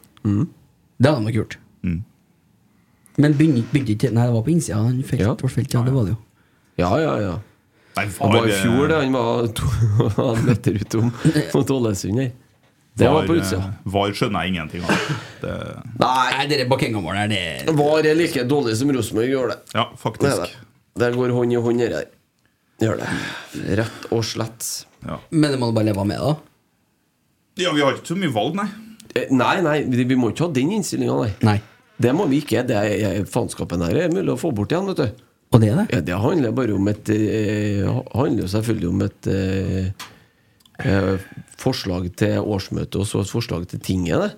Det 1.04 1.12
hadde 1.12 1.20
de 1.20 1.26
nok 1.28 1.36
gjort. 1.41 1.58
Mm. 1.84 1.97
Men 3.24 3.34
begynte 3.38 3.66
begynte 3.74 3.93
ikke 3.97 4.12
Nei, 4.16 4.24
det 4.30 4.34
var 4.38 4.45
på 4.45 4.54
innsida. 4.54 4.78
Han 4.80 5.01
felt, 5.06 5.22
Ja. 5.22 5.34
felt, 5.36 5.74
ja, 5.76 5.82
det 5.86 5.93
var 5.93 6.08
det 6.08 6.14
jo. 6.16 6.22
Ja, 6.82 6.91
ja, 7.01 7.18
ja. 7.22 7.34
Nei, 7.97 8.06
Det 8.08 8.30
var 8.34 8.47
i 8.49 8.56
fjor 8.58 8.88
det, 8.89 9.01
han 9.04 9.14
var 9.14 9.47
to 9.54 9.68
meter 10.47 10.80
utom 10.82 11.12
mot 11.54 11.74
Ålesund 11.76 12.20
her. 12.24 12.32
Det 12.95 13.10
var 13.10 13.26
på 13.28 13.36
utsida. 13.39 13.60
eh, 13.74 13.91
VAR 13.93 14.12
skjønner 14.14 14.43
jeg 14.45 14.54
ingenting 14.54 14.84
av. 14.86 15.06
Det, 15.41 15.54
Nei, 16.01 16.45
det 16.49 16.60
Bakenga-målet 16.70 17.20
her, 17.24 17.32
det 17.68 17.74
VAR 17.78 18.06
er 18.06 18.18
like 18.18 18.43
dårlig 18.49 18.76
som 18.78 18.91
Rosenborg 18.93 19.30
gjør 19.34 19.47
det. 19.54 19.60
ja, 19.74 19.86
Det, 19.91 19.99
faktisk. 20.01 20.38
det. 20.38 21.01
det 21.01 21.10
går 21.16 21.34
hånd 21.34 21.54
i 21.54 21.62
hånd, 21.68 21.80
det 21.82 21.89
der. 21.93 22.10
Gjør 22.86 22.97
det. 23.01 23.10
Rett 23.82 24.06
og 24.14 24.22
slett. 24.26 24.70
Ja. 25.06 25.18
Men 25.32 25.51
det 25.54 25.60
må 25.62 25.70
du 25.72 25.78
bare 25.78 25.89
leve 25.89 26.06
med, 26.06 26.22
da. 26.22 26.36
ja, 27.66 27.74
vi 27.74 27.82
har 27.82 27.93
ikke 27.97 28.14
så 28.14 28.18
mye 28.18 28.34
valg, 28.34 28.56
nei. 28.62 28.68
Eh, 29.16 29.30
Nei, 29.32 29.55
nei, 29.66 29.78
vi 29.86 30.18
må 30.18 30.32
ikke 30.34 30.47
ha 30.47 30.53
den 30.55 30.72
innstillinga, 30.78 31.20
nei. 31.22 31.34
Nei. 31.45 31.59
Det 32.03 32.11
må 32.18 32.26
vi 32.32 32.41
ikke. 32.41 32.64
Det 32.68 32.76
er, 32.80 33.22
faenskapen 33.30 33.84
her 33.86 33.99
er 34.05 34.14
mulig 34.14 34.34
å 34.34 34.39
få 34.39 34.51
bort 34.55 34.74
igjen, 34.74 34.89
vet 34.89 35.01
du. 35.03 35.24
Og 35.53 35.61
det 35.61 35.70
er 35.70 35.82
det? 35.84 35.88
Ja, 35.93 36.01
det 36.07 36.22
handler 36.24 36.55
bare 36.57 36.74
om 36.74 36.88
et 36.89 37.09
eh, 37.14 37.86
handler 38.16 38.41
jo 38.41 38.49
selvfølgelig 38.49 38.89
om 38.89 39.03
et 39.05 39.28
eh, 39.30 40.07
eh, 40.82 41.28
forslag 41.61 42.07
til 42.18 42.39
årsmøte 42.41 43.03
og 43.03 43.05
så 43.05 43.22
et 43.22 43.30
forslag 43.30 43.68
til 43.70 43.84
tinget. 43.86 44.24
Det 44.24 44.32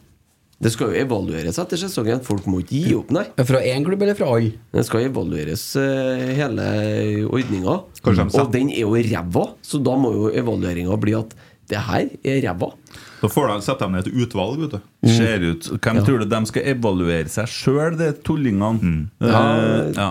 Det 0.65 0.71
skal 0.71 0.91
jo 0.91 0.99
evalueres 1.05 1.57
etter 1.59 1.79
sesongen. 1.79 2.21
Folk 2.23 2.45
må 2.47 2.61
ikke 2.63 2.75
gi 2.83 2.93
opp, 2.95 3.09
nei. 3.15 3.25
Fra 3.47 3.59
én 3.63 3.83
klubb 3.87 4.03
eller 4.03 4.15
fra 4.15 4.27
alle? 4.35 4.53
Det 4.75 4.85
skal 4.87 5.07
evalueres 5.07 5.63
eh, 5.79 6.35
hele 6.35 6.67
ordninga. 7.27 7.79
Og 8.03 8.51
den 8.51 8.71
er 8.71 8.83
jo 8.83 8.93
ræva, 8.95 9.49
så 9.63 9.79
da 9.83 9.95
må 9.99 10.11
jo 10.15 10.29
evalueringa 10.35 10.95
bli 10.99 11.15
at 11.15 11.35
det 11.71 11.81
her 11.87 12.07
er 12.23 12.41
ræva. 12.49 12.71
Så 13.25 13.29
får 13.33 13.47
de, 13.47 13.61
setter 13.65 13.87
de 13.87 13.95
ned 13.95 14.05
et 14.05 14.17
utvalg, 14.21 14.59
vet 14.61 14.75
du. 14.75 15.09
Ser 15.09 15.41
ut 15.41 15.69
Hvem 15.81 15.99
tror 16.05 16.21
du 16.21 16.25
de 16.29 16.39
skal 16.49 16.67
evaluere 16.75 17.31
seg 17.31 17.49
sjøl, 17.49 17.95
de 17.97 18.11
tullingene? 18.25 18.77
Mm. 18.77 18.99
ja. 19.25 19.41
Ja. 19.95 20.07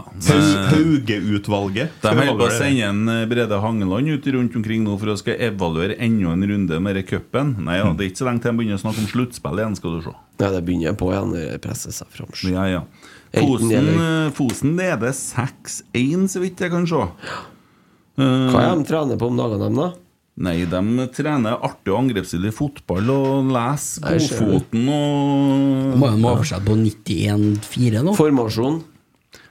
Hauge-utvalget. 0.72 1.94
De 2.02 2.10
holder 2.10 2.40
på 2.40 2.48
å 2.48 2.50
sende 2.56 2.88
en 2.88 3.12
eh, 3.12 3.22
Brede 3.30 3.60
Hangeland 3.62 4.10
ut 4.10 4.28
rundt 4.34 4.58
omkring 4.58 4.82
nå 4.86 4.98
for 4.98 5.14
å 5.14 5.16
skal 5.20 5.38
evaluere 5.46 5.98
enda 6.02 6.34
en 6.34 6.46
runde 6.50 6.82
med 6.82 7.00
cupen. 7.06 7.54
Nei, 7.68 7.78
ja, 7.78 7.90
det 7.94 8.06
er 8.06 8.10
ikke 8.10 8.24
så 8.24 8.28
lenge 8.30 8.42
til 8.42 8.50
de 8.50 8.60
begynner 8.60 8.80
å 8.80 8.84
snakke 8.84 9.04
om 9.04 9.10
sluttspill 9.14 9.62
igjen, 9.62 9.78
skal 9.78 9.94
du 9.96 10.04
se. 10.08 10.14
Ja, 10.42 10.50
det 10.50 10.62
begynner 10.66 10.98
på 10.98 11.12
igjen 11.14 11.34
når 11.34 11.48
det 11.52 11.58
presser 11.64 11.94
seg 11.94 12.10
fram. 12.14 12.34
Ja, 12.50 12.66
ja. 12.70 12.84
Fosen, 13.34 13.90
eh, 13.94 14.30
Fosen 14.34 14.74
leder 14.78 15.14
6-1, 15.14 16.30
så 16.34 16.42
vidt 16.42 16.66
jeg 16.66 16.74
kan 16.74 16.86
se. 16.90 17.04
Hva 18.18 18.60
er 18.62 18.74
de 18.78 18.86
trener 18.86 19.18
på 19.18 19.30
om 19.30 19.38
dagene, 19.38 19.68
dem, 19.68 19.78
da? 19.78 19.92
Nei, 20.34 20.64
de 20.66 21.06
trener 21.14 21.60
artig 21.62 21.92
og 21.92 22.00
angrepsstilig 22.00 22.50
fotball 22.56 23.10
og 23.14 23.52
leser. 23.54 24.02
Godfoten 24.02 24.88
og 24.90 25.94
Må 26.00 26.08
jo 26.10 26.16
ha 26.16 26.32
oversette 26.32 26.66
på 26.66 26.74
91-4 26.80 28.02
nå. 28.02 28.16
Formasjon. 28.18 28.80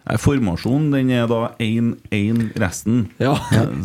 Nei, 0.03 0.17
Formasjonen 0.19 0.89
den 0.91 1.09
er 1.15 1.27
da 1.31 1.53
1-1 1.63 2.51
resten. 2.59 3.05
Ja. 3.23 3.37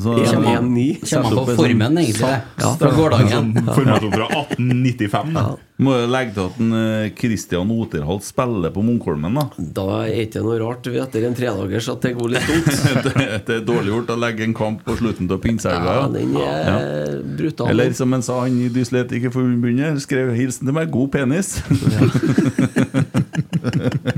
Så- 0.02 0.16
1-1-9. 0.18 0.98
Sett 1.06 1.22
Kommer 1.22 1.38
opp 1.38 1.46
på 1.46 1.54
sånn 1.54 1.60
formen, 1.62 1.98
egentlig. 2.02 2.32
Ja. 2.58 2.72
Fra 2.80 2.90
gårsdagen. 2.96 3.52
Formasjon 3.76 4.12
fra 4.16 4.26
1895. 4.42 5.36
Ja. 5.38 5.44
Må 5.78 5.94
jo 5.94 6.08
legge 6.10 6.34
til 6.34 6.42
at 6.48 6.56
en, 6.58 6.72
eh, 6.74 7.10
Christian 7.14 7.70
Oterholt 7.70 8.24
spiller 8.26 8.72
på 8.74 8.82
Munkholmen, 8.82 9.38
da. 9.38 9.44
Da 9.62 9.84
er 10.02 10.10
det 10.10 10.24
ikke 10.26 10.42
noe 10.42 10.58
rart 10.58 10.88
vi 10.90 10.98
etter 10.98 11.22
en 11.28 11.36
tredagers 11.38 11.86
at 11.92 12.02
det 12.02 12.12
går 12.18 12.34
litt 12.34 12.48
tungt. 12.50 12.66
det, 13.06 13.14
det 13.46 13.54
er 13.60 13.62
dårlig 13.68 13.94
gjort 13.94 14.10
å 14.10 14.18
legge 14.18 14.42
en 14.48 14.56
kamp 14.58 14.82
på 14.82 14.98
slutten 14.98 15.30
av 15.30 15.38
pinsehelga. 15.44 15.94
Ja, 16.00 16.08
den 16.10 16.34
er 16.42 17.22
brutal. 17.38 17.70
Eller 17.70 17.94
som 17.94 18.10
han 18.16 18.26
sa, 18.26 18.40
han 18.42 18.58
i 18.58 18.66
Dysletikerforbundet 18.74 20.02
skrev 20.02 20.34
'hilsen 20.34 20.66
til 20.66 20.74
meg, 20.74 20.90
god 20.90 21.14
penis'. 21.14 21.62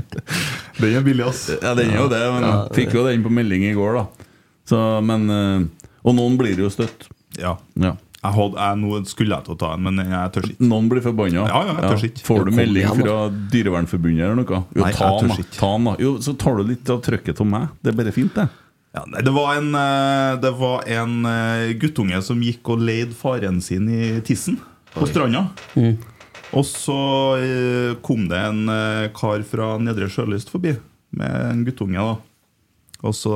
Den 0.81 0.99
er 0.99 1.05
billig, 1.05 1.25
ass. 1.29 1.45
Ja, 1.55 1.73
den 1.77 1.93
er 1.93 2.01
jo 2.03 2.09
det, 2.11 2.21
men 2.35 2.45
Ja, 2.47 2.53
fikk 2.75 2.95
jo 2.97 3.05
den 3.07 3.23
på 3.25 3.31
melding 3.33 3.65
i 3.69 3.73
går, 3.77 3.99
da. 4.01 4.29
Så, 4.67 4.79
men 5.05 5.27
eh, 5.29 5.89
Og 6.05 6.15
noen 6.17 6.37
blir 6.39 6.57
jo 6.59 6.69
støtt. 6.73 7.07
Ja. 7.39 7.57
Ja. 7.79 7.95
Jeg 8.21 8.35
hadde, 8.35 8.57
jeg, 8.61 8.77
nå 8.77 8.97
skulle 9.09 9.33
jeg 9.33 9.45
til 9.47 9.55
å 9.55 9.57
ta 9.57 9.69
en, 9.73 9.85
men 9.87 9.97
jeg 10.05 10.31
tør 10.35 10.45
ikke. 10.51 10.65
Noen 10.69 10.89
blir 10.91 11.01
forbanna. 11.01 11.45
Ja, 11.49 11.61
ja, 11.65 11.73
jeg 11.73 11.87
tør 11.89 12.03
ikke. 12.05 12.25
Får 12.27 12.43
du 12.45 12.51
melding 12.53 12.83
igjen, 12.83 12.99
fra 13.01 13.15
Dyrevernforbundet 13.53 14.25
eller 14.27 14.37
noe? 14.37 14.59
Jo, 14.77 14.83
Nei, 14.83 14.91
ta 14.93 15.07
jeg 15.07 15.23
tør 15.23 15.31
den, 15.31 15.31
ikke. 15.41 15.55
Ta 15.57 15.69
den, 15.73 15.87
da. 15.89 15.93
Jo, 16.05 16.11
så 16.21 16.33
tar 16.43 16.59
du 16.59 16.67
litt 16.69 16.91
av 16.93 16.99
trøkket 17.07 17.41
av 17.41 17.49
meg. 17.49 17.71
Det 17.81 17.89
er 17.93 17.97
bare 17.97 18.13
fint, 18.13 18.35
det. 18.37 18.45
Ja, 18.91 19.05
nei, 19.07 19.23
det 19.25 19.31
var 19.33 19.55
en, 19.55 19.71
eh, 19.79 20.35
det 20.43 20.51
var 20.59 20.85
en 20.99 21.17
eh, 21.31 21.73
guttunge 21.81 22.21
som 22.27 22.41
gikk 22.45 22.73
og 22.75 22.83
leide 22.85 23.15
faren 23.17 23.57
sin 23.63 23.87
i 23.89 24.11
tissen 24.27 24.59
på 24.93 25.07
stranda. 25.09 25.47
Og 26.51 26.65
så 26.67 26.97
eh, 27.39 27.93
kom 28.03 28.25
det 28.31 28.39
en 28.43 28.67
eh, 28.71 29.09
kar 29.15 29.43
fra 29.47 29.77
Nedre 29.79 30.09
Sjølyst 30.11 30.51
forbi 30.51 30.73
med 31.15 31.31
en 31.47 31.63
guttunge. 31.67 31.95
da 31.95 33.07
Og 33.07 33.15
så 33.15 33.35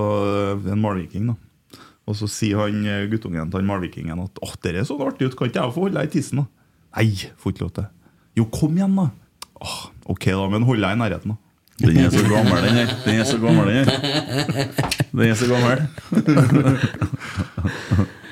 eh, 0.51 0.71
en 0.73 0.81
malviking, 0.83 1.31
da. 1.31 1.35
Og 2.05 2.13
så 2.19 2.27
sier 2.29 2.59
han 2.61 2.83
guttungen 3.09 3.49
til 3.49 3.57
han 3.63 3.69
malvikingen 3.69 4.19
at 4.21 4.43
Åh, 4.45 4.53
det 4.61 4.75
er 4.75 4.85
så 4.85 4.99
artig 5.01 5.25
ut, 5.31 5.37
kan 5.37 5.49
ikke 5.49 5.63
jeg 5.63 5.73
få 5.73 5.87
holde 5.87 5.97
deg 5.97 6.11
i 6.11 6.13
tissen? 6.19 6.43
da? 6.43 6.45
Nei, 6.99 7.07
får 7.41 7.55
ikke 7.55 7.65
lov 7.65 7.73
til. 7.79 7.87
Jo, 8.37 8.45
kom 8.51 8.75
igjen, 8.77 8.99
da. 8.99 9.07
Åh, 9.63 9.79
ok, 10.13 10.25
da, 10.29 10.45
men 10.51 10.67
hold 10.67 10.85
deg 10.85 10.91
i 10.93 10.99
nærheten, 11.01 11.33
da. 11.33 11.37
Den 11.81 11.97
er 11.99 12.11
så 12.13 12.21
gammel, 12.29 12.61
den 12.63 12.77
her. 12.77 12.91
Den 13.03 13.15
er 13.19 13.25
så 13.27 13.37
gammel, 13.41 13.67
den 13.67 13.75
her. 13.83 13.89
Den 15.11 15.25
er 15.27 15.35
så 15.35 15.47
gammel. 15.49 15.77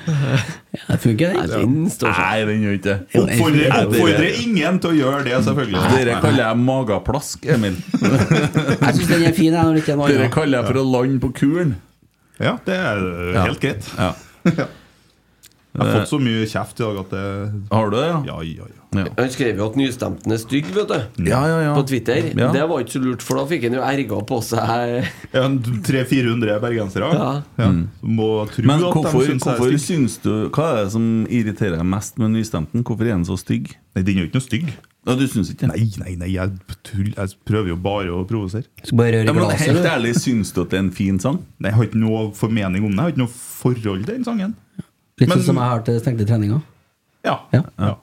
Det 0.04 0.98
funker, 1.00 1.32
det. 1.34 1.46
Den. 1.54 1.74
Nei, 2.04 2.44
den 2.48 2.62
gjør 2.64 2.76
ikke 2.78 2.86
det. 2.90 3.22
Oppfordrer, 3.22 4.38
ingen 4.42 4.78
til 4.82 4.90
å 4.92 4.94
gjøre 4.98 5.24
det, 5.26 5.34
selvfølgelig. 5.48 5.82
Dere 5.94 6.20
kaller 6.24 6.42
jeg 6.44 6.60
magaplask, 6.66 7.48
Emil. 7.56 7.80
Jeg 8.84 8.94
syns 9.00 9.10
den 9.10 9.26
er 9.30 9.36
fin, 9.36 9.56
er 9.56 9.80
Dere 9.80 10.30
kaller 10.32 10.60
jeg 10.60 10.68
for 10.70 10.80
å 10.80 10.86
lande 10.92 11.20
på 11.22 11.32
kuren. 11.40 11.76
Ja, 12.42 12.56
det 12.66 12.76
er 12.76 13.04
helt 13.40 13.60
greit. 13.62 13.92
Ja. 13.98 14.12
Jeg 15.74 15.82
har 15.82 16.00
fått 16.00 16.10
så 16.12 16.18
mye 16.22 16.46
kjeft 16.46 16.78
i 16.78 16.84
dag 16.84 16.98
at 17.00 17.10
det 17.10 17.22
Har 17.74 17.88
du 17.90 17.96
det, 17.96 18.06
ja? 18.06 18.18
Ja, 18.28 18.36
ja, 18.46 18.66
ja. 18.70 18.80
Ja. 18.94 19.08
Han 19.18 19.30
skrev 19.34 19.58
jo 19.58 19.64
at 19.66 19.74
nystemten 19.74 20.30
er 20.30 20.38
stygg, 20.38 20.68
vet 20.70 20.86
du. 20.86 21.24
Ja, 21.26 21.40
ja, 21.50 21.56
ja. 21.64 21.72
På 21.74 21.82
Twitter. 21.82 22.28
Ja. 22.38 22.52
Det 22.54 22.62
var 22.70 22.84
ikke 22.84 22.94
så 22.94 23.02
lurt, 23.02 23.24
for 23.26 23.40
da 23.40 23.46
fikk 23.50 23.66
han 23.66 23.74
jo 23.74 23.82
erga 23.82 24.20
på 24.30 24.38
seg 24.46 25.08
Ja, 25.34 25.48
300-400 25.88 26.60
bergensere 26.62 27.10
Ja. 27.10 27.42
ja. 27.58 27.66
som 27.66 27.88
må 28.06 28.28
tro 28.52 28.62
Men 28.70 28.84
at 28.86 28.94
hvorfor, 28.94 29.24
de 29.26 29.32
syns 29.34 29.46
hvorfor 29.48 29.74
er 29.74 29.82
syns 29.82 30.18
du 30.22 30.32
Hva 30.54 30.68
er 30.70 30.80
det 30.84 30.92
som 30.94 31.08
irriterer 31.26 31.78
deg 31.80 31.86
mest 31.90 32.18
med 32.22 32.34
nystemten? 32.36 32.84
Hvorfor 32.86 33.08
er 33.08 33.16
den 33.16 33.26
så 33.26 33.38
stygg? 33.40 33.74
Nei, 33.94 34.02
den 34.06 34.14
er 34.18 34.24
jo 34.24 34.30
ikke 34.30 34.38
noe 34.38 34.46
stygg. 34.46 34.70
Ja, 35.04 35.14
du 35.18 35.26
syns 35.28 35.50
ikke 35.52 35.66
det? 35.66 35.74
Nei, 35.74 35.88
nei, 36.00 36.14
nei, 36.22 36.30
jeg, 36.32 36.54
tull, 36.86 37.10
jeg 37.12 37.34
prøver 37.44 37.74
jo 37.74 37.76
bare 37.82 38.14
å 38.14 38.22
provosere. 38.28 38.70
Bare 38.96 39.24
Ja, 39.26 39.34
men 39.36 39.50
Helt 39.60 39.90
ærlig, 39.90 40.14
syns 40.22 40.54
du 40.54 40.62
at 40.62 40.70
det 40.72 40.78
er 40.78 40.86
en 40.86 40.94
fin 40.94 41.18
sang? 41.20 41.42
Nei, 41.58 41.70
Jeg 41.72 41.76
har 41.80 41.90
ikke 41.90 42.00
noe 42.06 42.28
formening 42.38 42.86
om 42.86 42.94
det. 42.94 42.96
Jeg 42.96 43.04
har 43.04 43.16
ikke 43.16 43.24
noe 43.26 43.34
forhold 43.34 44.06
til 44.06 44.14
den 44.14 44.24
sangen. 44.24 44.54
Litt 45.20 45.28
Men- 45.28 45.38
sånn 45.38 45.46
som 45.46 45.56
jeg 45.56 45.70
har 45.70 45.82
til 45.86 46.00
stengte 46.00 46.26
treninger. 46.26 46.62
Ja. 47.24 47.38
Ja. 47.52 47.62
ja. 47.78 47.94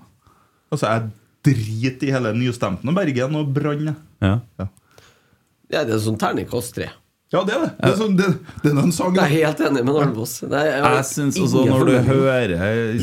Altså, 0.71 0.88
jeg 0.88 1.11
driter 1.43 2.07
i 2.07 2.11
hele 2.15 2.33
nystemten 2.38 2.88
og 2.89 2.95
Bergen 2.95 3.35
og 3.35 3.53
Brann. 3.53 3.85
jeg. 3.85 3.95
Ja. 4.21 4.67
Ja, 5.71 5.83
det 5.88 5.95
er 5.95 5.99
sånn 6.03 6.19
terningkast 6.19 6.75
tre. 6.75 6.89
Ja, 7.31 7.45
det 7.47 7.53
er 7.55 7.61
det. 7.63 7.69
Det 7.79 7.88
er, 7.88 7.93
sånn, 7.95 8.15
det, 8.19 8.25
det 8.59 8.71
er 8.73 8.73
noen 8.75 8.91
sanger. 8.91 9.21
Jeg 9.23 9.39
er 9.39 9.45
helt 9.47 9.61
enig 9.63 9.83
med. 9.88 10.17
Nei, 10.51 10.63
jeg 10.67 10.81
Jeg 10.83 11.05
synes 11.07 11.38
også 11.39 11.61
Når 11.69 11.85
du 11.88 11.93
hører 12.09 12.53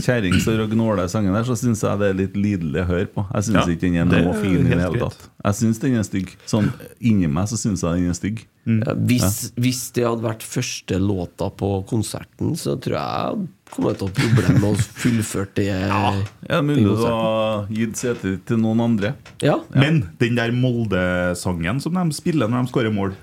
Kjerrings 0.04 0.48
og 0.52 0.58
Ragnola 0.60 1.06
sangen 1.08 1.32
der, 1.32 1.46
så 1.48 1.56
syns 1.56 1.80
jeg 1.80 2.00
det 2.02 2.10
er 2.12 2.18
litt 2.18 2.36
lidelig 2.36 2.82
å 2.82 2.86
høre 2.90 3.08
på. 3.14 3.24
Jeg 3.32 3.46
syns 3.48 3.56
Ja, 3.56 3.64
ikke 3.72 3.88
den 3.88 3.96
er 4.12 4.26
noe 4.26 4.36
fin 4.36 4.58
i 4.60 4.68
det 4.68 4.82
hele 4.84 5.00
tatt. 5.00 5.24
Jeg 5.46 5.58
syns 5.62 5.80
den 5.80 5.96
er 5.96 6.04
stygg. 6.04 6.34
Sånn 6.44 6.68
inni 7.00 7.30
meg 7.38 7.48
så 7.48 7.56
syns 7.56 7.86
jeg 7.86 8.02
den 8.04 8.12
er 8.12 8.18
stygg. 8.20 8.44
Ja, 8.68 8.92
hvis, 9.08 9.38
hvis 9.56 9.80
det 9.96 10.04
hadde 10.04 10.26
vært 10.26 10.44
første 10.44 11.00
låta 11.00 11.48
på 11.48 11.72
konserten, 11.88 12.52
så 12.60 12.76
tror 12.76 12.98
jeg 13.00 13.48
kommet 13.72 13.98
til 13.98 14.06
å 14.06 14.10
ha 14.10 14.16
problemer 14.16 14.60
med 14.60 14.68
å 14.68 14.86
fullføre 15.02 15.48
det. 15.58 15.66
Ja, 15.70 16.12
det 16.48 16.60
mulig 16.66 16.84
du 16.86 17.02
har 17.04 17.66
gitt 17.72 18.00
sete 18.00 18.36
til 18.48 18.60
noen 18.62 18.82
andre? 18.84 19.14
Ja. 19.44 19.58
Men 19.74 20.02
den 20.20 20.38
der 20.38 20.54
Molde-sangen 20.56 21.82
som 21.84 21.98
de 21.98 22.16
spiller 22.16 22.50
når 22.50 22.66
de 22.66 22.72
skårer 22.72 22.94
mål, 22.94 23.14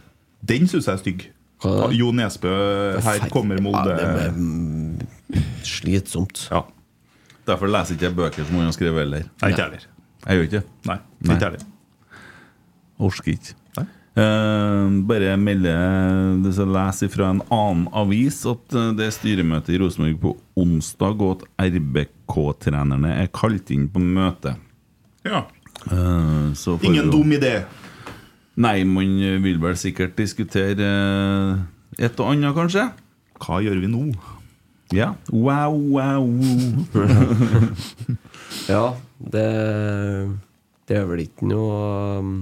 den 0.46 0.70
syns 0.72 0.90
jeg 0.90 0.94
er 0.94 1.02
stygg. 1.04 1.26
Er? 1.66 1.92
Jo 1.96 2.12
Nesbø, 2.14 2.52
her 3.02 3.28
kommer 3.34 3.62
Molde 3.64 3.96
Ja, 3.96 4.10
det 4.18 4.26
er 4.28 5.46
slitsomt. 5.66 6.48
Ja. 6.52 6.66
Derfor 7.46 7.70
leser 7.70 7.96
ikke 7.96 8.10
jeg 8.10 8.18
bøker 8.18 8.48
som 8.48 8.58
han 8.60 8.70
har 8.70 8.76
skrevet 8.76 9.06
heller. 9.06 9.28
Nei, 9.42 9.52
ikke 9.54 9.68
heller. 9.68 9.86
Jeg 10.26 10.38
gjør 10.38 10.48
ikke 10.50 10.58
det. 10.58 10.66
Nei. 10.90 10.98
ikke 11.26 11.48
heller. 11.48 11.66
Orker 13.06 13.32
ikke. 13.36 13.58
Eh, 14.16 14.90
bare 15.04 15.34
melde 15.36 15.72
les 16.72 17.02
fra 17.12 17.32
en 17.34 17.42
annen 17.52 17.88
avis 17.92 18.38
at 18.48 18.76
eh, 18.78 18.94
det 18.96 19.10
er 19.10 19.16
styremøte 19.16 19.74
i 19.76 19.80
Rosenborg 19.82 20.22
på 20.22 20.32
onsdag, 20.64 21.20
og 21.20 21.42
at 21.42 21.74
RBK-trenerne 21.74 23.12
er 23.12 23.28
kalt 23.36 23.74
inn 23.76 23.90
på 23.92 24.00
møte. 24.00 24.56
Ja. 25.28 25.44
Uh, 25.86 26.56
så 26.56 26.78
får 26.80 26.88
Ingen 26.88 27.12
dum 27.12 27.34
idé. 27.36 27.58
Nei, 28.56 28.86
man 28.88 29.20
vil 29.44 29.60
vel 29.60 29.76
sikkert 29.78 30.16
diskutere 30.18 30.88
et 32.00 32.16
og 32.24 32.32
annet, 32.32 32.56
kanskje? 32.56 32.88
Hva 33.44 33.60
gjør 33.66 33.84
vi 33.84 33.92
nå? 33.92 34.06
Ja. 34.96 35.12
Wow, 35.34 35.76
wow. 35.92 36.24
Ja, 38.72 38.96
det, 39.20 39.48
det 40.88 40.98
er 40.98 41.08
vel 41.10 41.26
ikke 41.26 41.50
noe 41.52 41.76
um, 42.24 42.36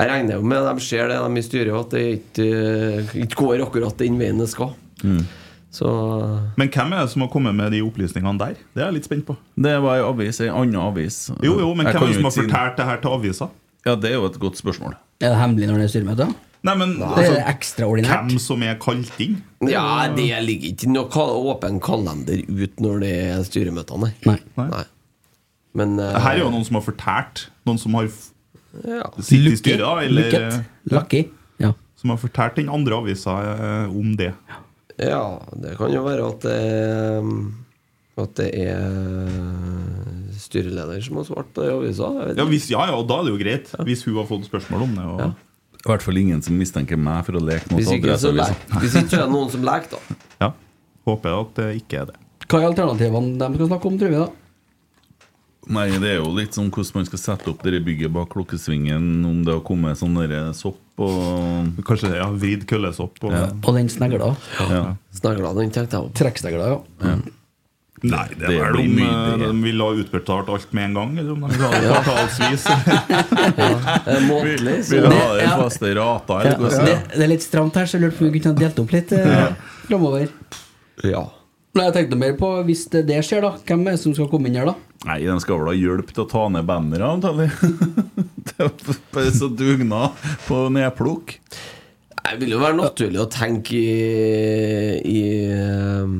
Jeg 0.00 0.08
regner 0.08 0.38
jo 0.38 0.46
med 0.48 0.64
de 0.64 0.84
ser 0.84 1.10
det, 1.10 1.18
de 1.20 1.40
i 1.40 1.44
styret, 1.44 1.74
at 1.76 1.92
det 1.92 2.04
ikke, 2.16 2.48
ikke 3.26 3.38
går 3.42 3.64
akkurat 3.66 4.00
den 4.00 4.16
veien 4.20 4.40
det 4.40 4.48
skal. 4.52 4.72
Mm. 5.04 5.22
Så 5.70 5.86
Men 6.58 6.70
hvem 6.72 6.92
er 6.96 7.04
det 7.04 7.12
som 7.12 7.22
har 7.22 7.30
kommet 7.30 7.54
med 7.54 7.70
de 7.74 7.82
opplysningene 7.86 8.40
der? 8.40 8.56
Det 8.74 8.82
er 8.82 8.88
jeg 8.88 8.98
litt 8.98 9.06
spent 9.06 9.26
på. 9.28 9.36
Det 9.54 9.76
var 9.84 10.00
ei 10.00 10.06
avis, 10.06 10.40
ei 10.42 10.50
anna 10.50 10.88
avis. 10.88 11.28
Jo, 11.44 11.58
jo, 11.62 11.72
men 11.78 11.86
Jeg 11.86 11.94
hvem 11.94 12.06
er 12.08 12.10
det 12.10 12.18
som 12.18 12.30
har 12.30 12.36
fortalt 12.40 12.80
det 12.80 12.86
her 12.88 13.02
til 13.04 13.16
avisa? 13.18 13.50
Ja, 13.86 13.96
det 13.96 14.10
er 14.10 14.18
jo 14.18 14.28
et 14.28 14.38
godt 14.42 14.58
spørsmål. 14.60 14.96
Er 15.20 15.34
det 15.34 15.40
hemmelig 15.40 15.68
når 15.70 15.78
det 15.78 15.84
er 15.86 15.92
styremøte? 15.94 16.30
Nei, 16.60 16.74
men 16.76 16.98
Det 16.98 17.06
altså, 17.08 17.36
er 17.38 17.46
ekstraordinært. 17.54 18.26
Hvem 18.26 18.40
som 18.42 18.64
er 18.66 18.74
kalt 18.82 19.22
inn? 19.22 19.38
Ja, 19.70 19.84
det 20.12 20.26
ligger 20.44 20.74
ikke 20.74 20.90
noe 20.90 21.28
åpen 21.54 21.78
kalender 21.80 22.42
ut 22.50 22.82
når 22.84 23.00
det 23.04 23.12
er 23.30 23.46
styremøtene. 23.46 24.10
Nei. 24.28 24.36
Nei. 24.58 24.82
Men 25.78 25.96
uh, 26.02 26.18
Her 26.18 26.34
er 26.34 26.42
jo 26.42 26.50
noen 26.52 26.66
som 26.66 26.80
har 26.80 26.84
fortalt. 26.84 27.46
Noen 27.68 27.80
som 27.80 27.96
har 27.96 28.10
ja. 28.84 29.06
sittet 29.18 29.52
i 29.52 29.60
styret, 29.60 29.82
da, 29.84 29.92
eller 30.04 30.28
Lukket. 30.30 30.60
Lucky. 30.94 31.22
Ja. 31.60 31.72
som 32.00 32.10
har 32.14 32.20
fortalt 32.22 32.56
den 32.56 32.70
andre 32.72 32.96
avisa 33.00 33.34
eh, 33.54 33.90
om 33.92 34.14
det. 34.16 34.32
ja, 35.00 35.24
det 35.56 35.74
kan 35.78 35.92
jo 35.92 36.04
være 36.06 36.26
at 36.28 36.40
det 36.46 36.60
At 38.20 38.34
det 38.36 38.48
er 38.52 40.34
styreleder 40.36 41.00
som 41.04 41.16
har 41.20 41.24
svart 41.28 41.52
på 41.54 41.62
det 41.62 41.70
i 41.70 41.76
avisa. 41.76 42.08
Ja, 42.36 42.44
hvis, 42.48 42.66
ja, 42.72 42.82
ja, 42.90 42.96
og 42.98 43.06
da 43.08 43.20
er 43.20 43.28
det 43.28 43.32
jo 43.32 43.38
greit. 43.40 43.70
Hvis 43.86 44.02
hun 44.04 44.18
har 44.18 44.26
fått 44.28 44.44
spørsmål 44.48 44.82
om 44.88 44.98
det. 44.98 45.06
Og, 45.06 45.20
Ja. 45.26 45.30
I 45.80 45.88
hvert 45.88 46.02
fall 46.04 46.18
ingen 46.20 46.42
som 46.44 46.58
mistenker 46.60 46.98
meg 47.00 47.22
for 47.24 47.38
å 47.38 47.40
leke 47.40 47.70
mot 47.72 47.80
Adresseavisa. 47.80 48.52
hvis 48.82 48.96
ikke 49.00 49.08
så 49.14 49.16
er 49.16 49.22
det 49.24 49.32
noen 49.32 49.48
som 49.48 49.62
leker, 49.64 49.94
da. 49.96 50.16
Ja. 50.44 50.50
Håper 51.08 51.36
at 51.38 51.54
det 51.56 51.68
ikke 51.78 52.02
er 52.02 52.10
det. 52.10 52.18
Hva 52.50 52.58
er 52.60 52.66
alternativene 52.68 53.38
de 53.40 53.48
skal 53.56 53.70
snakke 53.70 53.88
om, 53.88 53.96
tror 54.02 54.12
vi, 54.12 54.18
da? 54.20 54.26
Nei, 55.68 55.90
det 56.00 56.08
er 56.08 56.16
jo 56.22 56.30
litt 56.32 56.56
sånn 56.56 56.70
hvordan 56.72 57.02
man 57.02 57.08
skal 57.10 57.20
sette 57.20 57.50
opp 57.52 57.60
det 57.66 57.82
bygget 57.84 58.12
bak 58.14 58.30
klokkesvingen. 58.32 59.10
Om 59.28 59.42
det 59.44 59.52
har 59.58 59.60
kommet 59.66 59.98
sånn 60.00 60.16
sopp 60.56 60.80
og 61.00 61.82
Kanskje 61.86 62.14
ja, 62.16 62.30
vridd 62.32 62.64
køllesopp 62.68 63.20
og 63.24 63.34
Ja. 63.34 63.44
Og 63.52 63.76
den 63.76 63.90
snegla. 63.92 64.32
Ja. 64.58 64.96
Snegla, 65.12 65.52
den 65.58 65.70
tenkte 65.74 66.00
jeg. 66.00 66.14
Trekksnegla, 66.16 66.72
ja. 67.04 67.18
Nei, 68.00 68.26
det 68.32 68.48
Det 68.48 68.56
er 68.56 68.72
vel 68.72 68.78
om 68.80 68.94
de 68.96 69.48
ville 69.60 69.84
ha 69.84 69.96
utbetalt 70.00 70.48
alt 70.48 70.70
med 70.72 70.84
en 70.88 70.94
gang, 70.96 71.18
eller 71.20 71.32
om 71.34 71.42
de 71.44 71.48
ville 71.52 71.68
ha 71.68 71.80
det 71.80 71.90
kvartalsvis. 71.90 72.64
ja, 73.60 74.20
Månedlig. 74.24 74.76
Vil 74.88 75.04
ha 75.04 75.26
det 75.36 75.44
i 75.44 75.50
faste 75.50 75.90
rater? 75.98 76.48
Ja, 76.48 76.56
det, 76.56 76.94
det 77.12 77.26
er 77.26 77.32
litt 77.34 77.44
stramt 77.44 77.76
her, 77.76 77.84
så 77.84 77.98
jeg 77.98 78.06
lurte 78.06 78.16
på 78.16 78.24
om 78.24 78.32
vi 78.32 78.40
kunne 78.40 78.56
ha 78.56 78.62
delt 78.64 78.80
opp 78.80 78.94
litt 78.96 79.12
eh, 79.12 79.52
framover. 79.90 80.32
Ja. 81.04 81.26
Men 81.76 81.90
jeg 81.90 81.96
tenkte 81.98 82.18
mer 82.24 82.38
på, 82.40 82.54
hvis 82.66 82.86
det, 82.90 83.04
det 83.10 83.20
skjer, 83.26 83.44
da, 83.44 83.52
hvem 83.68 83.84
er 83.84 83.98
det 83.98 84.02
som 84.02 84.16
skal 84.16 84.30
komme 84.32 84.48
inn 84.48 84.56
her, 84.62 84.72
da? 84.72 84.89
Nei, 85.08 85.22
de 85.24 85.36
skal 85.40 85.62
vel 85.62 85.70
ha 85.72 85.76
hjelp 85.78 86.10
til 86.12 86.26
å 86.26 86.28
ta 86.28 86.42
ned 86.52 86.66
bannere, 86.68 87.08
antagelig. 87.16 87.48
det 88.50 88.56
er 88.60 88.98
bare 89.14 89.30
så 89.32 89.48
dugnad 89.48 90.18
på 90.44 90.66
nedplukk. 90.74 91.38
Det 92.20 92.36
vil 92.42 92.52
jo 92.52 92.60
være 92.60 92.76
naturlig 92.78 93.22
å 93.22 93.30
tenke 93.32 93.78
i, 93.80 95.00
i 95.08 95.22
um, 96.04 96.12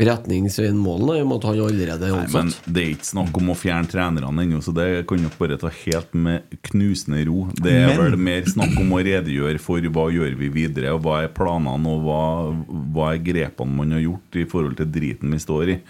retning 0.00 0.46
Svein 0.54 0.78
Målen, 0.80 1.16
i 1.18 1.24
og 1.24 1.28
med 1.32 1.42
at 1.42 1.48
han 1.50 1.60
allerede 1.66 2.08
er 2.08 2.14
Nei, 2.14 2.30
men. 2.30 2.54
Det 2.64 2.84
er 2.84 2.94
ikke 2.94 3.10
snakk 3.10 3.42
om 3.42 3.50
å 3.52 3.58
fjerne 3.58 3.90
trenerne 3.90 4.46
ennå, 4.46 4.62
så 4.64 4.72
det 4.74 4.86
kan 5.10 5.26
dere 5.26 5.34
bare 5.42 5.58
ta 5.60 5.74
helt 5.82 6.14
med 6.14 6.56
knusende 6.70 7.26
ro. 7.28 7.48
Det 7.58 7.74
er 7.74 7.90
Men- 7.90 8.02
vel 8.04 8.18
mer 8.30 8.48
snakk 8.54 8.78
om 8.80 8.94
å 8.94 9.02
redegjøre 9.10 9.60
for 9.60 9.90
hva 9.98 10.08
gjør 10.14 10.38
vi 10.40 10.54
videre, 10.62 10.94
og 10.94 11.02
hva 11.04 11.24
er 11.26 11.34
planene, 11.34 11.90
og 11.90 12.06
hva, 12.06 12.24
hva 12.94 13.12
er 13.12 13.22
grepene 13.26 13.80
man 13.82 13.98
har 13.98 14.06
gjort 14.06 14.40
i 14.40 14.46
forhold 14.46 14.78
til 14.78 14.92
driten 14.94 15.34
vi 15.34 15.42
står 15.42 15.74
i. 15.74 15.80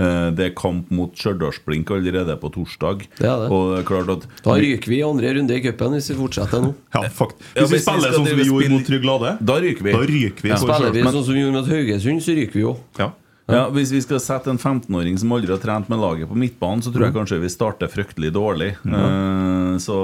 Eh, 0.00 0.30
Det 0.32 0.46
er 0.46 0.54
kamp 0.56 0.88
mot 0.90 1.12
Stjørdalsblink 1.14 1.90
allerede 1.92 2.36
på 2.40 2.48
torsdag. 2.54 3.04
Det 3.18 3.26
er 3.28 3.42
det. 3.44 3.48
Og 3.52 3.74
det 3.74 3.78
er 3.82 3.86
klart 3.90 4.08
at 4.14 4.26
Da 4.46 4.56
ryker 4.56 4.88
vi 4.88 4.98
i 5.00 5.04
andre 5.04 5.34
runde 5.36 5.52
i 5.58 5.60
cupen 5.60 5.92
hvis 5.98 6.08
vi 6.10 6.16
fortsetter 6.16 6.62
nå. 6.64 6.74
Ja, 6.94 7.02
fakt. 7.12 7.36
Ja, 7.54 7.62
Hvis 7.66 7.74
vi 7.76 7.82
spiller 7.84 8.14
sånn 8.16 8.26
som 8.26 8.38
vi 8.40 8.48
gjorde 8.48 8.70
mot 8.72 8.86
Trygg 8.88 9.04
Lade, 9.04 9.36
Da 9.44 9.58
ryker 9.60 9.84
vi. 9.84 9.92
da 9.92 10.04
ryker 10.08 10.42
vi. 10.42 10.48
Ja. 10.54 10.56
Spiller 10.56 10.90
vi 10.96 11.02
sånn 11.04 11.24
som 11.24 11.34
vi 11.34 11.40
gjorde 11.44 11.58
mot 11.60 11.68
Haugesund, 11.68 12.22
så 12.24 12.34
ryker 12.40 12.52
vi 12.56 12.60
jo. 12.64 12.76
Ja. 12.98 13.10
Ja, 13.50 13.64
Hvis 13.74 13.90
vi 13.92 14.00
skal 14.04 14.20
sette 14.22 14.50
en 14.52 14.58
15-åring 14.58 15.18
som 15.18 15.32
aldri 15.32 15.50
har 15.52 15.60
trent 15.62 15.88
med 15.90 15.98
laget 16.00 16.28
på 16.30 16.36
midtbanen, 16.38 16.82
så 16.82 16.92
tror 16.92 17.04
Mm. 17.04 17.08
jeg 17.08 17.14
kanskje 17.18 17.40
vi 17.42 17.48
starter 17.52 17.88
fryktelig 17.90 18.32
dårlig. 18.32 18.70
Uh, 18.84 19.76
Så 19.80 19.94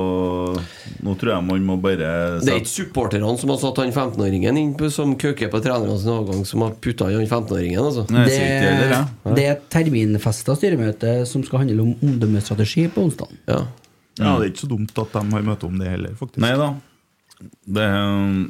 nå 1.03 1.15
tror 1.19 1.33
jeg 1.35 1.45
man 1.45 1.65
må 1.67 1.77
bare 1.81 2.39
Det 2.41 2.49
er 2.53 2.61
ikke 2.61 2.71
supporterne 2.73 3.33
som 3.39 3.51
har 3.53 3.59
satt 3.59 3.81
han 3.83 3.93
15-åringen 3.93 4.59
inn 4.61 4.75
på, 4.79 4.91
som 4.93 5.15
køker 5.19 5.51
på 5.53 5.61
trenerne 5.65 5.99
sin 6.01 6.11
avgang, 6.15 6.45
som 6.47 6.63
har 6.63 6.75
putta 6.81 7.11
i 7.11 7.17
han 7.19 7.27
15-åringen. 7.27 7.81
Altså. 7.83 8.07
Nei, 8.11 8.25
det 8.29 8.39
heller, 8.39 8.95
ja. 8.95 9.35
det 9.35 9.45
er 9.47 9.53
et 9.57 9.67
terminfesta 9.73 10.57
styremøte 10.57 11.27
som 11.29 11.45
skal 11.47 11.65
handle 11.65 11.83
om 11.83 11.95
omdømmestrategi 12.03 12.89
på 12.95 13.07
onsdag. 13.09 13.29
Ja. 13.49 13.63
ja, 14.19 14.37
det 14.39 14.45
er 14.47 14.51
ikke 14.53 14.65
så 14.65 14.71
dumt 14.71 14.99
at 15.03 15.13
de 15.13 15.25
har 15.35 15.43
møte 15.43 15.67
om 15.69 15.79
det 15.79 15.89
heller, 15.91 16.15
faktisk. 16.19 16.43
Nei 16.45 16.55
da. 16.57 16.73
Det, 17.37 17.87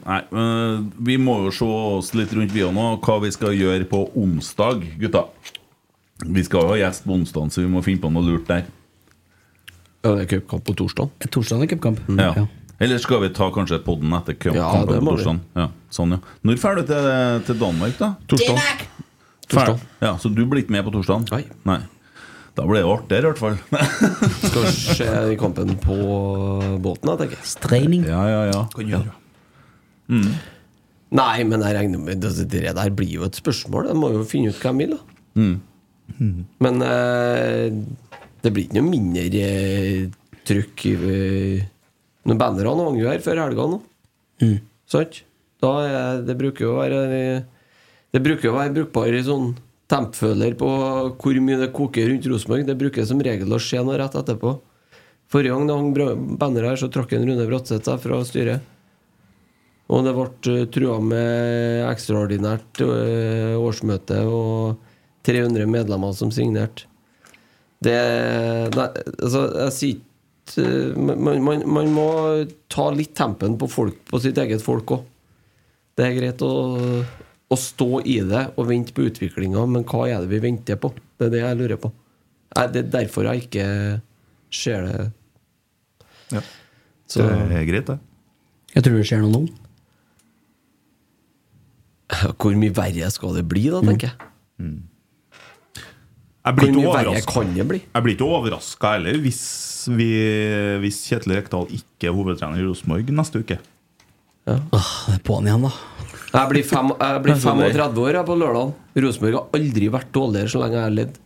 nei, 0.06 0.20
eh, 0.22 0.82
vi 1.08 1.16
må 1.18 1.40
jo 1.46 1.52
se 1.54 1.66
oss 1.66 2.12
litt 2.14 2.32
rundt 2.36 2.52
vi 2.54 2.62
nå, 2.62 2.84
hva 3.02 3.16
vi 3.24 3.32
skal 3.34 3.56
gjøre 3.56 3.88
på 3.90 4.04
onsdag, 4.14 4.84
gutta. 5.00 5.24
Vi 6.24 6.44
skal 6.46 6.62
jo 6.62 6.74
ha 6.74 6.76
gjest 6.80 7.04
på 7.04 7.16
onsdag, 7.16 7.50
så 7.52 7.64
vi 7.64 7.70
må 7.72 7.82
finne 7.84 8.00
på 8.04 8.12
noe 8.12 8.24
lurt 8.24 8.46
der. 8.48 8.68
Ja, 10.06 10.14
det 10.14 10.22
er 10.22 10.30
cupkamp 10.36 10.62
på 10.68 10.76
torsdag. 10.78 11.10
Torsdag 11.34 11.66
er 11.66 11.72
cupkamp. 11.74 11.98
Ja. 12.14 12.30
Ja. 12.38 12.46
Eller 12.78 13.00
skal 13.00 13.22
vi 13.24 13.32
ta 13.34 13.48
kanskje 13.50 13.80
podden 13.84 14.12
etter 14.14 14.36
kampen 14.38 14.60
Ja, 14.60 14.84
på 14.84 15.00
torsdag? 15.00 15.40
Ja, 15.56 15.66
sånn, 15.90 16.14
ja. 16.14 16.20
Når 16.44 16.60
drar 16.60 16.78
du 16.78 16.86
til, 16.90 17.10
til 17.48 17.58
Danmark, 17.60 17.98
da? 17.98 18.12
Torsdag. 18.30 18.86
Torsdag. 19.48 19.82
Ja, 20.04 20.14
Så 20.20 20.30
du 20.30 20.44
blir 20.44 20.62
ikke 20.62 20.76
med 20.76 20.84
på 20.86 20.92
torsdag? 20.94 21.26
Nei. 21.66 21.80
Da 22.56 22.64
blir 22.64 22.80
det 22.80 22.88
artigere, 22.88 23.20
i 23.20 23.30
hvert 23.30 23.40
fall. 23.42 23.56
Skal 24.48 24.66
se 24.72 25.08
kampen 25.40 25.74
på 25.82 25.96
båten, 26.80 27.10
da, 27.10 27.16
tenker. 27.20 27.36
jeg. 27.36 27.48
Streining. 27.52 28.06
ja, 28.08 28.22
ja, 28.32 28.42
ja. 28.48 28.62
Kan 28.72 28.92
gjøre. 28.94 29.16
Nei, 31.16 31.44
men 31.46 31.62
jeg 31.62 31.76
regner 31.76 32.00
med 32.02 32.22
det, 32.24 32.32
det 32.50 32.64
der 32.74 32.92
blir 32.96 33.18
jo 33.18 33.26
et 33.28 33.38
spørsmål. 33.38 33.90
Jeg 33.92 34.00
må 34.00 34.10
jo 34.14 34.24
finne 34.26 34.50
ut 34.50 34.62
hva 34.62 34.72
jeg 34.72 34.80
vil, 34.80 34.96
da. 34.96 35.20
Mm. 35.36 35.56
Men 36.62 36.82
eh, 36.86 37.76
det 38.40 38.52
blir 38.54 38.66
ikke 38.66 38.78
noe 38.78 38.88
mindre 38.88 39.42
eh, 39.42 40.06
trykk 40.46 40.84
i 40.86 40.92
eh, 40.94 41.64
Når 42.26 42.38
bannerne 42.40 42.86
hang 42.86 42.98
jo 43.00 43.10
her 43.10 43.22
før 43.24 43.42
helga 43.42 43.66
nå. 43.74 43.80
Mm. 44.40 44.56
Sant? 44.88 45.20
Da 45.62 45.72
er, 45.82 46.24
det 46.26 46.36
bruker 46.38 46.66
jo 46.66 46.74
å 46.74 46.80
være 46.80 47.00
Det 48.14 48.22
bruker 48.22 48.48
jo 48.48 48.54
å 48.54 48.58
være 48.60 48.74
brukbar 48.76 49.14
i 49.16 49.22
sånn 49.26 49.54
tempføler 49.90 50.56
på 50.58 50.68
hvor 51.14 51.42
mye 51.42 51.60
det 51.60 51.72
koker 51.74 52.08
rundt 52.10 52.26
Rosenborg. 52.30 52.66
Det 52.66 52.78
bruker 52.78 53.06
som 53.06 53.22
regel 53.22 53.52
å 53.54 53.60
skje 53.62 53.84
noe 53.86 53.98
rett 54.00 54.16
etterpå. 54.18 54.56
Forrige 55.30 55.54
gang 55.54 55.66
det 55.66 55.76
hang 55.76 56.38
banner 56.38 56.68
her, 56.70 56.78
så 56.78 56.90
trakk 56.92 57.14
en 57.16 57.26
Rune 57.26 57.46
Bratseth 57.48 57.86
seg 57.88 58.02
fra 58.02 58.20
styret. 58.26 58.72
Og 59.86 60.02
det 60.06 60.14
ble 60.16 60.26
uh, 60.50 60.66
trua 60.74 60.98
med 61.02 61.84
ekstraordinært 61.86 62.82
eh, 62.82 63.54
årsmøte 63.54 64.18
og 64.26 64.80
300 65.26 65.66
medlemmer 65.70 66.14
som 66.14 66.32
signerte. 66.34 66.88
Det 67.82 67.94
Nei, 68.72 68.86
altså, 69.20 69.42
jeg 69.60 69.74
sier 69.76 70.64
eh, 70.64 70.96
man, 70.96 71.42
man, 71.44 71.62
man 71.70 71.90
må 71.94 72.08
ta 72.72 72.88
litt 72.94 73.12
tempen 73.18 73.58
på 73.60 73.68
folk 73.68 73.98
På 74.08 74.18
sitt 74.22 74.38
eget 74.40 74.64
folk 74.64 74.94
òg. 74.96 75.04
Det 75.96 76.06
er 76.06 76.16
greit 76.16 76.42
å, 76.44 76.52
å 77.46 77.56
stå 77.60 78.00
i 78.02 78.18
det 78.26 78.42
og 78.58 78.66
vente 78.70 78.94
på 78.94 79.06
utviklinga, 79.06 79.62
men 79.70 79.84
hva 79.86 80.06
er 80.10 80.24
det 80.24 80.30
vi 80.32 80.42
venter 80.42 80.78
på? 80.82 80.90
Det 81.16 81.28
er 81.28 81.34
det 81.34 81.42
jeg 81.44 81.60
lurer 81.60 81.80
på. 81.82 81.92
Det 82.56 82.80
er 82.82 82.90
derfor 82.90 83.28
jeg 83.30 83.46
ikke 83.46 83.66
ser 84.54 84.86
det. 84.86 85.06
Ja. 86.34 86.42
Så 87.06 87.22
Det 87.22 87.60
er 87.60 87.68
greit, 87.68 87.86
det. 87.86 87.98
Jeg 88.74 88.84
tror 88.84 88.98
det 88.98 89.06
skjer 89.08 89.22
noe 89.22 89.32
nå. 89.32 89.44
hvor 92.40 92.54
mye 92.58 92.74
verre 92.74 93.10
skal 93.14 93.34
det 93.38 93.46
bli, 93.48 93.66
da, 93.72 93.80
tenker 93.84 94.10
jeg. 94.10 94.16
Jeg 96.46 96.54
blir 96.54 96.70
Hvor 96.70 96.76
mye 96.78 96.92
verre 96.94 97.22
kan 97.26 97.54
det 97.56 97.66
bli? 97.66 97.80
Jeg 97.82 98.04
blir 98.06 98.14
ikke 98.14 98.28
overraska 98.30 98.92
heller 98.96 99.16
hvis, 99.22 99.40
vi, 99.90 100.10
hvis 100.82 101.00
Kjetil 101.08 101.34
Rekdal 101.34 101.66
ikke 101.74 102.10
er 102.10 102.14
hovedtrener 102.14 102.62
i 102.62 102.66
Rosenborg 102.66 103.10
neste 103.14 103.42
uke. 103.42 103.58
Åh, 104.46 104.90
det 105.10 105.16
er 105.16 105.24
på'n 105.26 105.48
igjen, 105.48 105.66
da. 105.66 105.72
Jeg 106.36 106.50
blir, 106.50 106.64
fem, 106.68 106.90
jeg 107.00 107.22
blir 107.24 107.34
Altså, 107.34 107.52
35 107.56 108.02
år 108.02 108.18
jeg 108.18 108.28
på 108.28 108.36
lørdag. 108.36 108.72
Rosenborg 109.04 109.38
har 109.38 109.46
aldri 109.56 109.88
vært 109.94 110.10
dårligere 110.12 110.52
så 110.52 110.60
lenge 110.62 110.76
jeg 110.76 110.84
har 110.84 110.96
levd 110.96 111.16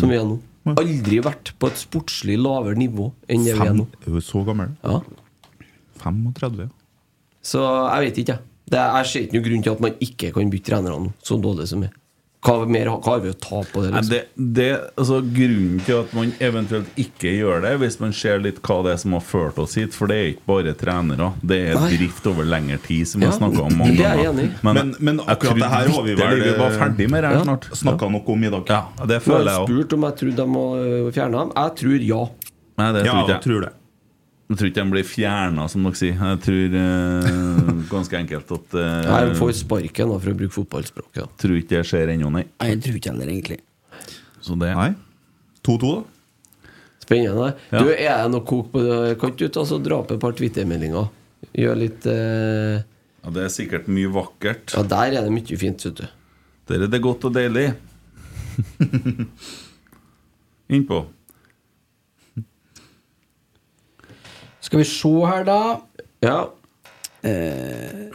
som 0.00 0.10
vi 0.10 0.16
er 0.18 0.24
nå. 0.26 0.38
Aldri 0.72 1.20
vært 1.22 1.52
på 1.62 1.68
et 1.70 1.78
sportslig 1.78 2.34
lavere 2.42 2.74
nivå 2.78 3.12
enn 3.30 3.44
det 3.46 3.54
vi 3.54 3.66
er 3.68 3.76
nå. 3.78 3.86
er 4.02 4.16
du 4.16 4.24
så 4.26 4.42
gammel. 4.46 4.72
Ja. 4.82 4.98
35, 6.02 6.66
ja. 6.66 6.68
Så 7.46 7.62
jeg 7.62 8.08
vet 8.08 8.18
ikke, 8.24 8.34
jeg. 8.34 8.52
Det 8.66 8.78
er, 8.82 8.96
jeg 8.98 9.06
ser 9.12 9.26
ikke 9.28 9.36
noen 9.36 9.46
grunn 9.46 9.62
til 9.62 9.74
at 9.76 9.82
man 9.84 10.00
ikke 10.02 10.32
kan 10.34 10.50
bytte 10.50 10.70
trenere 10.72 10.98
nå, 11.04 11.12
så 11.22 11.38
dårlig 11.38 11.68
som 11.70 11.84
vi 11.84 11.86
er. 11.86 11.94
Hva, 12.44 12.66
mer, 12.68 12.86
har 13.02 13.20
vi 13.24 13.30
å 13.32 13.34
ta 13.40 13.62
på 13.72 13.82
det? 13.82 13.90
Liksom? 13.90 14.10
det, 14.12 14.20
det, 14.36 14.66
altså, 15.00 15.16
grunnen 15.34 15.80
til 15.82 15.96
at 16.04 16.12
man 16.14 16.32
eventuelt 16.38 16.86
ikke 17.00 17.32
gjør 17.32 17.62
det, 17.64 17.72
hvis 17.80 17.96
man 17.98 18.12
ser 18.14 18.38
litt 18.38 18.60
hva 18.62 18.76
det 18.86 18.92
er 18.92 19.00
som 19.02 19.16
har 19.16 19.24
ført 19.24 19.58
oss 19.58 19.74
hit 19.74 19.96
For 19.96 20.06
det 20.06 20.16
er 20.20 20.28
ikke 20.34 20.46
bare 20.46 20.74
trenere, 20.78 21.32
det 21.42 21.58
er 21.72 21.74
Nei. 21.80 21.88
drift 21.96 22.26
over 22.30 22.44
lengre 22.46 22.78
tid, 22.84 23.08
som 23.08 23.20
vi 23.20 23.26
Ja, 23.26 23.32
har 23.32 23.38
snakka 23.40 23.64
om 23.66 23.76
mange 23.80 23.98
er 23.98 24.22
ganger. 24.22 24.44
i. 24.44 24.50
Men- 24.62 24.94
men 25.00 25.20
akkurat 25.26 25.58
det 25.58 25.70
her 25.72 25.88
har 25.88 26.02
vi 26.02 26.14
vel, 26.14 26.40
vi 26.42 26.52
var 26.58 26.70
ferdig 26.70 27.10
med 27.10 27.22
det 27.24 27.30
her 27.32 27.38
Ja. 27.38 27.44
snart. 27.44 27.64
Snakka 27.72 28.06
om 28.06 28.44
i 28.44 28.50
dag. 28.50 28.64
Ja, 28.68 28.82
det 29.06 29.22
føler 29.22 29.50
jeg 29.50 29.60
òg. 29.60 29.66
spurt 29.66 29.92
om 29.94 30.02
jeg 30.02 30.16
trodde 30.16 30.36
de 30.36 30.46
må 30.46 30.64
øh, 30.76 31.12
fjerne 31.12 31.32
dem. 31.32 31.52
Jeg 31.56 31.74
tror 31.76 32.00
ja. 32.06 32.28
Nei, 32.78 32.92
det 32.92 33.04
Ja, 33.06 33.12
tror 33.12 33.26
jeg 33.26 33.28
jeg. 33.28 33.42
tror 33.42 33.60
det. 33.62 33.72
Jeg 34.46 34.58
tror 34.60 34.68
ikke 34.70 34.82
de 34.82 34.92
blir 34.94 35.06
fjerna, 35.06 35.64
som 35.70 35.86
dere 35.86 35.98
sier. 35.98 36.18
Jeg 36.20 36.40
tror 36.44 36.74
eh, 36.78 37.70
ganske 37.94 38.18
enkelt 38.18 38.52
at 38.54 38.76
eh, 38.78 39.08
Jeg 39.08 39.38
får 39.40 39.54
sparken 39.58 40.12
da, 40.12 40.18
for 40.22 40.30
å 40.30 40.36
bruke 40.38 40.54
fotballspråket. 40.54 41.18
Ja. 41.18 41.26
Tror 41.42 41.56
ikke 41.58 41.72
det 41.72 41.86
skjer 41.90 42.12
ennå, 42.14 42.30
nei. 42.30 42.44
Nei, 42.60 42.68
Jeg 42.74 42.84
tror 42.84 43.00
ikke 43.00 43.14
heller, 43.14 43.32
egentlig. 43.32 43.58
Så 44.46 44.54
det 44.60 44.70
Nei. 44.78 44.92
2-2, 45.66 45.90
da. 45.96 46.70
Spennende. 47.02 47.48
Ja. 47.72 47.80
Du, 47.82 47.90
Er 47.90 48.22
det 48.22 48.30
noe 48.36 48.46
kok 48.46 48.70
på 48.70 48.82
det? 48.82 49.16
Kan 49.18 49.34
ikke 49.34 49.48
du 49.48 49.54
ta 49.56 49.64
så 49.66 49.80
dra 49.82 49.98
opp 50.04 50.14
et 50.14 50.22
par 50.22 50.34
Twitter-meldinger? 50.38 51.10
Gjør 51.56 51.82
litt 51.82 52.06
eh... 52.10 52.78
ja, 52.78 53.34
Det 53.34 53.44
er 53.48 53.52
sikkert 53.54 53.90
mye 53.90 54.10
vakkert. 54.14 54.76
Ja, 54.78 54.86
der 54.86 55.18
er 55.18 55.26
det 55.26 55.34
mye 55.34 55.58
fint, 55.58 55.82
vet 55.90 56.04
du. 56.04 56.06
Der 56.70 56.86
er 56.86 56.90
det 56.90 57.02
godt 57.02 57.26
og 57.26 57.34
deilig. 57.34 57.68
Innpå. 60.74 61.02
Skal 64.66 64.82
vi 64.82 64.86
se 64.88 65.12
her, 65.30 65.44
da. 65.46 65.58
Ja. 66.24 66.38
Eh, 67.22 68.06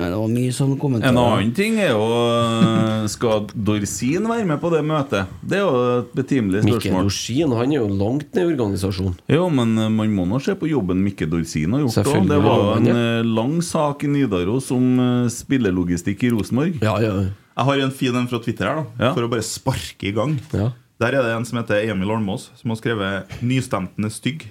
det 0.00 0.16
var 0.16 0.30
mye 0.32 0.52
sånn 0.54 0.72
En 0.80 1.02
annen 1.20 1.50
ting 1.56 1.76
er 1.80 1.90
jo 1.92 2.04
eh, 2.08 3.02
Skal 3.12 3.44
Dorsin 3.52 4.24
være 4.28 4.46
med 4.48 4.60
på 4.62 4.70
det 4.72 4.80
møtet? 4.86 5.28
Det 5.44 5.58
er 5.58 5.66
jo 5.66 5.82
et 5.98 6.14
betimelig 6.16 6.62
spørsmål. 6.64 6.78
Mikke 6.80 7.02
Dorsin 7.04 7.52
han 7.58 7.74
er 7.74 7.82
jo 7.82 7.88
langt 8.00 8.30
ned 8.32 8.46
i 8.46 8.54
organisasjonen. 8.54 9.18
Jo, 9.28 9.48
men 9.52 9.74
eh, 9.76 9.90
man 9.92 10.14
må 10.16 10.24
nå 10.30 10.40
se 10.40 10.54
på 10.56 10.70
jobben 10.70 11.02
Mikke 11.04 11.28
Dorsin 11.28 11.76
har 11.76 11.84
gjort. 11.84 12.00
da. 12.08 12.22
Det 12.32 12.40
var 12.46 12.70
en 12.78 12.88
eh, 12.94 13.28
lang 13.28 13.58
sak 13.66 14.06
i 14.08 14.12
Nidaros 14.14 14.70
om 14.72 14.88
spillelogistikk 15.34 16.24
i 16.24 16.32
Rosenborg. 16.32 16.80
Ja, 16.80 16.96
ja. 17.04 17.18
Jeg 17.60 17.68
har 17.68 17.82
en 17.84 17.92
fin 17.92 18.16
en 18.16 18.30
fra 18.30 18.40
Twitter 18.40 18.70
her, 18.70 18.80
da 18.80 19.10
Ja. 19.10 19.12
for 19.12 19.26
å 19.26 19.32
bare 19.32 19.44
sparke 19.44 20.08
i 20.08 20.14
gang. 20.16 20.38
Ja. 20.56 20.70
Der 21.00 21.16
er 21.18 21.28
det 21.28 21.34
en 21.36 21.44
som 21.48 21.60
heter 21.60 21.84
Emil 21.92 22.08
Almås, 22.12 22.48
som 22.56 22.72
har 22.72 22.80
skrevet 22.80 23.36
'Nystemten 23.44 24.08
er 24.08 24.12
stygg'. 24.16 24.48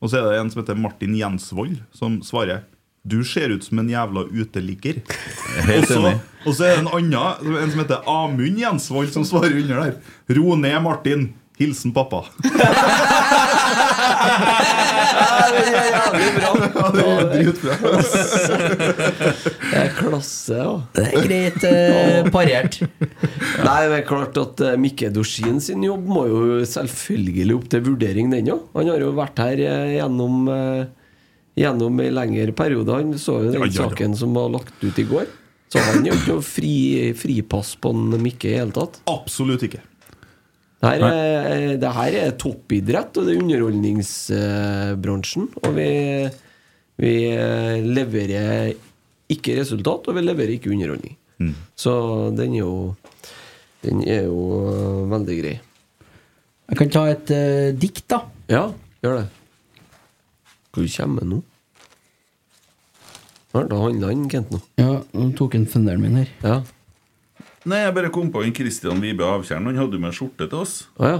Og 0.00 0.10
så 0.10 0.18
er 0.18 0.22
det 0.30 0.38
en 0.40 0.50
som 0.52 0.62
heter 0.62 0.74
Martin 0.78 1.14
Jensvold, 1.18 1.76
som 1.92 2.20
svarer 2.22 2.60
'Du 3.08 3.24
ser 3.24 3.48
ut 3.50 3.64
som 3.64 3.78
en 3.78 3.88
jævla 3.88 4.20
uteligger'. 4.30 5.00
Og 5.58 5.64
Helt 5.64 5.88
så, 5.88 5.98
enig. 5.98 6.20
og 6.46 6.54
så 6.54 6.64
er 6.64 6.76
det 6.76 6.78
en 6.78 6.88
annen, 6.88 7.56
en 7.62 7.70
som 7.70 7.80
heter 7.80 8.02
Amund 8.06 8.58
Jensvold, 8.58 9.10
som 9.12 9.24
svarer 9.24 9.56
under 9.62 9.76
der. 9.84 9.92
'Ro 10.28 10.56
ned, 10.56 10.82
Martin. 10.82 11.34
Hilsen 11.58 11.92
pappa'. 11.92 12.24
det 15.54 15.62
jævlig 15.72 16.28
bra. 16.36 16.50
Ja, 16.58 16.90
det 16.94 17.04
er 17.08 17.30
dritbra. 17.32 17.74
Det 19.68 19.80
er 19.82 19.90
klasse, 19.96 20.58
ja. 20.58 20.74
Det 20.96 21.04
er 21.06 21.26
greit 21.26 21.66
eh, 21.68 22.30
parert. 22.34 22.78
Nei, 23.64 23.80
det 23.90 23.98
er 24.00 24.06
klart 24.08 24.38
at 24.40 24.62
eh, 24.64 24.76
Mikke 24.80 25.10
Dorsin 25.14 25.60
sin 25.64 25.84
jobb 25.86 26.06
må 26.08 26.26
jo 26.30 26.44
selvfølgelig 26.68 27.58
opp 27.58 27.68
til 27.72 27.84
vurdering, 27.88 28.30
den 28.32 28.52
òg. 28.54 28.64
Han 28.76 28.92
har 28.92 29.04
jo 29.04 29.10
vært 29.18 29.44
her 29.44 29.64
eh, 29.66 29.96
gjennom 29.98 30.48
Gjennom 31.58 31.96
en 31.98 32.12
lengre 32.14 32.52
periode. 32.54 32.94
Han 32.94 33.16
så 33.18 33.40
jo 33.42 33.48
den 33.50 33.56
Ja, 33.58 33.64
ja, 33.66 33.72
ja. 33.72 33.86
saken 33.88 34.12
som 34.14 34.36
var 34.36 34.46
lagt 34.54 34.76
ut 34.78 34.98
i 35.02 35.04
går. 35.08 35.24
Så 35.68 35.80
han 35.82 36.04
har 36.06 36.14
ikke 36.14 36.36
noe 36.36 36.44
fri, 36.46 36.74
fripass 37.18 37.74
på 37.82 37.90
Mikke 38.14 38.52
i 38.52 38.56
hele 38.60 38.70
tatt. 38.76 39.00
Absolutt 39.10 39.64
ikke. 39.66 39.82
Det 40.78 40.92
her 40.92 41.02
er, 41.10 41.76
det 41.82 41.90
her 41.96 42.12
er 42.20 42.36
toppidrett, 42.38 43.16
og 43.18 43.26
det 43.26 43.32
er 43.34 43.40
underholdningsbransjen. 43.42 45.48
Og 45.64 45.70
vi, 45.74 45.90
vi 47.02 47.14
eh, 47.32 47.82
leverer 47.82 48.70
ikke 49.34 49.58
resultat, 49.58 50.06
og 50.06 50.14
vi 50.14 50.22
leverer 50.22 50.54
ikke 50.54 50.70
underholdning. 50.70 51.18
Mm. 51.42 51.54
Så 51.78 51.92
den 52.34 52.54
er 52.54 52.64
jo 52.64 52.94
Den 53.78 54.00
er 54.02 54.24
jo 54.26 54.38
eh, 54.70 55.02
veldig 55.10 55.36
grei. 55.42 55.58
Jeg 56.68 56.78
kan 56.80 56.90
ta 56.92 57.04
et 57.08 57.30
uh, 57.30 57.68
dikt, 57.80 58.02
da. 58.10 58.18
Ja, 58.50 58.64
gjør 59.00 59.22
det. 59.22 59.28
Hvor 60.74 60.88
kommer 60.96 61.24
han 61.24 61.30
nå? 61.32 61.38
Da 63.54 63.78
handla 63.80 64.10
han 64.10 64.26
Kent 64.28 64.50
nå. 64.52 64.60
Ja, 64.76 64.98
Nå 65.16 65.30
tok 65.38 65.56
han 65.56 65.64
funderen 65.70 66.04
min 66.04 66.18
her. 66.20 66.34
Ja. 66.44 66.58
Nei, 67.68 67.82
jeg 67.84 67.94
bare 67.98 68.10
kom 68.14 68.30
på 68.32 68.40
en 68.46 68.54
Christian 68.56 69.00
Vibe 69.02 69.26
Avtjern. 69.26 69.66
Han 69.68 69.76
hadde 69.76 69.98
jo 69.98 70.00
med 70.00 70.14
skjorte 70.16 70.46
til 70.48 70.58
oss. 70.62 70.76
Å 70.96 71.10
ja. 71.12 71.18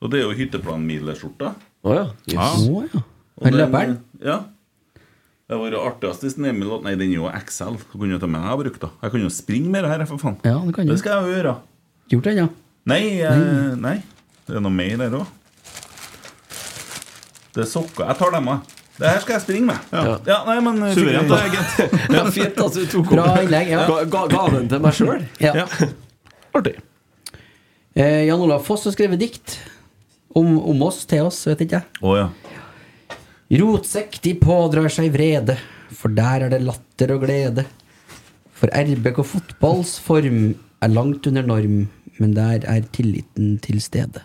Og 0.00 0.12
det 0.12 0.20
er 0.20 0.28
jo 0.28 0.36
hytteplanmileskjorta. 0.38 1.50
Å 1.84 1.96
ja. 1.96 2.04
Ja. 2.30 2.46
Yes. 2.54 2.68
Å 2.70 2.82
ja. 2.86 3.02
Og 3.40 3.46
Han 3.46 3.52
den- 3.52 3.60
løperen? 3.64 3.96
Ja. 4.22 4.38
Det 5.50 5.58
var 5.58 5.72
det 5.74 5.80
artigste 5.82 6.28
hvis 6.28 6.36
Emil 6.38 6.70
Nei, 6.84 6.92
den 6.94 7.10
er 7.10 7.16
jo 7.16 7.26
XL. 7.26 7.74
Så 7.82 7.98
kunne 7.98 8.14
jeg 8.14 8.20
ta 8.22 8.28
med 8.30 8.44
jeg 8.46 8.58
brukt 8.62 8.80
da. 8.84 8.90
Jeg 9.02 9.10
kan 9.16 9.20
jo 9.24 9.30
springe 9.34 9.68
med 9.72 9.82
det 9.82 9.90
her, 9.90 10.04
for 10.06 10.16
faen. 10.22 10.36
Ja, 10.46 10.58
det 10.62 10.74
kan. 10.76 10.86
Det 10.86 10.98
skal 11.00 11.10
jeg 11.16 11.26
jo 11.26 11.36
gjøre. 11.40 11.54
Gjort 12.12 12.28
det, 12.28 12.34
ja. 12.36 12.46
Nei, 12.86 13.02
eh, 13.20 13.74
nei. 13.76 13.96
Det 14.46 14.56
er 14.56 14.60
noe 14.62 14.70
mer 14.70 14.96
der 14.96 15.10
òg. 15.18 15.26
Det 17.54 17.64
er 17.64 17.66
sokker. 17.66 18.06
Jeg 18.06 18.16
tar 18.20 18.30
dem 18.36 18.48
av. 18.52 18.62
Det 19.00 19.08
her 19.08 19.20
skal 19.24 19.34
jeg 19.38 19.42
springe 19.46 19.66
med. 19.70 19.90
Ja. 20.28 20.38
nei, 20.46 20.58
men 20.66 20.82
eh, 20.84 20.94
Suverent, 20.94 21.30
da. 21.32 21.38
Ja, 22.18 22.24
fint 22.34 22.58
at 22.60 22.76
du 22.76 22.82
tok 22.92 23.08
Bra 23.14 23.26
innlegg. 23.40 23.70
ja. 23.72 23.86
Ga- 23.88 24.04
ga- 24.12 24.46
den 24.52 24.68
til 24.68 24.82
meg 24.84 24.96
sjøl. 24.98 25.24
ja. 25.40 25.54
Ja. 25.62 25.88
Artig. 26.58 26.74
Eh, 27.96 28.24
Jan 28.28 28.42
Olav 28.44 28.62
Foss 28.66 28.84
har 28.86 28.92
skrevet 28.94 29.18
dikt 29.22 29.56
om, 30.36 30.58
om 30.60 30.82
oss, 30.86 31.02
til 31.10 31.24
oss, 31.26 31.40
vet 31.48 31.64
ikke 31.64 31.80
jeg. 31.80 31.86
Oh, 32.04 32.14
ja. 32.18 32.28
Rotsekk 33.60 34.20
de 34.22 34.36
pådrar 34.38 34.86
seg 34.94 35.08
vrede, 35.14 35.56
for 35.96 36.12
der 36.14 36.44
er 36.46 36.52
det 36.52 36.60
latter 36.62 37.16
og 37.16 37.24
glede. 37.24 37.64
For 38.60 38.70
RBK 38.76 39.22
fotballs 39.26 39.96
form 40.04 40.52
er 40.84 40.92
langt 40.92 41.26
under 41.30 41.42
norm, 41.48 41.80
men 42.20 42.34
der 42.36 42.62
er 42.68 42.84
tilliten 42.94 43.56
til 43.64 43.80
stede. 43.82 44.22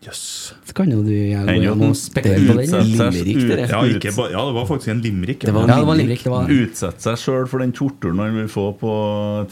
Jøss. 0.00 0.54
Så 0.64 0.72
kan 0.72 0.88
jo 0.88 1.02
du 1.04 1.10
gjøre 1.12 1.42
på 1.44 1.52
den. 1.52 1.64
ja. 1.66 3.10
Limerick. 3.12 4.06
Ja, 4.08 4.28
ja, 4.32 4.44
det 4.48 4.54
var 4.56 4.64
faktisk 4.70 4.88
en 4.94 5.02
limerick. 5.04 5.42
Det 5.44 5.52
var 5.52 5.68
Ja, 5.68 5.76
det 5.76 5.88
var 5.90 5.98
limerick. 5.98 6.22
Det 6.24 6.32
var. 6.32 6.48
Utsette 6.48 7.04
seg 7.04 7.18
sjøl 7.20 7.48
for 7.50 7.60
den 7.60 7.74
torturen 7.76 8.22
han 8.22 8.38
vil 8.38 8.48
få 8.48 8.70
på 8.80 8.92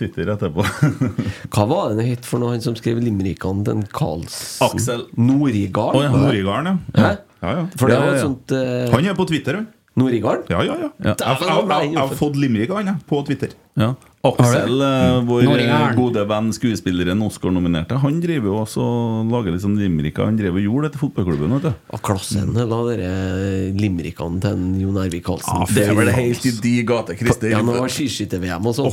Twitter 0.00 0.32
etterpå. 0.32 0.64
Hva 1.52 1.66
var 1.68 1.90
det 1.92 2.00
det 2.00 2.06
het 2.14 2.28
for 2.28 2.40
noe, 2.40 2.54
han 2.56 2.64
som 2.64 2.76
skrev 2.78 3.02
limerickene 3.04 3.66
til 3.66 3.76
en 3.76 3.84
Karlsen? 3.92 4.64
Aksel. 4.70 5.04
Norigarden. 5.20 6.00
Oh, 6.00 6.06
ja. 6.06 6.12
Norigarden, 6.16 6.80
ja. 6.96 7.02
Hæ? 7.02 7.12
ja, 7.44 7.52
ja. 7.60 7.66
For 7.76 7.92
det 7.92 7.98
var 8.00 8.14
et 8.16 8.24
sånt 8.24 8.56
uh, 8.56 8.88
Han 8.96 9.04
er 9.12 9.18
på 9.20 9.28
Twitter, 9.28 9.60
han. 9.60 9.68
Norigarden? 10.00 10.48
Ja, 10.48 10.62
ja, 10.64 10.78
ja. 10.80 10.88
Ja. 11.02 11.12
Jeg, 11.12 11.18
jeg, 11.18 11.44
jeg, 11.44 11.68
jeg, 11.68 11.92
jeg 11.92 12.00
har 12.00 12.16
fått 12.24 12.40
limerick 12.40 12.72
av 12.72 12.80
han 12.80 12.94
jeg, 12.94 13.04
på 13.10 13.20
Twitter. 13.28 13.52
Ja. 13.76 13.92
Aksel, 14.26 14.80
eh, 14.82 15.20
vår 15.22 15.44
eh, 15.62 15.92
gode 15.94 16.24
venn 16.26 16.48
skuespilleren 16.50 17.20
Oscar-nominerte, 17.22 17.94
han 18.02 18.16
driver 18.20 18.48
jo 18.50 18.56
også 18.64 18.82
og 18.82 19.28
lager 19.30 19.54
litt 19.54 19.62
sånn 19.62 19.76
limericker. 19.78 20.26
Han 20.26 20.36
drev 20.40 20.56
og 20.58 20.64
gjorde 20.64 20.88
det 20.88 20.92
til 20.96 21.02
fotballklubben. 21.04 21.52
vet 21.54 21.68
du 21.68 21.94
Av 21.94 22.02
klassen, 22.02 22.50
la 22.58 22.78
dere 22.88 23.10
limerickene 23.78 24.40
til 24.42 24.56
en 24.56 24.80
Jon 24.80 24.98
Ervik 25.04 25.22
Karlsen. 25.28 25.62
Det 25.70 25.84
er 25.86 25.94
vel 25.94 26.10
helt 26.16 26.48
i 26.50 26.52
de 26.64 26.72
gater, 26.88 27.14
Christer. 27.20 27.52
Ja, 27.54 27.60
nå 27.62 27.76
var 27.78 27.92
skiskytter-VM 27.94 28.66
og 28.66 28.74
sånn. 28.80 28.90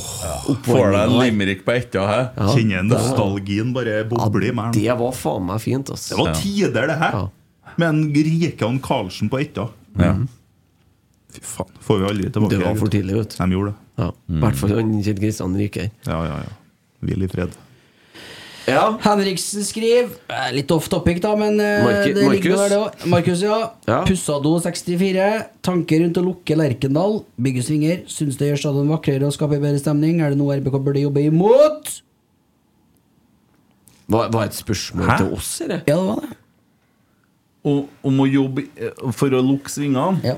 Får 0.69 0.93
deg 0.93 0.99
en 1.01 1.17
limerick 1.23 1.65
på 1.65 1.73
etta, 1.73 2.05
hæ? 2.05 2.19
Ja, 2.37 2.51
Kjenner 2.53 2.85
nostalgien 2.91 3.73
bare 3.73 4.03
boble 4.09 4.51
i 4.51 4.53
meg. 4.53 4.73
Det 4.77 4.93
var 5.01 5.15
faen 5.17 5.49
meg 5.49 5.63
fint, 5.65 5.89
ass. 5.89 6.09
Det 6.09 6.19
var 6.21 6.29
Ja. 6.29 6.33
tider, 6.37 6.87
det 6.87 6.99
her. 7.01 7.11
Ja. 7.17 7.27
Med 7.77 7.87
en 7.89 8.13
Rikan 8.13 8.77
Karlsen 8.79 9.29
på 9.29 9.41
etta. 9.41 9.69
Ja. 9.97 10.13
Fy 11.33 11.41
faen. 11.41 11.73
Får 11.81 11.99
vi 11.99 12.05
aldri 12.13 12.29
tilbake. 12.29 12.49
Det 12.53 12.61
var 12.63 12.75
for 12.75 12.87
tidlig, 12.93 13.15
vet 13.17 13.33
du. 13.33 13.37
De 13.43 13.51
gjorde 13.57 13.73
det. 13.73 13.81
Ja. 13.97 14.09
I 14.11 14.39
hvert 14.41 14.57
fall 14.59 14.73
Kjell 14.75 15.19
Kristian 15.21 15.53
Riker. 15.55 15.91
Ja, 16.07 16.17
ja, 16.27 16.39
ja. 16.43 16.55
Hvil 17.05 17.23
i 17.23 17.29
fred. 17.31 17.53
Ja. 18.65 18.95
Henriksen 19.03 19.61
skriver 19.61 20.07
eh, 20.33 20.47
Litt 20.55 20.71
off 20.73 20.87
topic, 20.89 21.19
da, 21.21 21.35
men 21.37 21.59
eh, 21.61 21.83
Marki- 21.85 22.15
det 22.17 22.23
ligger 22.31 22.55
Markus? 22.55 22.61
der, 22.63 22.71
det 22.73 22.79
òg. 22.81 23.03
Markus, 23.13 23.43
ja. 23.45 23.57
Ja. 23.85 23.99
Pussado 24.07 24.55
64. 24.63 25.27
Tanker 25.67 26.01
rundt 26.01 26.17
å 26.17 26.23
lukke 26.25 26.57
Lerkendal. 26.57 27.19
Bygge 27.37 27.61
svinger. 27.67 27.99
Syns 28.09 28.39
det 28.41 28.49
gjør 28.49 28.63
stadion 28.63 28.89
vakrere 28.89 29.27
og 29.29 29.35
skaper 29.37 29.61
bedre 29.61 29.77
stemning. 29.83 30.17
Er 30.25 30.33
det 30.33 30.39
noe 30.41 30.57
RBK 30.57 30.79
burde 30.81 31.03
jobbe 31.05 31.27
imot? 31.29 31.93
Var, 34.09 34.27
var 34.33 34.49
et 34.49 34.57
spørsmål 34.57 35.07
Hæ? 35.09 35.17
til 35.21 35.31
oss, 35.37 35.53
eller? 35.65 35.79
Ja, 35.89 35.95
det 36.01 36.09
var 36.09 36.25
det. 36.25 36.35
Og, 37.65 37.87
om 38.05 38.19
å 38.21 38.27
jobbe 38.29 38.67
eh, 38.77 38.99
for 39.17 39.33
å 39.33 39.39
lukke 39.45 39.71
svingene. 39.73 40.19
Ja. 40.25 40.35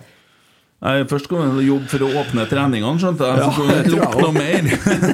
Nei, 0.78 1.00
Først 1.10 1.26
skal 1.26 1.56
vi 1.58 1.64
jobbe 1.66 1.90
for 1.90 2.06
å 2.06 2.10
åpne 2.22 2.44
treningene, 2.50 3.00
skjønte 3.02 3.26
jeg. 3.26 3.48
Så 3.56 3.64
det 3.66 3.78
tror 3.88 4.04
lukke 4.04 4.22
noe 4.22 4.36
mer. 4.36 4.68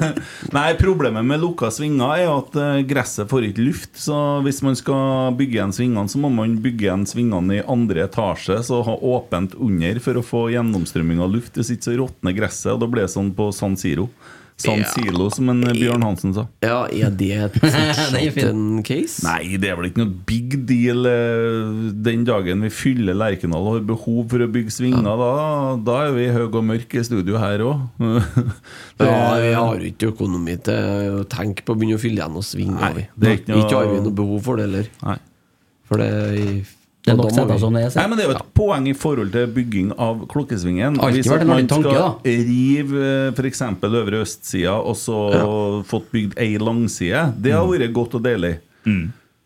Nei, 0.56 0.66
Problemet 0.76 1.24
med 1.24 1.40
lukka 1.40 1.70
svinger 1.72 2.12
er 2.20 2.32
at 2.34 2.58
eh, 2.60 2.82
gresset 2.88 3.30
får 3.30 3.48
ikke 3.48 3.64
luft. 3.64 3.94
Så 3.96 4.18
hvis 4.44 4.60
man 4.66 4.76
skal 4.76 5.32
bygge 5.38 5.56
igjen 5.56 5.72
svingene, 5.72 6.12
så 6.12 6.20
må 6.20 6.28
man 6.36 6.58
bygge 6.64 6.90
igjen 6.90 7.08
svingene 7.08 7.58
i 7.62 7.64
andre 7.64 8.04
etasje. 8.04 8.58
Så 8.66 8.82
ha 8.84 8.98
åpent 9.14 9.56
under 9.56 10.02
for 10.04 10.20
å 10.20 10.26
få 10.26 10.44
gjennomstrømming 10.52 11.24
av 11.24 11.32
luft. 11.32 11.56
Hvis 11.56 11.72
ikke 11.72 11.88
så 11.88 11.98
råtner 12.02 12.36
gresset, 12.36 12.74
og 12.76 12.84
da 12.84 12.90
blir 12.92 13.08
det 13.08 13.14
sånn 13.16 13.32
på 13.36 13.48
San 13.56 13.80
Siro. 13.80 14.10
San 14.56 14.78
Ja. 14.78 14.86
Silo, 14.94 15.24
som 15.34 15.48
en 15.50 15.64
Bjørn 15.74 16.04
Hansen 16.06 16.30
sa. 16.36 16.44
Ja, 16.62 16.84
er 16.86 17.10
det 17.10 17.30
et 17.34 17.56
Det 17.58 17.72
er 17.74 18.30
fortsatt 18.30 18.38
en 18.52 18.82
case? 18.86 19.24
Nei, 19.26 19.56
det 19.58 19.68
er 19.72 19.74
vel 19.80 19.88
ikke 19.88 19.98
noe 20.04 20.12
big 20.28 20.54
deal 20.68 21.08
eh, 21.10 21.90
den 22.06 22.22
dagen 22.28 22.62
vi 22.62 22.70
fyller 22.70 23.18
Lerkendal 23.18 23.66
og 23.66 23.74
har 23.80 23.84
behov 23.88 24.28
for 24.30 24.44
å 24.46 24.48
bygge 24.54 24.70
svinger. 24.76 25.02
Da, 25.02 25.32
da 25.88 25.96
er 26.06 26.14
vi 26.14 26.28
høye 26.36 26.46
og 26.52 26.62
mørk 26.70 26.94
i 26.94 27.02
studio 27.04 27.40
her 27.42 27.66
òg. 27.66 27.82
Ja, 29.04 29.34
vi 29.42 29.50
har 29.58 29.74
jo 29.82 29.90
ikke 29.90 30.12
økonomi 30.14 30.54
til 30.64 31.18
å 31.18 31.24
tenke 31.26 31.64
på 31.66 31.74
å 31.74 31.78
begynne 31.80 31.98
å 31.98 32.02
fylle 32.04 32.22
igjen 32.22 32.38
og 32.38 32.46
svinge. 32.46 32.78
Nei, 32.78 33.08
er 33.10 33.36
ikke 33.40 33.50
noe- 33.50 33.64
Ikke 33.66 33.80
har 33.82 33.90
vi 33.90 34.00
noe 34.06 34.14
behov 34.22 34.38
for 34.46 34.60
det 34.62 34.68
heller. 34.70 35.18
For 35.90 35.98
det 36.00 36.62
Det 37.04 37.12
er 37.12 37.16
nok 37.18 37.30
sett 37.34 37.48
vi- 37.48 37.58
sånn 37.60 37.74
det 37.76 37.82
er. 37.84 38.00
Nei, 38.00 38.06
men 38.08 38.16
Det 38.18 38.24
er 38.24 38.30
jo 38.32 38.36
et 38.38 38.54
poeng 38.54 38.86
i 38.88 38.94
forhold 38.96 39.32
til 39.32 39.46
bygging 39.46 39.92
av 39.98 40.26
klokkesvingen. 40.26 40.96
Hvis 41.12 41.30
at 41.30 41.46
man 41.46 41.66
tanke, 41.66 41.82
skal 41.82 41.92
da. 41.92 42.14
rive 42.24 43.34
f.eks. 43.36 43.60
øvre 43.82 44.22
østsida 44.24 44.72
og 44.80 44.96
så 44.96 45.84
fått 45.84 46.08
bygd 46.10 46.38
ei 46.38 46.56
langside, 46.58 47.34
det 47.40 47.52
har 47.52 47.66
vært 47.66 47.92
godt 47.92 48.14
og 48.14 48.22
deilig. 48.24 48.58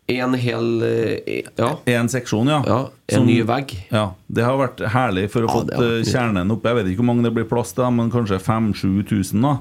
En 0.09 0.33
hel 0.33 0.81
eh, 0.81 1.43
Ja, 1.55 1.75
En 1.85 2.07
seksjon, 2.09 2.47
ja. 2.47 2.63
ja 2.65 2.79
en 3.09 3.15
Som- 3.19 3.27
ny 3.27 3.43
vegg. 3.43 3.75
Ja, 3.91 4.13
Det 4.31 4.43
har 4.43 4.57
vært 4.57 4.77
herlig 4.89 5.29
for 5.29 5.41
å 5.41 5.47
Ja, 5.47 5.53
få 5.53 5.65
nydelig. 5.67 6.05
kjernen 6.13 6.51
opp. 6.51 6.63
Jeg 6.63 6.75
vet 6.75 6.85
ikke 6.87 6.97
hvor 7.03 7.05
mange 7.05 7.23
det 7.23 7.33
blir 7.35 7.43
plass 7.45 7.73
til, 7.73 7.91
men 7.91 8.09
kanskje 8.09 8.39
5000-7000. 8.41 9.41
da 9.41 9.59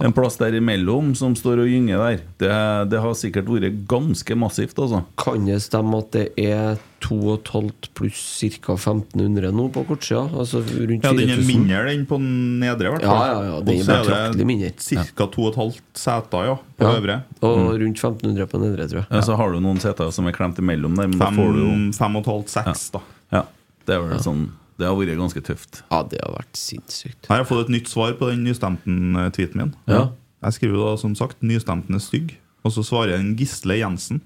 En 0.00 0.12
plass 0.12 0.36
der 0.36 0.52
imellom 0.52 1.14
som 1.16 1.34
står 1.34 1.60
og 1.64 1.68
gynger 1.68 1.98
der. 1.98 2.20
Det, 2.38 2.90
det 2.90 3.00
har 3.00 3.12
sikkert 3.12 3.44
vært 3.46 3.86
ganske 3.86 4.34
massivt, 4.36 4.74
altså. 4.78 5.04
Kan 5.18 5.44
det 5.46 5.60
stemme 5.62 5.98
at 5.98 6.10
det 6.12 6.32
er 6.38 6.78
2500 7.04 7.90
pluss 7.94 8.20
ca. 8.64 8.74
1500 8.74 9.50
nå 9.52 9.66
på 9.74 9.82
kortsida? 9.88 10.22
Altså 10.32 10.62
rundt 10.64 11.04
Ja, 11.04 11.12
den 11.12 11.30
er 11.34 11.42
mindre 11.44 11.82
den 11.90 12.06
på 12.08 12.18
nedre, 12.20 12.88
i 12.88 12.92
hvert 12.94 13.04
fall. 13.04 13.20
Ja, 13.20 13.34
ja, 13.34 13.42
ja, 13.52 13.60
den 13.60 13.78
Og 13.78 13.84
så 13.84 13.92
er 13.94 14.04
betraktelig 14.04 14.46
mindre. 14.48 14.70
Ca. 15.14 15.26
2,5 15.36 15.78
seter, 15.94 16.44
ja, 16.48 16.56
på 16.78 16.88
Ja. 16.88 16.94
øvre. 16.98 17.16
Og 17.42 17.58
Mm. 17.58 17.68
rundt 17.84 17.98
1500 17.98 18.46
på 18.48 18.58
nedre, 18.60 18.88
tror 18.88 19.00
jeg. 19.02 19.06
Ja, 19.10 19.20
så 19.20 19.36
har 19.36 19.52
du 19.52 19.60
noen 19.60 19.80
seter 19.80 20.10
som 20.12 20.26
er 20.26 20.32
klemt 20.32 20.56
imellom 20.58 20.96
der, 20.96 21.06
men 21.08 21.18
da 21.18 21.30
får 21.30 21.52
du 21.52 21.60
jo 21.60 21.92
5,5-6, 21.92 22.90
da. 22.92 23.00
Ja, 23.32 23.42
det 23.86 23.94
er 23.94 24.00
vel 24.08 24.18
sånn 24.18 24.50
Det 24.76 24.88
har 24.88 24.96
vært 24.96 25.16
ganske 25.16 25.40
tøft. 25.40 25.82
Ja, 25.88 26.02
det 26.02 26.18
har 26.24 26.32
vært 26.34 26.52
sinnssykt. 26.58 27.28
Her 27.28 27.36
har 27.36 27.44
jeg 27.44 27.46
fått 27.46 27.60
et 27.66 27.70
nytt 27.70 27.86
svar 27.86 28.12
på 28.18 28.26
den 28.28 28.42
nystemten-tweeten 28.42 29.54
min. 29.54 29.74
Ja. 29.86 30.08
Jeg 30.42 30.52
skriver 30.52 30.90
da 30.90 30.96
som 30.96 31.14
sagt 31.14 31.40
'Nystemten 31.42 31.94
er 31.94 32.00
stygg', 32.02 32.34
og 32.64 32.72
så 32.72 32.82
svarer 32.82 33.10
jeg 33.10 33.20
en 33.20 33.36
Gisle 33.36 33.78
Jensen 33.78 34.20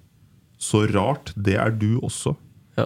'Så 0.58 0.90
rart, 0.94 1.34
det 1.36 1.54
er 1.56 1.70
du 1.70 2.00
også'. 2.00 2.34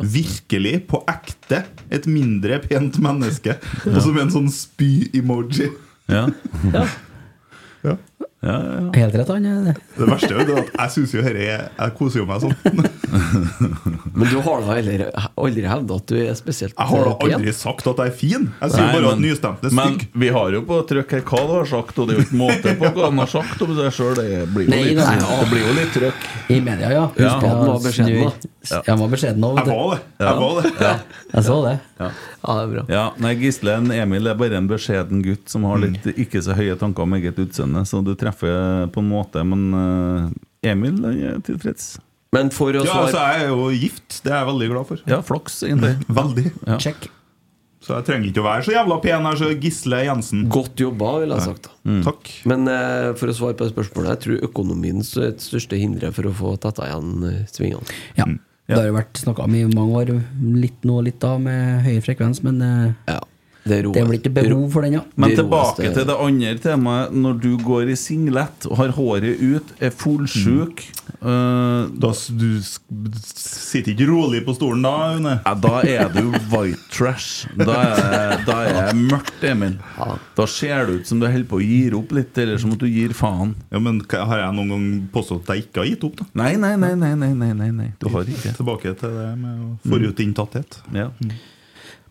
Virkelig, 0.01 0.75
på 0.89 1.03
ekte, 1.11 1.63
et 1.93 2.07
mindre 2.09 2.61
pent 2.65 2.99
menneske. 3.03 3.59
Og 3.91 3.99
så 4.01 4.13
med 4.13 4.27
en 4.27 4.35
sånn 4.37 4.51
spy-emoji. 4.53 5.69
Ja. 6.11 6.27
ja. 6.73 6.87
Helt 8.43 9.15
rett, 9.15 9.29
han. 9.31 9.45
er 9.47 9.59
det. 9.69 9.75
Det 9.97 10.07
verste 10.11 10.33
er 10.35 10.49
jo 10.51 10.57
at 10.59 10.71
jeg 10.75 10.91
synes 10.97 11.13
jo 11.15 11.21
dette 11.23 11.45
er 11.47 11.69
Jeg 11.79 11.93
koser 11.99 12.19
jo 12.19 12.27
meg 12.27 12.41
sånn. 12.43 12.57
Men 14.19 14.29
du 14.33 14.39
har 14.43 14.63
da 14.65 14.75
heller 14.77 15.05
aldri 15.39 15.63
hevda 15.69 15.99
at 16.01 16.07
du 16.11 16.17
er 16.19 16.35
spesielt 16.39 16.75
Jeg 16.75 16.89
har 16.91 17.05
da 17.07 17.13
pen? 17.21 17.35
aldri 17.37 17.53
sagt 17.55 17.87
at 17.93 18.01
jeg 18.03 18.13
er 18.13 18.17
fin. 18.19 18.49
Jeg 18.61 18.73
sier 18.75 18.83
Nei, 18.87 18.95
bare 18.97 19.13
at 19.13 19.19
men- 19.21 19.25
nystemten 19.29 19.71
er 19.71 19.77
Men 19.79 19.99
vi 20.25 20.29
har 20.35 20.51
jo 20.57 20.63
på 20.67 20.81
trykk 20.91 21.15
her 21.17 21.23
hva 21.31 21.43
du 21.47 21.53
har 21.61 21.71
sagt, 21.71 21.99
og 22.03 22.09
det 22.11 22.17
er 22.17 22.19
jo 22.19 22.27
ikke 22.27 22.41
måte 22.43 22.75
på 22.83 22.91
hva 22.97 23.05
han 23.13 23.23
har 23.23 23.31
sagt 23.37 23.63
om 23.63 23.77
seg 23.79 23.93
sjøl. 23.95 24.15
Det 24.19 24.43
blir 24.57 24.67
jo 24.67 24.71
Nei, 24.75 24.83
litt, 24.91 24.99
nei, 24.99 25.17
det 25.23 25.49
blir 25.53 25.63
jo 25.69 25.77
litt 25.79 25.95
trøkk. 25.97 26.27
I 26.51 26.61
media, 26.61 26.91
ja. 26.91 27.07
Ja. 27.17 27.37
Husk 27.39 27.47
at 27.47 27.49
Han 27.53 27.67
var 27.71 27.81
beskjeden, 27.87 28.51
Ja, 28.73 28.83
Jeg 28.87 28.99
var 28.99 29.09
beskjeden 29.15 29.45
òg. 29.47 29.57
Jeg 29.63 29.67
var 29.71 29.95
det. 29.95 30.01
Jeg 30.19 30.37
var 30.43 30.61
det. 30.63 30.75
Ja. 30.83 30.93
Jeg 31.33 31.45
så 31.49 31.57
det. 31.65 31.79
Ja. 32.03 32.11
Ja, 32.43 32.55
det 32.59 32.63
er 32.63 32.71
bra. 32.75 32.83
Ja, 32.91 33.03
nei, 33.23 33.31
Gisle 33.39 33.77
en 33.79 33.91
Emil 33.95 34.27
er 34.27 34.35
bare 34.35 34.57
en 34.59 34.67
beskjeden 34.69 35.23
gutt 35.23 35.49
som 35.49 35.63
har 35.71 35.79
litt 35.79 36.05
ikke 36.19 36.43
så 36.43 36.57
høye 36.59 36.75
tanker 36.81 37.05
om 37.07 37.13
eget 37.15 37.39
utseende, 37.39 37.85
så 37.87 38.01
du 38.05 38.11
treffer 38.19 38.32
på 38.41 39.03
en 39.03 39.11
måte, 39.11 39.43
men 39.47 39.67
eh, 39.77 40.71
Emil 40.73 41.03
er 41.11 41.41
tilfreds. 41.47 41.97
Men 42.33 42.49
for 42.55 42.73
å 42.73 42.85
Ja, 42.87 43.01
altså, 43.05 43.19
jeg 43.21 43.43
er 43.45 43.51
jo 43.51 43.67
gift. 43.77 44.23
Det 44.25 44.33
er 44.33 44.39
jeg 44.41 44.49
veldig 44.49 44.69
glad 44.71 44.89
for. 44.89 45.03
Ja, 45.11 45.19
flaks, 45.27 45.59
egentlig. 45.67 45.99
Veldig. 46.21 46.47
Ja. 46.65 46.79
Check. 46.81 47.11
Så 47.83 47.97
jeg 47.97 48.07
trenger 48.07 48.29
ikke 48.31 48.43
å 48.45 48.47
være 48.47 48.63
så 48.63 48.75
jævla 48.77 48.97
pen. 49.03 49.27
her, 49.27 49.35
er 49.35 49.41
så 49.41 49.49
Gisle 49.59 49.99
Jensen. 50.07 50.45
Godt 50.55 50.79
jobba, 50.81 51.17
vil 51.21 51.33
jeg 51.35 51.43
ha 51.43 51.49
sagt. 51.51 51.67
da 51.83 51.97
Takk. 52.07 52.31
Men 52.49 52.71
eh, 52.71 53.09
for 53.19 53.33
å 53.33 53.35
svare 53.37 53.59
på 53.59 53.67
det 53.67 53.75
spørsmålet, 53.75 54.13
jeg 54.15 54.23
tror 54.25 54.47
økonomien 54.49 55.03
er 55.03 55.35
det 55.35 55.45
største 55.45 55.81
hinderet 55.81 56.15
for 56.17 56.31
å 56.31 56.35
få 56.39 56.55
tetta 56.63 56.87
igjen 56.87 57.27
eh, 57.27 57.41
svingene. 57.51 57.99
Ja. 58.21 58.29
Det 58.71 58.79
har 58.79 58.87
jo 58.87 58.95
vært 58.95 59.19
snakka 59.19 59.45
om 59.45 59.57
i 59.59 59.65
mange 59.67 59.99
år, 59.99 60.13
litt 60.63 60.87
nå 60.89 61.01
og 61.01 61.09
litt 61.09 61.19
da, 61.21 61.35
med 61.43 61.83
høy 61.85 61.99
frekvens, 62.07 62.41
men 62.47 62.63
eh, 62.63 62.95
Ja, 63.11 63.19
det 63.65 63.77
er 63.79 63.87
det 63.95 64.03
blir 64.09 64.19
ikke 64.19 64.33
behov 64.35 64.65
for 64.75 64.83
den, 64.83 64.97
ja. 64.99 65.03
Men 65.15 65.37
tilbake 65.39 65.93
til 65.95 66.07
det 66.09 66.17
andre 66.19 66.55
temaet. 66.63 67.13
Når 67.15 67.37
du 67.43 67.51
går 67.63 67.93
i 67.93 67.97
singlet 67.99 68.67
og 68.67 68.77
har 68.81 68.95
håret 68.97 69.39
ut, 69.39 69.71
er 69.79 69.93
fullsjuk 69.95 70.83
eh, 71.23 71.83
Da 72.03 72.11
du 72.35 72.49
sitter 72.63 73.93
ikke 73.93 74.09
rolig 74.11 74.41
på 74.47 74.55
stolen 74.57 74.83
da, 74.83 74.93
Aune? 75.13 75.37
ja, 75.45 75.55
Da 75.63 75.75
er 75.87 76.11
du 76.15 76.33
white 76.53 76.81
trash. 76.91 77.47
Da 77.55 77.77
er, 77.87 78.35
da 78.49 78.59
er 78.67 78.81
jeg 78.81 78.99
mørkt, 79.13 79.47
Emil. 79.47 79.79
Da 80.37 80.49
ser 80.51 80.87
det 80.89 80.99
ut 81.03 81.13
som 81.13 81.23
du 81.23 81.29
holder 81.29 81.47
på 81.51 81.61
å 81.61 81.63
gi 81.63 81.81
opp 81.95 82.13
litt, 82.17 82.35
eller 82.43 82.59
som 82.63 82.75
at 82.75 82.83
du 82.83 82.89
gir 82.91 83.15
faen. 83.17 83.55
Ja, 83.71 83.79
men 83.83 84.03
Har 84.11 84.43
jeg 84.43 84.59
noen 84.59 84.75
gang 84.75 84.91
påstått 85.15 85.47
at 85.47 85.57
jeg 85.57 85.69
ikke 85.69 85.85
har 85.85 85.91
gitt 85.93 86.07
opp? 86.09 86.19
da? 86.19 86.29
Nei, 86.43 86.53
nei, 86.61 86.75
nei, 86.81 86.95
nei, 86.99 87.15
nei, 87.15 87.33
nei, 87.37 87.53
nei, 87.63 87.71
nei. 87.79 87.91
du 88.03 88.09
har 88.13 88.27
ikke. 88.29 88.57
Tilbake 88.59 88.95
til 88.99 89.17
det 89.21 89.31
med 89.39 89.89
forutinntatthet. 89.89 90.83
Ja. 90.97 91.11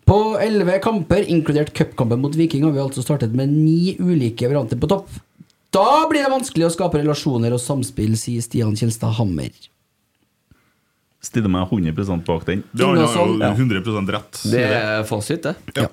På 0.08 0.36
elleve 0.42 0.78
kamper, 0.82 1.22
inkludert 1.30 1.72
cupkampen 1.76 2.20
mot 2.20 2.34
Viking, 2.34 2.64
har 2.66 2.72
vi 2.74 2.82
altså 2.82 3.04
startet 3.04 3.34
med 3.38 3.52
ni 3.52 3.94
ulike 4.02 4.48
varianter 4.50 4.80
på 4.82 4.90
topp. 4.90 5.12
Da 5.72 6.04
blir 6.10 6.24
det 6.26 6.32
vanskelig 6.32 6.66
å 6.68 6.72
skape 6.74 7.00
relasjoner 7.00 7.54
og 7.54 7.62
samspill, 7.62 8.16
sier 8.20 8.42
Stian 8.44 8.74
Kjelstad 8.76 9.14
Hammer. 9.16 9.52
Stiller 11.22 11.52
meg 11.54 11.70
100% 11.70 12.26
bak 12.26 12.44
den. 12.48 12.64
Det 12.74 12.84
han 12.84 12.98
har 12.98 13.14
jo 13.14 13.36
100% 13.38 14.10
rett. 14.12 14.40
Det 14.50 14.64
er 14.66 15.04
fasit, 15.08 15.46
det. 15.46 15.54
Ja. 15.78 15.86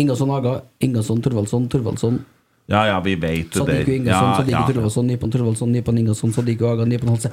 Ingasson 0.00 0.30
Haga, 0.32 0.60
Ingasson 0.80 1.20
Torvaldsson, 1.20 1.66
Torvaldsson 1.68 2.22
Ja, 2.70 2.86
ja, 2.86 3.00
vi 3.04 3.16
vet 3.20 3.50
det 3.52 3.58
Sadiku. 3.58 3.92
Ingasson, 3.98 4.28
Ja, 4.30 4.36
Sadiku 4.38 4.54
ja. 4.56 4.66
Torvaldsson, 4.70 5.06
Nipan 5.10 5.30
Torvaldsson, 5.34 5.72
Nipan 5.72 5.98
Ingasson, 5.98 6.32
Sadiku 6.32 6.70
Haga, 6.70 6.86
Nipan 6.88 7.08
Halse. 7.12 7.32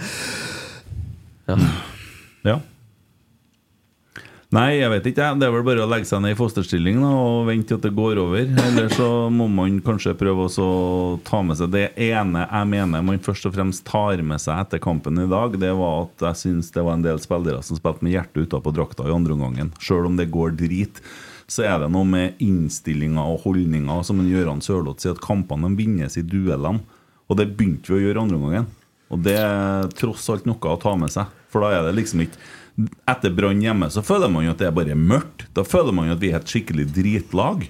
Ja. 1.48 1.58
Ja. 2.44 2.60
Nei, 4.50 4.80
jeg 4.80 4.90
vet 4.90 5.08
ikke. 5.12 5.26
Det 5.38 5.46
er 5.46 5.52
vel 5.54 5.66
bare 5.68 5.84
å 5.84 5.90
legge 5.92 6.08
seg 6.10 6.24
ned 6.24 6.34
i 6.34 6.38
fosterstilling 6.38 7.04
og 7.06 7.44
vente 7.46 7.70
til 7.70 7.78
at 7.78 7.84
det 7.86 7.92
går 7.94 8.18
over. 8.18 8.48
Eller 8.64 8.88
så 8.90 9.10
må 9.30 9.46
man 9.46 9.76
kanskje 9.86 10.16
prøve 10.18 10.48
å 10.50 10.70
ta 11.28 11.44
med 11.46 11.60
seg 11.60 11.70
det 11.76 11.84
ene 12.02 12.48
jeg 12.48 12.70
mener 12.72 13.06
man 13.06 13.22
først 13.22 13.46
og 13.46 13.54
fremst 13.54 13.86
tar 13.86 14.24
med 14.26 14.42
seg 14.42 14.58
etter 14.64 14.82
kampen 14.82 15.22
i 15.22 15.28
dag. 15.30 15.54
Det 15.62 15.70
var 15.78 16.08
at 16.08 16.26
jeg 16.32 16.42
syns 16.42 16.74
det 16.74 16.82
var 16.82 16.98
en 16.98 17.06
del 17.06 17.22
spillere 17.22 17.62
som 17.62 17.78
spilte 17.78 18.02
med 18.02 18.16
hjertet 18.16 18.50
utapå 18.50 18.74
drakta 18.74 19.06
i 19.06 19.14
andre 19.14 19.38
omgangen. 19.38 19.70
Sjøl 19.78 20.10
om 20.10 20.18
det 20.18 20.32
går 20.34 20.58
drit, 20.58 20.98
så 21.46 21.68
er 21.70 21.84
det 21.84 21.94
noe 21.94 22.10
med 22.10 22.42
innstillinga 22.42 23.30
og 23.30 23.46
holdninga. 23.46 24.02
Som 24.02 24.24
en 24.24 24.34
Gøran 24.34 24.66
Sørloth 24.66 25.06
sier, 25.06 25.14
at 25.14 25.22
kampene 25.22 25.76
vinnes 25.78 26.18
i 26.18 26.26
duellene. 26.26 26.82
Og 27.30 27.38
det 27.38 27.52
begynte 27.54 27.94
vi 27.94 28.02
å 28.02 28.08
gjøre 28.08 28.26
andre 28.26 28.42
omgangen. 28.42 28.72
Og 29.14 29.22
det 29.26 29.38
er 29.38 29.94
tross 29.94 30.26
alt 30.34 30.50
noe 30.50 30.74
å 30.74 30.82
ta 30.82 30.98
med 30.98 31.14
seg. 31.14 31.30
For 31.54 31.62
da 31.62 31.70
er 31.76 31.86
det 31.86 32.00
liksom 32.02 32.26
ikke 32.26 32.42
Etter 33.10 33.34
Brann 33.36 33.62
hjemme 33.64 33.90
så 33.92 34.04
føler 34.06 34.32
man 34.32 34.46
jo 34.46 34.54
at 34.54 34.62
det 34.62 34.70
er 34.70 34.76
bare 34.76 34.96
mørkt. 34.96 35.48
Da 35.56 35.66
føler 35.68 35.96
man 35.96 36.10
jo 36.10 36.16
at 36.16 36.24
vi 36.24 36.32
er 36.32 36.40
et 36.40 36.52
skikkelig 36.52 36.88
dritlag. 36.96 37.68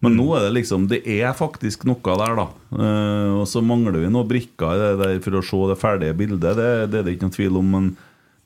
Men 0.00 0.14
nå 0.16 0.26
er 0.32 0.46
det 0.46 0.54
liksom 0.56 0.86
Det 0.88 1.02
er 1.04 1.34
faktisk 1.36 1.84
noe 1.88 2.00
der, 2.22 2.38
da. 2.38 2.46
Eh, 2.72 3.32
og 3.36 3.44
så 3.48 3.60
mangler 3.64 4.00
vi 4.00 4.12
noen 4.12 4.28
brikker 4.28 4.72
i 4.72 4.80
det 4.80 4.92
der 5.02 5.18
for 5.24 5.36
å 5.38 5.44
se 5.44 5.60
det 5.70 5.80
ferdige 5.80 6.16
bildet. 6.16 6.56
Det, 6.56 6.70
det 6.92 7.02
er 7.02 7.06
det 7.06 7.16
ikke 7.16 7.28
noen 7.28 7.36
tvil 7.36 7.60
om. 7.60 7.74
Men 7.76 7.90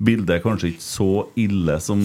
bildet 0.02 0.30
er 0.34 0.40
kanskje 0.42 0.72
ikke 0.72 0.82
så 0.82 1.06
ille 1.38 1.76
som 1.80 2.00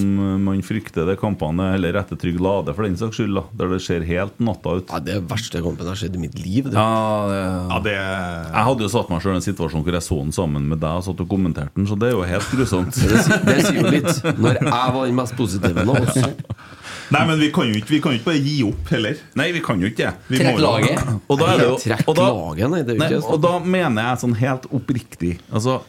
man 0.46 0.62
frykter. 0.64 1.08
Det 1.10 1.16
kampene 1.20 1.72
eller 1.76 1.98
etter 2.00 2.20
Trygg 2.22 2.38
Lade, 2.40 2.74
for 2.78 2.86
den 2.86 2.96
saks 3.00 3.18
skyld. 3.18 3.34
da 3.36 3.44
Der 3.64 3.74
det 3.74 3.80
ser 3.82 4.06
helt 4.06 4.38
natta 4.40 4.76
ut. 4.78 4.92
Ja, 4.94 5.00
det 5.04 5.16
er 5.18 5.22
verste 5.28 5.62
kampen 5.66 5.84
jeg 5.84 5.90
har 5.90 6.00
sett 6.04 6.16
i 6.16 6.22
mitt 6.22 6.38
liv. 6.40 6.70
Det. 6.70 6.78
Ja, 6.78 7.26
det, 7.32 7.40
Ja, 7.74 7.80
det 7.88 7.96
jeg 7.96 8.66
hadde 8.70 8.86
jo 8.86 8.92
satt 8.94 9.10
meg 9.10 9.22
selv 9.26 9.34
i 9.34 9.42
en 9.42 9.48
situasjon 9.48 9.84
hvor 9.84 9.98
jeg 9.98 10.06
så 10.06 10.20
den 10.22 10.32
sammen 10.36 10.70
med 10.70 10.80
deg 10.84 11.02
og 11.02 11.04
satt 11.10 11.20
og 11.26 11.30
kommenterte 11.34 11.74
den, 11.76 11.88
så 11.90 11.98
det 12.00 12.12
er 12.12 12.16
jo 12.18 12.24
helt 12.30 12.50
grusomt. 12.54 12.94
Det, 13.10 13.24
sier- 13.26 13.44
det 13.46 13.58
sier 13.66 13.82
jo 13.82 13.90
litt. 13.90 14.24
Når 14.38 14.60
jeg 14.62 14.70
var 14.96 15.06
den 15.10 15.16
mest 15.18 15.36
positive 15.36 15.84
nå 15.90 15.98
også. 16.00 16.30
Nei, 17.16 17.24
men 17.26 17.40
vi 17.42 17.48
kan 17.52 17.66
jo 17.66 17.74
ikke, 17.80 17.90
vi 17.90 18.00
kan 18.06 18.14
jo 18.14 18.20
ikke 18.20 18.30
bare 18.30 18.42
gi 18.46 18.58
opp 18.70 18.90
heller. 18.94 19.18
Nei, 19.40 19.48
vi 19.56 19.62
kan 19.66 19.80
jo 19.82 19.90
ikke 19.90 20.04
det. 20.06 20.12
Vi 20.30 20.38
Trekk 20.44 20.52
må 20.52 20.60
jo- 20.60 20.66
laget. 20.68 21.14
Og 21.26 21.40
da 21.42 21.48
er 21.56 21.58
det 21.58 21.70
jo 21.72 21.78
og 22.06 22.16
da, 22.20 22.28
laget, 22.30 22.70
nei, 22.70 22.82
det 22.86 22.94
er 22.94 23.00
jo 23.00 23.02
nei, 23.02 23.08
ikke 23.18 23.34
og 23.34 23.42
da 23.48 23.54
mener 23.66 24.12
jeg 24.12 24.22
sånn 24.22 24.36
helt 24.38 24.68
oppriktig 24.78 25.32
Altså, 25.50 25.80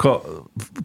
hva, 0.00 0.16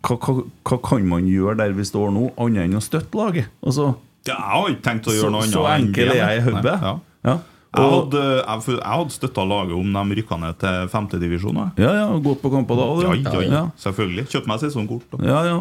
hva, 0.04 0.16
hva, 0.20 0.36
hva 0.68 0.78
kan 0.84 1.06
man 1.08 1.28
gjøre 1.30 1.58
der 1.62 1.76
vi 1.78 1.86
står 1.88 2.12
nå, 2.16 2.30
annet 2.42 2.68
enn 2.68 2.80
å 2.80 2.84
støtte 2.84 3.16
laget? 3.20 3.52
Altså, 3.64 3.94
jeg 4.26 4.40
har 4.42 4.72
ikke 4.72 4.86
tenkt 4.88 5.12
å 5.12 5.16
gjøre 5.16 5.34
noe 5.36 5.46
annet. 5.46 5.56
så 5.56 5.68
enkel 5.76 6.12
er 6.16 6.22
jeg 6.22 6.42
i 6.42 6.48
hodet. 6.50 6.80
Ja. 6.82 6.96
Ja. 7.26 7.38
Jeg 7.76 7.92
hadde, 7.92 8.22
jeg, 8.40 8.84
hadde 8.88 9.12
støtta 9.12 9.44
laget 9.44 9.76
om 9.76 9.96
de 9.98 10.18
rykka 10.22 10.38
ned 10.40 10.60
til 10.62 10.90
femtedivisjon. 10.94 11.58
ja, 11.76 11.92
ja, 12.00 12.06
gått 12.24 12.42
på 12.44 12.52
kamper 12.54 12.80
da 12.80 12.86
Ja, 13.04 13.16
ja, 13.20 13.42
ja. 13.52 13.64
Selvfølgelig. 13.84 14.28
Kjøpt 14.32 14.48
meg 14.48 14.62
sesongkort. 14.64 15.08
da. 15.12 15.24
Ja, 15.28 15.40
ja. 15.50 15.58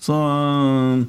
Så 0.00 0.16
øh, 0.16 1.02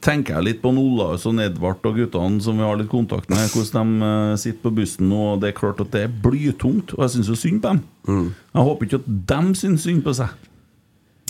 tenker 0.00 0.38
jeg 0.38 0.46
litt 0.46 0.62
på 0.62 0.72
Olaus 0.72 1.26
og 1.28 1.40
Edvard 1.44 1.84
og 1.84 1.98
guttene 2.00 2.40
som 2.40 2.56
vi 2.56 2.64
har 2.64 2.80
litt 2.80 2.88
kontakt 2.88 3.28
med, 3.28 3.44
hvordan 3.52 3.92
de 4.00 4.08
øh, 4.08 4.36
sitter 4.40 4.62
på 4.64 4.72
bussen 4.80 5.10
nå. 5.12 5.34
og 5.34 5.42
Det 5.42 5.50
er 5.50 5.58
klart 5.58 5.82
at 5.84 5.92
det 5.92 6.06
er 6.06 6.14
blytungt, 6.24 6.96
og 6.96 7.04
jeg 7.04 7.18
syns 7.18 7.28
jo 7.28 7.36
synd 7.36 7.60
på 7.60 7.74
dem. 7.74 7.82
Jeg 8.54 8.68
håper 8.70 8.88
ikke 8.88 9.02
at 9.02 9.10
de 9.34 9.58
syns 9.60 9.84
synd 9.84 10.00
på 10.06 10.16
seg. 10.16 10.32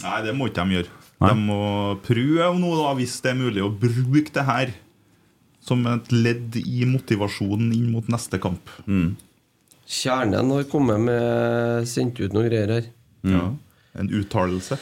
Nei, 0.05 0.21
det 0.27 0.35
må 0.37 0.49
ikke 0.51 0.65
de 0.67 0.79
gjøre. 0.79 1.01
Nei. 1.21 1.33
De 1.33 1.43
må 1.49 1.63
prøve 2.05 2.53
nå, 2.61 2.71
da, 2.81 2.93
hvis 2.97 3.19
det 3.25 3.33
er 3.35 3.41
mulig, 3.41 3.65
å 3.65 3.73
bruke 3.73 4.33
det 4.35 4.47
her 4.49 4.73
som 5.65 5.83
et 5.91 6.09
ledd 6.15 6.57
i 6.61 6.87
motivasjonen 6.89 7.75
inn 7.77 7.91
mot 7.93 8.07
neste 8.11 8.41
kamp. 8.41 8.73
Kjernen 9.91 10.55
har 10.55 10.67
kommet 10.71 11.03
med 11.05 11.89
sendt 11.91 12.21
ut 12.23 12.33
noen 12.33 12.49
greier 12.49 12.73
her. 12.79 12.91
Ja. 13.27 13.45
En 14.01 14.11
uttalelse. 14.17 14.79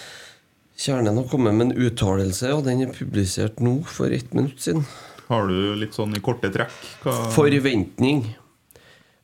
Kjernen 0.78 1.18
har 1.18 1.26
kommet 1.32 1.56
med 1.58 1.72
en 1.72 1.86
uttalelse, 1.88 2.52
og 2.54 2.62
den 2.68 2.84
er 2.84 2.94
publisert 2.94 3.58
nå 3.64 3.80
for 3.90 4.14
ett 4.14 4.30
minutt 4.36 4.62
siden. 4.62 4.84
Har 5.28 5.48
du 5.50 5.74
litt 5.76 5.96
sånn 5.96 6.14
i 6.16 6.22
korte 6.24 6.52
trekk? 6.54 6.76
Hva? 7.02 7.16
Forventning. 7.34 8.22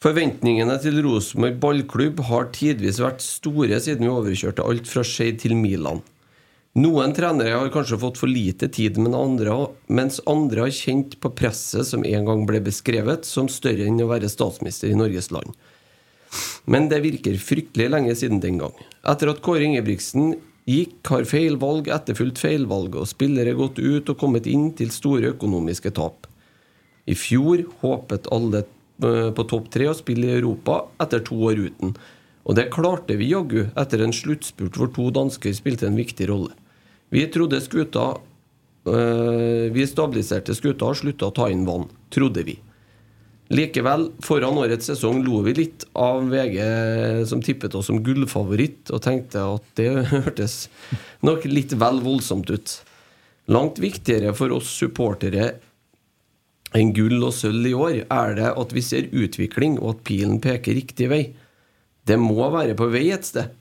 Forventningene 0.05 0.74
til 0.82 0.98
Rosenborg 1.01 1.55
ballklubb 1.62 2.18
har 2.28 2.51
tidvis 2.52 2.98
vært 3.01 3.22
store 3.24 3.78
siden 3.81 4.05
vi 4.05 4.10
overkjørte 4.12 4.66
alt 4.68 4.90
fra 4.90 5.01
Skeid 5.01 5.39
til 5.40 5.55
Milan. 5.56 6.02
Noen 6.76 7.14
trenere 7.16 7.55
har 7.56 7.70
kanskje 7.72 7.97
fått 8.02 8.20
for 8.20 8.28
lite 8.28 8.68
tid, 8.68 8.98
men 9.01 9.16
andre, 9.16 9.55
mens 9.89 10.18
andre 10.28 10.66
har 10.66 10.74
kjent 10.76 11.16
på 11.24 11.31
presset 11.39 11.89
som 11.89 12.05
en 12.05 12.28
gang 12.28 12.44
ble 12.44 12.60
beskrevet 12.66 13.24
som 13.24 13.48
større 13.48 13.86
enn 13.89 14.02
å 14.05 14.10
være 14.10 14.28
statsminister 14.28 14.93
i 14.93 14.98
Norges 14.98 15.31
land. 15.32 15.56
Men 16.68 16.90
det 16.93 17.01
virker 17.06 17.40
fryktelig 17.40 17.89
lenge 17.94 18.18
siden 18.20 18.44
den 18.44 18.60
gang. 18.60 18.76
Etter 19.09 19.32
at 19.32 19.40
Kåre 19.47 19.64
Ingebrigtsen 19.70 20.35
gikk, 20.68 20.98
har 21.09 21.24
feilvalg 21.31 21.89
etterfulgt 21.89 22.44
feilvalg, 22.44 23.01
og 23.01 23.09
spillere 23.09 23.56
gått 23.56 23.81
ut 23.81 24.12
og 24.12 24.20
kommet 24.20 24.52
inn 24.52 24.74
til 24.76 24.93
store 24.93 25.32
økonomiske 25.32 25.97
tap. 25.97 26.28
I 27.09 27.16
fjor 27.16 27.64
håpet 27.81 28.28
alle 28.32 28.66
på 29.01 29.45
topp 29.51 29.71
tre 29.75 29.89
å 29.91 29.97
spille 29.97 30.29
i 30.29 30.37
Europa 30.37 30.85
etter 31.03 31.25
to 31.27 31.39
år 31.49 31.59
uten. 31.66 31.95
Og 32.45 32.59
det 32.59 32.69
klarte 32.75 33.16
vi 33.19 33.31
jaggu 33.33 33.65
etter 33.73 34.05
en 34.05 34.15
sluttspurt 34.15 34.77
hvor 34.79 34.93
to 34.95 35.09
dansker 35.15 35.55
spilte 35.57 35.89
en 35.89 35.99
viktig 35.99 36.29
rolle. 36.31 36.53
Vi 37.15 37.25
trodde 37.33 37.61
skuta 37.62 38.15
øh, 38.89 39.73
Vi 39.73 39.87
stabiliserte 39.87 40.55
skuta 40.57 40.91
og 40.91 40.99
slutta 40.99 41.31
å 41.31 41.35
ta 41.35 41.49
inn 41.53 41.65
vann. 41.66 41.89
Trodde 42.12 42.45
vi. 42.47 42.59
Likevel, 43.55 44.09
foran 44.25 44.57
årets 44.59 44.89
sesong 44.89 45.21
lo 45.25 45.43
vi 45.45 45.53
litt 45.59 45.85
av 46.01 46.25
VG 46.33 46.57
som 47.29 47.43
tippet 47.45 47.75
oss 47.77 47.91
som 47.91 48.01
gullfavoritt, 48.03 48.89
og 48.89 49.03
tenkte 49.05 49.43
at 49.45 49.66
det 49.77 49.91
hørtes 50.15 50.65
nok 51.25 51.45
litt 51.51 51.77
vel 51.77 52.01
voldsomt 52.05 52.51
ut. 52.51 52.77
Langt 53.53 53.79
viktigere 53.83 54.33
for 54.37 54.55
oss 54.57 54.71
supportere 54.73 55.59
enn 56.75 56.93
gull 56.95 57.23
og 57.23 57.35
sølv 57.37 57.69
i 57.71 57.75
år 57.77 58.01
er 58.03 58.35
det 58.39 58.51
at 58.61 58.75
vi 58.75 58.83
ser 58.83 59.11
utvikling, 59.13 59.79
og 59.79 59.97
at 59.97 60.05
pilen 60.09 60.41
peker 60.43 60.77
riktig 60.77 61.11
vei. 61.13 61.23
Det 62.05 62.19
må 62.21 62.51
være 62.53 62.77
på 62.79 62.91
vei 62.93 63.07
et 63.15 63.27
sted. 63.27 63.53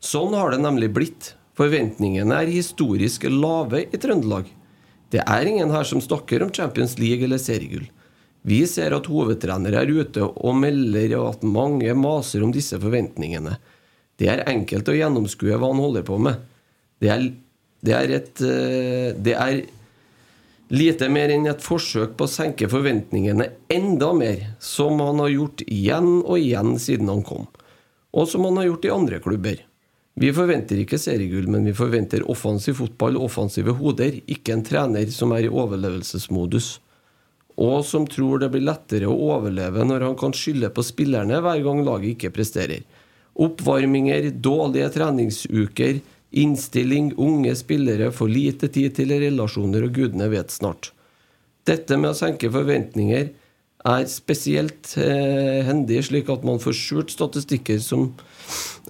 Sånn 0.00 0.34
har 0.34 0.54
det 0.54 0.62
nemlig 0.64 0.88
blitt. 0.96 1.34
Forventningene 1.60 2.38
er 2.40 2.50
historisk 2.50 3.26
lave 3.28 3.84
i 3.84 4.00
Trøndelag. 4.00 4.48
Det 5.12 5.20
er 5.26 5.48
ingen 5.50 5.72
her 5.74 5.84
som 5.84 6.00
snakker 6.00 6.44
om 6.44 6.52
Champions 6.54 6.96
League 7.00 7.26
eller 7.26 7.40
seriegull. 7.42 7.88
Vi 8.46 8.62
ser 8.70 8.94
at 8.96 9.08
hovedtrenere 9.10 9.82
er 9.82 9.90
ute 9.92 10.24
og 10.24 10.56
melder 10.56 11.18
at 11.18 11.42
mange 11.44 11.92
maser 11.98 12.46
om 12.46 12.54
disse 12.54 12.78
forventningene. 12.80 13.58
Det 14.16 14.30
er 14.32 14.46
enkelt 14.48 14.88
å 14.88 14.96
gjennomskue 14.96 15.58
hva 15.58 15.68
han 15.68 15.82
holder 15.82 16.06
på 16.06 16.16
med. 16.22 16.40
Det 17.00 17.12
er, 17.12 17.26
det 17.84 17.94
er 17.96 18.14
et 18.16 18.42
eh, 18.44 19.12
Det 19.16 19.36
er 19.36 19.60
lite 20.70 21.08
mer 21.10 21.32
enn 21.34 21.48
et 21.50 21.62
forsøk 21.64 22.14
på 22.16 22.26
å 22.26 22.30
senke 22.30 22.68
forventningene 22.70 23.48
enda 23.72 24.12
mer, 24.14 24.44
som 24.62 25.00
han 25.02 25.18
har 25.22 25.32
gjort 25.32 25.64
igjen 25.66 26.20
og 26.20 26.36
igjen 26.38 26.76
siden 26.78 27.10
han 27.10 27.24
kom. 27.26 27.48
Og 28.14 28.28
som 28.30 28.46
han 28.46 28.60
har 28.60 28.70
gjort 28.70 28.86
i 28.86 28.94
andre 28.94 29.18
klubber. 29.22 29.64
Vi 30.20 30.30
forventer 30.34 30.78
ikke 30.82 30.98
seriegull, 31.00 31.48
men 31.50 31.66
vi 31.66 31.74
forventer 31.74 32.26
offensiv 32.30 32.78
fotball 32.80 33.18
og 33.18 33.28
offensive 33.30 33.74
hoder, 33.78 34.20
ikke 34.30 34.54
en 34.56 34.64
trener 34.66 35.10
som 35.14 35.34
er 35.34 35.46
i 35.46 35.52
overlevelsesmodus. 35.52 36.78
Og 37.60 37.84
som 37.86 38.06
tror 38.08 38.42
det 38.42 38.50
blir 38.52 38.66
lettere 38.66 39.10
å 39.10 39.18
overleve 39.34 39.84
når 39.86 40.06
han 40.06 40.16
kan 40.18 40.34
skylde 40.36 40.70
på 40.74 40.84
spillerne 40.86 41.42
hver 41.42 41.62
gang 41.66 41.82
laget 41.86 42.14
ikke 42.14 42.34
presterer. 42.36 42.86
Oppvarminger, 43.40 44.30
dårlige 44.42 44.90
treningsuker, 44.96 46.00
innstilling, 46.30 47.12
unge 47.18 47.54
spillere, 47.58 48.10
for 48.14 48.30
lite 48.30 48.70
tid 48.70 48.94
til 48.98 49.14
relasjoner 49.18 49.86
og 49.86 49.94
gudene 49.96 50.30
vet 50.32 50.52
snart. 50.54 50.92
Dette 51.68 51.98
med 51.98 52.12
å 52.12 52.18
senke 52.18 52.50
forventninger 52.52 53.30
er 53.90 54.06
spesielt 54.10 54.94
eh, 55.00 55.60
hendig, 55.66 56.02
slik 56.06 56.30
at 56.32 56.44
man 56.46 56.60
får 56.62 56.76
skjult 56.76 57.14
statistikker 57.14 57.80
som 57.82 58.10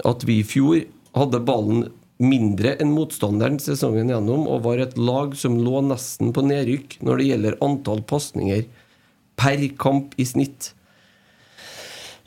at 0.07 0.25
vi 0.27 0.41
i 0.41 0.47
fjor 0.47 0.83
hadde 1.17 1.43
ballen 1.47 1.89
mindre 2.21 2.75
enn 2.83 2.93
motstanderen 2.93 3.57
sesongen 3.62 4.11
gjennom, 4.12 4.45
og 4.51 4.67
var 4.67 4.83
et 4.83 4.99
lag 5.01 5.33
som 5.39 5.57
lå 5.62 5.81
nesten 5.87 6.35
på 6.37 6.45
nedrykk 6.45 6.99
når 7.07 7.21
det 7.21 7.29
gjelder 7.31 7.59
antall 7.65 8.03
pasninger 8.05 8.67
per 9.41 9.62
kamp 9.81 10.12
i 10.21 10.27
snitt. 10.29 10.75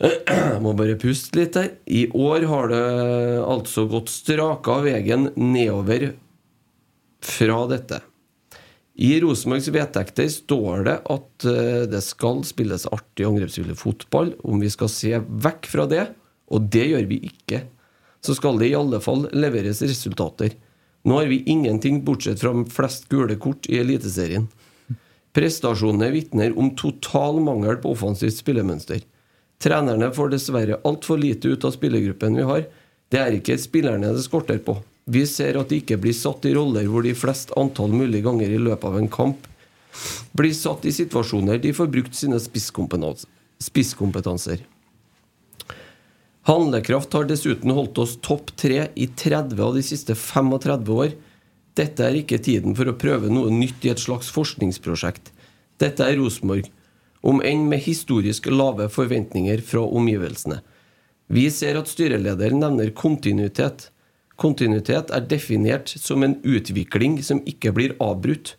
Må 0.64 0.74
bare 0.78 0.98
puste 1.00 1.38
litt 1.40 1.58
her. 1.60 1.70
I 1.86 2.08
år 2.10 2.48
har 2.50 2.72
det 2.72 2.84
altså 3.44 3.86
gått 3.92 4.12
straka 4.14 4.80
veien 4.86 5.30
nedover 5.36 6.12
fra 7.24 7.62
dette. 7.72 8.02
I 8.94 9.16
Rosenborgs 9.24 9.72
vedtekter 9.74 10.28
står 10.30 10.84
det 10.86 10.98
at 11.10 11.46
eh, 11.50 11.86
det 11.90 12.04
skal 12.06 12.44
spilles 12.46 12.86
artig 12.94 13.26
angrepsvillig 13.26 13.78
fotball. 13.80 14.36
Om 14.46 14.62
vi 14.62 14.70
skal 14.74 14.92
se 14.92 15.18
vekk 15.18 15.70
fra 15.72 15.88
det, 15.90 16.04
og 16.54 16.68
det 16.74 16.86
gjør 16.92 17.08
vi 17.10 17.24
ikke, 17.32 17.64
så 18.24 18.36
skal 18.38 18.60
det 18.62 18.70
i 18.70 18.78
alle 18.78 19.00
fall 19.04 19.26
leveres 19.34 19.82
resultater. 19.82 20.54
Nå 21.04 21.18
har 21.20 21.32
vi 21.32 21.42
ingenting 21.50 22.04
bortsett 22.06 22.40
fra 22.40 22.54
flest 22.72 23.10
gule 23.12 23.36
kort 23.42 23.66
i 23.68 23.82
Eliteserien. 23.82 24.46
Prestasjonene 25.34 26.12
vitner 26.14 26.54
om 26.60 26.70
total 26.78 27.42
mangel 27.44 27.82
på 27.82 27.92
offensivt 27.96 28.38
spillemønster. 28.38 29.02
Trenerne 29.64 30.10
får 30.12 30.34
dessverre 30.34 30.82
altfor 30.84 31.22
lite 31.22 31.54
ut 31.54 31.64
av 31.64 31.72
spillergruppen 31.72 32.36
vi 32.36 32.48
har. 32.50 32.66
Det 33.08 33.22
er 33.22 33.38
ikke 33.38 33.56
spillerne 33.62 34.12
det 34.12 34.26
skorter 34.26 34.60
på. 34.64 34.76
Vi 35.06 35.24
ser 35.28 35.60
at 35.60 35.72
de 35.72 35.80
ikke 35.80 35.98
blir 36.04 36.16
satt 36.16 36.46
i 36.48 36.54
roller 36.56 36.88
hvor 36.92 37.04
de 37.06 37.16
flest 37.16 37.52
antall 37.60 37.96
mulige 37.96 38.26
ganger 38.28 38.52
i 38.52 38.60
løpet 38.60 38.90
av 38.90 38.98
en 39.00 39.12
kamp 39.12 39.48
blir 40.34 40.54
satt 40.58 40.88
i 40.90 40.92
situasjoner 40.96 41.60
de 41.62 41.74
får 41.76 41.92
brukt 41.94 42.16
sine 42.18 42.40
spisskompetanser. 42.42 44.64
Handlekraft 46.44 47.14
har 47.16 47.28
dessuten 47.30 47.72
holdt 47.72 48.02
oss 48.04 48.18
topp 48.26 48.52
tre 48.60 48.90
i 49.00 49.06
30 49.08 49.62
av 49.64 49.78
de 49.78 49.84
siste 49.86 50.16
35 50.20 50.90
år. 50.92 51.14
Dette 51.78 52.04
er 52.04 52.18
ikke 52.20 52.42
tiden 52.44 52.76
for 52.76 52.90
å 52.90 52.98
prøve 53.00 53.32
noe 53.32 53.54
nytt 53.54 53.86
i 53.86 53.94
et 53.94 54.02
slags 54.02 54.28
forskningsprosjekt. 54.34 55.32
Dette 55.80 56.04
er 56.04 56.18
Rosenborg, 56.20 56.68
om 57.24 57.40
enn 57.44 57.70
med 57.72 57.84
historisk 57.86 58.50
lave 58.52 58.90
forventninger 58.92 59.62
fra 59.64 59.84
omgivelsene. 59.84 60.60
Vi 61.32 61.48
ser 61.52 61.80
at 61.80 61.88
styrelederen 61.88 62.60
nevner 62.60 62.92
kontinuitet. 62.98 63.88
Kontinuitet 64.36 65.14
er 65.14 65.24
definert 65.30 65.94
som 66.00 66.26
en 66.26 66.36
utvikling 66.44 67.22
som 67.24 67.40
ikke 67.48 67.72
blir 67.76 67.96
avbrutt. 68.04 68.58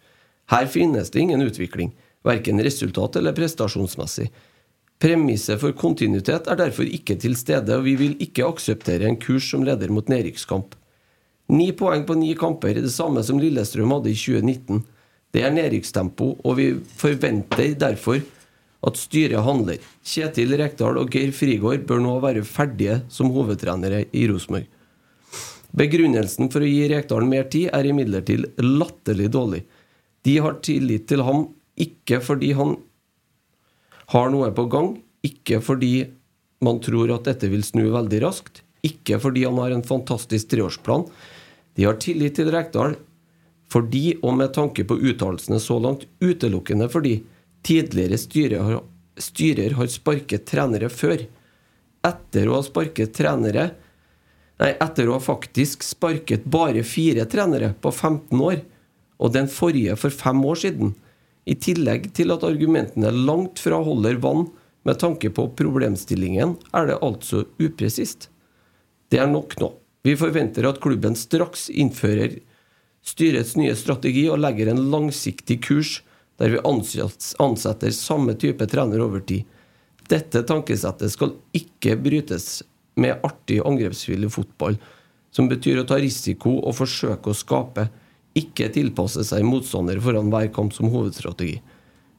Her 0.51 0.67
finnes 0.71 1.13
det 1.13 1.21
ingen 1.21 1.45
utvikling, 1.45 1.93
verken 2.25 2.63
resultat- 2.65 3.17
eller 3.21 3.37
prestasjonsmessig. 3.37 4.31
Premisset 5.03 5.61
for 5.61 5.75
kontinuitet 5.77 6.49
er 6.49 6.57
derfor 6.57 6.89
ikke 6.89 7.19
til 7.21 7.37
stede, 7.37 7.77
og 7.77 7.85
vi 7.85 7.97
vil 8.01 8.17
ikke 8.23 8.47
akseptere 8.47 9.09
en 9.09 9.21
kurs 9.21 9.51
som 9.51 9.65
leder 9.67 9.93
mot 9.93 10.09
nedrykkskamp. 10.09 10.75
Ni 11.53 11.73
poeng 11.77 12.07
på 12.09 12.17
ni 12.17 12.33
kamper 12.39 12.73
er 12.73 12.87
det 12.87 12.95
samme 12.95 13.21
som 13.27 13.41
Lillestrøm 13.43 13.93
hadde 13.93 14.15
i 14.15 14.17
2019. 14.17 14.85
Det 15.35 15.43
er 15.45 15.53
nedrykkstempo, 15.53 16.39
og 16.41 16.57
vi 16.57 16.71
forventer 16.97 17.75
derfor 17.77 18.23
at 18.85 19.01
styret 19.01 19.45
handler. 19.47 19.81
Kjetil 20.05 20.55
Rekdal 20.61 20.99
og 21.01 21.13
Geir 21.13 21.33
Frigård 21.35 21.87
bør 21.89 22.03
nå 22.05 22.15
være 22.23 22.45
ferdige 22.47 23.01
som 23.13 23.33
hovedtrenere 23.35 24.05
i 24.13 24.27
Rosenborg. 24.31 24.69
Begrunnelsen 25.75 26.51
for 26.55 26.63
å 26.63 26.71
gi 26.71 26.85
Rekdal 26.93 27.25
mer 27.27 27.49
tid 27.51 27.73
er 27.75 27.89
imidlertid 27.91 28.61
latterlig 28.63 29.31
dårlig. 29.35 29.65
De 30.25 30.37
har 30.41 30.61
tillit 30.65 31.09
til 31.11 31.25
ham 31.27 31.49
ikke 31.81 32.21
fordi 32.23 32.53
han 32.55 32.77
har 34.13 34.31
noe 34.31 34.53
på 34.55 34.69
gang, 34.71 34.93
ikke 35.25 35.59
fordi 35.65 35.95
man 36.65 36.79
tror 36.85 37.11
at 37.17 37.27
dette 37.27 37.51
vil 37.51 37.65
snu 37.67 37.89
veldig 37.93 38.21
raskt, 38.23 38.63
ikke 38.85 39.19
fordi 39.21 39.47
han 39.49 39.59
har 39.59 39.75
en 39.75 39.85
fantastisk 39.87 40.53
treårsplan. 40.53 41.09
De 41.75 41.89
har 41.89 41.99
tillit 41.99 42.37
til 42.39 42.53
Rekdal 42.55 42.97
fordi, 43.73 44.21
og 44.23 44.37
med 44.39 44.53
tanke 44.55 44.85
på 44.87 44.95
uttalelsene 45.01 45.59
så 45.59 45.81
langt, 45.83 46.05
utelukkende 46.23 46.87
fordi 46.93 47.17
tidligere 47.65 48.19
styrer 48.21 48.67
har, 48.67 48.83
styrer 49.21 49.79
har 49.79 49.91
sparket 49.91 50.47
trenere 50.51 50.91
før. 50.93 51.25
Etter 52.05 52.51
å 52.51 52.59
ha 52.59 52.67
sparket 52.67 53.15
trenere 53.17 53.71
Nei, 54.63 54.71
etter 54.79 55.09
å 55.11 55.17
ha 55.17 55.23
faktisk 55.23 55.83
sparket 55.83 56.45
bare 56.47 56.85
fire 56.87 57.25
trenere 57.27 57.73
på 57.83 57.91
15 57.91 58.39
år, 58.39 58.61
og 59.19 59.33
den 59.35 59.49
forrige 59.51 59.97
for 59.99 60.15
fem 60.15 60.39
år 60.47 60.61
siden, 60.63 60.93
i 61.45 61.57
tillegg 61.59 62.13
til 62.17 62.31
at 62.31 62.47
argumentene 62.47 63.11
langt 63.13 63.59
fra 63.61 63.81
holder 63.85 64.21
vann 64.23 64.47
med 64.87 65.01
tanke 65.03 65.33
på 65.35 65.49
problemstillingen, 65.59 66.55
er 66.71 66.87
det 66.89 67.01
altså 67.03 67.43
upresist. 67.59 68.29
Det 69.11 69.21
er 69.21 69.31
nok 69.31 69.59
nå. 69.61 69.73
Vi 70.05 70.15
forventer 70.21 70.69
at 70.69 70.81
klubben 70.85 71.17
straks 71.19 71.67
innfører 71.73 72.39
styrets 73.05 73.55
nye 73.59 73.75
strategi 73.77 74.27
og 74.31 74.41
legger 74.45 74.71
en 74.71 74.87
langsiktig 74.93 75.61
kurs 75.67 75.99
der 76.39 76.55
vi 76.55 76.63
ansetter 77.39 77.91
samme 77.95 78.35
type 78.35 78.67
trener 78.67 79.03
over 79.05 79.23
tid. 79.25 79.45
Dette 80.09 80.43
tankesettet 80.45 81.13
skal 81.15 81.37
ikke 81.57 81.97
brytes 81.97 82.63
med 83.01 83.23
artig 83.25 83.61
angrepsvillig 83.65 84.31
fotball, 84.35 84.77
som 85.35 85.49
betyr 85.51 85.81
å 85.81 85.87
ta 85.89 85.99
risiko 85.99 86.59
og 86.61 86.77
forsøke 86.79 87.33
å 87.33 87.37
skape, 87.37 87.89
ikke 88.39 88.69
tilpasse 88.75 89.23
seg 89.27 89.47
motstander 89.47 90.01
foran 90.03 90.31
hver 90.31 90.51
kamp 90.55 90.75
som 90.75 90.91
hovedstrategi. 90.91 91.61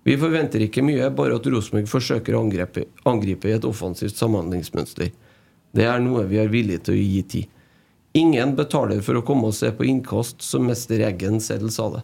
Vi 0.06 0.16
forventer 0.22 0.62
ikke 0.62 0.84
mye, 0.86 1.10
bare 1.16 1.40
at 1.40 1.48
Rosenborg 1.50 1.90
forsøker 1.90 2.36
å 2.36 2.44
angripe, 2.46 2.86
angripe 3.10 3.50
i 3.50 3.56
et 3.56 3.66
offensivt 3.66 4.20
samhandlingsmønster. 4.20 5.10
Det 5.76 5.88
er 5.90 6.04
noe 6.04 6.28
vi 6.30 6.40
er 6.40 6.52
villige 6.52 6.86
til 6.88 6.96
å 6.96 7.00
gi 7.00 7.24
tid. 7.34 7.56
Ingen 8.16 8.54
betaler 8.56 9.02
for 9.04 9.20
å 9.20 9.24
komme 9.28 9.50
og 9.50 9.58
se 9.58 9.72
på 9.76 9.88
innkast, 9.90 10.44
som 10.46 10.68
mester 10.70 11.02
Eggen 11.04 11.42
selv 11.44 11.74
sa 11.74 11.90
det. 11.98 12.04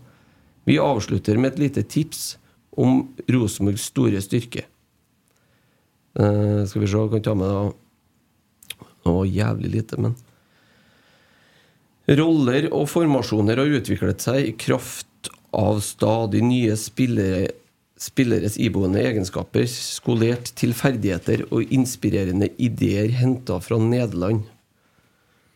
Vi 0.68 0.78
avslutter 0.82 1.38
med 1.38 1.54
et 1.54 1.64
lite 1.66 1.84
tips 1.84 2.36
om 2.78 3.08
Rosenborgs 3.28 3.90
store 3.92 4.22
styrke. 4.24 4.66
Uh, 6.20 6.68
skal 6.68 6.84
vi 6.84 6.90
se, 6.92 7.06
kan 7.12 7.24
ta 7.24 7.38
med 7.38 7.50
da 9.02 9.14
var 9.16 9.26
jævlig 9.26 9.72
lite, 9.78 9.98
men 9.98 10.14
Roller 12.12 12.68
og 12.74 12.90
formasjoner 12.92 13.62
har 13.62 13.78
utviklet 13.78 14.24
seg 14.24 14.50
i 14.50 14.54
kraft 14.60 15.30
av 15.56 15.80
stadig 15.86 16.42
nye 16.44 16.76
spillere, 16.80 17.52
spilleres 18.02 18.58
iboende 18.60 19.02
egenskaper, 19.06 19.68
skolert 19.70 20.52
til 20.58 20.74
ferdigheter 20.76 21.46
og 21.50 21.72
inspirerende 21.74 22.50
ideer 22.62 23.14
henta 23.16 23.60
fra 23.64 23.78
Nederland. 23.82 24.48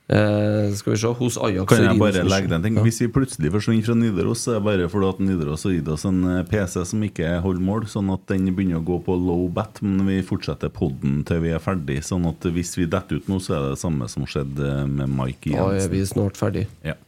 Eh, 0.07 0.73
skal 0.77 0.93
vi 0.93 0.97
se, 1.01 1.07
hos 1.17 1.37
Ajax 1.41 1.65
Kan 1.65 1.81
jeg 1.81 1.97
bare 1.97 2.21
legge 2.27 2.49
den 2.51 2.61
ting? 2.61 2.75
Ja. 2.77 2.83
Hvis 2.85 2.99
vi 3.01 3.07
plutselig 3.09 3.49
forsvinner 3.55 3.87
fra 3.87 3.95
Nidaros, 3.97 4.43
så 4.45 4.53
er 4.53 4.59
det 4.59 4.65
bare 4.67 4.89
fordi 4.91 5.07
at 5.09 5.21
Nidaros 5.25 5.65
har 5.65 5.73
gitt 5.73 5.89
oss 5.89 6.05
en 6.05 6.19
eh, 6.29 6.43
PC 6.45 6.83
som 6.91 7.05
ikke 7.07 7.31
holder 7.41 7.65
mål, 7.65 7.87
sånn 7.89 8.11
at 8.13 8.27
den 8.29 8.51
begynner 8.51 8.83
å 8.83 8.85
gå 8.85 8.99
på 9.07 9.15
low 9.17 9.47
bat, 9.49 9.81
men 9.81 10.05
vi 10.05 10.19
fortsetter 10.27 10.69
podden 10.69 11.23
til 11.25 11.41
vi 11.41 11.55
er 11.57 11.63
ferdig. 11.63 12.03
Sånn 12.05 12.29
at 12.29 12.45
hvis 12.45 12.75
vi 12.77 12.85
detter 12.85 13.17
ut 13.17 13.31
nå, 13.31 13.41
så 13.41 13.57
er 13.57 13.65
det 13.65 13.73
det 13.73 13.81
samme 13.81 14.11
som 14.13 14.29
skjedde 14.29 14.69
eh, 14.75 14.85
med 14.85 15.09
Mike 15.17 15.57
Da 15.57 15.71
er 15.73 15.89
vi 15.89 16.05
snart 16.05 16.37
ferdig. 16.37 16.67
Ja. 16.85 16.99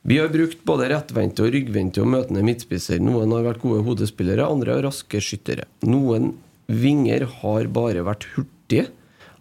Vi 0.00 0.16
har 0.16 0.32
brukt 0.32 0.64
både 0.64 0.88
rettvendte 0.94 1.44
og 1.44 1.52
ryggvendte 1.52 2.00
og 2.00 2.08
møtende 2.16 2.40
midtspisser. 2.46 2.96
Noen 3.04 3.36
har 3.36 3.44
vært 3.44 3.60
gode 3.60 3.84
hodespillere, 3.84 4.48
andre 4.48 4.78
har 4.78 4.86
raske 4.88 5.20
skyttere. 5.20 5.68
Noen 5.84 6.32
vinger 6.64 7.28
har 7.42 7.68
bare 7.68 8.08
vært 8.08 8.24
hurtige, 8.32 8.88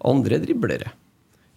andre 0.04 0.44
driblere. 0.44 0.99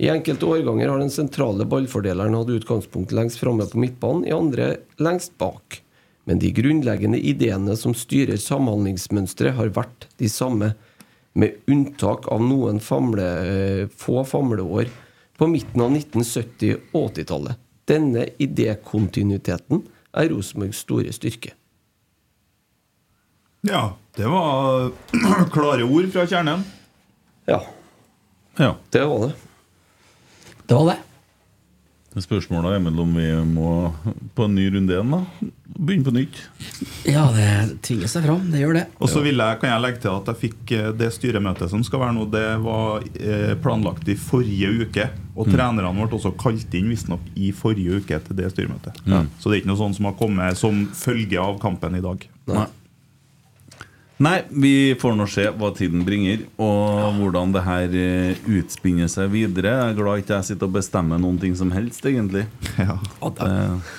I 0.03 0.09
enkelte 0.11 0.47
årganger 0.47 0.89
har 0.89 0.99
den 0.99 1.13
sentrale 1.15 1.65
ballfordeleren 1.65 2.35
hatt 2.35 2.49
utgangspunkt 2.51 3.13
lengst 3.15 3.39
framme 3.39 3.69
på 3.71 3.79
midtbanen, 3.79 4.25
i 4.27 4.33
andre 4.35 4.73
lengst 4.99 5.37
bak. 5.39 5.79
Men 6.27 6.41
de 6.43 6.51
grunnleggende 6.55 7.21
ideene 7.23 7.77
som 7.79 7.95
styrer 7.95 8.41
samhandlingsmønsteret, 8.43 9.55
har 9.55 9.71
vært 9.77 10.09
de 10.19 10.31
samme, 10.31 10.73
med 11.39 11.55
unntak 11.71 12.27
av 12.29 12.43
noen 12.45 12.81
famle, 12.83 13.29
eh, 13.47 13.85
få 13.97 14.25
famleår 14.27 14.91
på 15.39 15.47
midten 15.49 15.81
av 15.81 15.95
1970- 15.95 16.83
og 16.93 17.15
80-tallet. 17.15 17.63
Denne 17.89 18.27
idékontinuiteten 18.43 19.87
er 20.13 20.29
Rosenborgs 20.35 20.83
store 20.83 21.15
styrke. 21.15 21.55
Ja, 23.63 23.95
det 24.19 24.27
var 24.27 24.91
klare 25.55 25.87
ord 25.87 26.11
fra 26.13 26.27
kjernen. 26.27 26.67
Ja. 27.47 27.63
ja. 28.59 28.75
Det 28.91 29.07
var 29.07 29.29
det. 29.29 29.33
Det 30.69 30.75
var 30.79 30.93
det. 30.93 31.01
Spørsmålet 32.21 32.75
er 32.77 32.81
mellom 32.85 33.09
om 33.09 33.15
vi 33.17 33.29
må 33.55 33.69
på 34.37 34.45
en 34.45 34.53
ny 34.55 34.67
runde 34.75 34.93
igjen, 34.93 35.15
da? 35.15 35.21
Begynne 35.73 36.05
på 36.05 36.13
nytt. 36.13 36.41
Ja, 37.09 37.23
det 37.33 37.79
tvinger 37.87 38.11
seg 38.13 38.27
fram. 38.27 38.43
Det 38.53 38.61
gjør 38.61 38.77
det. 38.77 38.83
Og 39.01 39.09
så 39.09 39.23
vil 39.25 39.41
jeg, 39.41 39.57
kan 39.63 39.71
jeg 39.73 39.81
legge 39.81 40.03
til 40.03 40.11
at 40.13 40.29
jeg 40.29 40.41
fikk 40.43 40.75
eh, 40.77 40.91
det 41.01 41.09
styremøtet 41.17 41.73
som 41.73 41.81
skal 41.89 42.03
være 42.05 42.17
nå, 42.19 42.27
det 42.35 42.45
var 42.67 43.07
eh, 43.17 43.55
planlagt 43.65 44.13
i 44.13 44.19
forrige 44.21 44.75
uke. 44.85 45.09
Og 45.33 45.49
Mm. 45.49 45.55
trenerne 45.55 45.95
ble 45.97 46.19
også 46.19 46.35
kalt 46.37 46.75
inn 46.77 46.91
visstnok 46.93 47.25
i 47.41 47.49
forrige 47.57 48.03
uke 48.03 48.21
til 48.27 48.37
det 48.37 48.51
styremøtet. 48.53 49.01
Mm. 49.09 49.31
Så 49.41 49.49
det 49.49 49.57
er 49.57 49.63
ikke 49.63 49.73
noe 49.73 49.81
sånt 49.81 49.97
som 49.97 50.11
har 50.11 50.19
kommet 50.21 50.61
som 50.61 50.85
følge 50.93 51.41
av 51.41 51.57
kampen 51.65 51.97
i 51.97 52.05
dag. 52.05 52.29
Nei. 52.53 52.67
Nei, 54.23 54.37
vi 54.51 54.73
får 55.01 55.17
nå 55.19 55.25
se 55.31 55.49
hva 55.59 55.73
tiden 55.75 56.05
bringer, 56.07 56.45
og 56.63 57.17
hvordan 57.19 57.55
det 57.57 57.63
her 57.67 57.95
eh, 57.99 58.45
utspinner 58.59 59.09
seg 59.11 59.33
videre. 59.33 59.73
Jeg 59.73 59.95
er 59.95 59.99
glad 59.99 60.23
ikke 60.23 60.37
jeg 60.37 60.51
sitter 60.53 60.69
og 60.69 60.77
bestemmer 60.77 61.19
noen 61.23 61.41
ting 61.43 61.57
som 61.59 61.73
helst, 61.75 62.05
egentlig. 62.07 62.45
Ja. 62.79 62.99
Eh, 63.33 63.97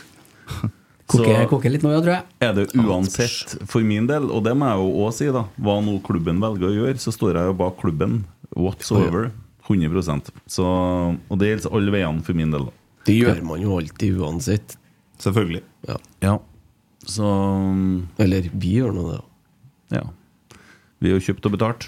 Koker, 1.13 1.43
koker 1.51 1.73
litt 1.73 1.83
nå, 1.83 1.91
ja, 1.91 1.99
tror 2.01 2.13
jeg. 2.15 2.23
er 2.41 2.53
det 2.55 2.63
uansett, 2.79 3.57
for 3.69 3.83
min 3.85 4.07
del, 4.09 4.29
og 4.31 4.45
det 4.45 4.53
må 4.57 4.69
jeg 4.71 4.79
jo 4.79 4.93
òg 5.03 5.11
si, 5.17 5.27
da 5.35 5.43
hva 5.65 5.75
nå 5.83 5.97
klubben 6.07 6.39
velger 6.41 6.69
å 6.69 6.77
gjøre, 6.77 7.01
så 7.03 7.11
står 7.13 7.41
jeg 7.41 7.51
jo 7.51 7.57
bak 7.59 7.75
klubben 7.81 8.21
whatsoever. 8.55 9.27
100% 9.67 10.31
så, 10.51 10.63
Og 11.31 11.37
det 11.39 11.47
gjelder 11.51 11.75
alle 11.77 11.91
veiene 11.93 12.23
for 12.25 12.35
min 12.35 12.51
del. 12.51 12.65
da 12.67 13.05
Det 13.07 13.13
gjør 13.15 13.43
man 13.47 13.61
jo 13.63 13.77
alltid 13.77 14.17
uansett. 14.19 14.73
Selvfølgelig. 15.23 15.61
Ja. 15.87 15.99
Ja. 16.23 16.33
Så 17.07 17.29
Eller 18.23 18.49
vi 18.51 18.73
gjør 18.79 18.91
nå 18.95 19.05
det. 19.11 19.21
Ja. 19.93 20.03
Vi 21.03 21.11
har 21.11 21.19
jo 21.19 21.25
kjøpt 21.27 21.47
og 21.49 21.53
betalt. 21.57 21.87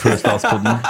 Før 0.00 0.16
Statspodden. 0.18 0.80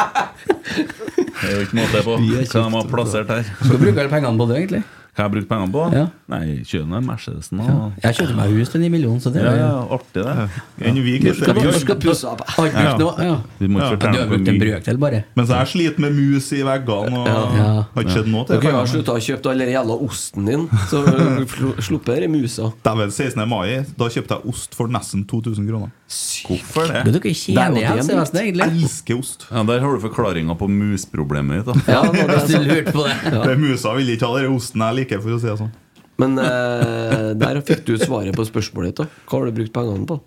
Det 1.42 1.50
er 1.50 1.54
jo 1.56 1.62
ikke 1.66 1.78
måte 1.78 2.02
på. 2.06 2.16
Hva 2.22 2.42
de 2.48 2.62
har 2.76 2.90
plassert 2.90 3.32
her. 3.32 3.48
Du 3.66 3.74
bruke 3.76 3.98
alle 3.98 4.12
pengene 4.12 4.38
på 4.38 4.46
det, 4.50 4.58
egentlig? 4.62 4.82
Hva 5.12 5.26
har 5.26 5.28
jeg 5.28 5.32
brukt 5.34 5.48
pengene 5.50 5.72
på? 5.74 5.80
Ja. 5.92 6.02
Nei, 6.32 6.62
kjøp 6.64 6.86
ned 6.88 7.04
Mercedesen 7.04 7.58
Ja. 7.60 7.74
Jeg 8.00 8.14
kjøpte 8.16 8.34
meg 8.38 8.52
hus 8.56 8.70
til 8.72 8.80
9 8.80 8.88
millioner, 8.94 9.20
så 9.20 9.28
det 9.34 9.42
Ja, 9.42 9.50
er 9.50 9.58
ja, 9.60 9.66
ja, 9.68 9.82
artig, 9.92 10.22
det. 10.24 10.86
Enn 10.88 10.94
vi, 11.04 11.18
Du 11.18 11.34
skal, 11.34 11.52
Vi 11.54 11.60
du 11.60 11.66
har- 11.68 11.78
skal 11.82 11.96
pusse 12.00 12.24
opp. 12.30 12.40
Har 12.48 12.66
Ja. 12.66 12.96
brukt 12.96 12.98
noe? 12.98 13.24
Ja. 13.26 13.36
Vi 13.60 13.66
må 13.68 13.76
ikke 13.78 13.90
Du 13.90 13.96
fortelle 14.06 14.18
har 14.22 14.26
brukt 14.30 14.48
en 14.48 14.54
mye. 14.56 14.62
brøkdel, 14.64 14.98
bare. 14.98 15.24
Mens 15.36 15.48
jeg 15.50 15.66
sliter 15.68 15.98
med 16.00 16.12
mus 16.16 16.52
i 16.52 16.62
veggene 16.62 17.12
og 17.12 17.26
Ja. 17.28 17.86
har 17.94 18.02
ikke 18.02 18.08
skjedd 18.16 18.26
noe 18.32 18.44
til 18.46 18.56
Dere 18.60 18.72
har 18.72 18.86
pengene. 18.86 18.88
slutta 18.88 19.12
å 19.12 19.20
kjøpe 19.20 19.46
all 19.50 19.58
den 19.58 19.68
jævla 19.68 20.00
osten 20.08 20.46
din, 20.46 20.68
så 20.88 21.04
sluppet 21.86 22.16
denne 22.16 22.30
musa. 22.40 22.72
Dæven, 22.82 23.10
16. 23.12 23.46
mai, 23.48 23.84
da 23.98 24.04
kjøpte 24.08 24.28
jeg 24.40 24.48
ost 24.48 24.74
for 24.74 24.88
nesten 24.88 25.26
2000 25.26 25.68
kroner. 25.68 25.90
Hvorfor 26.12 26.88
Det 26.90 27.00
er 27.00 27.12
dere 27.18 27.32
tjener 27.34 27.78
i 27.80 27.84
helsevesenet, 27.86 28.38
Jeg 28.42 28.52
egentlig. 28.52 28.82
elsker 28.84 29.18
ost. 29.18 29.46
Ja, 29.50 29.62
Der 29.68 29.80
har 29.80 29.92
du 29.96 30.00
forklaringa 30.08 30.56
på 30.58 30.68
musproblemet 30.68 31.64
ditt. 31.64 31.70
da 31.86 31.92
Ja, 31.92 32.02
nå 32.02 32.26
Hvis 32.28 32.50
du 32.50 32.58
lurte 32.66 32.92
på 32.92 33.04
det. 33.06 33.32
Det 33.46 33.58
Musa 33.58 33.94
vil 33.96 34.10
ikke 34.16 34.26
ha 34.28 34.40
den 34.42 34.56
osten 34.56 34.80
jeg 34.84 34.94
liker, 35.00 35.22
for 35.24 35.30
å 35.36 35.40
si 35.40 35.46
det 35.48 35.58
sånn. 35.62 35.72
Men 36.18 36.38
eh, 36.38 37.32
der 37.40 37.60
fikk 37.64 37.84
du 37.88 37.96
svaret 37.98 38.36
på 38.36 38.44
spørsmålet 38.46 38.92
ditt. 38.92 38.96
da 38.96 39.06
Hva 39.26 39.38
har 39.40 39.46
du 39.50 39.52
brukt 39.60 39.72
pengene 39.72 40.06
på? 40.06 40.20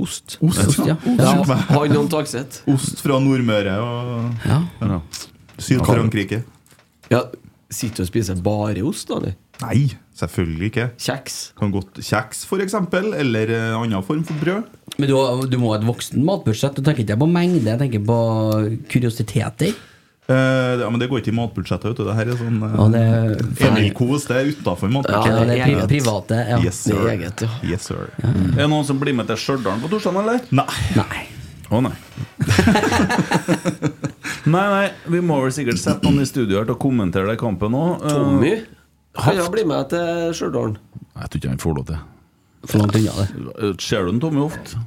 Ost. 0.00 0.38
Ost, 0.42 0.58
ost 0.66 0.86
Ja, 0.88 0.96
Han 1.68 1.96
om 1.96 2.08
Tagseth. 2.08 2.62
Ost 2.72 2.98
fra 3.04 3.20
Nordmøre 3.22 3.76
og 3.78 4.46
Ja. 4.48 4.62
Ja. 4.80 5.00
Syd-Frankrike. 5.58 6.42
Ja, 7.12 7.20
sitter 7.70 8.02
du 8.02 8.02
og 8.02 8.08
spiser 8.08 8.40
bare 8.42 8.82
ost, 8.88 9.08
da? 9.08 9.20
Nei, 9.62 9.90
selvfølgelig 10.18 10.66
ikke. 10.70 10.86
Kjeks? 11.06 11.34
Kan 11.58 11.70
godt 11.74 11.92
Kjeks, 12.02 12.44
eksempel, 12.64 13.04
eller 13.18 13.46
en 13.50 13.74
annen 13.82 14.02
form 14.06 14.22
for 14.26 14.34
brød. 14.42 14.62
Men 14.98 15.06
du, 15.10 15.14
du 15.50 15.56
må 15.58 15.72
ha 15.72 15.76
et 15.80 15.86
voksen 15.88 16.22
matbudsjett. 16.26 16.76
Du 16.78 16.82
tenker 16.86 17.02
ikke 17.04 17.18
på 17.18 17.26
mengde, 17.30 17.66
jeg 17.66 17.78
tenker 17.80 18.00
på 18.06 18.18
kuriositeter. 18.92 19.70
Uh, 20.24 20.80
ja, 20.80 20.86
men 20.88 20.96
det 21.02 21.08
går 21.10 21.18
ikke 21.20 21.34
i 21.34 21.36
matbudsjettet. 21.36 21.90
vet 21.90 21.98
du 21.98 22.04
Det 22.06 22.14
her 22.16 22.26
er 22.32 22.38
sånn 22.40 22.62
Og 22.80 22.86
det, 22.94 23.00
Emil 23.66 23.90
Kos, 23.92 24.24
det 24.30 24.36
er 24.38 24.46
utafor 24.54 24.88
ja, 24.88 25.02
det 25.44 25.58
er 25.58 25.66
pri 25.66 25.74
private. 25.98 26.38
Ja. 26.48 26.56
Yes, 26.64 26.78
Det 26.86 26.94
sir. 26.94 27.02
er 27.02 27.10
eget, 27.12 27.36
ja. 27.44 27.50
Yes, 27.74 27.82
sir. 27.90 28.06
Er 28.24 28.62
det 28.62 28.68
noen 28.72 28.86
som 28.88 28.96
blir 29.02 29.12
med 29.12 29.28
til 29.28 29.36
Stjørdal 29.42 29.76
på 29.82 29.90
torsdag, 29.92 30.16
eller? 30.22 30.38
Nei. 30.48 30.64
Nei. 30.96 31.26
Å 31.68 31.76
nei. 31.84 31.92
nei, 34.54 34.64
nei, 34.64 34.88
vi 35.12 35.20
må 35.24 35.36
vel 35.44 35.52
sikkert 35.56 35.80
sette 35.82 36.08
noen 36.08 36.24
i 36.24 36.28
studio 36.28 36.60
her 36.60 36.68
til 36.70 36.76
å 36.76 36.80
kommentere 36.80 37.28
den 37.28 37.40
kampen 37.40 37.76
òg. 37.76 38.00
Kan 39.14 39.36
jeg 39.38 39.52
bli 39.54 39.64
med 39.68 39.88
til 39.92 40.32
Stjørdal? 40.34 40.74
Jeg 41.14 41.30
tror 41.30 41.40
ikke 41.40 41.52
han 41.52 41.62
får 41.62 41.76
lov 41.78 41.86
til. 41.90 42.02
For 42.64 42.80
langt 42.80 42.96
unna 42.98 43.14
det. 43.20 43.70
Ser 43.84 44.04
du 44.06 44.10
en 44.14 44.20
Tommy 44.22 44.42
ofte? 44.44 44.80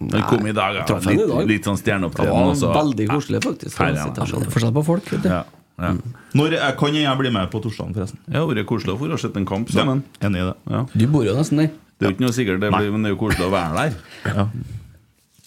Han 0.00 0.22
kom 0.30 0.46
i 0.48 0.52
dag, 0.56 0.78
ja. 0.78 0.84
i 0.96 1.16
Litt, 1.16 1.26
dag. 1.28 1.48
litt 1.48 1.66
sånn 1.68 1.76
stjerneopptreden. 1.80 2.32
var 2.62 2.76
veldig 2.78 3.06
koselig, 3.10 3.40
faktisk. 3.44 3.76
Det 3.76 4.52
forskjell 4.54 4.72
på 4.78 4.84
folk, 4.86 5.10
vet 5.12 5.26
du. 5.26 5.28
Ja, 5.28 5.42
ja. 5.82 5.90
Når 6.38 6.54
jeg, 6.56 6.76
kan 6.80 6.94
jeg 6.96 7.18
bli 7.20 7.32
med 7.34 7.50
på 7.52 7.60
torsdagen, 7.64 7.92
forresten? 7.96 8.20
Det 8.28 8.38
har 8.38 8.46
vært 8.48 8.68
koselig 8.70 8.94
å 8.94 9.00
få 9.02 9.18
sett 9.20 9.36
en 9.40 9.48
kamp 9.48 9.72
sammen. 9.74 10.04
Enig 10.24 10.40
i 10.40 10.46
det. 10.48 10.54
Ja. 10.72 10.84
Du 10.94 11.04
bor 11.12 11.26
jo 11.26 11.34
nesten 11.36 11.60
der. 11.60 11.72
Det 11.98 12.06
er 12.06 12.10
jo 12.10 12.16
ikke 12.16 12.24
noe 12.24 12.34
sikkert, 12.36 12.62
det 12.64 12.70
blir, 12.74 12.90
men 12.94 13.04
det 13.04 13.10
er 13.12 13.14
jo 13.16 13.20
koselig 13.20 13.46
å 13.46 13.52
være 13.52 13.74
der. 13.82 13.98
Ja. 14.38 14.46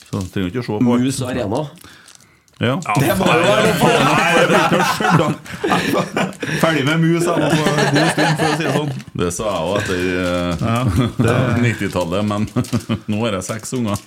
Så 0.04 0.22
trenger 0.32 0.48
du 0.48 0.54
ikke 0.54 0.62
å 0.64 0.68
se 0.68 0.78
på. 0.78 1.00
Mus 1.02 1.22
Arena. 1.28 1.64
Ja. 2.58 2.80
Det 2.98 3.14
må 3.20 3.26
jo 3.30 3.42
være 3.46 3.64
lov. 5.20 5.34
Ferdig 6.62 6.84
med 6.88 6.98
mus 7.04 7.28
jeg 7.28 7.36
på 7.38 7.46
en 7.46 7.58
god 7.94 8.08
stund, 8.16 8.34
for 8.40 8.48
å 8.48 8.56
si 8.58 8.64
det 8.64 8.72
sånn. 8.74 8.92
Det 9.22 9.28
sa 9.36 9.44
jeg 9.52 9.62
òg 9.62 9.76
etter 9.78 10.00
ja, 10.66 10.80
90-tallet, 11.68 12.26
men 12.32 12.48
nå 13.14 13.20
har 13.26 13.38
jeg 13.38 13.46
seks 13.52 13.76
unger. 13.78 14.02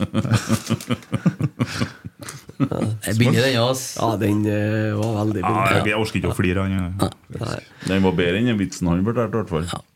Jeg 2.60 3.14
begynner 3.16 3.46
den, 3.46 3.60
ass. 3.62 3.84
Ja, 4.00 4.08
den 4.20 4.42
eh, 4.50 4.90
var 4.98 5.14
veldig 5.22 5.40
Ja, 5.44 5.52
billig. 5.54 5.76
jeg, 5.76 5.86
jeg 5.92 6.00
orker 6.02 6.20
ikke 6.20 6.32
å 6.32 6.36
flire. 6.36 6.58
av 6.60 6.66
den. 6.74 6.74
Den 7.86 8.02
var 8.08 8.18
bedre 8.18 8.36
enn 8.42 8.50
den 8.52 8.58
vitsen 8.60 8.90
han 8.90 9.06
fortalte, 9.06 9.30
i 9.30 9.40
hvert 9.44 9.54
fall. 9.54 9.86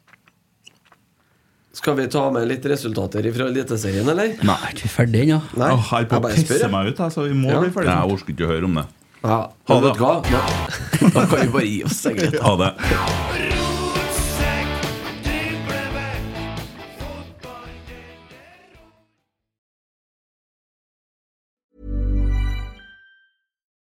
Skal 1.75 1.97
vi 1.99 2.07
ta 2.07 2.31
med 2.31 2.47
litt 2.49 2.67
resultater 2.71 3.27
fra 3.35 3.49
Eliteserien, 3.51 4.07
eller? 4.09 4.37
Nei, 4.47 4.55
er 4.69 4.77
ikke 4.77 4.91
ferdig 4.93 5.25
ennå? 5.25 5.41
Ja. 5.59 5.73
Jeg 5.75 6.05
er 6.05 6.11
på 6.13 6.21
å 6.21 6.29
pisse 6.31 6.69
meg 6.71 6.93
ut, 6.93 7.03
så 7.11 7.27
vi 7.27 7.35
må 7.35 7.51
Ja. 7.51 7.61
bli 7.65 7.71
ferdig 7.75 7.91
Jeg 7.91 8.15
orker 8.15 8.33
ikke 8.37 8.47
å 8.47 8.53
høre 8.53 8.65
om 8.71 8.75
det. 8.79 8.87
Ja. 9.25 9.41
Ha 9.69 9.81
det. 9.81 9.93
Da, 9.99 10.13
da 11.17 11.27
kan 11.27 11.41
vi 11.41 11.49
bare 11.57 11.67
gi 11.67 11.83
oss, 11.89 12.05
egentlig. 12.07 12.41
Ha 12.45 12.57
det. 12.63 12.71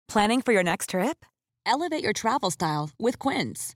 Planning 0.07 0.41
for 0.41 0.51
your 0.53 0.63
next 0.63 0.89
trip? 0.89 1.25
Elevate 1.65 2.03
your 2.03 2.13
travel 2.13 2.49
style 2.51 2.89
with 2.97 3.19
Quince. 3.19 3.75